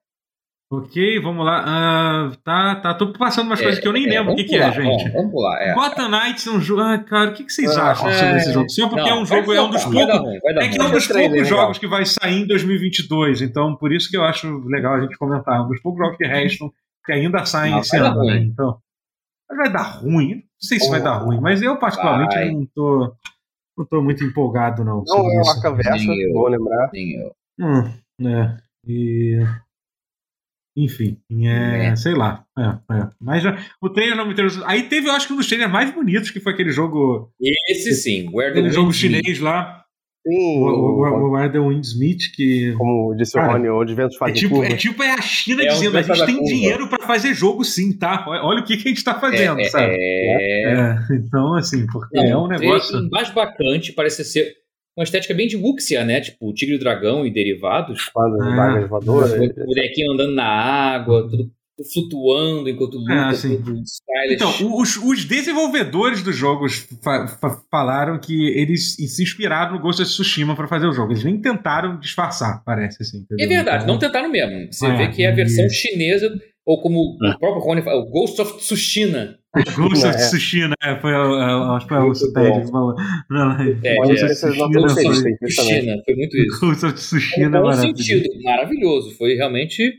Ok, 0.71 1.19
vamos 1.21 1.43
lá. 1.45 1.63
Ah, 1.65 2.31
tá, 2.43 2.75
tá. 2.75 2.93
Tô 2.93 3.11
passando 3.13 3.47
umas 3.47 3.59
coisas 3.59 3.79
que 3.79 3.87
eu 3.87 3.93
nem 3.93 4.07
lembro 4.07 4.33
o 4.33 4.35
que, 4.35 4.43
que 4.43 4.55
é, 4.55 4.71
gente. 4.71 4.83
Vamos, 4.83 5.13
vamos 5.13 5.31
pular, 5.31 5.59
é. 5.61 5.73
Gotham 5.73 6.09
Knights 6.09 6.45
é 6.45 6.51
um 6.51 6.61
jogo. 6.61 6.81
Ah, 6.81 6.97
cara, 6.99 7.31
o 7.31 7.33
que, 7.33 7.43
que 7.43 7.51
vocês 7.51 7.75
Ah, 7.75 7.91
acham 7.91 8.07
é. 8.07 8.13
sobre 8.13 8.37
esse 8.37 8.53
jogo? 8.53 8.69
Só 8.69 8.87
porque 8.87 9.09
Não, 9.09 9.17
é 9.17 9.21
um 9.21 9.25
jogo, 9.25 9.53
é 9.53 9.61
um 9.61 9.69
dos 9.71 9.83
poucos. 9.83 9.99
É 9.99 10.67
que 10.67 10.79
é 10.79 10.83
um 10.83 10.91
dos 10.91 11.07
poucos 11.07 11.39
é 11.39 11.45
jogos 11.45 11.77
que 11.79 11.87
vai 11.87 12.05
sair 12.05 12.41
em 12.41 12.47
2022, 12.47 13.41
então 13.41 13.75
por 13.75 13.91
isso 13.91 14.09
que 14.11 14.17
eu 14.17 14.23
acho 14.23 14.59
legal 14.67 14.93
a 14.95 15.01
gente 15.01 15.17
comentar. 15.17 15.57
É 15.57 15.61
um 15.61 15.67
dos 15.69 15.81
poucos 15.81 15.99
jogos 15.99 16.17
que 16.17 16.27
restam 16.27 16.71
que 17.03 17.13
ainda 17.13 17.43
saem 17.45 17.71
Não, 17.71 17.79
esse 17.79 17.97
ano, 17.97 18.23
né? 18.23 18.37
Então. 18.37 18.79
Mas 19.49 19.57
vai 19.57 19.71
dar 19.71 19.81
ruim. 19.83 20.35
Não 20.35 20.41
sei 20.59 20.79
se 20.79 20.89
vai 20.89 20.99
Oh, 20.99 21.03
dar 21.03 21.17
ruim, 21.17 21.39
mas 21.41 21.61
eu, 21.61 21.77
particularmente, 21.77 22.35
vai. 22.35 22.51
não 22.51 22.65
tô. 22.75 23.13
Não 23.77 23.85
tô 23.85 24.01
muito 24.03 24.23
empolgado, 24.23 24.83
não. 24.83 25.03
Não 25.07 25.25
é 25.41 25.91
Nem 25.93 26.21
eu. 26.21 26.33
vou 26.33 26.47
lembrar. 26.49 26.89
Nem 26.93 27.11
eu. 27.13 27.31
Hum, 27.59 28.27
é. 28.27 28.57
E. 28.85 29.39
Enfim, 30.77 31.19
é, 31.45 31.87
É. 31.87 31.95
sei 31.95 32.13
lá. 32.13 32.45
É, 32.57 32.93
é. 32.95 33.09
Mas 33.19 33.43
já- 33.43 33.57
o 33.81 33.89
trailer 33.89 34.15
não 34.15 34.25
me 34.25 34.33
interessou. 34.33 34.63
Aí 34.65 34.83
teve, 34.83 35.07
eu 35.09 35.13
acho 35.13 35.27
que 35.27 35.33
um 35.33 35.37
dos 35.37 35.47
trailers 35.47 35.71
mais 35.71 35.93
bonitos, 35.93 36.29
que 36.31 36.39
foi 36.39 36.53
aquele 36.53 36.71
jogo. 36.71 37.31
Esse 37.69 37.93
sim, 37.95 38.29
Where 38.33 38.53
the 38.53 38.59
Aquele 38.59 38.73
jogo 38.73 38.93
chinês 38.93 39.39
lá. 39.39 39.83
Sim, 40.29 40.59
O, 40.63 40.65
o, 40.65 41.59
o 41.63 41.69
Winds 41.69 41.97
Meet, 41.97 42.31
que. 42.35 42.73
como 42.77 43.15
disse 43.15 43.37
o 43.37 43.41
Cara, 43.41 43.53
Rony, 43.53 43.69
onde 43.69 43.93
ventos 43.95 44.15
É 44.15 44.19
fazem 44.19 44.35
tipo, 44.35 44.55
curva. 44.55 44.71
é 44.73 44.75
tipo 44.77 45.03
é 45.03 45.11
a 45.11 45.21
China 45.21 45.63
É 45.63 45.67
dizendo, 45.67 45.97
a 45.97 46.01
gente 46.01 46.25
tem 46.25 46.35
curva." 46.37 46.49
dinheiro 46.51 46.87
pra 46.87 47.05
fazer 47.05 47.33
jogo 47.33 47.63
sim, 47.63 47.91
tá? 47.97 48.25
Olha, 48.27 48.61
o 48.61 48.63
que, 48.63 48.77
que 48.77 48.87
a 48.87 48.91
gente 48.91 49.03
tá 49.03 49.19
fazendo, 49.19 49.59
É, 49.59 49.63
sabe? 49.65 49.95
é, 49.97 50.71
É, 50.73 50.95
então, 51.15 51.53
assim, 51.55 51.85
porque 51.87 52.15
Não, 52.17 52.23
é 52.23 52.37
um 52.37 52.47
negócio. 52.47 53.09
Mais 53.09 53.29
bacante, 53.31 53.91
parece 53.93 54.23
ser 54.23 54.53
uma 54.97 55.03
estética 55.03 55.33
bem 55.33 55.47
de 55.47 55.55
Wuxia, 55.55 56.03
né? 56.03 56.19
Tipo, 56.19 56.53
Tigre 56.53 56.75
e 56.75 56.77
o 56.77 56.79
Dragão 56.79 57.25
e 57.25 57.31
derivados. 57.31 58.09
Ah. 58.17 58.55
vagas 58.55 58.89
voadoras. 58.89 59.31
O 59.31 59.65
bonequinho 59.65 60.11
andando 60.13 60.33
na 60.35 60.45
água, 60.45 61.27
tudo 61.29 61.49
flutuando 61.85 62.67
enquanto 62.69 62.97
luta, 62.97 63.13
É, 63.13 63.19
assim. 63.29 63.57
tudo 63.61 63.81
stylish. 63.83 64.33
Então, 64.33 64.75
os, 64.79 64.97
os 64.97 65.25
desenvolvedores 65.25 66.21
dos 66.21 66.35
jogos 66.35 66.87
fa- 67.03 67.27
fa- 67.27 67.61
falaram 67.71 68.19
que 68.19 68.47
eles 68.49 68.95
se 68.95 69.23
inspiraram 69.23 69.73
no 69.75 69.79
Ghost 69.81 70.01
of 70.01 70.09
Tsushima 70.11 70.55
para 70.55 70.67
fazer 70.67 70.87
o 70.87 70.93
jogo. 70.93 71.11
Eles 71.13 71.23
nem 71.23 71.39
tentaram 71.39 71.99
disfarçar, 71.99 72.63
parece 72.65 73.01
assim. 73.03 73.17
é 73.19 73.21
entendeu? 73.35 73.49
verdade, 73.49 73.83
Então, 73.83 73.93
não 73.95 73.99
tentaram 73.99 74.29
mesmo. 74.29 74.71
Você 74.71 74.85
É, 74.85 74.95
vê 74.95 75.07
que 75.09 75.23
é 75.23 75.31
a 75.31 75.35
versão 75.35 75.65
e- 75.65 75.69
chinesa, 75.69 76.31
ou 76.65 76.81
como 76.81 77.17
É. 77.23 77.29
o 77.31 77.39
próprio 77.39 77.61
Rony 77.63 77.81
fala, 77.81 77.99
o 78.01 78.09
Ghost 78.09 78.39
of 78.41 78.57
Tsushima. 78.57 79.35
Ghost 79.75 80.05
of 80.05 80.15
É. 80.15 80.17
Tsushima, 80.17 80.75
né? 80.83 80.99
Foi, 81.01 81.11
o- 81.11 81.31
o- 81.31 81.73
acho 81.75 81.87
que 81.87 81.93
foi 81.95 82.03
o 82.03 82.33
bom. 82.33 82.61
que 82.65 82.71
falou. 82.71 82.95
Não, 83.31 83.51
É, 83.59 83.71
é. 83.83 83.95
não 83.95 84.03
Ghost 84.07 84.25
isso 84.25 84.45
of. 84.47 84.57
Tsushima, 84.57 86.01
foi 86.05 86.15
muito 86.15 86.37
isso. 86.37 86.59
Ghost 86.59 86.85
of 86.85 86.93
Tsushima, 86.93 87.49
bom 87.49 87.65
maravilhoso. 87.65 88.03
sentido, 88.03 88.43
maravilhoso. 88.43 89.17
Foi 89.17 89.33
realmente. 89.35 89.91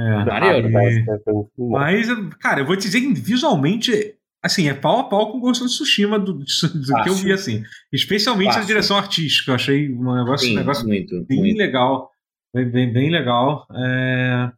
É. 0.00 0.24
Maneiro. 0.24 0.70
Mas, 1.70 2.06
cara, 2.40 2.60
eu 2.60 2.66
vou 2.66 2.76
te 2.76 2.82
dizer 2.88 3.00
visualmente, 3.14 4.14
assim, 4.42 4.68
é 4.68 4.74
pau 4.74 5.00
a 5.00 5.04
pau 5.08 5.32
com 5.32 5.38
o 5.38 5.40
Ghost 5.40 5.62
of 5.64 5.72
Tsushima 5.72 6.18
do, 6.18 6.34
do 6.34 6.44
que 7.02 7.08
eu 7.08 7.14
vi, 7.14 7.32
assim. 7.32 7.62
Especialmente 7.92 8.46
Fácil. 8.48 8.60
na 8.60 8.66
direção 8.66 8.96
artística. 8.96 9.50
Eu 9.50 9.54
achei 9.56 9.92
um 9.92 10.14
negócio, 10.14 10.46
um 10.46 10.50
Sim, 10.50 10.56
negócio 10.56 10.86
muito. 10.86 11.24
bem 11.26 11.38
muito. 11.38 11.56
legal. 11.58 12.10
Bem, 12.54 12.70
bem, 12.70 12.92
bem 12.92 13.10
legal. 13.10 13.66
É, 13.74 14.50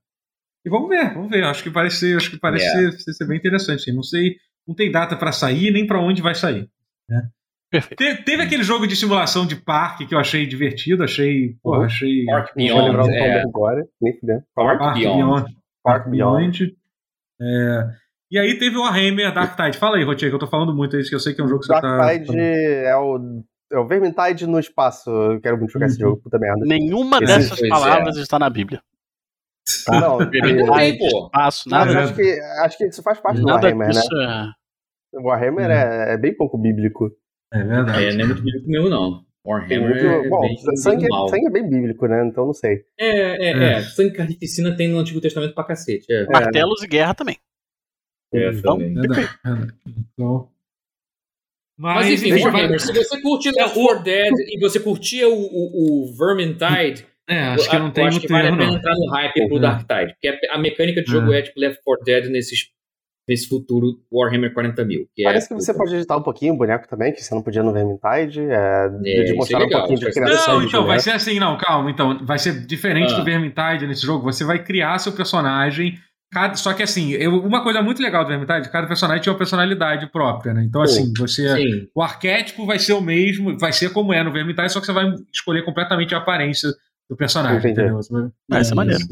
E 0.64 0.68
vamos 0.70 0.88
ver, 0.88 1.14
vamos 1.14 1.30
ver. 1.30 1.42
Acho 1.44 1.62
que 1.62 1.70
parece 1.70 1.96
ser, 1.96 2.16
acho 2.16 2.30
que 2.30 2.38
parece 2.38 2.66
É. 2.66 2.90
ser, 2.92 3.12
ser 3.14 3.26
bem 3.26 3.38
interessante. 3.38 3.80
assim. 3.80 3.92
Não 3.94 4.02
sei, 4.02 4.36
não 4.68 4.74
tem 4.74 4.90
data 4.90 5.16
pra 5.16 5.32
sair 5.32 5.70
nem 5.70 5.86
pra 5.86 6.00
onde 6.00 6.20
vai 6.22 6.34
sair. 6.34 6.68
Perfeito. 7.70 8.02
Te- 8.02 8.24
teve 8.24 8.42
aquele 8.42 8.62
jogo 8.64 8.86
de 8.86 8.96
simulação 8.96 9.46
de 9.46 9.54
parque 9.56 10.06
que 10.06 10.14
eu 10.14 10.18
achei 10.18 10.44
divertido, 10.46 11.04
achei, 11.04 11.54
porra, 11.62 11.78
Uhum. 11.80 11.84
achei 11.84 12.24
Park 12.26 12.46
vou 12.46 12.54
Beyond. 12.56 13.10
É, 13.14 13.42
agora, 13.42 13.86
nem 14.00 14.18
fudendo. 14.18 14.42
Park 14.54 14.78
Park 14.78 14.94
Beyond. 14.98 15.16
Beyond. 15.16 15.56
Park 15.84 16.08
Beyond. 16.08 16.76
É, 17.40 17.84
E 18.32 18.38
aí 18.38 18.58
teve 18.58 18.76
o 18.76 18.82
Warhammer 18.82 19.32
Dark 19.34 19.56
Tide. 19.56 19.78
Fala 19.78 19.96
aí, 19.96 20.04
Rotier, 20.04 20.30
que 20.30 20.34
eu 20.34 20.38
tô 20.40 20.46
falando 20.46 20.74
muito 20.74 20.96
isso, 20.96 21.08
que 21.10 21.14
eu 21.16 21.20
sei 21.20 21.34
que 21.34 21.40
é 21.40 21.44
um 21.44 21.48
jogo 21.48 21.60
que 21.60 21.66
você 21.66 21.80
tá. 21.80 21.96
Dark 21.96 22.22
Tide 22.24 22.38
é 22.38 22.96
o, 22.96 23.18
é 23.72 23.78
o 23.78 23.86
Vermintide 23.86 24.46
no 24.46 24.58
espaço. 24.58 25.08
Eu 25.10 25.40
quero 25.40 25.56
muito 25.58 25.70
jogar 25.72 25.86
esse 25.86 26.02
Uhum. 26.02 26.10
jogo, 26.10 26.22
puta 26.22 26.38
merda. 26.38 26.64
Nenhuma 26.64 27.16
Esse- 27.18 27.26
dessas 27.26 27.58
pois 27.58 27.62
é. 27.62 27.68
palavras 27.68 28.16
está 28.16 28.38
na 28.38 28.50
Bíblia. 28.50 28.80
Ah, 29.88 30.00
não, 30.00 30.18
Não 30.18 30.26
e- 30.26 30.30
tem, 30.30 30.98
pô. 30.98 31.06
Espaço, 31.26 31.68
Mas 31.68 31.86
nada, 31.86 32.04
acho 32.04 32.14
que, 32.14 32.40
acho 32.64 32.78
que 32.78 32.86
isso 32.86 33.02
faz 33.02 33.20
parte 33.20 33.40
do 33.40 33.46
nada 33.46 33.62
Warhammer, 33.62 33.86
né? 33.88 33.92
disso 33.94 34.20
é. 34.20 34.50
O 35.18 35.22
Warhammer 35.28 35.66
Uhum. 35.66 35.72
é, 35.72 36.12
é 36.14 36.16
bem 36.16 36.36
pouco 36.36 36.56
bíblico. 36.58 37.10
É 37.52 37.62
verdade. 37.62 38.04
É, 38.04 38.12
não 38.14 38.24
é 38.24 38.26
muito 38.28 38.42
bíblico 38.42 38.68
mesmo, 38.68 38.88
não. 38.88 39.24
Warhammer 39.44 39.80
muito, 39.80 40.04
é 40.06 40.28
bom, 40.28 40.40
bem, 40.42 40.56
sangue, 40.76 41.00
bem 41.00 41.08
mal. 41.08 41.28
sangue 41.28 41.46
é 41.46 41.50
bem 41.50 41.68
bíblico, 41.68 42.06
né? 42.06 42.24
Então 42.26 42.46
não 42.46 42.52
sei. 42.52 42.84
É, 42.98 43.06
é, 43.08 43.52
É. 43.52 43.72
é. 43.78 43.82
Sangue 43.82 44.12
carnificina 44.12 44.76
tem 44.76 44.88
no 44.88 44.98
Antigo 44.98 45.20
Testamento 45.20 45.54
pra 45.54 45.64
cacete. 45.64 46.04
É, 46.12 46.26
Martelos 46.26 46.82
e 46.82 46.86
guerra 46.86 47.14
também. 47.14 47.38
é 48.34 48.50
Então, 48.50 48.76
também. 48.76 48.92
Verdade, 48.94 49.28
verdade. 49.44 49.72
Então. 50.14 50.48
Mas, 51.78 52.06
Mas 52.06 52.22
enfim, 52.22 52.42
Warhammer, 52.42 52.78
se 52.78 52.92
você 52.92 53.20
curte 53.22 53.50
Left 53.50 53.74
4 53.74 54.02
Dead 54.02 54.32
e 54.50 54.58
você 54.60 54.78
curtia 54.78 55.26
o, 55.26 55.32
o, 55.32 56.04
o 56.04 56.14
Vermintide, 56.14 57.06
É, 57.26 57.38
acho 57.44 57.70
que 57.70 57.78
não 57.78 57.90
tem 57.90 58.04
eu 58.04 58.08
acho 58.08 58.16
muito 58.18 58.26
que 58.26 58.32
vale 58.34 58.48
a 58.48 58.50
pena 58.50 58.66
não. 58.66 58.76
entrar 58.76 58.94
no 58.94 59.10
hype 59.10 59.48
pro 59.48 59.56
É. 59.56 59.60
Dark 59.60 59.86
Tide. 59.88 60.12
Porque 60.12 60.28
a, 60.28 60.54
a 60.54 60.58
mecânica 60.58 61.02
de 61.02 61.10
jogo 61.10 61.32
é, 61.32 61.40
tipo 61.40 61.58
Left 61.58 61.80
4 61.82 62.04
Dead 62.04 62.26
nesses, 62.26 62.68
nesse 63.30 63.48
futuro 63.48 63.98
Warhammer 64.12 64.52
40 64.52 64.84
mil. 64.84 65.06
Que 65.14 65.22
Parece 65.22 65.46
é, 65.46 65.48
que 65.48 65.54
você 65.54 65.72
pode 65.72 65.94
editar 65.94 66.16
um 66.16 66.22
pouquinho 66.22 66.52
o 66.54 66.56
boneco 66.56 66.88
também, 66.88 67.12
que 67.12 67.22
você 67.22 67.32
não 67.34 67.42
podia 67.42 67.62
no 67.62 67.72
Vermintide. 67.72 68.40
É, 68.40 68.88
de, 68.88 69.08
É, 69.08 69.14
de 69.22 69.24
isso 69.26 69.36
mostrar 69.36 69.58
é 69.58 69.62
um 69.62 69.64
legal, 69.66 69.80
pouquinho 69.82 70.00
de 70.00 70.08
é 70.08 70.10
criação 70.12 70.58
Não, 70.58 70.66
então, 70.66 70.86
vai 70.86 70.98
ser 70.98 71.10
assim, 71.12 71.38
não, 71.38 71.56
calma, 71.56 71.90
então. 71.90 72.18
Vai 72.26 72.38
ser 72.40 72.66
diferente 72.66 73.12
Ah. 73.14 73.18
do 73.18 73.24
Vermintide 73.24 73.86
nesse 73.86 74.04
jogo. 74.04 74.24
Você 74.24 74.42
vai 74.44 74.62
criar 74.62 74.98
seu 74.98 75.12
personagem. 75.12 75.94
Cada, 76.32 76.54
só 76.54 76.72
que 76.72 76.82
assim, 76.82 77.10
eu- 77.12 77.40
uma 77.42 77.62
coisa 77.62 77.80
muito 77.82 78.00
legal 78.02 78.22
do 78.24 78.28
Vermintide, 78.28 78.70
cada 78.70 78.86
personagem 78.86 79.22
tem 79.22 79.32
uma 79.32 79.38
personalidade 79.38 80.06
própria, 80.12 80.52
né? 80.54 80.62
Então, 80.64 80.82
assim, 80.82 81.12
você. 81.18 81.56
Sim. 81.56 81.86
O 81.94 82.02
arquétipo 82.02 82.66
vai 82.66 82.78
ser 82.78 82.92
o 82.92 83.00
mesmo, 83.00 83.56
vai 83.58 83.72
ser 83.72 83.92
como 83.92 84.12
é 84.12 84.22
no 84.22 84.32
Vermintide, 84.32 84.70
só 84.72 84.78
que 84.80 84.86
você 84.86 84.92
vai 84.92 85.12
escolher 85.32 85.64
completamente 85.64 86.14
a 86.14 86.18
aparência 86.18 86.68
do 87.08 87.16
personagem, 87.16 87.58
Entendi. 87.58 87.80
entendeu? 87.80 88.00
Vai- 88.10 88.30
Ah, 88.52 88.60
isso 88.60 88.72
é 88.72 88.76
maneiro. 88.76 89.02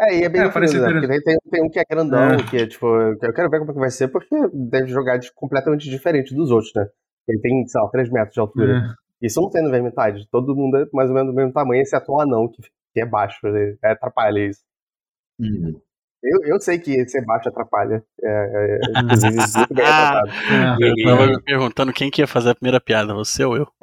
É, 0.00 0.18
e 0.18 0.22
é 0.22 0.28
bem 0.28 0.42
É, 0.42 0.44
definido, 0.44 0.80
né? 0.80 0.92
Porque 0.92 1.22
tem, 1.22 1.38
tem, 1.50 1.62
um 1.64 1.68
que 1.70 1.78
é 1.80 1.84
grandão, 1.88 2.30
É. 2.30 2.36
que 2.48 2.56
é 2.56 2.66
tipo. 2.66 2.86
Eu 2.86 3.18
quero 3.32 3.50
ver 3.50 3.58
como 3.58 3.70
é 3.70 3.74
que 3.74 3.80
vai 3.80 3.90
ser, 3.90 4.08
porque 4.08 4.34
deve 4.52 4.86
jogar 4.88 5.16
de, 5.18 5.32
completamente 5.34 5.88
diferente 5.90 6.34
dos 6.34 6.50
outros, 6.50 6.72
né? 6.74 6.86
Ele 7.28 7.40
tem, 7.40 7.66
sei 7.66 7.80
lá, 7.80 7.88
3 7.88 8.10
metros 8.10 8.34
de 8.34 8.40
altura. 8.40 8.78
é. 8.94 9.08
Isso 9.26 9.40
não 9.42 9.50
tem 9.50 9.62
no 9.64 9.70
Vermintide. 9.70 10.28
Todo 10.30 10.54
mundo 10.54 10.76
é 10.76 10.86
mais 10.92 11.08
ou 11.08 11.14
menos 11.14 11.32
do 11.32 11.36
mesmo 11.36 11.52
tamanho, 11.52 11.82
exceto 11.82 12.12
o 12.12 12.20
anão, 12.20 12.46
que, 12.48 12.62
que 12.94 13.00
é 13.00 13.04
baixo. 13.04 13.40
É, 13.82 13.90
atrapalha 13.90 14.38
isso. 14.46 14.60
Uhum. 15.40 15.80
Eu, 16.22 16.38
eu 16.44 16.60
sei 16.60 16.78
que 16.78 17.04
ser 17.08 17.24
baixo 17.24 17.48
atrapalha. 17.48 18.02
É, 18.22 18.28
é, 18.28 19.02
muito 19.02 19.20
bem 19.20 19.76
tratado. 19.76 20.28
É, 20.30 20.88
Eu 20.88 20.94
tava 21.04 21.26
me 21.26 21.42
perguntando 21.42 21.92
quem 21.92 22.10
que 22.10 22.22
ia 22.22 22.26
fazer 22.28 22.50
a 22.50 22.54
primeira 22.54 22.80
piada, 22.80 23.12
você 23.12 23.44
ou 23.44 23.56
eu? 23.56 23.66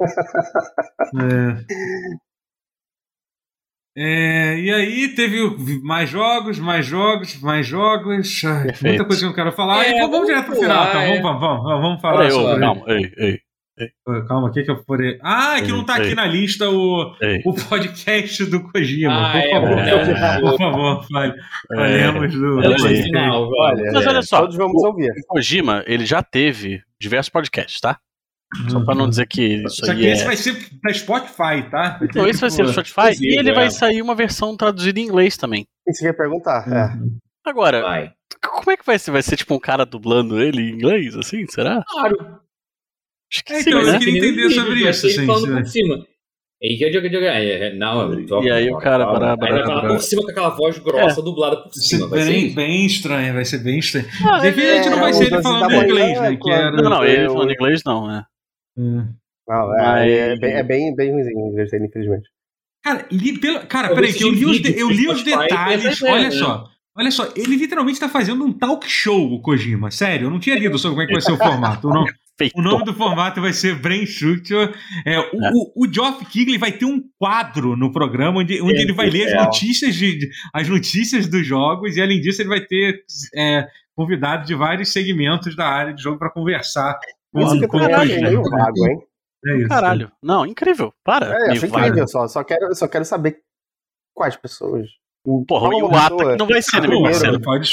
é. 1.20 2.16
É, 3.96 4.58
e 4.58 4.70
aí 4.70 5.08
teve 5.08 5.40
mais 5.82 6.10
jogos, 6.10 6.58
mais 6.58 6.84
jogos, 6.84 7.40
mais 7.40 7.66
jogos. 7.66 8.42
Perfeito. 8.42 8.84
muita 8.84 9.04
coisa 9.04 9.20
que 9.20 9.24
eu 9.24 9.28
não 9.28 9.34
quero 9.34 9.52
falar. 9.52 9.84
É, 9.84 9.88
então 9.88 10.10
vamos 10.10 10.12
vamos 10.12 10.26
direto 10.26 10.46
pro 10.46 10.56
final. 10.56 10.88
Então, 10.88 11.00
é. 11.00 11.20
vamos, 11.20 11.40
vamos, 11.40 11.64
vamos, 11.64 11.82
vamos 11.82 12.00
falar 12.02 12.30
sobre. 12.30 12.60
calma, 12.60 12.84
ei, 12.88 13.12
ei, 13.16 13.40
Calma, 14.26 14.48
o 14.48 14.50
que 14.50 14.62
que 14.62 14.70
eu 14.70 14.82
porei? 14.84 15.18
Ah, 15.22 15.58
é 15.58 15.62
que 15.62 15.70
não 15.70 15.84
tá 15.84 15.96
aqui 15.96 16.14
na 16.14 16.24
lista 16.24 16.70
o, 16.70 17.12
o 17.44 17.54
podcast 17.68 18.46
do 18.46 18.62
Kojima. 18.62 19.28
Ah, 19.28 19.32
por 19.32 19.38
é, 19.38 19.50
favor, 19.50 19.76
né, 19.76 20.40
por 20.40 20.56
favor, 20.56 21.06
fale. 21.12 21.34
Falemos 21.74 22.34
do. 22.34 22.78
Final, 22.78 23.50
Olha, 23.50 23.92
Mas 23.92 24.06
olha 24.06 24.22
só, 24.22 24.40
todos 24.40 24.56
vamos 24.56 24.82
ouvir. 24.82 25.10
O 25.10 25.26
Kojima, 25.26 25.84
ele 25.86 26.06
já 26.06 26.22
teve 26.22 26.80
diversos 26.98 27.28
podcasts, 27.28 27.78
tá? 27.78 27.98
Só 28.70 28.84
pra 28.84 28.94
não 28.94 29.08
dizer 29.08 29.26
que 29.26 29.42
isso 29.42 29.84
Só 29.84 29.90
aí 29.92 29.98
que 29.98 30.06
é... 30.06 30.12
esse 30.12 30.24
vai 30.24 30.36
ser 30.36 30.54
pra 30.80 30.94
Spotify, 30.94 31.68
tá? 31.70 31.98
Não, 32.14 32.26
esse 32.28 32.40
vai 32.40 32.50
ser 32.50 32.62
no 32.62 32.68
tipo, 32.72 32.80
Spotify 32.86 33.12
exclusivo, 33.12 33.34
e 33.34 33.38
ele 33.38 33.52
vai 33.52 33.66
é. 33.66 33.70
sair 33.70 34.00
uma 34.00 34.14
versão 34.14 34.56
traduzida 34.56 35.00
em 35.00 35.04
inglês 35.04 35.36
também. 35.36 35.66
Isso 35.88 35.98
que 36.00 36.04
eu 36.06 36.10
ia 36.10 36.16
perguntar. 36.16 36.64
É. 36.68 36.96
Uhum. 36.96 37.18
Agora, 37.44 37.80
Vai. 37.82 38.12
como 38.42 38.70
é 38.70 38.76
que 38.76 38.86
vai 38.86 38.98
ser? 38.98 39.10
Vai 39.10 39.22
ser 39.22 39.36
tipo 39.36 39.54
um 39.54 39.58
cara 39.60 39.84
dublando 39.84 40.40
ele 40.40 40.62
em 40.62 40.70
inglês, 40.74 41.16
assim? 41.16 41.44
Será? 41.48 41.82
Claro. 41.88 42.16
Acho 43.32 43.44
que 43.44 43.52
É, 43.52 43.62
sim, 43.62 43.70
então, 43.70 43.80
eu 43.82 43.92
né? 43.92 43.98
queria 43.98 44.18
entender 44.18 44.50
sobre 44.50 44.88
isso, 44.88 45.00
ser 45.00 45.06
ele 45.08 45.16
assim, 45.16 45.26
falando 45.26 45.56
por 45.62 45.66
cima. 45.66 46.06
E 46.62 46.76
que 46.78 46.90
joga, 46.90 47.10
joga, 47.10 47.26
é, 47.26 47.74
não, 47.76 48.10
eu 48.12 48.42
E 48.42 48.50
aí 48.50 48.70
o 48.70 48.78
cara, 48.78 49.04
bará, 49.04 49.32
Aí 49.32 49.36
bará, 49.36 49.54
vai 49.56 49.64
falar 49.64 49.82
bará. 49.82 49.94
por 49.94 50.00
cima 50.02 50.22
com 50.22 50.30
aquela 50.30 50.48
voz 50.48 50.78
grossa 50.78 51.20
dublada 51.20 51.56
por 51.58 51.70
cima. 51.74 52.04
ser 52.04 52.08
Vai 52.08 52.20
ser 52.22 52.30
bem, 52.32 52.46
isso. 52.46 52.54
bem 52.56 52.86
estranho, 52.86 53.34
vai 53.34 53.44
ser 53.44 53.58
bem 53.58 53.78
estranho. 53.78 54.06
Ah, 54.24 54.38
De 54.38 54.50
repente 54.50 54.88
não 54.88 54.98
vai 55.00 55.10
é, 55.10 55.12
ser 55.12 55.24
ele 55.26 55.42
falando 55.42 55.68
da 55.68 55.84
inglês, 55.84 56.20
né? 56.20 56.38
Era. 56.48 56.70
Não, 56.72 56.90
não, 56.90 57.04
ele 57.04 57.26
Eu- 57.26 57.32
falando 57.32 57.52
inglês 57.52 57.82
não, 57.84 58.06
né? 58.06 58.24
Não, 58.76 59.74
é, 59.78 59.82
Mas- 59.82 60.12
é 60.12 60.36
bem, 60.36 60.52
é 60.54 60.62
bem, 60.62 60.94
bem 60.96 61.12
ruimzinho 61.12 61.38
o 61.38 61.48
inglês 61.50 61.70
dele, 61.70 61.86
infelizmente. 61.86 62.28
Cara, 62.84 63.06
li, 63.10 63.38
pelo, 63.38 63.66
cara 63.66 63.88
Talvez 63.88 64.14
peraí, 64.14 64.18
que 64.18 64.24
eu 64.24 64.30
li 64.32 64.44
os, 64.46 64.60
de- 64.62 64.78
eu 64.78 64.90
li 64.90 65.08
os 65.08 65.22
detalhes. 65.24 66.02
é, 66.02 66.10
Olha 66.12 66.22
né? 66.24 66.30
só. 66.30 66.68
Olha 66.98 67.10
só, 67.10 67.30
ele 67.36 67.56
literalmente 67.56 68.00
tá 68.00 68.08
fazendo 68.08 68.44
um 68.44 68.52
talk 68.52 68.88
show, 68.88 69.30
o 69.32 69.40
Kojima. 69.42 69.90
Sério, 69.90 70.26
eu 70.26 70.30
não 70.30 70.38
tinha 70.40 70.58
lido 70.58 70.78
sobre 70.78 70.94
como 70.94 71.02
é 71.02 71.06
que 71.06 71.12
vai 71.12 71.20
ser 71.20 71.32
o 71.32 71.36
formato. 71.36 71.88
O 71.88 71.92
nome, 71.92 72.10
o 72.54 72.62
nome 72.62 72.84
do 72.84 72.94
formato 72.94 73.38
vai 73.40 73.52
ser 73.52 73.74
Brain 73.78 74.02
Structure. 74.04 74.72
É, 75.04 75.18
o, 75.18 75.22
É. 75.22 75.50
o, 75.52 75.84
o 75.84 75.92
Geoff 75.92 76.24
Keighley 76.24 76.56
vai 76.56 76.72
ter 76.72 76.86
um 76.86 77.02
quadro 77.18 77.76
no 77.76 77.92
programa 77.92 78.38
onde, 78.40 78.62
onde 78.62 78.80
ele 78.80 78.94
vai 78.94 79.10
ler 79.10 79.26
as 79.26 79.32
É. 79.32 79.44
notícias, 79.44 79.94
de, 79.94 80.18
de- 80.20 80.30
as 80.54 80.66
notícias 80.68 81.26
dos 81.28 81.46
jogos 81.46 81.96
e, 81.96 82.00
além 82.00 82.18
disso, 82.20 82.40
ele 82.40 82.48
vai 82.48 82.60
ter 82.62 83.02
é, 83.36 83.66
convidado 83.94 84.46
de 84.46 84.54
vários 84.54 84.90
segmentos 84.90 85.54
da 85.54 85.66
área 85.68 85.92
de 85.92 86.02
jogo 86.02 86.18
para 86.18 86.30
conversar 86.30 86.98
Isso 87.42 87.58
que 87.60 87.68
com 87.68 87.76
o 87.76 87.80
também 87.80 87.94
eu 87.94 88.00
acho 88.00 88.08
Kojima. 88.10 88.28
meio 88.28 88.42
vago, 88.42 88.86
hein? 88.86 88.98
É 89.46 89.56
isso. 89.58 89.68
Caralho. 89.68 90.12
Não, 90.22 90.46
incrível. 90.46 90.92
Para. 91.04 91.26
É, 91.26 91.52
acho 91.52 91.66
incrível 91.66 92.08
só. 92.08 92.26
Só 92.28 92.42
quero, 92.42 92.74
só 92.74 92.88
quero 92.88 93.04
saber 93.04 93.38
quais 94.14 94.36
pessoas. 94.36 94.88
Porra, 95.46 95.76
e 95.76 95.82
o 95.82 95.88
pessoa? 95.88 96.22
Ata 96.22 96.36
não 96.36 96.46
vai 96.46 96.62
ser, 96.62 96.80
né, 96.80 96.88
meu 96.88 96.98
Pô, 96.98 97.04
parceiro? 97.04 97.34
você 97.34 97.42
pode 97.42 97.68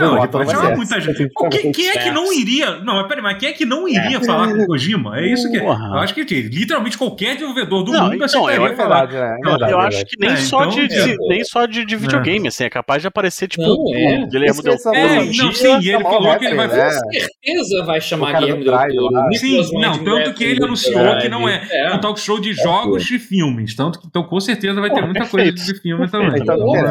Não, 0.00 0.14
Não, 0.14 0.26
pode 0.28 0.46
vai 0.46 0.54
chamar 0.54 0.68
ser. 0.68 0.76
muita 0.76 1.00
gente. 1.00 1.28
Pô, 1.34 1.48
quem, 1.48 1.72
quem 1.72 1.88
é 1.88 1.98
que 1.98 2.10
não 2.10 2.32
iria. 2.32 2.76
Não, 2.80 2.94
mas 2.96 3.06
peraí, 3.08 3.22
mas 3.22 3.38
quem 3.38 3.48
é 3.48 3.52
que 3.52 3.64
não 3.64 3.88
iria 3.88 4.20
falar 4.20 4.48
com 4.52 4.62
o 4.62 4.66
Kojima? 4.66 5.18
É 5.18 5.26
isso 5.32 5.50
que 5.50 5.56
é. 5.56 5.60
Porra. 5.60 5.86
Eu 5.88 5.98
acho 5.98 6.14
que 6.14 6.22
literalmente 6.22 6.96
qualquer 6.98 7.34
desenvolvedor 7.34 7.82
do 7.84 7.92
Não, 7.92 8.04
mundo 8.04 8.14
então, 8.14 8.26
aceitaria 8.26 8.72
É 8.72 8.76
falar. 8.76 9.06
verdade? 9.06 9.16
É 9.16 9.36
Eu- 9.38 9.50
verdade, 9.50 9.72
eu 9.72 9.80
é 9.80 9.86
acho 9.86 10.04
que 10.06 10.16
nem 10.18 10.30
É, 10.30 10.36
só 10.36 10.64
então, 10.64 10.86
de, 10.86 10.94
é, 11.00 11.16
nem 11.28 11.44
só 11.44 11.66
de, 11.66 11.84
de 11.84 11.96
videogame, 11.96 12.48
assim, 12.48 12.64
é 12.64 12.70
capaz 12.70 13.02
de 13.02 13.08
aparecer, 13.08 13.48
tipo, 13.48 13.62
Não, 13.62 13.74
o 13.76 13.94
é. 13.94 14.26
Guilherme 14.26 14.62
Del 14.62 14.72
ia 14.74 14.98
É, 14.98 15.16
não, 15.16 15.26
dia 15.30 15.52
sim, 15.52 15.78
e 15.80 15.90
ele 15.90 16.02
falou 16.02 16.36
que 16.38 16.44
ele 16.46 16.54
vai 16.54 16.68
né? 16.68 16.90
certeza 16.90 17.84
vai 17.84 18.00
chamar 18.00 18.38
Guilherme 18.40 18.64
Del 18.64 18.72
Drive 18.72 18.94
Toro. 18.94 19.34
Sim, 19.34 19.80
não, 19.80 20.04
tanto 20.04 20.34
que 20.34 20.44
ele 20.44 20.64
anunciou 20.64 21.18
que 21.18 21.28
não 21.28 21.48
é 21.48 21.66
É. 21.70 21.94
um 21.94 22.00
talk 22.00 22.18
show 22.20 22.40
de 22.40 22.52
jogos 22.52 23.10
e 23.10 23.18
filmes. 23.18 23.74
Tanto 23.74 24.00
que, 24.00 24.06
então, 24.06 24.22
com 24.22 24.40
certeza 24.40 24.80
vai 24.80 24.90
ter 24.90 25.02
muita 25.02 25.26
coisa 25.26 25.52
de 25.52 25.80
filme 25.80 26.08
também. 26.10 26.40
Então, 26.42 26.56
não 26.56 26.72
vai 26.72 26.82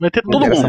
não 0.00 0.10
ter 0.10 0.22
todo 0.22 0.46
mundo. 0.46 0.68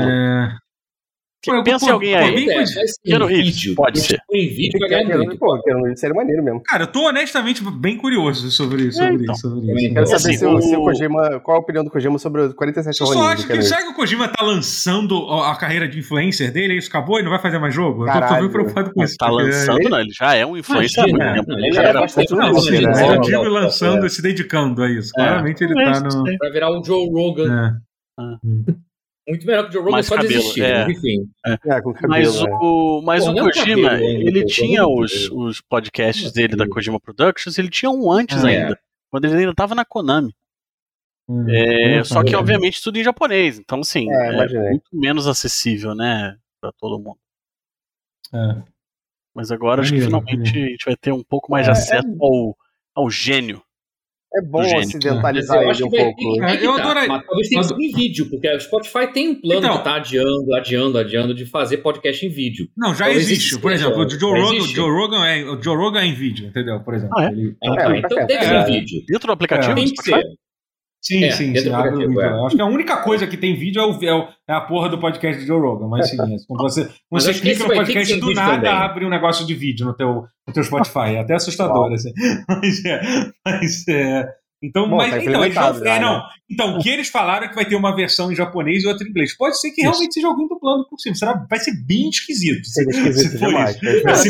É... 1.47 1.51
Pô, 1.55 1.63
Pensa 1.63 1.85
em 1.87 1.89
alguém 1.89 2.13
aí. 2.15 2.35
bem 2.45 2.51
É, 2.51 2.65
ser 2.67 2.81
Keanu 3.03 3.25
Reeves, 3.25 3.55
vídeo. 3.55 3.75
pode 3.75 3.99
ser. 3.99 4.19
Em 4.31 4.47
vídeo 4.49 4.79
vai 4.79 4.89
ganhar 4.89 5.17
muito. 5.17 5.37
Pô, 5.39 5.59
quero 5.63 5.97
seria 5.97 6.13
maneiro 6.15 6.43
mesmo. 6.43 6.61
Cara, 6.63 6.83
eu 6.83 6.87
tô 6.87 7.07
honestamente 7.07 7.63
bem 7.63 7.97
curioso 7.97 8.51
sobre 8.51 8.83
isso. 8.83 8.97
Sobre 8.99 9.15
então. 9.23 9.33
isso, 9.33 9.49
sobre 9.49 9.73
isso. 9.73 9.93
Quero 9.93 10.03
Assim, 10.03 10.17
saber 10.19 10.37
se, 10.37 10.45
o- 10.45 10.61
se 10.61 10.75
o 10.75 10.83
Kojima. 10.83 11.39
Qual 11.39 11.57
a 11.57 11.59
opinião 11.59 11.83
do 11.83 11.89
Kojima 11.89 12.19
sobre 12.19 12.43
o 12.43 12.53
47 12.53 13.01
Eu 13.01 13.07
só 13.07 13.13
Ronin? 13.13 13.27
acho 13.33 13.47
que. 13.47 13.61
Será 13.63 13.81
que 13.81 13.89
o 13.89 13.95
Kojima 13.95 14.27
tá 14.27 14.43
lançando 14.43 15.15
a 15.29 15.51
a 15.51 15.55
carreira 15.55 15.87
de 15.87 15.97
influencer 15.99 16.51
dele? 16.51 16.77
Isso 16.77 16.89
acabou 16.89 17.19
e 17.19 17.23
não 17.23 17.29
vai 17.31 17.39
fazer 17.39 17.57
mais 17.57 17.73
jogo? 17.73 18.03
Eu 18.03 18.07
tô- 18.07 18.13
tô 18.13 18.19
Caralho. 18.19 18.37
meio 18.41 18.51
preocupado 18.51 18.93
com 18.93 19.03
isso. 19.03 19.15
Tá 19.17 19.29
lançando, 19.29 19.89
não, 19.89 19.99
ele 19.99 20.11
já 20.11 20.35
é 20.35 20.45
um 20.45 20.55
influencer 20.55 21.07
Imagina, 21.07 21.35
ele 21.37 21.65
Ele 21.65 21.71
já 21.73 21.81
era 21.81 21.89
era 21.89 22.01
bastante 22.01 22.31
Não, 22.33 22.53
sim, 22.59 22.81
né? 22.85 23.15
eu 23.15 23.21
digo 23.21 23.43
lançando 23.45 24.03
é. 24.03 24.07
e 24.07 24.09
se 24.09 24.21
dedicando 24.21 24.83
a 24.83 24.89
isso. 24.91 25.11
É. 25.17 25.21
Claramente 25.23 25.63
ele 25.63 25.73
tá 25.73 25.99
no. 26.01 26.23
Vai 26.39 26.51
virar 26.51 26.69
o 26.71 26.83
Joe 26.83 27.09
Rogan. 27.11 27.77
É. 28.19 28.81
Muito 29.31 29.47
melhor 29.47 29.63
que 29.63 29.69
o 29.69 29.71
Joe 29.73 29.81
Rogan 29.81 29.91
Mais 29.91 30.05
só 30.05 30.15
cabelo, 30.15 30.33
desistir. 30.33 30.61
é. 30.61 30.85
mas 30.85 30.97
Enfim. 30.97 31.29
É, 31.45 31.81
com 31.81 31.93
cabelo. 31.93 32.09
Mas 32.09 32.41
o, 32.41 33.01
mas 33.01 33.23
Pô, 33.25 33.31
o 33.31 33.37
é 33.39 33.41
Kojima, 33.43 33.89
cabelo 33.91 34.03
ele 34.27 34.41
pô, 34.41 34.47
tinha 34.47 34.79
é 34.81 34.85
os, 34.85 35.29
os 35.31 35.61
podcasts 35.61 36.23
Não 36.23 36.29
é 36.31 36.33
dele 36.33 36.55
da. 36.57 36.67
Kojima 36.67 36.99
Productions, 36.99 37.57
ele 37.57 37.69
tinha 37.69 37.89
um 37.89 38.11
antes 38.11 38.43
Ah, 38.43 38.47
ainda, 38.49 38.79
quando 39.09 39.25
ele 39.25 39.37
ainda 39.37 39.55
tava 39.55 39.73
na 39.73 39.85
Konami. 39.85 40.35
Hum. 41.29 41.45
É, 41.49 42.03
só 42.03 42.23
que, 42.25 42.35
obviamente, 42.35 42.81
tudo 42.83 42.97
em 42.97 43.03
japonês. 43.05 43.57
Então, 43.57 43.79
assim, 43.79 44.11
É, 44.11 44.43
é, 44.43 44.69
muito 44.71 44.89
menos 44.91 45.27
acessível, 45.27 45.95
né, 45.95 46.37
pra 46.59 46.73
todo 46.73 46.99
mundo. 46.99 47.17
É. 48.33 48.61
Mas 49.33 49.49
agora 49.49 49.81
acho 49.81 49.93
que 49.93 50.01
finalmente 50.01 50.57
a 50.61 50.67
gente 50.67 50.85
vai 50.85 50.95
ter 50.97 51.13
um 51.13 51.23
pouco 51.23 51.49
mais 51.49 51.67
É, 51.67 51.71
de 51.71 51.77
acesso 51.77 52.17
ao, 52.19 52.57
ao 52.93 53.09
gênio. 53.09 53.63
É 54.33 54.41
bom 54.41 54.59
do 54.59 54.63
gênio. 54.63 54.77
Mas 54.79 54.87
ocidentalizar 54.87 55.57
eu 55.57 55.61
ele 55.63 55.71
acho 55.71 55.85
um 55.85 55.89
pouco. 55.89 56.43
É, 56.45 56.57
que 56.57 56.65
eu 56.65 56.75
tá, 56.77 56.93
mas 57.07 57.25
talvez 57.25 57.49
tenha 57.49 57.61
que 57.61 57.67
ser 57.67 57.73
em 57.75 57.91
vídeo, 57.91 58.29
porque 58.29 58.47
a 58.47 58.59
Spotify 58.59 59.07
tem 59.13 59.29
um 59.29 59.35
plano 59.41 59.59
Então. 59.59 59.77
que 59.77 59.83
tá 59.83 59.95
adiando, 59.95 60.55
adiando, 60.55 60.97
adiando 60.97 61.33
de 61.33 61.45
fazer 61.45 61.77
podcast 61.77 62.25
em 62.25 62.29
vídeo. 62.29 62.67
Não, 62.77 62.95
já 62.95 63.05
Talvez 63.05 63.29
existe. 63.29 63.59
Por 63.59 63.71
exemplo, 63.73 64.05
o 64.05 64.09
Joe 64.09 64.39
Rogan, 64.41 64.57
o. 64.57 64.67
Joe 64.67 64.89
Rogan 64.89 65.27
é, 65.27 65.43
o 65.43 65.61
Joe 65.61 65.75
Rogan 65.75 66.01
é 66.01 66.05
em 66.05 66.13
vídeo, 66.13 66.47
entendeu? 66.47 66.79
Por 66.79 66.93
exemplo. 66.93 67.13
Ah, 67.19 67.25
é? 67.25 67.27
Ele- 67.31 67.55
Ah, 67.61 67.93
É, 67.93 67.97
então 67.99 68.19
é, 68.19 68.25
deve 68.25 68.45
ser 68.45 68.53
é. 68.53 68.61
em 68.61 68.65
vídeo. 68.65 69.03
Dentro 69.07 69.27
do 69.27 69.33
aplicativo? 69.33 69.75
Tem 69.75 69.85
que 69.93 70.01
ser. 70.03 70.23
Sim, 71.01 71.23
É, 71.23 71.31
sim, 71.31 71.47
dentro 71.51 71.63
sim. 71.63 71.69
do 71.69 71.75
abre 71.75 71.95
o 71.95 71.97
vídeo. 71.97 72.21
é. 72.21 72.27
Eu 72.31 72.45
Acho 72.45 72.55
que 72.55 72.61
a 72.61 72.65
única 72.65 72.97
coisa 72.97 73.25
que 73.25 73.35
tem 73.35 73.57
vídeo 73.57 73.81
é, 73.81 73.85
o, 73.85 74.21
é, 74.21 74.29
é 74.49 74.53
a 74.53 74.61
porra 74.61 74.87
do 74.87 74.99
podcast 74.99 75.41
de 75.41 75.47
Joe 75.47 75.59
Rogan. 75.59 75.87
Mas 75.87 76.09
sim, 76.09 76.15
é, 76.21 76.37
quando 76.47 76.61
você, 76.61 76.83
quando 76.85 76.93
Mas 77.11 77.23
você 77.23 77.33
clica 77.33 77.63
no 77.63 77.73
podcast 77.73 78.19
do 78.19 78.33
nada, 78.33 78.55
também. 78.55 78.69
abre 78.71 79.05
um 79.05 79.09
negócio 79.09 79.45
de 79.45 79.55
vídeo 79.55 79.85
no 79.85 79.93
teu, 79.95 80.25
no 80.47 80.53
teu 80.53 80.63
Spotify. 80.63 81.15
É 81.15 81.19
até 81.21 81.33
assustador, 81.33 81.91
assim. 81.91 82.11
Mas 82.47 82.85
é. 82.85 83.01
Mas 83.45 83.87
é 83.87 84.40
então, 84.63 84.87
Bom, 84.89 84.97
mas, 84.97 85.09
tá 85.11 85.17
então, 85.23 85.43
eles 85.43 85.57
é, 85.57 85.59
já, 85.59 85.99
não. 85.99 86.17
né? 86.17 86.23
Então, 86.49 86.77
o 86.77 86.81
que 86.83 86.89
eles 86.89 87.07
falaram 87.07 87.45
é 87.45 87.49
que 87.49 87.55
vai 87.55 87.65
ter 87.65 87.75
uma 87.75 87.95
versão 87.95 88.31
em 88.31 88.35
japonês 88.35 88.83
e 88.83 88.87
outra 88.87 89.07
em 89.07 89.09
inglês. 89.09 89.35
Pode 89.35 89.59
ser 89.59 89.71
que 89.71 89.81
realmente 89.81 90.13
seja 90.13 90.27
alguém 90.27 90.47
dublando 90.47 90.87
por 90.87 90.99
cima. 90.99 91.15
Será, 91.15 91.45
vai 91.49 91.57
ser 91.59 91.71
bem 91.85 92.09
esquisito. 92.09 92.63
Se, 92.65 92.73
Seria 92.73 92.91
esquisito 92.91 93.31
se 93.31 93.39
for 93.39 93.47
demais. 93.47 93.75
isso. 93.75 93.85
né? 94.05 94.13
Se 94.15 94.29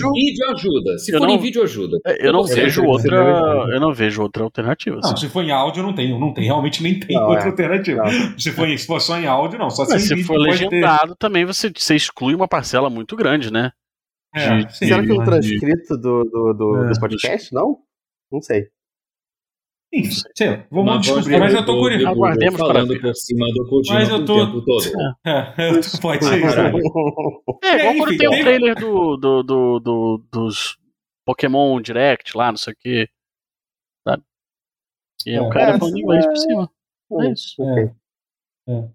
for 0.00 0.06
em 0.16 0.18
vídeo, 0.18 0.50
ajuda. 0.50 0.98
Se 0.98 1.12
Eu 1.12 1.18
for 1.18 1.26
não- 1.26 1.34
em 1.34 1.38
vídeo, 1.38 1.62
ajuda. 1.62 1.98
É, 2.06 2.26
Eu 2.28 2.32
não 2.32 2.44
vejo 2.44 2.84
outra. 2.84 3.16
Eu 3.72 3.80
não 3.80 3.92
vejo 3.92 4.22
outra 4.22 4.44
alternativa. 4.44 4.96
Não, 5.02 5.10
assim. 5.12 5.26
se 5.26 5.32
for 5.32 5.42
em 5.44 5.50
áudio, 5.50 5.82
não 5.82 5.94
tem. 5.94 6.18
Não 6.18 6.32
tem. 6.32 6.44
Realmente 6.44 6.82
nem 6.82 6.98
tem 6.98 7.16
Não, 7.16 7.26
outra 7.28 7.44
é. 7.44 7.48
alternativa. 7.48 8.02
Não. 8.04 8.38
Se 8.38 8.50
for, 8.52 8.68
em- 8.68 8.78
só 8.78 9.18
em 9.18 9.26
áudio, 9.26 9.58
não. 9.58 9.68
Só 9.68 9.84
se, 9.84 9.92
Mas 9.92 10.04
em 10.04 10.08
se 10.08 10.14
vídeo 10.14 10.26
for 10.28 10.34
ter. 10.42 10.50
legendado, 10.50 11.14
também 11.16 11.44
você, 11.44 11.70
você 11.76 11.94
exclui 11.96 12.34
uma 12.34 12.46
parcela 12.48 12.88
muito 12.88 13.16
grande, 13.16 13.52
né? 13.52 13.70
É, 14.34 14.58
de- 14.62 14.76
sim, 14.78 14.86
Será 14.86 15.02
que 15.02 15.12
o 15.12 15.16
mas- 15.16 15.26
transcrito 15.28 15.96
do, 15.98 16.24
do, 16.24 16.54
do, 16.54 16.84
É. 16.84 16.88
do 16.92 17.00
podcast, 17.00 17.52
não? 17.52 17.76
Não 18.30 18.40
sei. 18.40 18.68
Sim, 19.94 20.10
sei 20.34 20.50
lá, 20.50 20.66
vamos 20.70 21.00
descobrir, 21.02 21.38
mas 21.38 21.52
eu 21.54 21.66
tô 21.66 21.78
curioso. 21.78 22.06
Aguardemos 22.08 22.58
falando 22.58 22.98
por 23.00 23.14
cima 23.14 23.46
do 23.54 23.68
Kojima 23.68 23.98
Mas 23.98 24.08
eu 24.08 24.16
o 24.16 24.24
tô- 24.24 24.46
tempo 24.46 24.64
todo. 24.64 24.84
É, 25.26 25.68
eu 25.70 25.80
tô- 25.82 26.00
pode 26.00 26.24
ser. 26.24 26.34
É, 26.34 26.38
igual 26.38 27.60
É, 27.62 27.96
quando 27.98 28.16
tem 28.18 28.28
um 28.28 28.30
tem- 28.32 28.42
trailer 28.42 28.74
do, 28.74 29.16
do, 29.18 29.42
do, 29.42 29.80
do- 29.80 30.24
dos 30.32 30.78
Pokémon 31.26 31.80
Direct 31.80 32.36
lá, 32.36 32.50
não 32.50 32.56
sei 32.56 32.72
o 32.72 32.76
que. 32.76 33.08
Sabe? 34.08 34.22
E 35.26 35.34
é 35.34 35.40
o 35.42 35.46
É. 35.46 35.50
cara 35.52 35.74
É, 35.74 35.78
falando 35.78 35.98
inglês 35.98 36.26
por 36.26 36.36
cima. 36.38 36.70
É 37.20 37.30
isso. 37.30 37.62
Ok. 37.62 37.90
É. 38.68 38.88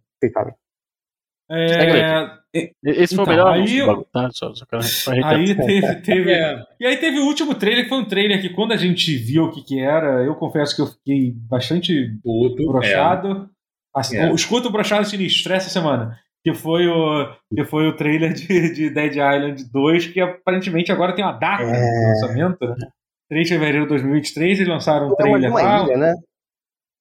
Aceitável. 1.50 2.38
É, 2.56 2.72
Esse 2.84 3.16
foi 3.16 3.24
Então, 3.24 3.26
o 3.26 3.28
melhor 3.38 3.48
aí 3.54 3.60
anúncio 3.60 3.78
eu- 3.78 3.86
do 3.86 3.88
bagulho, 3.92 4.08
tá? 4.12 4.30
Só, 4.32 4.54
só 4.56 4.66
aí 5.12 5.56
teve, 5.56 5.96
teve- 6.02 6.32
É, 6.34 6.64
E 6.80 6.86
aí 6.88 6.98
teve 6.98 7.20
o 7.20 7.26
último 7.26 7.54
trailer, 7.56 7.84
que 7.84 7.90
foi 7.90 8.00
um 8.00 8.06
trailer 8.06 8.42
que 8.42 8.50
quando 8.50 8.72
a 8.74 8.78
gente 8.78 9.16
viu 9.18 9.46
o 9.46 9.52
que, 9.52 9.62
que 9.64 9.80
era, 9.80 10.24
eu 10.24 10.36
confesso 10.36 10.76
que 10.76 10.82
eu 10.82 10.88
fiquei 10.88 11.34
bastante 11.50 12.18
puto. 12.24 12.66
brochado. 12.68 13.50
Assim, 13.96 14.18
É. 14.18 14.32
Escuta 14.34 14.68
o 14.68 14.72
brochado 14.72 15.06
sinistro 15.08 15.54
essa 15.54 15.70
semana. 15.70 16.18
Que 16.44 16.54
foi 16.54 16.88
o, 16.88 17.28
que 17.54 17.64
foi 17.66 17.88
o 17.88 17.96
trailer 17.96 18.32
de, 18.34 18.74
de 18.74 18.90
Dead 18.90 19.12
Island 19.14 19.64
2, 19.72 20.08
que 20.08 20.20
aparentemente 20.22 20.92
agora 20.92 21.14
tem 21.14 21.26
uma 21.26 21.34
data 21.34 21.64
É. 21.64 21.66
de 21.72 22.06
lançamento, 22.08 22.66
né? 22.68 22.76
3 23.30 23.48
de 23.48 23.54
fevereiro 23.56 23.84
de 23.84 23.90
2023, 23.90 24.60
eles 24.60 24.70
lançaram 24.72 25.08
um 25.08 25.10
É 25.10 25.12
uma, 25.12 25.16
trailer 25.18 25.50
uma 25.52 25.62
lá. 25.62 25.84
ilha, 25.84 25.98
né? 25.98 26.14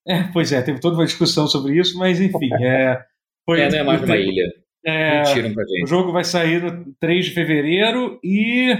É, 0.08 0.22
pois 0.32 0.52
é, 0.52 0.60
teve 0.62 0.80
toda 0.80 0.96
uma 0.96 1.04
discussão 1.04 1.46
sobre 1.46 1.78
isso, 1.78 1.96
mas 1.98 2.20
enfim. 2.20 2.48
É, 2.62 3.00
foi, 3.46 3.60
É, 3.60 3.70
não 3.70 3.78
é 3.78 3.82
mais 3.82 4.02
uma 4.02 4.16
ilha. 4.16 4.52
É, 4.84 5.18
Mentiram 5.20 5.54
pra 5.54 5.64
o 5.64 5.68
gente. 5.68 5.88
jogo 5.88 6.12
vai 6.12 6.24
sair 6.24 6.62
no 6.62 6.94
3 7.00 7.24
de 7.26 7.30
fevereiro 7.32 8.20
e. 8.22 8.72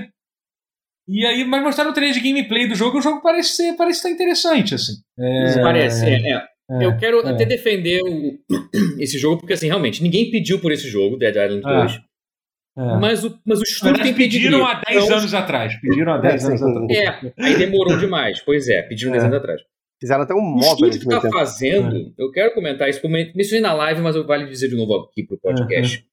E 1.08 1.24
aí, 1.24 1.44
mas 1.44 1.62
mostraram 1.62 1.90
o 1.90 1.94
trailer 1.94 2.14
de 2.14 2.20
gameplay 2.28 2.66
do 2.68 2.74
jogo, 2.74 2.98
o 2.98 3.02
jogo 3.02 3.22
parece 3.22 3.50
ser, 3.50 3.76
parece 3.76 3.98
estar 3.98 4.10
interessante, 4.10 4.74
assim. 4.74 4.94
É, 5.18 5.62
Parece, 5.62 6.04
é, 6.04 6.14
é. 6.32 6.42
é, 6.82 6.84
Eu 6.84 6.96
quero 6.96 7.24
é. 7.24 7.30
até 7.30 7.44
defender 7.44 8.00
o- 8.02 8.36
esse 9.00 9.16
jogo, 9.18 9.38
porque 9.38 9.52
assim, 9.52 9.68
realmente, 9.68 10.02
ninguém 10.02 10.30
pediu 10.32 10.58
por 10.60 10.72
esse 10.72 10.88
jogo, 10.88 11.16
Dead 11.16 11.30
Island 11.36 11.62
Ah, 11.64 11.80
2. 11.82 11.92
é. 11.94 12.98
Mas, 13.00 13.24
o, 13.24 13.38
mas 13.46 13.60
o 13.60 13.62
estúdio 13.62 14.02
tem 14.02 14.12
pedido. 14.14 14.42
pediram 14.50 14.66
há 14.66 14.82
10 14.86 15.04
Então, 15.04 15.18
anos 15.18 15.32
atrás. 15.34 15.80
Pediram 15.80 16.12
há 16.12 16.18
10 16.18 16.42
É, 16.44 16.46
anos 16.48 16.62
atrás. 16.62 16.90
É, 16.90 17.32
aí 17.40 17.56
demorou 17.56 17.96
demais. 17.98 18.40
Pois 18.42 18.68
é, 18.68 18.82
pediram 18.82 19.12
10 19.12 19.22
É. 19.22 19.26
anos 19.28 19.38
atrás. 19.38 19.60
Fizeram 20.00 20.24
até 20.24 20.34
um 20.34 20.38
O 20.38 20.42
móvel 20.42 20.88
estúdio 20.90 21.16
está 21.16 21.30
fazendo, 21.30 22.14
eu 22.18 22.30
quero 22.30 22.52
comentar 22.54 22.88
isso, 22.88 23.00
mencionei 23.08 23.60
na 23.60 23.72
live, 23.72 24.02
mas 24.02 24.14
eu 24.14 24.26
vale 24.26 24.46
dizer 24.46 24.68
de 24.68 24.76
novo 24.76 24.94
aqui 24.94 25.24
pro 25.24 25.38
podcast. 25.38 26.06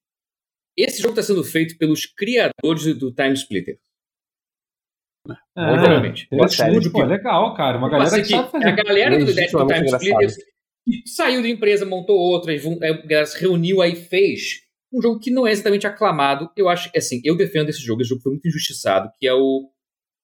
Esse 0.78 1.02
jogo 1.02 1.12
está 1.12 1.22
sendo 1.22 1.44
feito 1.44 1.78
pelos 1.78 2.06
criadores 2.06 2.98
do 2.98 3.14
Time 3.14 3.34
Splitter. 3.34 3.78
É, 5.56 6.02
tem 6.30 6.40
O 6.40 6.46
estúdio, 6.46 6.92
pô, 6.92 7.00
que- 7.02 7.06
legal, 7.06 7.54
cara. 7.56 7.78
Uma 7.78 7.90
galera 7.90 8.22
que 8.22 8.26
sabe 8.30 8.52
fazer. 8.52 8.68
a 8.68 8.72
galera 8.72 9.18
do, 9.20 9.26
do 9.26 9.34
Time 9.34 9.80
engraçado. 9.80 10.36
Que 10.86 11.08
saiu 11.08 11.42
da 11.42 11.48
empresa, 11.48 11.86
montou 11.86 12.18
outra, 12.18 12.54
e 12.54 12.58
aí 12.60 12.90
a 12.90 12.94
galera 13.06 13.26
se 13.26 13.40
reuniu 13.40 13.82
aí 13.82 13.94
e 13.94 13.96
fez 13.96 14.62
um 14.92 15.02
jogo 15.02 15.20
que 15.20 15.32
não 15.32 15.48
é 15.48 15.52
exatamente 15.52 15.88
aclamado. 15.88 16.50
Eu 16.58 16.68
acho, 16.68 16.90
assim, 16.96 17.22
eu 17.24 17.38
defendo 17.38 17.70
esse 17.70 17.82
jogo, 17.82 18.02
esse 18.02 18.10
jogo 18.10 18.22
foi 18.22 18.32
muito 18.34 18.48
injustiçado, 18.48 19.10
que 19.20 19.28
é 19.28 19.34
o. 19.34 19.70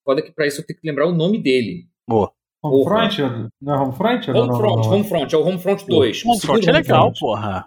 Foda 0.06 0.22
que 0.22 0.32
pra 0.32 0.48
isso 0.48 0.62
eu 0.62 0.66
tenho 0.66 0.80
que 0.80 0.88
lembrar 0.88 1.06
o 1.08 1.14
nome 1.14 1.42
dele. 1.42 1.88
Boa. 2.10 2.34
Homefront? 2.64 3.22
Não 3.62 3.74
é 3.74 3.78
Homefront? 3.80 4.30
ou 4.32 4.36
não, 4.36 4.46
não, 4.48 4.56
Homefront. 4.56 4.88
Homefront, 4.90 5.36
é 5.36 5.38
o 5.38 5.48
Homefront 5.48 5.86
2. 5.88 6.24
o 6.26 6.30
Homefront 6.30 6.70
é 6.70 6.72
legal, 6.72 7.14
porra. 7.20 7.66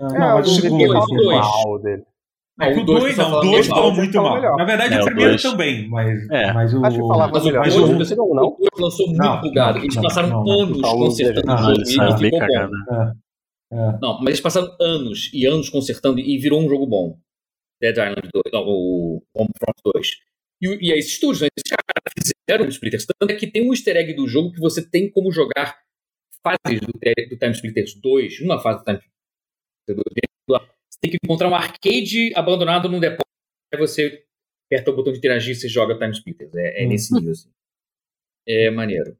É, 0.00 0.04
É, 0.04 0.08
não, 0.18 0.18
mas 0.36 0.48
o 0.48 0.50
o 0.50 0.54
segundo. 0.54 0.86
dois, 0.86 1.02
assim, 1.02 1.16
dois. 1.16 1.38
mal 1.40 1.78
dele. 1.80 2.02
É 2.60 2.72
que 2.72 2.78
o 2.78 2.82
o 2.82 2.86
dois 2.86 3.02
2 3.02 3.16
tá 3.16 3.22
não, 3.22 3.28
o 3.28 3.32
falando 3.32 3.50
2 3.50 3.68
mal, 3.68 3.78
falou 3.78 3.94
muito 3.94 4.16
mal. 4.22 4.56
Na 4.58 4.64
verdade, 4.64 4.94
É, 4.94 4.98
o 4.98 5.02
o 5.02 5.04
primeiro 5.06 5.42
também, 5.42 5.88
mas, 5.88 6.30
É. 6.30 6.52
mas 6.52 6.74
o. 6.74 6.84
Acho 6.84 6.96
que 7.00 7.08
falava 7.08 7.32
Mas 7.32 7.42
o 7.42 7.46
melhor. 7.46 7.60
mas 7.64 7.74
dois, 7.74 7.90
o- 7.90 7.98
você- 7.98 8.14
não, 8.14 8.28
não. 8.28 8.46
o 8.48 8.56
dois 8.58 8.70
lançou 8.80 9.06
muito 9.08 9.40
bugado. 9.40 9.78
Eles 9.78 9.96
passaram 9.96 10.40
anos 10.50 10.78
Não, 10.80 10.96
consertando 10.98 11.52
o 11.52 11.56
jogo 11.56 11.72
ele 11.72 11.82
e 11.82 11.86
ficou 11.86 12.30
bom. 12.30 12.38
cagado. 12.38 12.72
É, 12.90 13.74
é. 13.74 13.98
Não, 14.00 14.18
mas 14.18 14.26
eles 14.28 14.40
passaram 14.40 14.68
anos 14.80 15.30
e 15.32 15.46
anos 15.46 15.70
consertando 15.70 16.20
e 16.20 16.38
virou 16.38 16.60
um 16.60 16.68
jogo 16.68 16.86
bom. 16.86 17.16
Dead 17.80 17.96
Island 17.96 18.28
2, 18.32 18.52
não, 18.52 18.62
o 18.66 19.22
Homefront 19.34 19.78
2. 19.92 20.08
E, 20.62 20.88
e 20.88 20.92
aí, 20.92 20.98
esses 20.98 21.12
estúdios, 21.12 21.40
né, 21.42 21.48
esses 21.56 21.68
caras 21.70 22.36
fizeram 22.46 22.66
o 22.66 22.68
Splitters. 22.68 23.04
Tanto 23.06 23.30
é 23.30 23.34
que 23.34 23.50
tem 23.50 23.68
um 23.68 23.72
easter 23.72 23.96
egg 23.96 24.14
do 24.14 24.28
jogo 24.28 24.52
que 24.52 24.60
você 24.60 24.88
tem 24.88 25.10
como 25.10 25.32
jogar 25.32 25.82
fases 26.42 26.80
do, 26.80 26.92
do 26.92 27.36
Time 27.36 27.52
Splitters 27.52 27.94
2, 28.00 28.40
uma 28.40 28.60
fase 28.60 28.78
do 28.78 28.84
Time 28.84 28.98
Splitters 29.88 30.28
2. 30.48 30.62
Você 30.62 30.98
tem 31.00 31.10
que 31.10 31.18
encontrar 31.22 31.48
um 31.48 31.54
arcade 31.54 32.32
abandonado 32.36 32.88
num 32.88 33.00
depósito. 33.00 33.22
Aí 33.74 33.80
você 33.80 34.24
aperta 34.70 34.90
o 34.90 34.96
botão 34.96 35.12
de 35.12 35.18
interagir 35.18 35.52
e 35.52 35.54
você 35.56 35.68
joga 35.68 35.98
Time 35.98 36.12
Splitters. 36.12 36.54
É, 36.54 36.84
é 36.84 36.86
nesse 36.86 37.12
nível, 37.14 37.32
assim. 37.32 37.50
É 38.46 38.70
maneiro. 38.70 39.16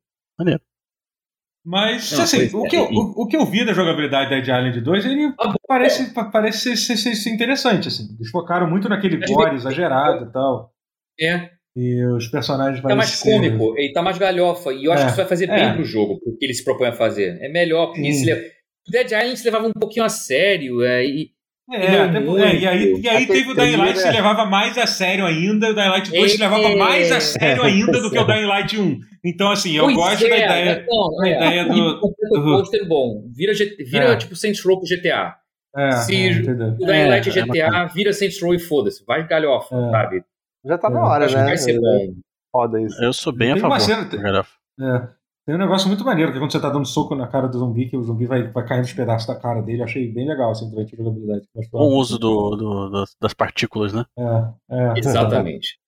Mas, 1.65 2.11
Não, 2.11 2.25
assim, 2.25 2.57
o, 2.57 2.67
é, 2.67 2.69
que 2.69 2.77
eu, 2.77 2.91
e- 2.91 2.97
o, 2.97 3.23
o 3.23 3.27
que 3.29 3.37
eu 3.37 3.47
vi 3.47 3.65
da 3.65 3.73
jogabilidade 3.73 4.31
da 4.31 4.37
Dead 4.37 4.49
Island 4.49 4.81
2, 4.81 5.05
ele 5.07 5.33
Ah, 5.39 5.55
parece, 5.69 6.13
pa- 6.13 6.25
parece 6.29 6.77
ser, 6.77 6.97
ser- 6.97 7.15
ser- 7.15 7.31
interessante, 7.31 7.87
assim. 7.87 8.13
Eles 8.17 8.31
focaram 8.31 8.69
muito 8.69 8.89
naquele 8.89 9.17
gore 9.25 9.55
exagerado 9.55 10.25
e 10.29 10.33
tal. 10.33 10.72
É, 11.21 11.51
E 11.77 12.05
os 12.05 12.29
personagens 12.29 12.83
tá 12.83 12.95
mais 12.95 13.09
ser- 13.11 13.31
cômico, 13.33 13.75
ele 13.79 13.93
tá 13.93 14.03
mais 14.03 14.19
galhofa. 14.19 14.73
E 14.73 14.85
eu 14.85 14.93
acho 14.93 15.03
É, 15.03 15.05
que 15.07 15.11
isso 15.13 15.17
vai 15.21 15.27
fazer 15.29 15.49
é. 15.49 15.55
bem 15.55 15.75
pro 15.75 15.85
jogo, 15.85 16.21
pro 16.21 16.37
que 16.37 16.45
ele 16.45 16.53
se 16.55 16.63
propõe 16.65 16.89
a 16.89 16.93
fazer. 16.93 17.39
É 17.41 17.49
melhor, 17.49 17.87
porque 17.87 18.13
Sim. 18.13 18.19
se 18.19 18.25
le- 18.27 18.41
o 18.89 18.91
Dead 18.91 19.07
Island 19.07 19.37
se 19.39 19.45
levava 19.45 19.67
um 19.69 19.73
pouquinho 19.73 20.05
a 20.05 20.09
sério. 20.09 20.83
É, 20.85 21.05
e, 21.07 21.31
É, 21.73 21.77
é, 21.77 22.57
e 22.61 22.67
aí, 22.67 23.01
e 23.01 23.09
aí 23.09 23.27
teve 23.27 23.51
o 23.51 23.55
Dying 23.55 23.77
Light 23.77 23.93
que 23.93 23.99
se 23.99 24.03
terceira- 24.05 24.17
levava 24.17 24.45
mais 24.45 24.77
a 24.77 24.87
sério 24.87 25.25
ainda, 25.25 25.71
o 25.71 25.75
Dying 25.75 25.89
Light 25.89 26.11
2 26.11 26.33
se 26.33 26.43
É. 26.43 26.45
levava 26.49 26.77
mais 26.77 27.11
a 27.13 27.21
sério 27.21 27.63
ainda 27.63 28.01
do 28.03 28.11
que 28.11 28.19
o 28.19 28.25
Dying 28.25 28.45
Light 28.47 28.79
1. 28.79 28.99
Então, 29.25 29.51
assim, 29.51 29.75
eu 29.77 29.85
Pois 29.85 29.97
gosto 29.97 30.29
da 30.29 30.37
é, 30.37 30.45
ideia. 30.45 30.87
Não, 30.87 31.17
da 31.17 31.29
é, 31.29 31.33
ideia 31.37 31.65
do- 31.65 32.01
do- 32.01 32.89
bom. 32.89 33.23
Vira, 33.35 33.53
vira 33.79 34.05
É. 34.13 34.17
tipo 34.17 34.37
Saints 34.37 34.63
Row 34.63 34.79
pro 34.79 34.87
GTA. 34.89 35.37
É, 35.75 35.91
Se- 35.93 36.15
é? 36.15 36.31
O 36.43 36.77
Dying 36.77 36.91
É, 36.91 37.07
Light 37.07 37.27
é 37.29 37.31
é 37.31 37.35
GTA, 37.47 37.85
vira 37.87 38.13
Saints 38.13 38.43
Row 38.43 38.55
e 38.55 38.59
foda-se. 38.59 39.03
Vai 39.07 39.27
galhofa, 39.27 39.75
É. 39.75 39.91
sabe? 39.91 40.23
Já 40.65 40.79
tá 40.79 40.89
na 40.91 41.01
É, 41.01 41.03
hora, 41.03 41.25
Acho 41.27 41.35
que 41.35 41.41
né? 41.41 41.47
vai 41.47 41.57
ser 41.59 41.81
bom. 41.81 42.15
Foda 42.53 42.81
isso. 42.81 43.03
Eu 43.03 43.13
sou 43.13 43.33
bem 43.33 43.51
a 43.53 43.55
Tem 43.55 43.63
uma 43.65 43.81
favor. 43.81 44.07
cena- 44.07 44.23
galera. 44.23 44.47
É. 44.81 45.09
Tem 45.45 45.55
um 45.57 45.59
negócio 45.59 45.89
muito 45.89 46.05
maneiro, 46.05 46.31
que 46.31 46.37
é 46.39 46.41
quando 46.41 46.53
você 46.53 46.61
tá 46.61 46.71
dando 46.71 46.87
soco 46.87 47.17
na 47.17 47.27
cara 47.27 47.49
do 47.49 47.59
zumbi, 47.59 47.89
que 47.89 47.97
o 47.97 48.03
zumbi 48.05 48.27
vai, 48.27 48.45
vai 48.49 48.65
caindo 48.65 48.85
os 48.85 48.93
pedaços 48.93 49.27
da 49.27 49.35
cara 49.35 49.61
dele. 49.61 49.83
Achei 49.83 50.07
bem 50.13 50.29
legal, 50.29 50.53
assim, 50.53 50.71
durante 50.71 50.95
a 50.95 50.99
jogabilidade. 50.99 51.49
Com 51.71 51.79
o 51.79 51.97
uso 51.97 52.17
do, 52.19 52.55
do- 52.55 52.91
das, 52.91 53.17
das 53.21 53.35
partículas, 53.35 53.93
né? 53.93 54.05
É, 54.17 54.53
é. 54.71 54.99
Exatamente. 54.99 55.79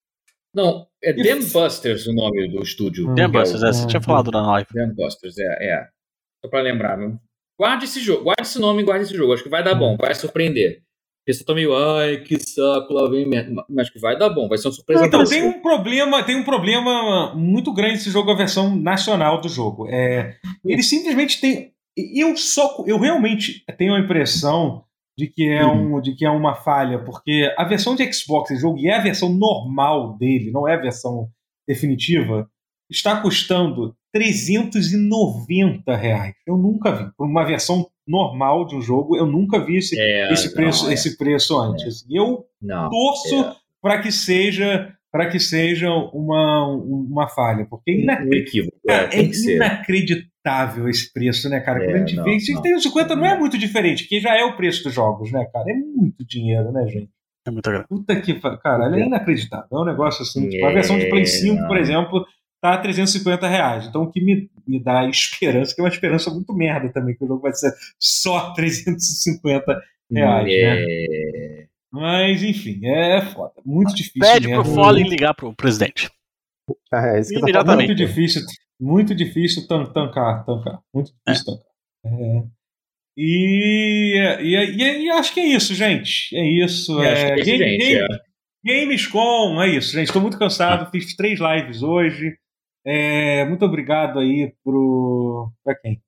Não, 0.53 0.87
é 1.03 1.11
E- 1.11 1.23
Damn 1.23 1.45
Busters 1.53 2.07
o 2.09 2.13
nome 2.15 2.49
do 2.49 2.63
estúdio. 2.63 3.07
Hum. 3.07 3.11
é 3.11 3.13
o- 3.13 3.15
Lembra? 3.15 3.45
Você 3.47 3.83
Uhum. 3.83 3.87
tinha 3.87 4.01
falado 4.03 4.31
na 4.33 4.45
live. 4.53 4.69
Damn 4.75 4.93
Busters, 4.95 5.39
é, 5.39 5.67
é. 5.69 5.89
Só 6.45 6.51
pra 6.51 6.61
lembrar. 6.61 6.97
meu. 6.97 7.17
Guarde 7.59 7.85
esse 7.85 8.01
jogo, 8.01 8.25
guarde 8.25 8.43
esse 8.43 8.59
nome 8.59 8.83
e 8.83 8.85
guarde 8.85 9.05
esse 9.05 9.15
jogo. 9.17 9.33
Acho 9.33 9.45
que 9.45 9.49
vai 9.49 9.63
dar 9.63 9.77
bom, 9.77 9.97
vai 9.97 10.13
surpreender. 10.17 10.83
A 11.25 11.27
pessoa 11.27 11.47
tá 11.47 11.55
meio, 11.55 11.75
ai, 11.75 12.19
que 12.19 12.39
saco, 12.39 12.93
lá 12.93 13.09
vem 13.09 13.27
merda. 13.27 13.65
Mas 13.67 13.89
que 13.89 13.99
vai 13.99 14.19
dar 14.19 14.29
bom, 14.29 14.47
vai 14.47 14.59
ser 14.59 14.69
uma 14.69 14.75
surpresa 14.75 15.07
Então, 15.07 15.25
tem 15.25 15.43
um 15.43 15.63
problema, 15.63 16.23
tem 16.23 16.37
um 16.37 16.45
problema 16.45 17.35
muito 17.35 17.73
grande 17.73 17.95
esse 17.95 18.11
jogo, 18.11 18.31
a 18.31 18.37
versão 18.37 18.77
nacional 18.77 19.41
do 19.41 19.49
jogo. 19.49 19.89
É, 19.89 20.37
ele 20.63 20.83
simplesmente 20.83 21.41
tem. 21.41 21.73
Eu 21.97 22.37
só. 22.37 22.85
Eu 22.87 22.99
realmente 22.99 23.65
tenho 23.79 23.95
a 23.95 24.01
impressão 24.01 24.85
de 25.17 25.27
que 25.29 25.49
é, 25.49 25.65
um, 25.65 25.99
de 25.99 26.15
que 26.15 26.27
é 26.27 26.31
uma 26.31 26.55
falha, 26.57 26.99
porque 26.99 27.51
a 27.57 27.65
versão 27.65 27.95
de 27.95 28.13
Xbox 28.13 28.51
do 28.51 28.57
jogo, 28.57 28.79
e 28.79 28.89
é 28.89 28.97
a 28.97 29.03
versão 29.03 29.33
normal 29.33 30.19
dele, 30.19 30.51
não 30.51 30.69
é 30.69 30.75
a 30.75 30.81
versão 30.81 31.31
definitiva, 31.67 32.51
está 32.91 33.21
custando 33.23 33.97
390 34.13 35.97
reais. 35.97 36.35
Eu 36.47 36.57
nunca 36.57 36.93
vi. 36.93 37.11
Por 37.17 37.27
uma 37.27 37.45
versão 37.45 37.89
normal 38.07 38.67
de 38.67 38.77
um 38.77 38.81
jogo, 38.83 39.17
eu 39.17 39.27
nunca 39.27 39.65
vi 39.65 39.77
esse, 39.79 39.99
É, 39.99 40.33
esse, 40.33 40.53
preço, 40.55 40.85
não, 40.85 40.91
é. 40.91 40.95
esse 40.95 41.17
preço 41.19 41.59
antes. 41.59 41.87
Assim, 42.05 42.07
Eu 42.17 42.45
Não. 42.61 42.89
torço 42.91 43.35
é. 43.45 43.53
para 43.83 44.01
que 44.03 44.11
seja 44.13 44.91
para 45.13 45.29
que 45.29 45.39
seja 45.39 45.89
uma, 46.13 46.67
uma 46.67 47.29
falha, 47.29 47.65
porque 47.71 47.93
é, 47.93 47.95
Um 47.95 48.01
inacre- 48.01 48.39
equívoco. 48.41 48.77
cara, 48.85 49.09
É, 49.15 49.21
é 49.21 49.33
ser. 49.33 49.55
inacreditável 50.09 50.89
esse 50.89 51.13
preço, 51.13 51.49
né, 51.49 51.61
cara? 51.61 51.79
Quando 51.81 51.91
É, 51.91 51.95
a 51.95 51.99
gente 51.99 52.17
não, 52.17 52.25
vê, 52.25 52.41
se 52.41 52.53
não. 52.53 52.81
50 52.81 53.15
não 53.17 53.25
é 53.25 53.39
muito 53.39 53.57
diferente, 53.57 54.09
que 54.09 54.19
já 54.21 54.37
é 54.37 54.45
o 54.45 54.57
preço 54.57 54.83
dos 54.83 54.93
jogos, 54.93 55.31
né, 55.33 55.45
cara? 55.53 55.71
É 55.71 55.75
muito 55.75 56.25
dinheiro, 56.27 56.73
né, 56.73 56.85
gente? 56.89 57.11
É 57.47 57.51
muita 57.53 57.71
grana. 57.71 57.87
Puta 57.89 58.21
que 58.21 58.41
fa- 58.41 58.57
caralho, 58.57 58.97
é 58.97 59.07
inacreditável. 59.07 59.67
É 59.73 59.77
um 59.81 59.85
negócio 59.85 60.23
assim, 60.23 60.49
tipo, 60.49 60.65
a 60.67 60.71
É, 60.71 60.75
versão 60.75 60.99
de 60.99 61.09
Play 61.09 61.27
5, 61.27 61.63
por 61.63 61.75
não. 61.75 61.77
exemplo, 61.77 62.27
tá 62.61 62.75
a 62.75 62.79
350 62.79 63.47
reais. 63.47 63.87
Então 63.87 64.03
o 64.03 64.11
que 64.11 64.21
me, 64.21 64.51
me 64.67 64.83
dá 64.83 65.07
esperança, 65.11 65.75
que 65.75 65.81
é 65.81 65.85
uma 65.85 65.91
esperança 65.91 66.31
muito 66.31 66.53
merda 66.55 66.93
também, 66.93 67.15
que 67.17 67.25
o 67.25 67.29
jogo 67.29 67.43
vai 67.43 67.53
ser 67.53 67.73
só 67.99 68.53
350 68.57 69.83
reais, 70.11 70.47
né? 70.47 70.85
É. 70.87 71.67
Mas, 71.93 72.43
enfim, 72.43 72.81
é 72.85 73.23
foda. 73.23 73.53
Muito 73.65 73.95
difícil. 73.95 74.21
Pede 74.21 74.49
pro 74.49 74.59
mesmo. 74.65 74.75
Fallen 74.75 75.09
ligar 75.09 75.33
pro 75.35 75.55
presidente. 75.55 76.11
É, 76.93 77.21
isso 77.21 77.29
que 77.29 77.35
tô 77.37 77.41
Imediatamente. 77.43 77.87
Muito 77.89 77.99
difícil, 77.99 78.43
muito 78.81 79.15
difícil 79.15 79.67
tan- 79.69 79.87
tancar, 79.93 80.45
tancar. 80.45 80.81
Muito 80.93 81.13
difícil 81.27 81.45
tancar. 81.47 81.67
É. 82.07 82.43
E, 83.17 84.19
e, 84.41 84.57
e, 84.57 85.05
e 85.05 85.11
acho 85.11 85.33
que 85.33 85.41
é 85.41 85.47
isso, 85.47 85.73
gente. 85.75 86.35
É 86.37 86.45
isso. 86.65 87.01
É, 87.03 87.13
acho 87.13 87.25
que 87.27 87.31
é 87.31 87.41
É, 87.41 87.45
Game- 87.45 87.65
gente, 87.71 87.85
Game- 87.87 88.09
Gamescom, 88.67 89.63
é 89.63 89.69
isso, 89.69 89.93
gente. 89.93 90.07
Estou 90.09 90.23
muito 90.23 90.39
cansado. 90.39 90.91
Fiz 90.91 91.15
três 91.15 91.39
lives 91.39 91.83
hoje. 91.83 92.37
É, 92.87 93.45
muito 93.47 93.65
obrigado 93.65 94.19
aí 94.19 94.53
pro. 94.63 95.51
Pra 95.65 95.75
quem? 95.75 96.01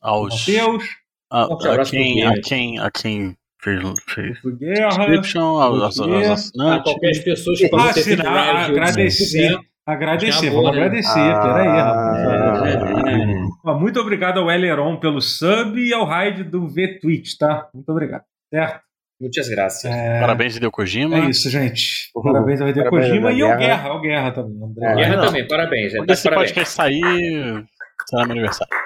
Aos, 0.00 0.46
Matheus, 0.46 0.84
a, 1.30 1.46
Forte 1.46 1.66
a, 1.66 1.70
abraço 1.72 1.90
quem, 1.90 2.22
a, 2.24 2.40
quem, 2.40 2.78
a 2.78 2.90
quem 2.90 3.36
fez, 3.60 3.82
fez 4.06 4.38
Guerra. 4.58 5.06
aos, 5.40 5.80
aos, 5.80 5.98
aos. 6.00 6.52
A 6.60 6.80
qualquer 6.80 7.24
pessoas 7.24 7.58
que 7.58 7.68
podem 7.68 8.04
ter 8.04 8.26
Ah, 8.26 8.66
agradecer. 8.66 9.58
Agradecer, 9.86 10.48
vamos 10.50 10.64
né? 10.64 10.70
agradecer. 10.70 11.18
Ah, 11.18 11.40
Peraí, 11.42 11.68
rapaz. 11.68 12.74
é. 13.06 13.44
Ó, 13.64 13.78
Muito 13.78 14.00
obrigado 14.00 14.38
ao 14.40 14.50
Eleron 14.50 14.96
pelo 14.98 15.20
sub 15.20 15.78
e 15.78 15.92
ao 15.92 16.06
Raid 16.06 16.44
do 16.44 16.66
V-Twitch, 16.68 17.36
tá? 17.38 17.68
Muito 17.74 17.90
obrigado. 17.90 18.24
Certo? 18.52 18.83
Muitas 19.20 19.48
graças. 19.48 19.84
É, 19.84 20.20
Parabéns, 20.20 20.56
Hideo 20.56 20.70
Kojima. 20.70 21.16
É 21.26 21.30
isso, 21.30 21.48
gente. 21.48 22.10
Uhum. 22.16 22.22
Parabéns 22.24 22.60
ao 22.60 22.68
Hideo 22.68 22.88
Kojima 22.90 23.30
ao 23.30 23.36
e 23.36 23.42
ao 23.42 23.48
Guerra. 23.48 23.56
Guerra. 23.58 23.88
Ao 23.88 24.00
Guerra 24.00 24.32
também. 24.32 24.62
André. 24.64 24.86
É. 24.86 24.94
Guerra 24.96 25.16
não. 25.16 25.24
também, 25.26 25.48
parabéns. 25.48 25.92
né? 25.92 25.98
Quando 25.98 26.06
Tá 26.08 26.12
esse 26.14 26.24
parabéns. 26.24 26.50
podcast 26.50 26.74
sair, 26.74 27.66
será 28.08 28.24
meu 28.24 28.32
aniversário. 28.32 28.76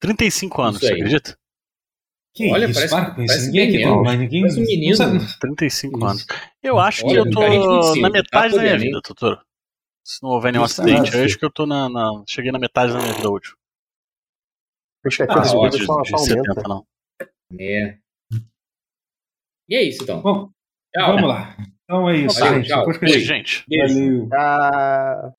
35 0.00 0.62
anos, 0.62 0.80
você 0.80 0.92
acredita? 0.92 1.38
Que 2.34 2.52
Olha, 2.52 2.64
isso, 2.66 2.74
parece- 2.74 2.94
para 2.94 3.14
com 3.14 3.22
isso. 3.22 3.46
Ninguém 3.46 3.68
aqui 3.68 3.76
tem, 3.78 4.02
mas 4.02 4.18
ninguém. 4.18 4.40
Parece 4.42 4.60
um 4.60 4.64
menino. 4.64 4.88
não 4.90 5.20
sabe- 5.20 5.38
35 5.40 5.96
Isso. 5.98 6.06
anos. 6.06 6.26
Eu 6.62 6.78
acho 6.78 7.00
que 7.02 7.10
Olha, 7.10 7.18
eu 7.18 7.30
tô 7.30 7.40
cara, 7.40 7.50
25, 7.52 7.96
na 7.96 8.08
tá 8.08 8.12
metade 8.12 8.54
da 8.56 8.62
minha 8.62 8.78
vida, 8.78 9.00
Totoro. 9.02 9.40
Se 10.04 10.22
não 10.22 10.30
houver 10.30 10.52
nenhum 10.52 10.64
Isso, 10.64 10.80
acidente, 10.82 11.10
tá, 11.10 11.18
eu 11.18 11.24
acho 11.24 11.38
que 11.38 11.44
eu 11.44 11.50
tô 11.50 11.66
na, 11.66 11.88
na- 11.88 12.22
Cheguei 12.28 12.52
na 12.52 12.58
metade 12.58 12.92
da 12.92 12.98
minha 12.98 13.12
vida 13.14 13.30
útil. 13.30 13.52
Acho 15.06 15.16
que 15.18 15.22
Ah, 15.22 15.26
a 15.32 15.44
Não 15.44 15.52
coisa 15.60 15.76
de, 15.76 15.80
de 15.80 15.86
só, 15.86 16.00
de 16.02 16.10
só 16.10 16.16
70, 16.18 16.50
aumenta. 16.50 16.68
não. 16.68 16.86
É. 17.60 17.98
E 19.68 19.74
é 19.76 19.82
isso, 19.82 20.02
então. 20.02 20.20
Bom, 20.22 20.48
Tchau. 20.94 21.12
vamos 21.14 21.28
lá. 21.28 21.56
Então 21.84 22.08
é 22.10 22.16
isso, 22.18 22.40
Valeu, 22.40 22.54
gente. 22.56 22.68
tchau. 22.68 22.84
Fui. 22.84 23.08
gente- 23.20 23.64
Beijo. 23.68 23.94
Valeu. 23.94 24.28
Ah, 24.34 25.32